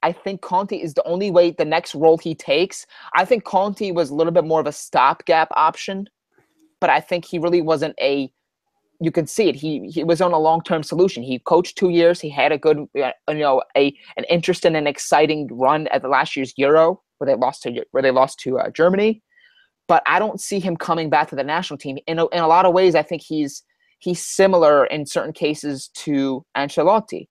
I 0.02 0.12
think 0.12 0.42
Conte 0.42 0.76
is 0.76 0.94
the 0.94 1.02
only 1.04 1.30
way 1.30 1.50
the 1.50 1.64
next 1.64 1.94
role 1.94 2.18
he 2.18 2.34
takes. 2.34 2.86
I 3.14 3.24
think 3.24 3.44
Conte 3.44 3.90
was 3.92 4.10
a 4.10 4.14
little 4.14 4.32
bit 4.32 4.44
more 4.44 4.60
of 4.60 4.66
a 4.66 4.72
stopgap 4.72 5.48
option, 5.52 6.06
but 6.80 6.90
I 6.90 7.00
think 7.00 7.24
he 7.24 7.38
really 7.38 7.62
wasn't 7.62 7.96
a. 8.00 8.30
You 9.00 9.10
can 9.10 9.26
see 9.26 9.48
it. 9.48 9.56
He 9.56 9.90
he 9.90 10.04
was 10.04 10.20
on 10.20 10.32
a 10.32 10.38
long 10.38 10.62
term 10.62 10.82
solution. 10.82 11.22
He 11.22 11.38
coached 11.40 11.76
two 11.76 11.90
years. 11.90 12.20
He 12.20 12.30
had 12.30 12.52
a 12.52 12.58
good, 12.58 12.86
uh, 13.02 13.10
you 13.28 13.38
know, 13.38 13.62
a 13.76 13.94
an 14.16 14.24
interesting 14.30 14.76
and 14.76 14.86
exciting 14.86 15.48
run 15.50 15.86
at 15.88 16.02
the 16.02 16.08
last 16.08 16.36
year's 16.36 16.54
Euro, 16.56 17.02
where 17.18 17.26
they 17.26 17.34
lost 17.34 17.62
to 17.62 17.84
where 17.90 18.02
they 18.02 18.10
lost 18.10 18.38
to 18.40 18.58
uh, 18.58 18.70
Germany. 18.70 19.22
But 19.88 20.02
I 20.06 20.18
don't 20.18 20.40
see 20.40 20.58
him 20.58 20.76
coming 20.76 21.10
back 21.10 21.28
to 21.28 21.36
the 21.36 21.44
national 21.44 21.78
team. 21.78 21.98
In 22.06 22.18
a, 22.18 22.26
in 22.28 22.40
a 22.40 22.48
lot 22.48 22.66
of 22.66 22.72
ways, 22.72 22.94
I 22.94 23.02
think 23.02 23.22
he's 23.22 23.62
he's 23.98 24.24
similar 24.24 24.86
in 24.86 25.06
certain 25.06 25.32
cases 25.32 25.88
to 25.94 26.44
Ancelotti. 26.56 27.28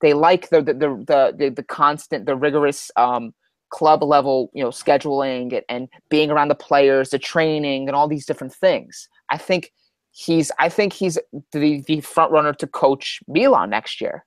They 0.00 0.14
like 0.14 0.50
the 0.50 0.62
the 0.62 0.74
the 0.74 1.34
the, 1.36 1.50
the 1.50 1.62
constant, 1.62 2.26
the 2.26 2.36
rigorous 2.36 2.90
um, 2.96 3.32
club 3.70 4.02
level, 4.02 4.50
you 4.54 4.62
know, 4.62 4.70
scheduling 4.70 5.52
and, 5.52 5.64
and 5.68 5.88
being 6.08 6.30
around 6.30 6.48
the 6.48 6.54
players, 6.54 7.10
the 7.10 7.18
training, 7.18 7.88
and 7.88 7.96
all 7.96 8.08
these 8.08 8.26
different 8.26 8.54
things. 8.54 9.08
I 9.30 9.38
think 9.38 9.72
he's 10.12 10.50
I 10.58 10.68
think 10.68 10.92
he's 10.92 11.18
the 11.52 11.82
the 11.86 12.00
front 12.00 12.32
runner 12.32 12.52
to 12.54 12.66
coach 12.66 13.20
Milan 13.26 13.70
next 13.70 14.00
year. 14.00 14.24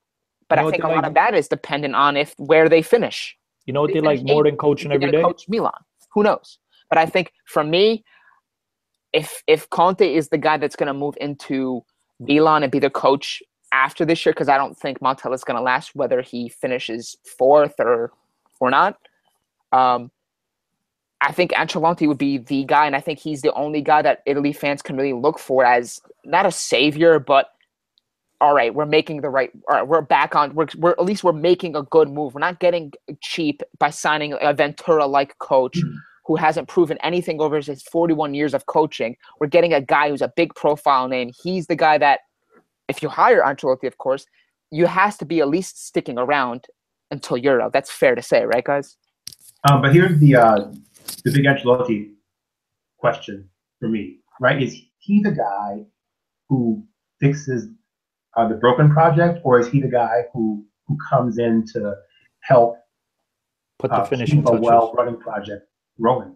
But 0.50 0.58
You 0.58 0.64
know 0.64 0.68
I 0.68 0.72
think 0.72 0.84
a 0.84 0.88
they 0.88 0.96
lot 0.96 1.06
of 1.06 1.14
that 1.14 1.36
is 1.36 1.48
dependent 1.48 1.96
on 1.96 2.18
if 2.18 2.34
where 2.38 2.70
they 2.70 2.82
finish. 2.82 3.36
You 3.66 3.74
know 3.74 3.82
what 3.82 3.90
They 3.94 4.00
they 4.00 4.06
like 4.06 4.24
more 4.24 4.44
than 4.44 4.58
coaching 4.58 4.92
every 4.92 5.12
day? 5.12 5.22
Coach 5.22 5.46
Milan. 5.48 5.72
Who 6.14 6.24
knows? 6.24 6.58
But 6.90 6.98
I 6.98 7.06
think 7.06 7.32
for 7.46 7.64
me, 7.64 8.04
if 9.14 9.44
if 9.48 9.70
Conte 9.70 10.02
is 10.02 10.30
the 10.30 10.38
guy 10.38 10.58
that's 10.58 10.76
going 10.76 10.88
to 10.88 10.94
move 10.94 11.16
into 11.20 11.84
Milan 12.20 12.64
and 12.64 12.72
be 12.72 12.80
the 12.80 12.90
coach 12.90 13.42
after 13.72 14.06
this 14.06 14.26
year, 14.26 14.34
because 14.34 14.50
I 14.50 14.58
don't 14.58 14.78
think 14.78 15.00
Montella 15.00 15.36
is 15.36 15.44
going 15.44 15.58
to 15.58 15.64
last, 15.64 15.96
whether 15.96 16.22
he 16.22 16.50
finishes 16.50 17.18
fourth 17.38 17.76
or 17.80 18.12
or 18.60 18.70
not. 18.70 18.98
Um, 19.72 20.12
I 21.22 21.32
think 21.32 21.52
Ancelotti 21.52 22.08
would 22.08 22.18
be 22.18 22.38
the 22.38 22.64
guy, 22.64 22.86
and 22.86 22.96
I 22.96 23.02
think 23.02 23.20
he's 23.20 23.42
the 23.42 23.54
only 23.54 23.82
guy 23.82 24.02
that 24.02 24.24
Italy 24.26 24.54
fans 24.54 24.82
can 24.82 24.96
really 24.96 25.14
look 25.14 25.38
for 25.38 25.66
as 25.66 26.00
not 26.24 26.46
a 26.46 26.52
savior, 26.52 27.20
but 27.20 27.52
all 28.42 28.54
right, 28.54 28.74
we're 28.74 28.86
making 28.86 29.22
the 29.22 29.30
right. 29.30 29.52
All 29.70 29.76
right, 29.76 29.88
we're 29.88 30.02
back 30.02 30.34
on. 30.34 30.56
We're, 30.56 30.68
we're 30.78 30.92
at 30.92 31.04
least 31.04 31.26
we're 31.26 31.34
making 31.34 31.76
a 31.76 31.84
good 31.84 32.10
move. 32.10 32.34
We're 32.34 32.40
not 32.40 32.60
getting 32.60 32.94
cheap 33.22 33.62
by 33.80 33.90
signing 33.90 34.34
a 34.40 34.54
Ventura-like 34.54 35.38
coach 35.40 35.78
who 36.30 36.36
hasn't 36.36 36.68
proven 36.68 36.96
anything 37.02 37.42
over 37.42 37.60
his 37.60 37.82
41 37.82 38.36
years 38.36 38.54
of 38.54 38.68
coaching. 38.68 39.18
We're 39.40 39.48
getting 39.48 39.74
a 39.74 39.82
guy 39.82 40.10
who's 40.10 40.22
a 40.22 40.32
big 40.36 40.54
profile 40.54 41.08
name. 41.08 41.32
He's 41.42 41.66
the 41.66 41.76
guy 41.76 41.98
that, 41.98 42.20
if 42.88 43.02
you 43.02 43.10
hire 43.10 43.42
Ancelotti, 43.42 43.88
of 43.88 43.98
course, 43.98 44.28
you 44.70 44.86
has 44.86 45.18
to 45.18 45.26
be 45.26 45.40
at 45.40 45.48
least 45.48 45.84
sticking 45.88 46.20
around 46.20 46.68
until 47.10 47.36
Euro. 47.36 47.72
That's 47.74 47.92
fair 47.92 48.14
to 48.14 48.22
say, 48.22 48.46
right, 48.46 48.64
guys? 48.64 48.96
Um, 49.68 49.82
but 49.82 49.92
here's 49.92 50.20
the 50.20 50.36
uh, 50.36 50.72
the 51.26 51.32
big 51.32 51.46
Ancelotti 51.46 52.12
question 53.00 53.50
for 53.80 53.90
me, 53.90 54.20
right? 54.40 54.62
Is 54.62 54.80
he 55.00 55.24
the 55.24 55.32
guy 55.32 55.84
who 56.48 56.86
fixes 57.20 57.70
uh, 58.38 58.48
the 58.48 58.54
broken 58.54 58.92
project, 58.92 59.40
or 59.44 59.60
is 59.60 59.68
he 59.68 59.82
the 59.82 59.90
guy 59.90 60.26
who 60.32 60.64
who 60.88 60.96
comes 61.10 61.40
in 61.40 61.66
to 61.74 61.96
help 62.42 62.78
Put 63.80 63.90
the 63.90 63.98
uh, 63.98 64.06
finishing 64.06 64.44
keep 64.44 64.54
a 64.54 64.62
well-running 64.62 65.18
project 65.18 65.69
rolling? 66.00 66.36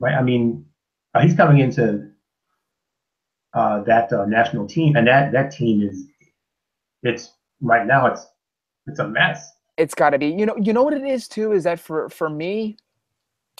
Right. 0.00 0.14
I 0.14 0.22
mean, 0.22 0.66
uh, 1.14 1.20
he's 1.20 1.34
coming 1.34 1.58
into 1.58 2.10
uh, 3.54 3.82
that 3.82 4.12
uh, 4.12 4.24
national 4.26 4.66
team, 4.66 4.96
and 4.96 5.06
that 5.06 5.32
that 5.32 5.52
team 5.52 5.82
is 5.82 6.06
it's 7.02 7.32
right 7.60 7.86
now 7.86 8.06
it's 8.06 8.26
it's 8.86 8.98
a 8.98 9.06
mess. 9.08 9.52
it's 9.76 9.94
got 9.94 10.10
to 10.10 10.18
be 10.18 10.26
you 10.26 10.46
know 10.46 10.56
you 10.56 10.72
know 10.72 10.82
what 10.82 10.94
it 10.94 11.04
is 11.04 11.28
too 11.28 11.52
is 11.52 11.64
that 11.64 11.78
for 11.80 12.08
for 12.08 12.28
me 12.28 12.76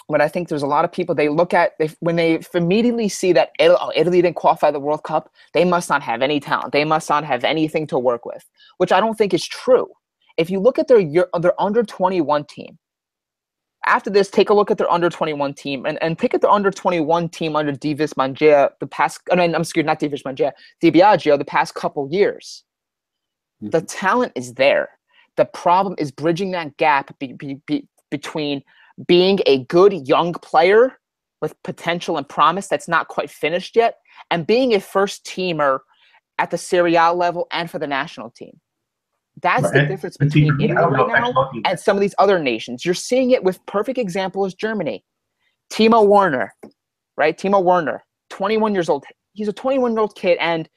when 0.06 0.20
i 0.20 0.28
think 0.28 0.48
there's 0.48 0.62
a 0.62 0.66
lot 0.66 0.84
of 0.84 0.92
people 0.92 1.14
they 1.14 1.28
look 1.28 1.54
at 1.54 1.72
they 1.78 1.90
when 2.00 2.16
they 2.16 2.40
immediately 2.54 3.08
see 3.08 3.32
that 3.32 3.50
Italy, 3.58 3.78
oh, 3.80 3.92
Italy 3.94 4.22
didn't 4.22 4.36
qualify 4.36 4.70
the 4.70 4.80
world 4.80 5.04
cup 5.04 5.30
they 5.54 5.64
must 5.64 5.88
not 5.88 6.02
have 6.02 6.22
any 6.22 6.40
talent 6.40 6.72
they 6.72 6.84
must 6.84 7.08
not 7.08 7.24
have 7.24 7.44
anything 7.44 7.86
to 7.86 7.98
work 7.98 8.24
with 8.26 8.44
which 8.78 8.92
i 8.92 9.00
don't 9.00 9.16
think 9.16 9.32
is 9.32 9.46
true 9.46 9.88
if 10.36 10.50
you 10.50 10.60
look 10.60 10.78
at 10.78 10.88
their 10.88 11.02
their 11.40 11.60
under 11.60 11.82
21 11.82 12.44
team 12.46 12.78
after 13.86 14.10
this 14.10 14.30
take 14.30 14.50
a 14.50 14.54
look 14.54 14.70
at 14.70 14.78
their 14.78 14.90
under 14.90 15.10
21 15.10 15.54
team 15.54 15.86
and, 15.86 16.00
and 16.02 16.18
pick 16.18 16.34
at 16.34 16.40
their 16.40 16.50
under 16.50 16.70
21 16.70 17.28
team 17.28 17.56
under 17.56 17.72
Devis 17.72 18.14
Mangia 18.14 18.70
the 18.80 18.86
past 18.86 19.20
I 19.30 19.36
mean, 19.36 19.54
I'm 19.54 19.62
excuse 19.62 19.84
not 19.84 19.98
Devis 19.98 20.22
Mangia 20.22 20.52
Di 20.80 20.90
Biagio 20.90 21.38
the 21.38 21.44
past 21.44 21.74
couple 21.74 22.08
years. 22.10 22.64
The 23.60 23.78
mm-hmm. 23.78 23.86
talent 23.86 24.32
is 24.34 24.54
there. 24.54 24.90
The 25.36 25.44
problem 25.44 25.94
is 25.98 26.10
bridging 26.10 26.50
that 26.50 26.76
gap 26.76 27.18
be, 27.18 27.32
be, 27.32 27.60
be, 27.66 27.86
between 28.10 28.62
being 29.06 29.38
a 29.46 29.64
good 29.64 30.06
young 30.06 30.34
player 30.34 30.98
with 31.40 31.60
potential 31.62 32.16
and 32.16 32.28
promise 32.28 32.68
that's 32.68 32.88
not 32.88 33.08
quite 33.08 33.30
finished 33.30 33.74
yet 33.74 33.96
and 34.30 34.46
being 34.46 34.74
a 34.74 34.80
first 34.80 35.24
teamer 35.24 35.80
at 36.38 36.50
the 36.50 36.58
Serie 36.58 36.94
A 36.96 37.12
level 37.12 37.46
and 37.50 37.70
for 37.70 37.78
the 37.78 37.86
national 37.86 38.30
team. 38.30 38.60
That's 39.40 39.70
the 39.70 39.86
difference 39.86 40.16
between 40.16 40.60
Italy 40.60 40.76
right 40.76 41.08
now 41.08 41.50
and 41.64 41.80
some 41.80 41.96
of 41.96 42.00
these 42.00 42.14
other 42.18 42.38
nations. 42.38 42.84
You're 42.84 42.94
seeing 42.94 43.30
it 43.30 43.42
with 43.42 43.64
perfect 43.66 43.98
example 43.98 44.44
is 44.44 44.54
Germany. 44.54 45.04
Timo 45.72 46.06
Werner, 46.06 46.54
right? 47.16 47.36
Timo 47.36 47.62
Werner, 47.62 48.04
21 48.30 48.74
years 48.74 48.88
old. 48.88 49.04
He's 49.32 49.48
a 49.48 49.52
21 49.52 49.92
year 49.92 50.00
old 50.00 50.14
kid, 50.14 50.36
and 50.40 50.68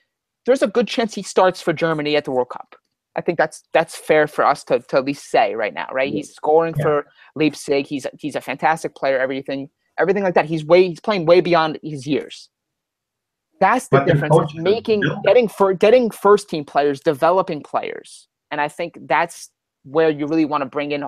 there's 0.45 0.61
a 0.61 0.67
good 0.67 0.87
chance 0.87 1.13
he 1.13 1.21
starts 1.21 1.61
for 1.61 1.73
Germany 1.73 2.15
at 2.15 2.23
the 2.23 2.31
World 2.31 2.49
Cup. 2.49 2.75
I 3.17 3.21
think 3.21 3.37
that's 3.37 3.63
that's 3.73 3.95
fair 3.95 4.27
for 4.27 4.45
us 4.45 4.63
to, 4.65 4.79
to 4.79 4.97
at 4.97 5.05
least 5.05 5.29
say 5.29 5.55
right 5.55 5.73
now, 5.73 5.87
right? 5.91 6.11
He's 6.11 6.33
scoring 6.33 6.75
Yeah. 6.77 6.83
for 6.83 7.05
Leipzig. 7.35 7.87
He's 7.87 8.05
he's 8.19 8.35
a 8.35 8.41
fantastic 8.41 8.95
player. 8.95 9.19
Everything 9.19 9.69
everything 9.97 10.23
like 10.23 10.33
that. 10.35 10.45
He's 10.45 10.65
way 10.65 10.87
he's 10.89 10.99
playing 10.99 11.25
way 11.25 11.41
beyond 11.41 11.79
his 11.83 12.05
years. 12.05 12.49
That's 13.59 13.87
the 13.87 13.99
But 13.99 14.07
difference. 14.07 14.35
It's 14.35 14.45
coach 14.51 14.55
is 14.55 14.61
making 14.61 15.03
getting 15.23 15.47
for 15.47 15.73
getting 15.73 16.09
first 16.09 16.49
team 16.49 16.65
players, 16.65 16.99
developing 16.99 17.63
players, 17.63 18.27
and 18.51 18.61
I 18.61 18.67
think 18.67 18.97
that's 19.07 19.49
where 19.83 20.09
you 20.09 20.27
really 20.27 20.45
want 20.45 20.61
to 20.61 20.65
bring 20.65 20.91
in 20.91 21.03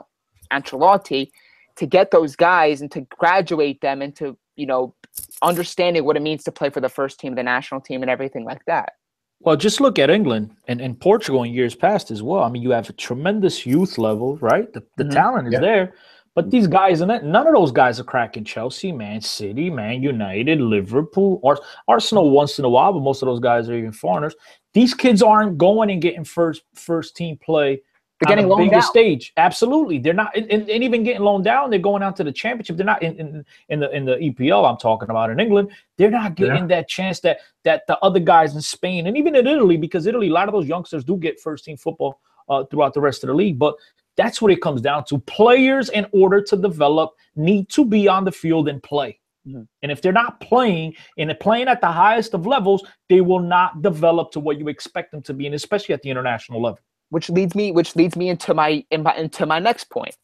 Ancelotti 0.52 1.32
to 1.78 1.86
get 1.86 2.12
those 2.12 2.36
guys 2.36 2.82
and 2.82 2.92
to 2.92 3.02
graduate 3.02 3.82
them 3.82 4.02
into 4.02 4.38
you 4.56 4.66
know 4.66 4.96
understanding 5.42 6.06
what 6.06 6.16
it 6.18 6.22
means 6.22 6.44
to 6.44 6.52
play 6.52 6.70
for 6.70 6.82
the 6.82 6.90
first 6.90 7.20
team, 7.20 7.36
the 7.36 7.44
national 7.44 7.82
team, 7.82 8.02
and 8.02 8.10
everything 8.12 8.44
like 8.44 8.64
that. 8.66 8.94
Well, 9.40 9.56
just 9.56 9.80
look 9.80 10.00
at 10.00 10.10
England 10.10 10.56
and, 10.68 10.82
and 10.82 11.00
Portugal 11.00 11.44
in 11.44 11.54
years 11.54 11.76
past 11.76 12.10
as 12.10 12.24
well. 12.24 12.44
I 12.44 12.50
mean, 12.50 12.64
you 12.64 12.72
have 12.72 12.90
a 12.90 12.94
tremendous 12.94 13.66
youth 13.68 14.00
level, 14.00 14.38
right? 14.38 14.72
The, 14.74 14.84
the 14.98 15.04
Mhm. 15.04 15.14
talent 15.14 15.48
is 15.50 15.54
Yeah. 15.54 15.60
there, 15.60 15.94
But 16.34 16.52
these 16.52 16.68
guys, 16.68 17.02
and 17.02 17.10
none 17.24 17.48
of 17.48 17.54
those 17.56 17.72
guys 17.72 18.00
are 18.00 18.04
cracking 18.04 18.44
Chelsea, 18.44 18.92
Man 18.92 19.22
City, 19.22 19.72
Man 19.72 20.04
United, 20.04 20.62
Liverpool, 20.62 21.40
or 21.42 21.58
Arsenal 21.88 22.30
once 22.30 22.60
in 22.60 22.66
a 22.66 22.70
while, 22.70 22.94
but 22.94 23.00
most 23.00 23.24
of 23.24 23.26
those 23.26 23.40
guys 23.40 23.68
are 23.70 23.74
even 23.74 23.92
foreigners. 23.92 24.36
These 24.78 24.94
kids 24.94 25.24
aren't 25.24 25.58
going 25.58 25.90
and 25.90 26.00
getting 26.00 26.24
first 26.24 26.62
first 26.76 27.16
team 27.16 27.36
play. 27.36 27.82
They're 28.20 28.28
getting 28.28 28.48
loaned 28.48 28.72
out. 28.76 28.84
stage. 28.84 29.34
Absolutely, 29.36 29.98
they're 29.98 30.14
not, 30.14 30.38
and, 30.38 30.52
and, 30.52 30.84
even 30.84 31.02
getting 31.04 31.24
loaned 31.24 31.46
down. 31.46 31.72
They're 31.72 31.80
going 31.80 32.04
out 32.04 32.16
to 32.18 32.24
the 32.24 32.32
championship. 32.32 32.78
They're 32.78 32.86
not 32.86 33.02
in, 33.02 33.16
in, 33.20 33.46
in 33.70 33.80
the 33.80 33.90
in 33.90 34.06
the 34.06 34.18
EPL. 34.18 34.70
I'm 34.70 34.78
talking 34.78 35.10
about 35.10 35.32
in 35.32 35.40
England. 35.40 35.72
They're 35.98 36.12
not 36.12 36.36
getting 36.36 36.68
that 36.68 36.88
chance 36.88 37.20
that 37.22 37.40
that 37.64 37.88
the 37.88 37.98
other 38.02 38.20
guys 38.20 38.54
in 38.54 38.62
Spain 38.62 39.08
and 39.08 39.18
even 39.18 39.36
in 39.36 39.48
Italy, 39.48 39.78
because 39.78 40.06
Italy, 40.06 40.28
a 40.28 40.32
lot 40.32 40.48
of 40.48 40.54
those 40.54 40.68
youngsters 40.68 41.04
do 41.04 41.18
get 41.18 41.40
first 41.40 41.66
team 41.66 41.78
football 41.78 42.20
uh, 42.48 42.64
throughout 42.66 42.94
the 42.94 43.02
rest 43.02 43.24
of 43.24 43.30
the 43.30 43.34
league. 43.34 43.58
But 43.58 43.74
that's 44.16 44.44
what 44.44 44.52
it 44.52 44.62
comes 44.62 44.82
down 44.82 45.06
to. 45.06 45.18
Players, 45.22 45.90
in 45.90 46.06
order 46.12 46.40
to 46.40 46.56
develop, 46.56 47.16
need 47.36 47.68
to 47.70 47.84
be 47.84 48.08
on 48.08 48.26
the 48.26 48.32
field 48.32 48.70
and 48.70 48.84
play. 48.84 49.20
Mhm. 49.48 49.68
And 49.84 49.92
if 49.92 50.02
they're 50.02 50.12
not 50.14 50.40
playing 50.42 50.96
and 51.18 51.30
they're 51.30 51.38
playing 51.38 51.68
at 51.70 51.82
the 51.82 51.92
highest 51.92 52.34
of 52.34 52.46
levels, 52.48 52.84
they 53.10 53.22
will 53.22 53.40
not 53.40 53.82
develop 53.82 54.32
to 54.32 54.40
what 54.42 54.60
you 54.60 54.68
expect 54.68 55.12
them 55.12 55.22
to 55.24 55.34
be, 55.34 55.46
and 55.48 55.56
especially 55.56 55.94
at 55.94 56.02
the 56.04 56.10
international 56.12 56.62
level. 56.62 56.80
which 57.10 57.30
leads 57.30 57.56
me 57.56 57.72
which 57.72 57.96
leads 57.96 58.18
me 58.18 58.30
into 58.30 58.54
my, 58.54 58.86
in 58.92 59.04
my 59.04 59.16
into 59.16 59.46
my 59.46 59.60
next 59.60 59.86
point 59.90 60.18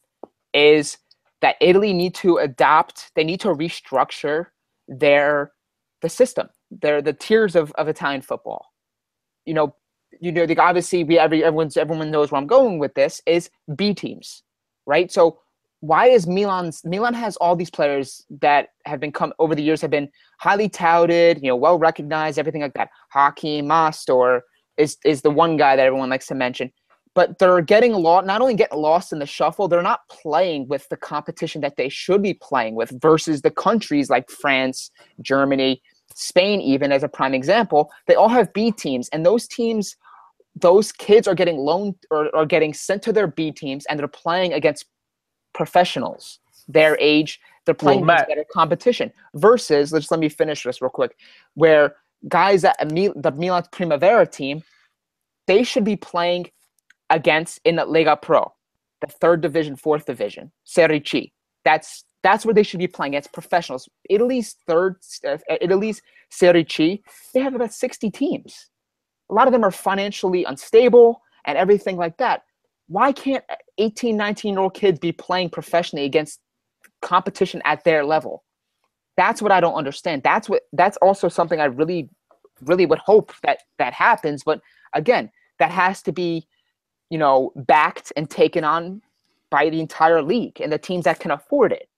is 0.54 0.98
that 1.42 1.56
Italy 1.60 1.92
need 1.94 2.14
to 2.16 2.38
adapt 2.38 3.10
they 3.16 3.24
need 3.24 3.40
to 3.40 3.48
restructure 3.48 4.48
their 4.88 5.52
the 6.02 6.08
system 6.10 6.48
their 6.70 7.02
the 7.02 7.12
tiers 7.14 7.56
of, 7.56 7.72
of 7.72 7.88
Italian 7.88 8.22
football 8.22 8.66
you 9.46 9.54
know 9.54 9.74
you 10.20 10.32
know 10.32 10.44
like 10.44 10.58
obviously 10.58 11.04
we 11.04 11.18
every 11.18 11.44
everyone's 11.44 11.76
everyone 11.76 12.10
knows 12.10 12.30
where 12.32 12.40
I'm 12.40 12.46
going 12.48 12.78
with 12.78 12.94
this 12.94 13.20
is 13.26 13.50
B 13.76 13.94
teams 13.94 14.42
right 14.86 15.10
so 15.12 15.40
why 15.84 16.06
is 16.06 16.26
Milan's 16.26 16.82
Milan 16.84 17.14
has 17.14 17.36
all 17.36 17.54
these 17.56 17.70
players 17.70 18.24
that 18.40 18.68
have 18.86 19.00
been 19.00 19.12
come 19.12 19.32
over 19.38 19.54
the 19.54 19.62
years 19.62 19.80
have 19.82 19.90
been 19.90 20.08
highly 20.40 20.68
touted 20.68 21.40
you 21.42 21.48
know 21.48 21.56
well 21.56 21.78
recognized 21.78 22.38
everything 22.38 22.62
like 22.62 22.74
that 22.74 22.88
Hachim 23.14 23.66
Mastour 23.66 24.42
is 24.76 24.96
is 25.04 25.22
the 25.22 25.30
one 25.30 25.56
guy 25.56 25.76
that 25.76 25.86
everyone 25.86 26.10
likes 26.10 26.26
to 26.28 26.34
mention. 26.34 26.72
But 27.14 27.38
they're 27.38 27.60
getting 27.60 27.92
lost, 27.92 28.26
not 28.26 28.40
only 28.40 28.54
getting 28.54 28.78
lost 28.78 29.12
in 29.12 29.20
the 29.20 29.26
shuffle, 29.26 29.68
they're 29.68 29.82
not 29.82 30.00
playing 30.10 30.66
with 30.66 30.88
the 30.88 30.96
competition 30.96 31.60
that 31.60 31.76
they 31.76 31.88
should 31.88 32.22
be 32.22 32.34
playing 32.34 32.74
with 32.74 32.90
versus 33.00 33.42
the 33.42 33.52
countries 33.52 34.10
like 34.10 34.28
France, 34.28 34.90
Germany, 35.20 35.80
Spain, 36.12 36.60
even 36.60 36.90
as 36.90 37.04
a 37.04 37.08
prime 37.08 37.32
example. 37.32 37.92
They 38.08 38.16
all 38.16 38.28
have 38.28 38.52
B 38.52 38.72
teams, 38.72 39.08
and 39.10 39.24
those 39.24 39.46
teams, 39.46 39.96
those 40.56 40.90
kids 40.90 41.28
are 41.28 41.36
getting 41.36 41.56
loaned 41.56 41.94
or 42.10 42.34
are 42.34 42.46
getting 42.46 42.74
sent 42.74 43.00
to 43.04 43.12
their 43.12 43.28
B 43.28 43.52
teams, 43.52 43.86
and 43.86 43.96
they're 43.96 44.08
playing 44.08 44.52
against 44.52 44.84
professionals 45.54 46.40
their 46.68 46.96
age. 47.00 47.40
They're 47.64 47.74
playing 47.74 48.00
Well, 48.00 48.16
Matt- 48.18 48.28
better 48.28 48.44
competition 48.52 49.12
versus, 49.34 49.92
let's 49.92 50.10
let 50.10 50.20
me 50.20 50.28
finish 50.28 50.64
this 50.64 50.82
real 50.82 50.90
quick, 50.90 51.16
where 51.54 51.96
guys 52.28 52.64
at 52.64 52.90
Mil- 52.92 53.14
the 53.16 53.32
Milan 53.32 53.64
Primavera 53.72 54.26
team, 54.26 54.62
they 55.46 55.62
should 55.62 55.84
be 55.84 55.96
playing 55.96 56.50
against 57.10 57.60
in 57.64 57.76
the 57.76 57.84
Lega 57.86 58.20
Pro, 58.20 58.52
the 59.00 59.06
third 59.06 59.40
division, 59.40 59.76
fourth 59.76 60.06
division, 60.06 60.50
Serie 60.64 61.02
C. 61.06 61.32
That's 61.64 62.04
that's 62.22 62.46
where 62.46 62.54
they 62.54 62.62
should 62.62 62.78
be 62.78 62.88
playing 62.88 63.12
against 63.12 63.34
professionals. 63.34 63.86
Italy's 64.08 64.56
third, 64.66 64.96
uh, 65.26 65.36
Italy's 65.60 66.00
Serie 66.30 66.66
C, 66.68 67.02
they 67.34 67.40
have 67.40 67.54
about 67.54 67.74
60 67.74 68.10
teams. 68.10 68.70
A 69.30 69.34
lot 69.34 69.46
of 69.46 69.52
them 69.52 69.62
are 69.62 69.70
financially 69.70 70.42
unstable 70.44 71.20
and 71.44 71.58
everything 71.58 71.98
like 71.98 72.16
that. 72.16 72.44
Why 72.88 73.12
can't 73.12 73.44
18, 73.78 74.16
19 74.16 74.54
year 74.54 74.62
old 74.62 74.74
kids 74.74 74.98
be 74.98 75.12
playing 75.12 75.50
professionally 75.50 76.04
against 76.04 76.40
competition 77.02 77.62
at 77.64 77.84
their 77.84 78.04
level? 78.04 78.44
That's 79.16 79.40
what 79.40 79.52
I 79.52 79.60
don't 79.60 79.74
understand. 79.74 80.22
That's 80.22 80.48
what 80.48 80.62
that's 80.72 80.96
also 80.98 81.28
something 81.28 81.60
I 81.60 81.66
really, 81.66 82.10
really 82.62 82.86
would 82.86 82.98
hope 82.98 83.32
that 83.42 83.60
that 83.78 83.94
happens. 83.94 84.42
But 84.44 84.60
again, 84.92 85.30
that 85.58 85.70
has 85.70 86.02
to 86.02 86.12
be, 86.12 86.46
you 87.10 87.18
know, 87.18 87.52
backed 87.54 88.12
and 88.16 88.28
taken 88.28 88.64
on 88.64 89.02
by 89.50 89.70
the 89.70 89.80
entire 89.80 90.20
league 90.20 90.60
and 90.60 90.72
the 90.72 90.78
teams 90.78 91.04
that 91.04 91.20
can 91.20 91.30
afford 91.30 91.72
it. 91.72 91.88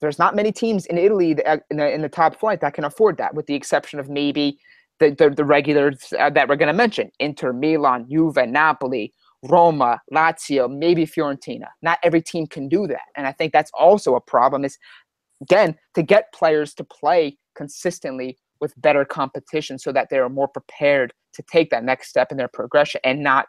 There's 0.00 0.18
not 0.18 0.36
many 0.36 0.52
teams 0.52 0.86
in 0.86 0.98
Italy 0.98 1.34
that, 1.34 1.64
in, 1.70 1.78
the, 1.78 1.92
in 1.92 2.02
the 2.02 2.08
top 2.08 2.36
flight 2.36 2.60
that 2.60 2.74
can 2.74 2.84
afford 2.84 3.16
that, 3.16 3.34
with 3.34 3.46
the 3.46 3.54
exception 3.54 3.98
of 3.98 4.08
maybe 4.08 4.58
the 5.00 5.10
the, 5.10 5.30
the 5.30 5.44
regulars 5.44 6.12
uh, 6.18 6.30
that 6.30 6.48
we're 6.48 6.56
going 6.56 6.68
to 6.68 6.72
mention: 6.72 7.10
Inter, 7.18 7.52
Milan, 7.52 8.06
Juve, 8.08 8.36
Napoli, 8.46 9.12
Roma, 9.48 10.00
Lazio, 10.12 10.70
maybe 10.70 11.06
Fiorentina. 11.06 11.66
Not 11.82 11.98
every 12.02 12.22
team 12.22 12.46
can 12.46 12.68
do 12.68 12.86
that, 12.86 13.02
and 13.16 13.26
I 13.26 13.32
think 13.32 13.52
that's 13.52 13.70
also 13.74 14.14
a 14.14 14.20
problem. 14.20 14.64
Is 14.64 14.78
again 15.42 15.76
to 15.94 16.02
get 16.02 16.32
players 16.32 16.74
to 16.74 16.84
play 16.84 17.38
consistently 17.54 18.38
with 18.60 18.72
better 18.80 19.04
competition, 19.04 19.78
so 19.78 19.92
that 19.92 20.08
they 20.10 20.18
are 20.18 20.28
more 20.28 20.48
prepared 20.48 21.12
to 21.34 21.42
take 21.50 21.70
that 21.70 21.84
next 21.84 22.08
step 22.08 22.30
in 22.30 22.36
their 22.38 22.48
progression 22.48 23.00
and 23.04 23.22
not 23.22 23.46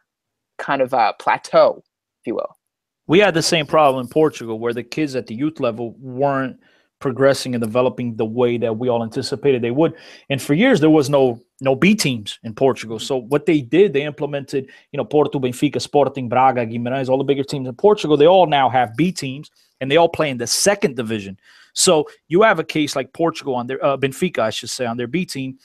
kind 0.57 0.81
of 0.81 0.93
a 0.93 1.13
plateau, 1.19 1.81
if 2.21 2.27
you 2.27 2.35
will. 2.35 2.55
We 3.07 3.19
had 3.19 3.35
the 3.35 3.43
same 3.43 3.67
problem 3.67 4.03
in 4.03 4.09
Portugal 4.09 4.57
where 4.57 4.73
the 4.73 4.83
kids 4.83 5.15
at 5.15 5.27
the 5.27 5.35
youth 5.35 5.59
level 5.59 5.95
weren't 5.99 6.59
progressing 7.05 7.53
and 7.53 7.63
developing 7.63 8.15
the 8.15 8.25
way 8.25 8.57
that 8.57 8.75
we 8.75 8.89
all 8.89 9.03
anticipated 9.03 9.61
they 9.61 9.69
would. 9.69 9.93
And 10.31 10.41
for 10.41 10.55
years 10.55 10.79
there 10.79 10.89
was 10.89 11.07
no 11.07 11.39
no 11.61 11.75
B 11.75 11.93
teams 11.93 12.39
in 12.41 12.55
Portugal. 12.55 12.97
So 12.97 13.15
what 13.17 13.45
they 13.45 13.61
did, 13.61 13.93
they 13.93 14.01
implemented, 14.01 14.63
you 14.91 14.97
know, 14.97 15.05
Porto, 15.05 15.39
Benfica, 15.39 15.79
Sporting, 15.79 16.27
Braga, 16.27 16.65
Guimarães, 16.65 17.07
all 17.07 17.19
the 17.19 17.23
bigger 17.23 17.43
teams 17.43 17.67
in 17.67 17.75
Portugal, 17.75 18.17
they 18.17 18.25
all 18.25 18.47
now 18.47 18.69
have 18.69 18.97
B 18.97 19.11
teams 19.11 19.51
and 19.79 19.91
they 19.91 19.97
all 19.97 20.09
play 20.09 20.31
in 20.31 20.39
the 20.39 20.47
second 20.47 20.95
division. 20.95 21.37
So 21.73 22.07
you 22.27 22.41
have 22.41 22.57
a 22.57 22.63
case 22.63 22.95
like 22.95 23.13
Portugal 23.13 23.53
on 23.53 23.67
their 23.67 23.85
uh, 23.85 23.97
Benfica, 23.97 24.39
I 24.39 24.49
should 24.49 24.71
say, 24.71 24.87
on 24.87 24.97
their 24.97 25.11
B 25.15 25.25
team. 25.25 25.59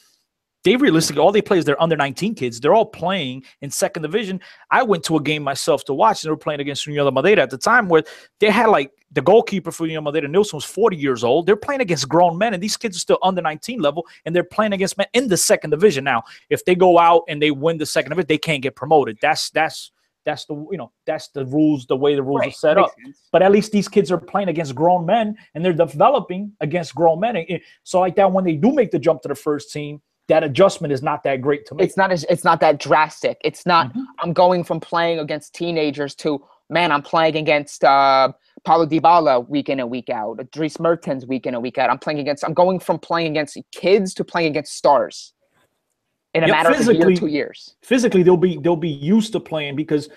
They 0.62 0.77
realistically 0.77 1.20
all 1.20 1.32
they 1.32 1.43
play 1.43 1.59
is 1.59 1.65
their 1.65 1.81
under 1.82 1.97
19 1.97 2.35
kids. 2.35 2.61
They're 2.61 2.74
all 2.74 2.87
playing 2.87 3.45
in 3.62 3.70
second 3.70 4.03
division. 4.03 4.41
I 4.70 4.82
went 4.82 5.05
to 5.05 5.16
a 5.16 5.23
game 5.23 5.43
myself 5.43 5.85
to 5.87 5.95
watch, 5.95 6.23
and 6.23 6.28
they 6.28 6.32
were 6.32 6.37
playing 6.37 6.61
against 6.61 6.87
União 6.87 7.05
de 7.05 7.11
Madeira 7.11 7.43
at 7.43 7.51
the 7.51 7.59
time 7.59 7.89
where 7.89 8.03
they 8.41 8.51
had 8.51 8.66
like 8.66 8.93
the 9.12 9.23
goalkeeper 9.23 9.73
for 9.73 9.87
de 9.87 10.01
Madeira, 10.01 10.28
Nilsson, 10.28 10.57
was 10.57 10.65
40 10.65 10.97
years 10.97 11.24
old. 11.24 11.47
They're 11.47 11.57
playing 11.57 11.81
against 11.81 12.09
grown 12.09 12.37
men, 12.37 12.55
and 12.55 12.62
these 12.62 12.77
kids 12.77 12.97
are 12.97 13.01
still 13.01 13.19
under 13.23 13.43
19 13.43 13.81
level, 13.81 14.07
and 14.24 14.37
they're 14.37 14.45
playing 14.45 14.73
against 14.73 14.99
men 14.99 15.07
in 15.15 15.28
the 15.28 15.37
second 15.37 15.70
division. 15.70 16.05
Now, 16.05 16.23
if 16.51 16.65
they 16.65 16.74
go 16.74 16.99
out 16.99 17.23
and 17.28 17.41
they 17.41 17.51
win 17.51 17.78
the 17.78 17.87
second 17.87 18.11
division, 18.11 18.27
they 18.28 18.39
can't 18.39 18.62
get 18.62 18.77
promoted. 18.77 19.19
That's 19.20 19.51
that's 19.51 19.93
that's 20.24 20.45
the 20.45 20.55
you 20.70 20.77
know 20.77 20.93
that's 21.07 21.28
the 21.28 21.47
rules, 21.47 21.87
the 21.87 21.97
way 21.97 22.15
the 22.15 22.23
rules 22.23 22.43
are 22.43 22.51
set 22.51 22.77
Makes 22.77 22.91
up 22.91 22.95
sense. 23.03 23.28
but 23.32 23.43
at 23.43 23.51
least 23.51 23.73
these 23.73 23.89
kids 23.89 24.12
are 24.12 24.19
playing 24.19 24.49
against 24.49 24.74
grown 24.74 25.07
men 25.07 25.37
and 25.55 25.65
they're 25.65 25.73
developing 25.73 26.53
against 26.61 26.95
grown 26.95 27.20
men. 27.20 27.47
So 27.85 28.01
like 28.01 28.16
that, 28.16 28.31
when 28.31 28.45
they 28.45 28.55
do 28.55 28.73
make 28.73 28.91
the 28.91 28.99
jump 28.99 29.23
to 29.23 29.28
the 29.28 29.35
first 29.35 29.73
team, 29.73 30.03
that 30.31 30.43
adjustment 30.44 30.93
is 30.93 31.02
not 31.02 31.23
that 31.24 31.40
great 31.43 31.66
to 31.66 31.74
me. 31.74 31.85
it's 31.85 31.97
not 31.97 32.11
as 32.12 32.24
it's 32.31 32.44
not 32.44 32.61
that 32.61 32.78
drastic. 32.78 33.36
It's 33.44 33.66
not 33.66 33.93
Mhm. 33.93 34.05
I'm 34.20 34.32
going 34.32 34.62
from 34.65 34.78
playing 34.81 35.19
against 35.19 35.55
teenagers 35.55 36.15
to 36.23 36.43
man, 36.70 36.93
I'm 36.93 37.02
playing 37.02 37.36
against 37.36 37.82
uh 37.85 38.32
Paulo 38.65 38.86
Dybala 38.86 39.48
week 39.48 39.69
in 39.69 39.81
and 39.81 39.90
week 39.90 40.09
out, 40.09 40.39
Dries 40.52 40.78
Mertens 40.78 41.27
week 41.27 41.47
in 41.47 41.55
and 41.55 41.62
week 41.62 41.78
out. 41.78 41.90
I'm 41.90 41.98
playing 41.98 42.20
against 42.20 42.44
I'm 42.44 42.55
going 42.55 42.78
from 42.78 42.98
playing 42.98 43.32
against 43.35 43.59
kids 43.73 44.15
to 44.15 44.24
playing 44.24 44.48
against 44.52 44.73
stars 44.77 45.35
in 46.35 46.44
a 46.44 46.47
Yeah, 46.47 46.52
matter 46.57 46.70
of 46.70 46.89
a 46.89 46.94
year, 46.94 47.11
two 47.16 47.27
years. 47.27 47.74
Physically, 47.82 48.23
they'll 48.23 48.36
be 48.48 48.57
they'll 48.62 48.77
be 48.77 48.97
used 49.16 49.32
to 49.32 49.40
playing 49.40 49.74
because 49.77 50.09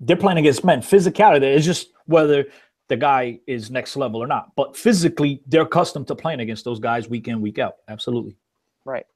they're 0.00 0.16
playing 0.24 0.38
against 0.38 0.64
men. 0.64 0.80
Physicality 0.80 1.54
is 1.58 1.64
just 1.64 1.92
whether 2.06 2.46
the 2.88 2.96
guy 2.96 3.38
is 3.46 3.70
next 3.70 3.96
level 3.96 4.20
or 4.20 4.26
not. 4.26 4.50
But 4.56 4.76
physically, 4.76 5.42
they're 5.46 5.62
accustomed 5.62 6.08
to 6.08 6.16
playing 6.16 6.40
against 6.40 6.64
those 6.64 6.80
guys 6.80 7.08
week 7.08 7.28
in 7.28 7.40
week 7.40 7.58
out. 7.60 7.74
Absolutely. 7.86 8.36
Right. 8.84 9.06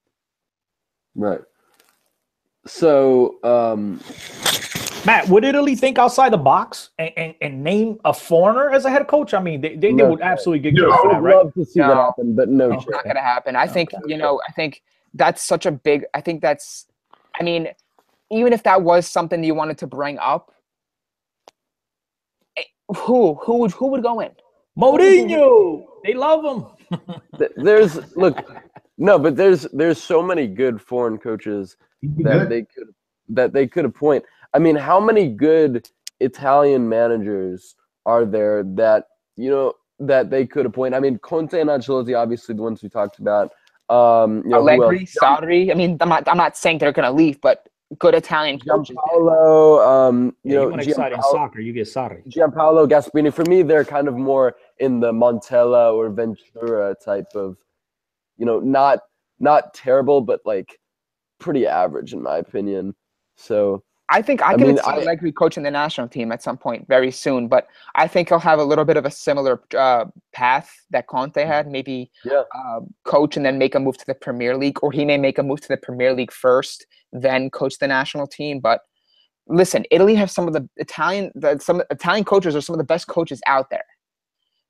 Right. 1.15 1.41
So, 2.67 3.43
um, 3.45 4.01
Matt, 5.05 5.29
would 5.29 5.45
Italy 5.45 5.77
think 5.77 5.99
outside 5.99 6.33
the 6.33 6.39
box 6.39 6.91
and, 6.99 7.13
and, 7.17 7.35
and 7.43 7.63
name 7.63 7.99
a 8.05 8.15
foreigner 8.15 8.71
as 8.71 8.87
a 8.87 8.91
head 8.91 9.07
coach? 9.07 9.35
I 9.35 9.41
mean, 9.41 9.61
they, 9.61 9.77
they, 9.77 9.93
they 9.93 10.03
would 10.03 10.23
absolutely 10.23 10.71
get 10.71 10.75
No. 10.75 10.91
I 10.91 10.97
for 10.97 11.09
would 11.09 11.15
that, 11.17 11.23
right? 11.23 11.37
love 11.37 11.55
to 11.55 11.65
see 11.65 11.81
that 11.81 11.89
No. 11.89 11.95
happen, 11.95 12.35
but 12.35 12.49
no 12.49 12.73
It's 12.73 12.85
chance. 12.85 12.89
not 12.91 13.05
going 13.05 13.17
to 13.17 13.23
happen. 13.23 13.55
I 13.55 13.67
think, 13.67 13.93
Okay. 13.93 14.03
you 14.07 14.17
know, 14.17 14.41
I 14.49 14.53
think 14.53 14.83
that's 15.13 15.43
such 15.43 15.67
a 15.67 15.71
big, 15.71 16.05
I 16.15 16.23
think 16.23 16.41
that's, 16.41 16.87
I 17.39 17.43
mean, 17.43 17.69
even 18.31 18.53
if 18.55 18.63
that 18.63 18.83
was 18.83 19.07
something 19.07 19.45
you 19.45 19.55
wanted 19.55 19.77
to 19.79 19.87
bring 19.87 20.19
up, 20.19 20.53
eh, 22.57 22.63
who, 22.97 23.35
who 23.35 23.59
would, 23.59 23.73
who 23.73 23.89
would 23.89 24.03
go 24.03 24.21
in? 24.21 24.31
Mourinho, 24.79 25.85
they 26.03 26.15
love 26.15 26.45
him. 26.91 27.01
There's 27.59 27.99
look, 28.17 28.37
no, 28.99 29.19
but 29.19 29.37
there's 29.37 29.63
there's 29.73 30.03
so 30.03 30.23
many 30.23 30.47
good 30.47 30.81
foreign 30.81 31.19
coaches 31.19 31.77
that 32.03 32.49
they 32.49 32.63
could 32.63 32.95
that 33.29 33.53
they 33.53 33.67
could 33.67 33.85
appoint. 33.85 34.25
I 34.53 34.59
mean, 34.59 34.77
how 34.77 35.01
many 35.01 35.29
good 35.29 35.89
Italian 36.21 36.89
managers 36.89 37.75
are 38.07 38.25
there 38.25 38.63
that 38.63 39.07
you 39.37 39.51
know 39.51 39.75
that 40.01 40.31
they 40.31 40.47
could 40.47 40.67
appoint? 40.67 40.95
I 40.95 41.01
mean, 41.01 41.19
Conte 41.19 41.59
and 41.61 41.71
Ancelotti, 41.71 42.17
obviously 42.17 42.55
the 42.55 42.63
ones 42.63 42.83
we 42.83 42.89
talked 42.89 43.19
about. 43.19 43.53
Um, 43.91 44.43
you 44.45 44.51
know, 44.51 44.63
who 44.63 44.69
Allegri. 44.69 45.07
Sarri. 45.07 45.71
I 45.71 45.75
mean, 45.75 45.99
I'm 46.01 46.09
not, 46.09 46.27
I'm 46.27 46.39
not 46.39 46.57
saying 46.57 46.79
they're 46.79 46.93
going 46.93 47.05
to 47.05 47.13
leave, 47.13 47.41
but 47.41 47.69
good 47.99 48.15
Italian 48.15 48.59
coaches. 48.59 48.97
Giampaolo, 48.97 49.87
um, 49.87 50.35
you 50.43 50.55
Yeah, 50.55 50.61
you 50.61 50.65
know, 50.65 50.69
want 50.71 50.83
exciting 50.83 51.19
Giampaolo, 51.19 51.33
soccer, 51.33 51.61
you 51.61 51.73
get 51.73 51.87
Sarri. 51.87 52.27
Giampaolo 52.27 52.89
Gasperini. 52.89 53.33
For 53.33 53.45
me, 53.45 53.63
they're 53.63 53.85
kind 53.85 54.09
of 54.09 54.17
more 54.17 54.57
in 54.79 55.01
the 55.01 55.13
Montella 55.13 55.93
or 55.93 56.09
Ventura 56.11 56.95
type 57.05 57.35
of, 57.35 57.59
you 58.37 58.47
know, 58.47 58.61
not 58.61 59.01
not 59.41 59.75
terrible, 59.75 60.21
but 60.21 60.41
like 60.45 60.79
pretty 61.39 61.67
average 61.67 62.13
in 62.13 62.23
my 62.23 62.39
opinion. 62.39 62.95
So 63.37 63.83
I 64.11 64.23
think 64.23 64.43
I 64.43 64.53
I 64.53 64.55
can 64.57 64.67
mean, 64.69 64.77
see 64.77 64.83
I- 65.09 65.31
coaching 65.33 65.63
the 65.63 65.71
national 65.71 66.09
team 66.09 66.31
at 66.31 66.43
some 66.43 66.57
point 66.59 66.87
very 66.89 67.11
soon, 67.11 67.49
but 67.49 67.67
I 67.95 68.07
think 68.07 68.29
he'll 68.29 68.39
have 68.39 68.59
a 68.59 68.65
little 68.65 68.85
bit 68.85 68.97
of 68.97 69.05
a 69.07 69.11
similar 69.11 69.63
uh, 69.77 70.05
path 70.33 70.71
that 70.91 71.07
Conte 71.07 71.43
had. 71.45 71.67
Maybe 71.69 72.11
Yeah. 72.25 72.43
uh, 72.55 72.81
coach 73.05 73.37
and 73.37 73.45
then 73.47 73.59
make 73.59 73.75
a 73.75 73.81
move 73.81 73.97
to 73.99 74.07
the 74.07 74.15
Premier 74.15 74.57
League, 74.57 74.79
or 74.83 74.93
he 74.93 75.05
may 75.05 75.17
make 75.17 75.39
a 75.39 75.43
move 75.43 75.61
to 75.63 75.69
the 75.69 75.79
Premier 75.79 76.13
League 76.13 76.33
first, 76.33 76.87
then 77.13 77.51
coach 77.51 77.79
the 77.79 77.89
national 77.89 78.27
team. 78.27 78.61
But 78.61 78.83
listen, 79.49 79.85
Italy 79.91 80.15
have 80.17 80.31
some 80.31 80.47
of 80.47 80.53
the 80.53 80.69
Italian, 80.77 81.33
the, 81.35 81.59
some 81.59 81.83
Italian 81.91 82.25
coaches 82.25 82.55
are 82.55 82.61
some 82.61 82.75
of 82.75 82.79
the 82.79 82.85
best 82.85 83.07
coaches 83.09 83.41
out 83.47 83.71
there. 83.71 83.85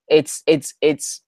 It's 0.09 0.43
it's 0.47 0.75
it's 0.81 1.23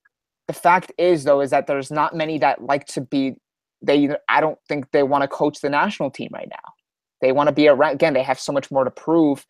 the 0.47 0.53
fact 0.53 0.91
is 0.97 1.23
though 1.23 1.41
is 1.41 1.51
that 1.51 1.67
there's 1.67 1.91
not 1.91 2.15
many 2.15 2.37
that 2.39 2.63
like 2.63 2.85
to 2.87 3.01
be. 3.01 3.35
They 3.81 4.09
I 4.27 4.41
don't 4.41 4.57
think 4.67 4.91
they 4.91 5.03
want 5.03 5.21
to 5.21 5.27
coach 5.27 5.61
the 5.61 5.69
national 5.69 6.09
team 6.09 6.29
right 6.33 6.47
now. 6.49 6.73
They 7.21 7.31
want 7.31 7.47
to 7.47 7.53
be 7.53 7.67
around. 7.67 7.93
Again, 7.93 8.13
they 8.13 8.23
have 8.23 8.39
so 8.39 8.51
much 8.51 8.71
more 8.71 8.83
to 8.83 8.91
prove 8.91 9.45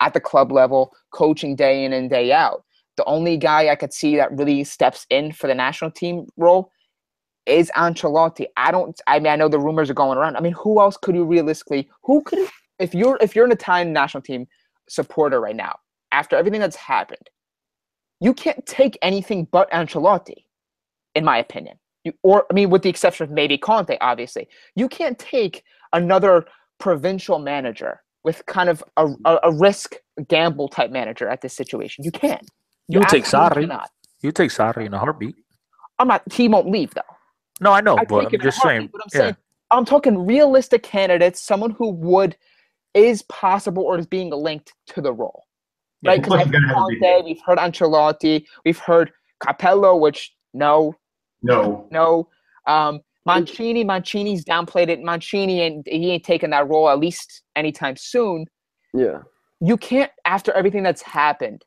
at 0.00 0.14
the 0.14 0.20
club 0.20 0.50
level, 0.50 0.92
coaching 1.12 1.54
day 1.54 1.84
in 1.84 1.92
and 1.92 2.10
day 2.10 2.32
out. 2.32 2.64
The 2.96 3.04
only 3.04 3.36
guy 3.36 3.68
I 3.68 3.76
could 3.76 3.92
see 3.92 4.16
that 4.16 4.36
really 4.36 4.64
steps 4.64 5.06
in 5.08 5.32
for 5.32 5.46
the 5.46 5.54
national 5.54 5.92
team 5.92 6.26
role 6.36 6.70
is 7.46 7.70
Ancelotti. 7.76 8.46
I 8.56 8.70
don't. 8.70 9.00
I 9.06 9.18
mean, 9.18 9.32
I 9.32 9.36
know 9.36 9.48
the 9.48 9.58
rumors 9.58 9.90
are 9.90 9.94
going 9.94 10.18
around. 10.18 10.36
I 10.36 10.40
mean, 10.40 10.52
who 10.52 10.80
else 10.80 10.96
could 10.96 11.14
you 11.14 11.24
realistically? 11.24 11.88
Who 12.02 12.22
could 12.22 12.48
if 12.78 12.94
you're 12.94 13.18
if 13.20 13.34
you're 13.36 13.44
an 13.44 13.52
Italian 13.52 13.92
national 13.92 14.22
team 14.22 14.46
supporter 14.88 15.40
right 15.40 15.56
now 15.56 15.76
after 16.12 16.36
everything 16.36 16.60
that's 16.60 16.76
happened, 16.76 17.30
you 18.22 18.32
can't 18.32 18.64
take 18.66 18.96
anything 19.02 19.48
but 19.50 19.70
Ancelotti, 19.72 20.44
in 21.14 21.24
my 21.24 21.38
opinion. 21.38 21.76
You, 22.04 22.12
or 22.22 22.46
I 22.50 22.54
mean, 22.54 22.70
with 22.70 22.82
the 22.82 22.88
exception 22.88 23.24
of 23.24 23.30
maybe 23.30 23.58
Conte, 23.58 23.96
obviously, 24.00 24.48
you 24.76 24.88
can't 24.88 25.18
take 25.18 25.64
another 25.92 26.46
provincial 26.78 27.38
manager 27.40 28.00
with 28.24 28.46
kind 28.46 28.68
of 28.68 28.82
a, 28.96 29.08
a, 29.24 29.38
a 29.44 29.52
risk 29.52 29.96
gamble 30.28 30.68
type 30.68 30.90
manager 30.92 31.28
at 31.28 31.40
this 31.40 31.52
situation. 31.52 32.04
You 32.04 32.12
can't. 32.12 32.48
You 32.88 33.00
You'll 33.00 33.04
take 33.04 33.24
Sarri. 33.24 33.62
cannot. 33.62 33.90
You 34.20 34.30
take 34.30 34.50
Sarri 34.50 34.86
in 34.86 34.94
a 34.94 34.98
heartbeat. 34.98 35.34
I'm 35.98 36.08
not. 36.08 36.22
He 36.32 36.48
won't 36.48 36.70
leave 36.70 36.94
though. 36.94 37.02
No, 37.60 37.72
I 37.72 37.80
know, 37.80 37.96
I 37.98 38.04
but 38.04 38.32
I'm 38.32 38.40
just 38.40 38.62
saying. 38.62 38.88
But 38.92 39.02
I'm 39.02 39.08
yeah. 39.12 39.18
saying 39.18 39.36
I'm 39.72 39.84
talking 39.84 40.26
realistic 40.26 40.84
candidates, 40.84 41.42
someone 41.42 41.72
who 41.72 41.90
would 41.90 42.36
is 42.94 43.22
possible 43.22 43.82
or 43.82 43.98
is 43.98 44.06
being 44.06 44.30
linked 44.30 44.74
to 44.88 45.00
the 45.00 45.12
role. 45.12 45.44
Yeah, 46.02 46.10
Right? 46.10 46.20
Because 46.20 46.30
course 46.30 46.40
I've 46.42 46.46
heard 46.46 46.52
gonna 46.52 46.68
have 46.68 46.76
to 46.76 46.94
be 46.94 46.98
Conte, 47.00 47.22
we've 47.24 47.40
heard 47.44 47.58
Ancelotti, 47.58 48.44
we've 48.64 48.78
heard 48.78 49.12
Capello, 49.42 49.98
which 50.00 50.34
no, 50.54 50.94
No. 51.42 51.86
no. 51.90 52.28
Um, 52.66 53.00
Mancini, 53.24 53.84
Mancini's 53.84 54.44
downplayed 54.44 54.88
it. 54.88 55.00
Mancini 55.00 55.62
and 55.62 55.86
he 55.86 56.10
ain't 56.10 56.24
taking 56.24 56.50
that 56.50 56.68
role 56.68 56.88
at 56.88 56.98
least 56.98 57.42
anytime 57.56 57.96
soon. 57.96 58.46
yeah, 58.94 59.18
You 59.60 59.76
can't, 59.76 60.10
after 60.24 60.52
everything 60.52 60.82
that's 60.82 61.02
happened, 61.02 61.64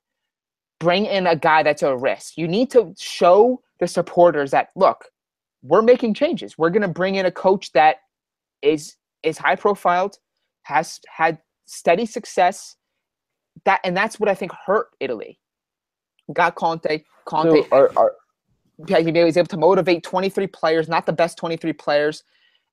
bring 0.79 1.05
in 1.05 1.25
a 1.27 1.35
guy 1.35 1.63
that's 1.63 1.81
a 1.81 1.95
risk. 1.95 2.37
You 2.37 2.47
need 2.47 2.69
to 2.71 2.93
show 2.99 3.61
the 3.79 3.87
supporters 3.87 4.51
that 4.51 4.69
look, 4.75 5.05
we're 5.63 5.81
making 5.81 6.13
changes. 6.13 6.57
We're 6.57 6.69
gonna 6.69 6.87
bring 6.89 7.15
in 7.15 7.25
a 7.25 7.31
coach 7.31 7.71
that 7.71 7.97
is 8.61 8.95
is 9.23 9.37
high 9.37 9.55
profiled, 9.55 10.17
has 10.63 10.99
had 11.07 11.39
steady 11.65 12.05
success. 12.05 12.75
That 13.63 13.79
and 13.83 13.95
that's 13.95 14.19
what 14.19 14.29
I 14.29 14.35
think 14.35 14.51
hurt 14.65 14.89
Italy. 14.99 15.39
Got 16.33 16.55
Conte. 16.55 17.03
Conte 17.25 17.63
so 17.63 17.67
are, 17.71 17.91
are 17.95 18.13
yeah, 18.87 18.99
he 18.99 19.11
was 19.11 19.37
able 19.37 19.47
to 19.47 19.57
motivate 19.57 20.03
23 20.03 20.47
players, 20.47 20.89
not 20.89 21.05
the 21.05 21.13
best 21.13 21.37
23 21.37 21.73
players. 21.73 22.23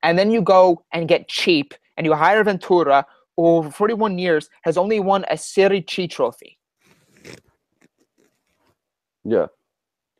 And 0.02 0.18
then 0.18 0.30
you 0.30 0.42
go 0.42 0.84
and 0.92 1.06
get 1.06 1.28
cheap 1.28 1.74
and 1.96 2.04
you 2.04 2.14
hire 2.14 2.42
Ventura, 2.42 3.06
who 3.36 3.46
over 3.46 3.70
41 3.70 4.18
years 4.18 4.50
has 4.62 4.76
only 4.76 4.98
won 5.00 5.24
a 5.30 5.36
Serie 5.36 5.84
C 5.88 6.08
trophy. 6.08 6.58
yeah. 9.24 9.46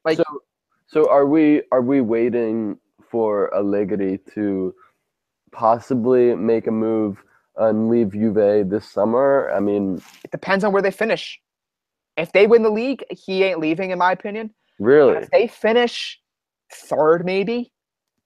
Like- 0.04 0.18
so, 0.18 0.24
so 0.86 1.10
are 1.10 1.26
we 1.26 1.62
are 1.72 1.82
we 1.82 2.00
waiting 2.00 2.78
for 3.10 3.54
Allegri 3.54 4.18
to 4.34 4.74
possibly 5.50 6.34
make 6.34 6.66
a 6.66 6.70
move 6.70 7.22
and 7.56 7.88
leave 7.88 8.12
Juve 8.12 8.68
this 8.68 8.88
summer? 8.90 9.50
I 9.54 9.60
mean, 9.60 10.00
It 10.24 10.30
depends 10.30 10.64
on 10.64 10.72
where 10.72 10.82
they 10.82 10.90
finish. 10.90 11.40
If 12.16 12.32
they 12.32 12.46
win 12.46 12.62
the 12.62 12.70
league, 12.70 13.04
he 13.10 13.42
ain't 13.44 13.58
leaving, 13.60 13.90
in 13.90 13.98
my 13.98 14.12
opinion. 14.12 14.50
really? 14.78 15.16
If 15.16 15.30
they 15.30 15.46
finish 15.46 16.20
third, 16.72 17.24
maybe, 17.24 17.72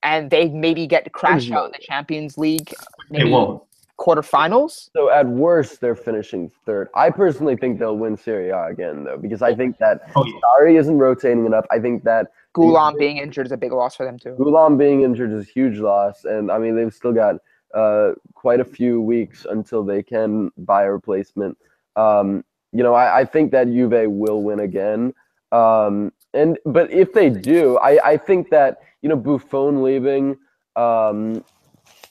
and 0.03 0.31
they 0.31 0.49
maybe 0.49 0.87
get 0.87 1.11
crashed 1.13 1.51
out 1.53 1.67
in 1.67 1.73
the 1.73 1.79
Champions 1.81 2.37
League, 2.39 2.73
It 2.73 2.79
maybe 3.11 3.31
won't. 3.31 3.63
quarterfinals. 3.99 4.89
So 4.95 5.11
at 5.11 5.27
worst, 5.27 5.81
they're 5.81 5.95
finishing 5.97 6.51
third. 6.65 6.89
I 6.95 7.11
personally 7.11 7.57
think 7.57 7.79
they'll 7.79 7.97
win 7.97 8.17
Serie 8.17 8.51
A 8.51 8.67
again, 8.67 9.05
though, 9.05 9.17
because 9.19 9.43
I 9.43 9.55
think 9.55 9.79
that 9.79 10.03
Oh, 10.15 10.25
yeah. 10.25 10.33
Sarri 10.45 10.79
isn't 10.79 10.99
rotating 10.99 11.47
enough. 11.47 11.67
I 11.71 11.79
think 11.79 12.05
that 12.05 12.29
Ghoulam 12.55 12.99
being 12.99 13.19
injured 13.19 13.47
is 13.47 13.53
a 13.53 13.57
big 13.57 13.73
loss 13.73 13.97
for 13.97 14.05
them 14.07 14.19
too. 14.19 14.35
Ghoulam 14.39 14.79
being 14.79 15.03
injured 15.03 15.31
is 15.33 15.43
a 15.47 15.51
huge 15.51 15.79
loss, 15.79 16.25
and 16.25 16.51
I 16.51 16.59
mean 16.59 16.75
they've 16.75 16.93
still 16.95 17.13
got 17.13 17.37
uh, 17.75 18.13
quite 18.35 18.61
a 18.61 18.65
few 18.65 19.01
weeks 19.01 19.47
until 19.49 19.83
they 19.83 20.03
can 20.03 20.51
buy 20.59 20.85
a 20.85 20.93
replacement. 20.93 21.57
Um, 21.97 22.45
you 22.73 22.83
know, 22.83 22.95
I, 22.95 23.21
I 23.21 23.25
think 23.25 23.53
that 23.53 23.69
Juve 23.69 24.11
will 24.11 24.43
win 24.43 24.61
again. 24.61 25.15
Um, 25.53 26.13
and 26.35 26.59
but 26.67 26.91
if 26.91 27.13
they 27.13 27.31
do, 27.31 27.79
I, 27.79 28.13
I 28.13 28.17
think 28.17 28.51
that 28.51 28.79
you 29.03 29.09
know 29.09 29.17
Buffon 29.17 29.83
leaving, 29.83 30.37
um, 30.75 31.45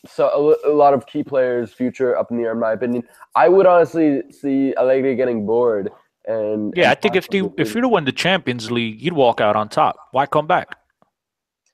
so 0.08 0.58
a, 0.64 0.72
a 0.72 0.74
lot 0.74 0.94
of 0.94 1.06
key 1.06 1.24
players' 1.24 1.72
future 1.72 2.18
up 2.18 2.32
in 2.32 2.38
the 2.38 2.44
air, 2.44 2.54
in 2.54 2.60
my 2.60 2.72
opinion. 2.72 3.04
I 3.36 3.50
would 3.50 3.66
honestly 3.66 4.24
see 4.32 4.74
Allegri 4.78 5.16
getting 5.16 5.46
bored. 5.46 5.92
And 6.28 6.74
Yeah, 6.76 6.92
I 6.92 6.96
think 6.96 7.16
if 7.16 7.30
they 7.30 7.44
if 7.58 7.76
you'd 7.76 7.84
have 7.84 7.92
won 7.92 8.06
the 8.06 8.12
Champions 8.12 8.72
League, 8.72 9.02
you'd 9.02 9.14
walk 9.14 9.42
out 9.42 9.56
on 9.56 9.70
top. 9.70 9.98
Why 10.12 10.26
come 10.26 10.48
back? 10.48 10.76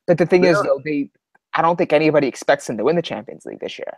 But 0.08 0.18
the 0.18 0.26
thing 0.26 0.44
is, 0.44 0.62
though, 0.62 0.82
they 0.84 1.10
I 1.54 1.62
don't 1.62 1.76
think 1.78 1.92
anybody 1.94 2.28
expects 2.28 2.68
them 2.68 2.78
to 2.78 2.84
win 2.84 2.96
the 2.96 3.02
Champions 3.02 3.46
League 3.46 3.60
this 3.60 3.78
year. 3.78 3.94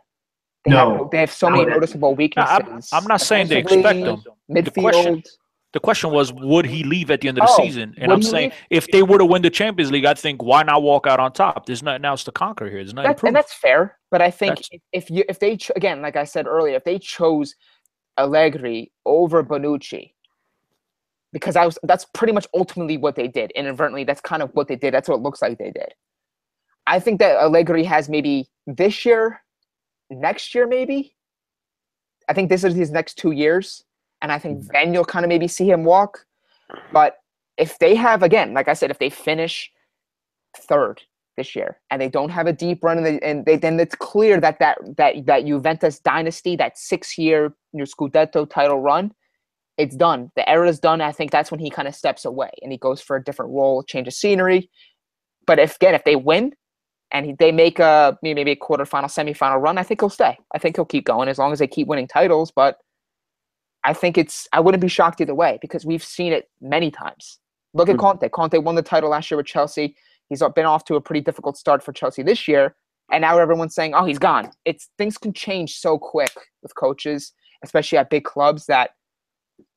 They 0.65 0.71
No. 0.71 0.97
have, 0.97 1.11
they 1.11 1.19
have 1.19 1.31
so 1.31 1.49
many 1.49 1.65
noticeable 1.65 2.15
weaknesses. 2.15 2.89
I'm, 2.91 3.01
I'm 3.03 3.07
not 3.07 3.21
saying 3.21 3.47
they 3.47 3.57
expect 3.59 3.83
them. 4.01 4.23
Midfield. 4.49 4.81
question- 4.81 5.23
The 5.73 5.79
question 5.79 6.11
was, 6.11 6.31
would 6.33 6.65
he 6.67 6.83
leave 6.83 7.09
at 7.09 7.21
the 7.21 7.27
end 7.29 7.39
of 7.39 7.47
the 7.47 7.51
Oh, 7.51 7.63
season? 7.63 7.95
And 7.97 8.11
I'm 8.13 8.21
saying, 8.21 8.51
leave? 8.51 8.59
if 8.69 8.87
they 8.91 9.01
were 9.01 9.17
to 9.17 9.25
win 9.25 9.41
the 9.41 9.49
Champions 9.49 9.91
League, 9.91 10.05
I 10.05 10.13
think 10.13 10.41
why 10.43 10.61
not 10.63 10.83
walk 10.83 11.07
out 11.07 11.19
on 11.19 11.33
top? 11.33 11.65
There's 11.65 11.81
nothing 11.81 12.05
else 12.05 12.23
to 12.25 12.31
conquer 12.31 12.65
here. 12.69 12.75
There's 12.77 12.93
nothing 12.93 13.09
That's, 13.09 13.23
and 13.23 13.35
that's 13.35 13.53
fair. 13.55 13.97
But 14.11 14.21
I 14.21 14.29
think 14.29 14.51
That's- 14.51 14.69
if- 14.71 14.81
if 15.03 15.09
you 15.09 15.23
if 15.27 15.39
they 15.39 15.57
ch- 15.57 15.71
again, 15.75 16.01
like 16.03 16.15
I 16.15 16.25
said 16.25 16.45
earlier, 16.47 16.75
if 16.75 16.83
they 16.83 16.99
chose 16.99 17.55
Allegri 18.19 18.91
over 19.05 19.43
Bonucci, 19.43 20.13
because 21.31 21.55
I 21.55 21.65
was 21.65 21.79
that's 21.83 22.05
pretty 22.13 22.33
much 22.33 22.47
ultimately 22.53 22.97
what 22.97 23.15
they 23.15 23.27
did. 23.27 23.49
Inadvertently, 23.51 24.03
that's 24.03 24.21
kind 24.21 24.43
of 24.43 24.51
what 24.53 24.67
they 24.67 24.75
did. 24.75 24.93
That's 24.93 25.09
what 25.09 25.15
it 25.15 25.21
looks 25.23 25.41
like 25.41 25.57
they 25.57 25.71
did. 25.71 25.93
I 26.85 26.99
think 26.99 27.19
that 27.19 27.37
Allegri 27.37 27.83
has 27.83 28.09
maybe 28.09 28.49
this 28.67 29.05
year, 29.05 29.41
next 30.09 30.53
year 30.53 30.67
maybe. 30.67 31.15
I 32.29 32.33
think 32.33 32.49
this 32.49 32.63
is 32.63 32.73
his 32.73 32.91
next 32.91 33.17
two 33.17 33.31
years, 33.31 33.83
and 34.21 34.31
I 34.31 34.39
think 34.39 34.59
mm-hmm. 34.59 34.69
then 34.73 34.93
you'll 34.93 35.05
kind 35.05 35.25
of 35.25 35.29
maybe 35.29 35.47
see 35.47 35.69
him 35.69 35.83
walk. 35.83 36.25
But 36.91 37.17
if 37.57 37.77
they 37.79 37.95
have 37.95 38.23
again, 38.23 38.53
like 38.53 38.67
I 38.67 38.73
said, 38.73 38.91
if 38.91 38.99
they 38.99 39.09
finish 39.09 39.71
third 40.57 41.01
this 41.35 41.55
year 41.55 41.79
and 41.89 42.01
they 42.01 42.09
don't 42.09 42.29
have 42.29 42.47
a 42.47 42.53
deep 42.53 42.83
run, 42.83 42.97
and, 42.97 43.05
they, 43.05 43.19
and 43.19 43.45
they, 43.45 43.57
then 43.57 43.79
it's 43.79 43.95
clear 43.95 44.39
that 44.39 44.59
that 44.59 44.77
that 44.97 45.25
that 45.25 45.45
Juventus 45.45 45.99
dynasty, 45.99 46.55
that 46.55 46.77
six-year 46.77 47.53
your 47.73 47.85
Scudetto 47.85 48.49
title 48.49 48.79
run, 48.79 49.11
it's 49.77 49.95
done. 49.95 50.31
The 50.35 50.47
era 50.49 50.69
is 50.69 50.79
done. 50.79 51.01
I 51.01 51.11
think 51.11 51.31
that's 51.31 51.51
when 51.51 51.59
he 51.59 51.69
kind 51.69 51.87
of 51.87 51.95
steps 51.95 52.25
away 52.25 52.51
and 52.61 52.71
he 52.71 52.77
goes 52.77 53.01
for 53.01 53.15
a 53.15 53.23
different 53.23 53.51
role, 53.51 53.83
change 53.83 54.07
of 54.07 54.13
scenery. 54.13 54.69
But 55.45 55.59
if 55.59 55.75
again, 55.75 55.95
if 55.95 56.03
they 56.03 56.15
win 56.15 56.53
and 57.13 57.27
he, 57.27 57.33
they 57.33 57.51
make 57.51 57.79
a 57.79 58.17
maybe 58.23 58.51
a 58.51 58.55
quarterfinal, 58.55 59.05
semifinal 59.05 59.61
run, 59.61 59.77
I 59.77 59.83
think 59.83 60.01
he'll 60.01 60.09
stay. 60.09 60.37
I 60.53 60.57
think 60.57 60.75
he'll 60.75 60.85
keep 60.85 61.05
going 61.05 61.29
as 61.29 61.37
long 61.37 61.53
as 61.53 61.59
they 61.59 61.67
keep 61.67 61.87
winning 61.87 62.07
titles. 62.07 62.51
But 62.51 62.79
I 63.85 63.93
think 63.93 64.17
it's 64.17 64.47
I 64.51 64.59
wouldn't 64.59 64.81
be 64.81 64.87
shocked 64.87 65.21
either 65.21 65.35
way 65.35 65.59
because 65.61 65.85
we've 65.85 66.03
seen 66.03 66.33
it 66.33 66.49
many 66.59 66.89
times. 66.89 67.39
Look 67.75 67.87
at 67.89 67.95
Mhm. 67.95 67.99
Conte. 67.99 68.29
Conte 68.29 68.57
won 68.57 68.75
the 68.75 68.81
title 68.81 69.11
last 69.11 69.29
year 69.29 69.37
with 69.37 69.45
Chelsea. 69.45 69.95
He's 70.29 70.43
been 70.55 70.65
off 70.65 70.85
to 70.85 70.95
a 70.95 71.01
pretty 71.01 71.21
difficult 71.21 71.57
start 71.57 71.83
for 71.83 71.93
Chelsea 71.93 72.23
this 72.23 72.47
year, 72.47 72.75
and 73.11 73.21
now 73.21 73.37
everyone's 73.37 73.75
saying, 73.75 73.93
"Oh, 73.93 74.05
he's 74.05 74.19
gone." 74.19 74.51
It's 74.65 74.89
things 74.97 75.17
can 75.17 75.33
change 75.33 75.77
so 75.77 75.99
quick 75.99 76.33
with 76.63 76.75
coaches, 76.75 77.33
especially 77.63 77.97
at 77.99 78.09
big 78.09 78.23
clubs 78.23 78.65
that 78.65 78.91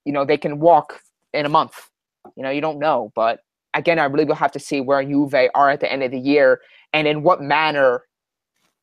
you 0.04 0.12
know 0.12 0.24
they 0.24 0.38
can 0.38 0.58
walk 0.58 1.00
in 1.34 1.44
a 1.44 1.50
month. 1.50 1.90
You 2.36 2.42
know, 2.42 2.50
you 2.50 2.60
don't 2.60 2.78
know, 2.78 3.12
but 3.14 3.40
again, 3.74 3.98
I 3.98 4.04
really 4.04 4.24
will 4.24 4.34
have 4.36 4.52
to 4.52 4.58
see 4.58 4.80
where 4.80 5.02
Juve 5.04 5.34
are 5.54 5.68
at 5.68 5.80
the 5.80 5.92
end 5.92 6.02
of 6.02 6.10
the 6.10 6.18
year 6.18 6.60
and 6.96 7.06
in 7.06 7.22
what 7.22 7.42
manner, 7.42 8.04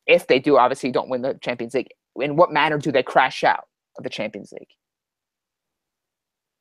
if 0.06 0.27
they 0.27 0.38
do, 0.38 0.56
obviously 0.56 0.91
don't 0.91 1.10
win 1.10 1.23
the 1.23 1.34
Champions 1.41 1.73
League, 1.73 1.88
in 2.22 2.35
what 2.35 2.52
manner 2.52 2.77
do 2.77 2.91
they 2.91 3.02
crash 3.02 3.44
out 3.44 3.65
of 3.98 4.03
the 4.03 4.10
Champions 4.10 4.52
League? 4.52 4.69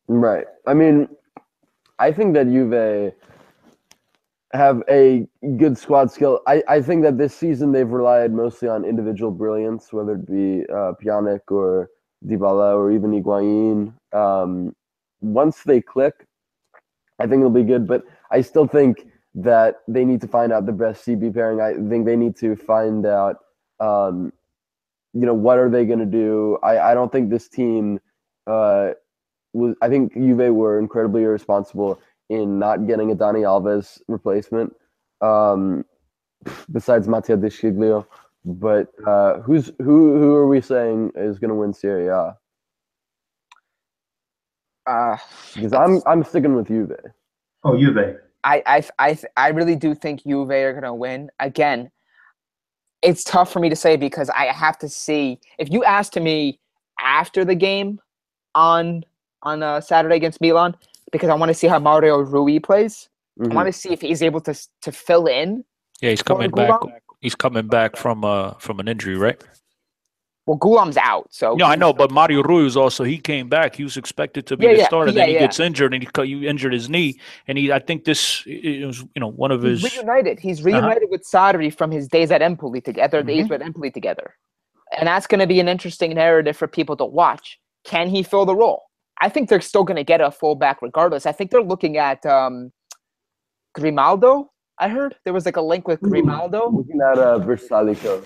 Right. 0.09 0.47
I 0.67 0.73
mean, 0.73 1.09
I 1.99 2.11
think 2.11 2.33
that 2.35 2.47
Juve 2.47 3.13
have 4.55 4.83
a 4.89 5.27
good 5.59 5.77
squad 5.77 6.11
skill. 6.11 6.41
I, 6.47 6.63
I 6.69 6.81
think 6.81 7.03
that 7.03 7.19
this 7.19 7.35
season 7.35 7.71
they've 7.71 7.87
relied 7.87 8.33
mostly 8.33 8.69
on 8.69 8.87
individual 8.87 9.31
brilliance, 9.31 9.93
whether 9.93 10.15
it 10.15 10.27
be 10.27 10.65
uh, 10.73 10.93
Pjanic 11.05 11.41
or 11.51 11.91
Dybala 12.25 12.77
or 12.77 12.93
even 12.93 13.11
Higuain. 13.11 13.93
Um, 14.15 14.75
once 15.21 15.63
they 15.65 15.83
click, 15.83 16.15
I 17.19 17.27
think 17.27 17.41
it'll 17.41 17.51
be 17.51 17.63
good. 17.63 17.87
But 17.87 18.05
I 18.31 18.41
still 18.41 18.67
think 18.67 19.07
that 19.35 19.77
they 19.89 20.05
need 20.05 20.21
to 20.21 20.29
find 20.29 20.53
out 20.53 20.67
the 20.67 20.73
best 20.73 21.07
CB 21.07 21.35
pairing. 21.35 21.61
I 21.61 21.75
think 21.89 22.07
they 22.07 22.17
need 22.17 22.37
to 22.37 22.57
find 22.57 23.07
out, 23.07 23.37
um, 23.81 24.33
you 25.15 25.27
know, 25.27 25.35
what 25.35 25.59
are 25.59 25.71
they 25.71 25.85
going 25.85 25.99
to 25.99 26.07
do. 26.07 26.59
I, 26.63 26.91
I 26.91 26.95
don't 26.95 27.11
think 27.11 27.31
this 27.31 27.49
team 27.49 28.01
uh, 28.47 28.91
was. 29.53 29.75
I 29.83 29.89
think 29.89 30.15
Juve 30.15 30.55
were 30.55 30.79
incredibly 30.79 31.23
irresponsible 31.23 32.01
in 32.29 32.59
not 32.59 32.87
getting 32.87 33.11
a 33.11 33.17
Dani 33.17 33.43
Alves 33.43 34.01
replacement. 34.09 34.75
Um, 35.21 35.85
besides 36.73 37.07
Mattia 37.09 37.37
De 37.37 37.49
Sciglio, 37.49 38.07
but 38.45 38.89
uh, 39.07 39.41
who's 39.41 39.71
who? 39.79 40.19
Who 40.19 40.35
are 40.35 40.49
we 40.49 40.61
saying 40.61 41.13
is 41.15 41.39
going 41.39 41.51
to 41.51 41.55
win 41.55 41.73
Serie 41.73 42.09
A? 42.09 42.37
Uh, 44.87 45.17
Because 45.55 45.73
I'm 45.73 46.03
I'm 46.07 46.25
sticking 46.25 46.55
with 46.55 46.69
Juve. 46.69 46.97
Oh, 47.65 47.79
Juve. 47.79 48.17
I 48.45 48.63
I 48.67 48.85
I 48.99 49.19
I 49.37 49.49
really 49.49 49.77
do 49.77 49.95
think 49.95 50.25
Juve 50.25 50.51
are 50.51 50.73
going 50.73 50.85
to 50.85 50.95
win 50.95 51.31
again. 51.41 51.91
It's 53.03 53.25
tough 53.25 53.53
for 53.53 53.61
me 53.61 53.69
to 53.69 53.77
say 53.77 53.97
because 53.97 54.31
I 54.31 54.47
have 54.47 54.79
to 54.79 54.89
see. 54.89 55.41
If 55.59 55.71
you 55.73 55.85
asked 55.85 56.17
me 56.17 56.61
after 57.01 57.45
the 57.45 57.55
game 57.55 58.01
on 58.55 59.05
on 59.43 59.63
uh, 59.63 59.81
Saturday 59.81 60.17
against 60.17 60.41
Milan, 60.41 60.77
because 61.11 61.29
I 61.29 61.35
want 61.35 61.51
to 61.51 61.55
see 61.55 61.67
how 61.67 61.79
Mario 61.79 62.21
Rui 62.21 62.59
plays. 62.61 63.09
Mhm. 63.41 63.53
I 63.53 63.55
want 63.55 63.67
to 63.67 63.73
see 63.73 63.93
if 63.93 64.01
he's 64.01 64.23
able 64.23 64.41
to 64.43 64.55
to 64.83 64.93
fill 64.93 65.27
in. 65.27 65.65
Yeah, 66.01 66.11
he's 66.11 66.23
coming 66.23 66.51
back. 66.51 66.81
He's 67.21 67.35
coming 67.35 67.69
back 67.69 67.97
from 67.97 68.25
uh 68.25 68.55
from 68.55 68.81
an 68.81 68.89
injury, 68.89 69.17
right? 69.17 69.43
Well, 70.47 70.57
Ghoulam's 70.57 70.97
out, 70.97 71.29
so 71.31 71.55
No, 71.55 71.67
I 71.67 71.77
know, 71.77 71.93
but 71.93 72.11
Mario 72.11 72.43
Rui 72.43 72.65
was 72.65 72.77
also 72.77 73.05
he 73.05 73.17
came 73.19 73.49
back. 73.49 73.77
He 73.77 73.85
was 73.85 73.97
expected 73.97 74.45
to 74.49 74.57
be 74.57 74.65
Yeah, 74.67 74.73
the 74.73 74.79
yeah, 74.79 74.87
starter. 74.87 75.13
yeah, 75.13 75.21
then 75.21 75.29
he 75.29 75.35
gets 75.39 75.61
injured, 75.61 75.95
and 75.95 76.03
he 76.03 76.09
cut- 76.13 76.27
you 76.27 76.49
injured 76.49 76.73
his 76.73 76.89
knee, 76.91 77.21
and 77.47 77.57
he. 77.57 77.71
I 77.71 77.79
think 77.79 78.05
this 78.05 78.43
it 78.47 78.85
was 78.85 78.99
you 79.15 79.21
know 79.21 79.29
one 79.31 79.53
of 79.53 79.63
He's 79.63 79.83
his. 79.83 79.97
reunited. 79.99 80.41
He's 80.41 80.65
reunited 80.65 81.05
with 81.11 81.23
Sarri 81.23 81.73
from 81.73 81.93
his 81.93 82.09
days 82.09 82.33
at 82.33 82.43
Empoli 82.43 82.81
together, 82.81 83.23
days 83.23 83.45
Mm-hmm. 83.45 83.53
with 83.53 83.63
Empoli 83.63 83.91
together. 83.93 84.35
And 84.99 85.07
that's 85.07 85.29
going 85.29 85.39
to 85.41 85.47
be 85.47 85.61
an 85.61 85.69
interesting 85.69 86.13
narrative 86.15 86.57
for 86.57 86.67
people 86.67 86.97
to 86.97 87.05
watch. 87.05 87.59
Can 87.85 88.09
he 88.09 88.23
fill 88.25 88.45
the 88.45 88.57
role? 88.57 88.83
I 89.21 89.29
think 89.29 89.49
they're 89.49 89.61
still 89.61 89.85
going 89.85 89.97
to 89.97 90.05
get 90.05 90.21
a 90.21 90.31
fullback 90.33 90.83
regardless. 90.83 91.25
I 91.25 91.31
think 91.33 91.53
they're 91.53 91.63
looking 91.63 91.97
at 91.99 92.27
um, 92.27 92.73
Grimaldo. 93.75 94.51
I 94.79 94.89
heard 94.89 95.15
there 95.25 95.33
was 95.33 95.47
like 95.47 95.57
a 95.57 95.63
link 95.63 95.87
with 95.87 96.01
Grimaldo. 96.01 96.69
Looking 96.71 97.01
at 97.01 97.19
uh, 97.19 97.39
Vrsaljko. 97.39 98.25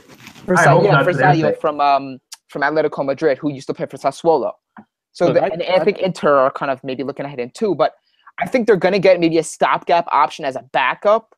Hope 0.55 0.85
yeah, 0.85 1.03
Fidesz. 1.03 1.61
from 1.61 1.81
um, 1.81 2.19
from 2.49 2.63
Atletico 2.63 3.05
Madrid, 3.05 3.39
who 3.39 3.53
used 3.53 3.67
to 3.67 3.75
play 3.75 3.87
for 3.87 3.97
Sassuolo. 3.97 4.53
So, 5.13 5.33
the, 5.33 5.43
I- 5.43 5.49
and 5.49 5.63
I 5.63 5.83
think 5.85 5.99
Inter 5.99 6.37
are 6.37 6.51
kind 6.51 6.71
of 6.71 6.83
maybe 6.85 7.03
looking 7.03 7.27
ahead 7.27 7.41
in 7.41 7.51
too, 7.51 7.75
but 7.75 7.95
I 8.39 8.47
think 8.47 8.67
they're 8.67 8.77
going 8.77 8.93
to 8.93 8.99
get 8.99 9.19
maybe 9.19 9.39
a 9.39 9.43
stopgap 9.43 10.07
option 10.13 10.45
as 10.45 10.57
a 10.57 10.63
backup. 10.73 11.35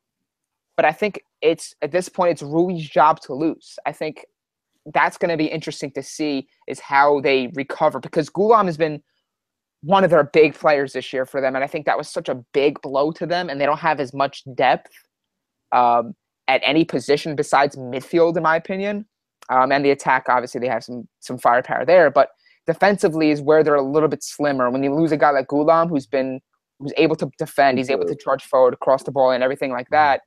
But 0.76 0.84
I 0.84 0.92
think 0.92 1.22
it's 1.42 1.74
at 1.82 1.92
this 1.92 2.08
point 2.08 2.32
it's 2.32 2.42
Rui's 2.42 2.88
job 2.88 3.20
to 3.20 3.34
lose. 3.34 3.78
I 3.86 3.92
think 3.92 4.24
that's 4.92 5.18
going 5.18 5.30
to 5.30 5.36
be 5.36 5.46
interesting 5.46 5.90
to 5.92 6.02
see 6.02 6.48
is 6.66 6.80
how 6.80 7.20
they 7.20 7.50
recover 7.54 8.00
because 8.00 8.30
Ghoulam 8.30 8.66
has 8.66 8.76
been 8.76 9.02
one 9.82 10.02
of 10.02 10.10
their 10.10 10.24
big 10.24 10.54
players 10.54 10.92
this 10.92 11.12
year 11.12 11.24
for 11.24 11.40
them, 11.40 11.54
and 11.54 11.62
I 11.64 11.68
think 11.68 11.86
that 11.86 11.96
was 11.96 12.08
such 12.08 12.28
a 12.28 12.42
big 12.52 12.80
blow 12.82 13.12
to 13.12 13.26
them, 13.26 13.48
and 13.48 13.60
they 13.60 13.66
don't 13.66 13.78
have 13.78 14.00
as 14.00 14.12
much 14.12 14.42
depth 14.54 14.90
um, 15.72 16.14
at 16.48 16.60
any 16.64 16.84
position 16.84 17.36
besides 17.36 17.76
midfield, 17.76 18.36
in 18.36 18.42
my 18.42 18.56
opinion. 18.56 19.06
Um, 19.50 19.70
and 19.70 19.84
the 19.84 19.90
attack, 19.90 20.26
obviously, 20.28 20.60
they 20.60 20.68
have 20.68 20.84
some 20.84 21.08
some 21.20 21.38
firepower 21.38 21.84
there, 21.84 22.10
but 22.10 22.30
defensively 22.66 23.30
is 23.30 23.40
where 23.40 23.62
they're 23.62 23.74
a 23.74 23.82
little 23.82 24.08
bit 24.08 24.22
slimmer. 24.22 24.70
When 24.70 24.82
you 24.82 24.94
lose 24.94 25.12
a 25.12 25.16
guy 25.16 25.30
like 25.30 25.46
Ghoulam, 25.48 25.88
who's 25.88 26.06
been 26.06 26.40
who's 26.78 26.92
able 26.96 27.16
to 27.16 27.30
defend, 27.38 27.78
he's 27.78 27.90
able 27.90 28.06
to 28.06 28.16
charge 28.16 28.44
forward, 28.44 28.74
across 28.74 29.04
the 29.04 29.10
ball, 29.10 29.30
and 29.30 29.42
everything 29.42 29.70
like 29.70 29.88
that, 29.90 30.22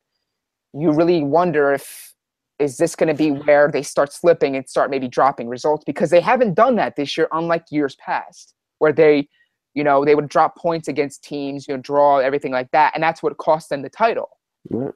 you 0.74 0.92
really 0.92 1.22
wonder 1.22 1.72
if 1.72 2.12
is 2.58 2.76
this 2.76 2.94
going 2.94 3.08
to 3.08 3.14
be 3.14 3.30
where 3.30 3.68
they 3.72 3.82
start 3.82 4.12
slipping 4.12 4.54
and 4.54 4.68
start 4.68 4.90
maybe 4.90 5.08
dropping 5.08 5.48
results 5.48 5.82
because 5.84 6.10
they 6.10 6.20
haven't 6.20 6.54
done 6.54 6.76
that 6.76 6.94
this 6.96 7.16
year, 7.16 7.26
unlike 7.32 7.64
years 7.70 7.96
past, 7.96 8.54
where 8.78 8.92
they, 8.92 9.28
you 9.74 9.82
know, 9.82 10.04
they 10.04 10.14
would 10.14 10.28
drop 10.28 10.56
points 10.56 10.86
against 10.86 11.24
teams, 11.24 11.66
you 11.66 11.74
know, 11.74 11.80
draw 11.80 12.18
everything 12.18 12.52
like 12.52 12.70
that, 12.72 12.92
and 12.94 13.02
that's 13.02 13.22
what 13.22 13.36
cost 13.38 13.68
them 13.68 13.82
the 13.82 13.88
title. 13.88 14.28
Yeah. 14.70 14.90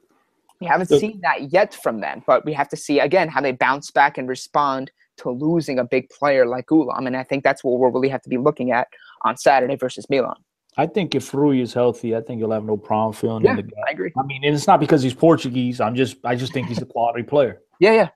We 0.60 0.66
haven't 0.66 0.86
So- 0.88 0.98
seen 0.98 1.20
that 1.22 1.52
yet 1.52 1.74
from 1.74 2.00
them, 2.00 2.22
but 2.26 2.44
we 2.44 2.52
have 2.52 2.68
to 2.70 2.76
see 2.76 3.00
again 3.00 3.28
how 3.28 3.40
they 3.40 3.52
bounce 3.52 3.90
back 3.90 4.16
and 4.18 4.28
respond 4.28 4.90
to 5.18 5.30
losing 5.30 5.78
a 5.78 5.84
big 5.84 6.08
player 6.10 6.46
like 6.46 6.66
Ghoulam, 6.66 7.06
and 7.06 7.16
I 7.16 7.22
think 7.22 7.42
that's 7.44 7.64
what 7.64 7.78
we'll 7.78 7.90
really 7.90 8.08
have 8.08 8.22
to 8.22 8.28
be 8.28 8.36
looking 8.38 8.70
at 8.70 8.88
on 9.22 9.36
Saturday 9.36 9.76
versus 9.76 10.08
Milan. 10.10 10.36
I 10.78 10.86
think 10.86 11.14
if 11.14 11.32
Rui 11.32 11.60
is 11.62 11.72
healthy, 11.72 12.14
I 12.14 12.20
think 12.20 12.38
you'll 12.38 12.52
have 12.52 12.64
no 12.64 12.76
problem 12.76 13.14
filling 13.14 13.42
Yeah, 13.44 13.52
in 13.52 13.56
the 13.56 13.62
gap. 13.62 13.84
I 13.88 13.92
agree. 13.92 14.12
I 14.18 14.22
mean, 14.24 14.44
and 14.44 14.54
it's 14.54 14.66
not 14.66 14.78
because 14.78 15.02
he's 15.02 15.14
Portuguese. 15.14 15.80
I'm 15.80 15.94
just, 15.94 16.18
I 16.22 16.34
just 16.34 16.52
think 16.52 16.68
he's 16.68 16.82
a 16.82 16.86
quality 16.94 17.22
player. 17.22 17.62
Yeah, 17.80 17.92
yeah. 17.92 18.08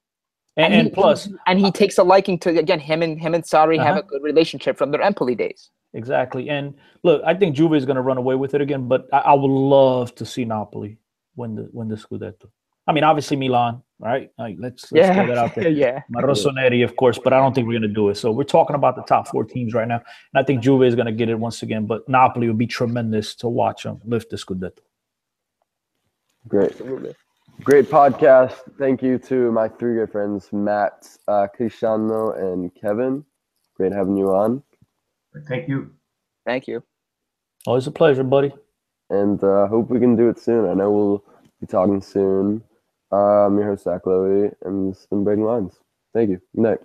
And, 0.59 0.75
he- 0.75 0.81
and 0.81 0.93
plus, 0.93 1.31
and 1.47 1.59
he 1.59 1.71
takes 1.71 1.97
a 1.97 2.03
liking 2.03 2.39
to 2.41 2.51
again 2.59 2.81
him 2.81 3.01
and 3.03 3.19
him 3.19 3.33
and 3.33 3.45
Sarri 3.45 3.79
have 3.79 3.97
Uh-huh. 3.97 4.01
a 4.01 4.03
good 4.03 4.23
relationship 4.23 4.77
from 4.77 4.91
their 4.91 5.01
Empoli 5.01 5.35
days. 5.35 5.71
exactly. 5.95 6.51
And 6.51 6.75
look, 7.03 7.23
I 7.25 7.33
think 7.35 7.57
Juve 7.57 7.75
is 7.75 7.87
going 7.87 7.97
to 7.97 8.03
run 8.03 8.19
away 8.19 8.35
with 8.35 8.53
it 8.55 8.61
again, 8.61 8.89
but 8.89 9.09
I, 9.11 9.19
I 9.19 9.33
would 9.33 9.51
love 9.51 10.15
to 10.17 10.27
see 10.27 10.45
Napoli 10.45 10.99
win 11.41 11.55
the 11.55 11.69
win 11.73 11.89
the 11.89 11.97
Scudetto. 11.97 12.49
I 12.87 12.93
mean, 12.93 13.05
obviously 13.05 13.37
Milan, 13.37 13.83
right? 13.99 14.31
Like, 14.39 14.57
let's 14.59 14.91
let's 14.91 15.15
get 15.15 15.27
that 15.27 15.39
out 15.39 15.55
there. 15.55 15.69
yeah. 15.85 16.03
My 16.09 16.23
Rossoneri, 16.23 16.83
of 16.83 16.97
course, 16.97 17.19
but 17.23 17.33
I 17.33 17.39
don't 17.39 17.55
think 17.55 17.67
we're 17.67 17.79
going 17.79 17.91
to 17.95 18.01
do 18.03 18.09
it. 18.09 18.17
So 18.17 18.33
we're 18.33 18.45
talking 18.45 18.75
about 18.75 18.97
the 18.97 19.03
top 19.03 19.29
four 19.29 19.45
teams 19.45 19.75
right 19.75 19.87
now, 19.87 20.03
and 20.33 20.43
I 20.43 20.43
think 20.43 20.63
Juve 20.63 20.83
is 20.83 20.95
going 20.95 21.07
to 21.07 21.13
get 21.13 21.29
it 21.29 21.39
once 21.39 21.63
again. 21.63 21.87
But 21.87 22.09
Napoli 22.09 22.49
would 22.49 22.59
be 22.59 22.67
tremendous 22.67 23.35
to 23.37 23.49
watch 23.49 23.85
them 23.85 24.01
lift 24.05 24.31
the 24.31 24.37
Scudetto. 24.37 24.81
Great. 26.49 26.77
Great 27.63 27.91
podcast. 27.91 28.55
Thank 28.79 29.03
you 29.03 29.19
to 29.19 29.53
my 29.53 29.69
three 29.69 29.97
good 29.97 30.11
friends, 30.11 30.49
Matt, 30.51 31.07
uh, 31.29 31.47
Cristiano, 31.55 32.33
and 32.33 32.75
Kevin. 32.75 33.25
Great 33.77 33.93
having 33.93 34.17
you 34.17 34.35
on. 34.35 34.63
Thank 35.47 35.69
you. 35.69 35.91
Thank 36.47 36.67
you. 36.67 36.83
Always 37.67 37.87
a 37.87 37.91
pleasure, 37.91 38.25
buddy. 38.25 38.53
And 39.11 39.43
uh, 39.45 39.67
hope 39.69 39.91
we 39.91 40.01
can 40.01 40.17
do 40.17 40.31
it 40.31 40.39
soon. 40.39 40.69
I 40.71 40.75
know 40.75 40.91
we'll 40.91 41.25
be 41.61 41.67
talking 41.67 42.01
soon. 42.01 42.63
Uh, 43.13 43.47
I'm 43.47 43.59
your 43.59 43.69
host, 43.69 43.85
Zach 43.85 44.03
Lowy, 44.05 44.53
and 44.63 44.93
this 44.93 45.01
has 45.01 45.07
been 45.07 45.25
Breaking 45.25 45.45
Lines. 45.45 45.75
Thank 46.15 46.31
you. 46.31 46.41
Good 46.55 46.63
night. 46.63 46.79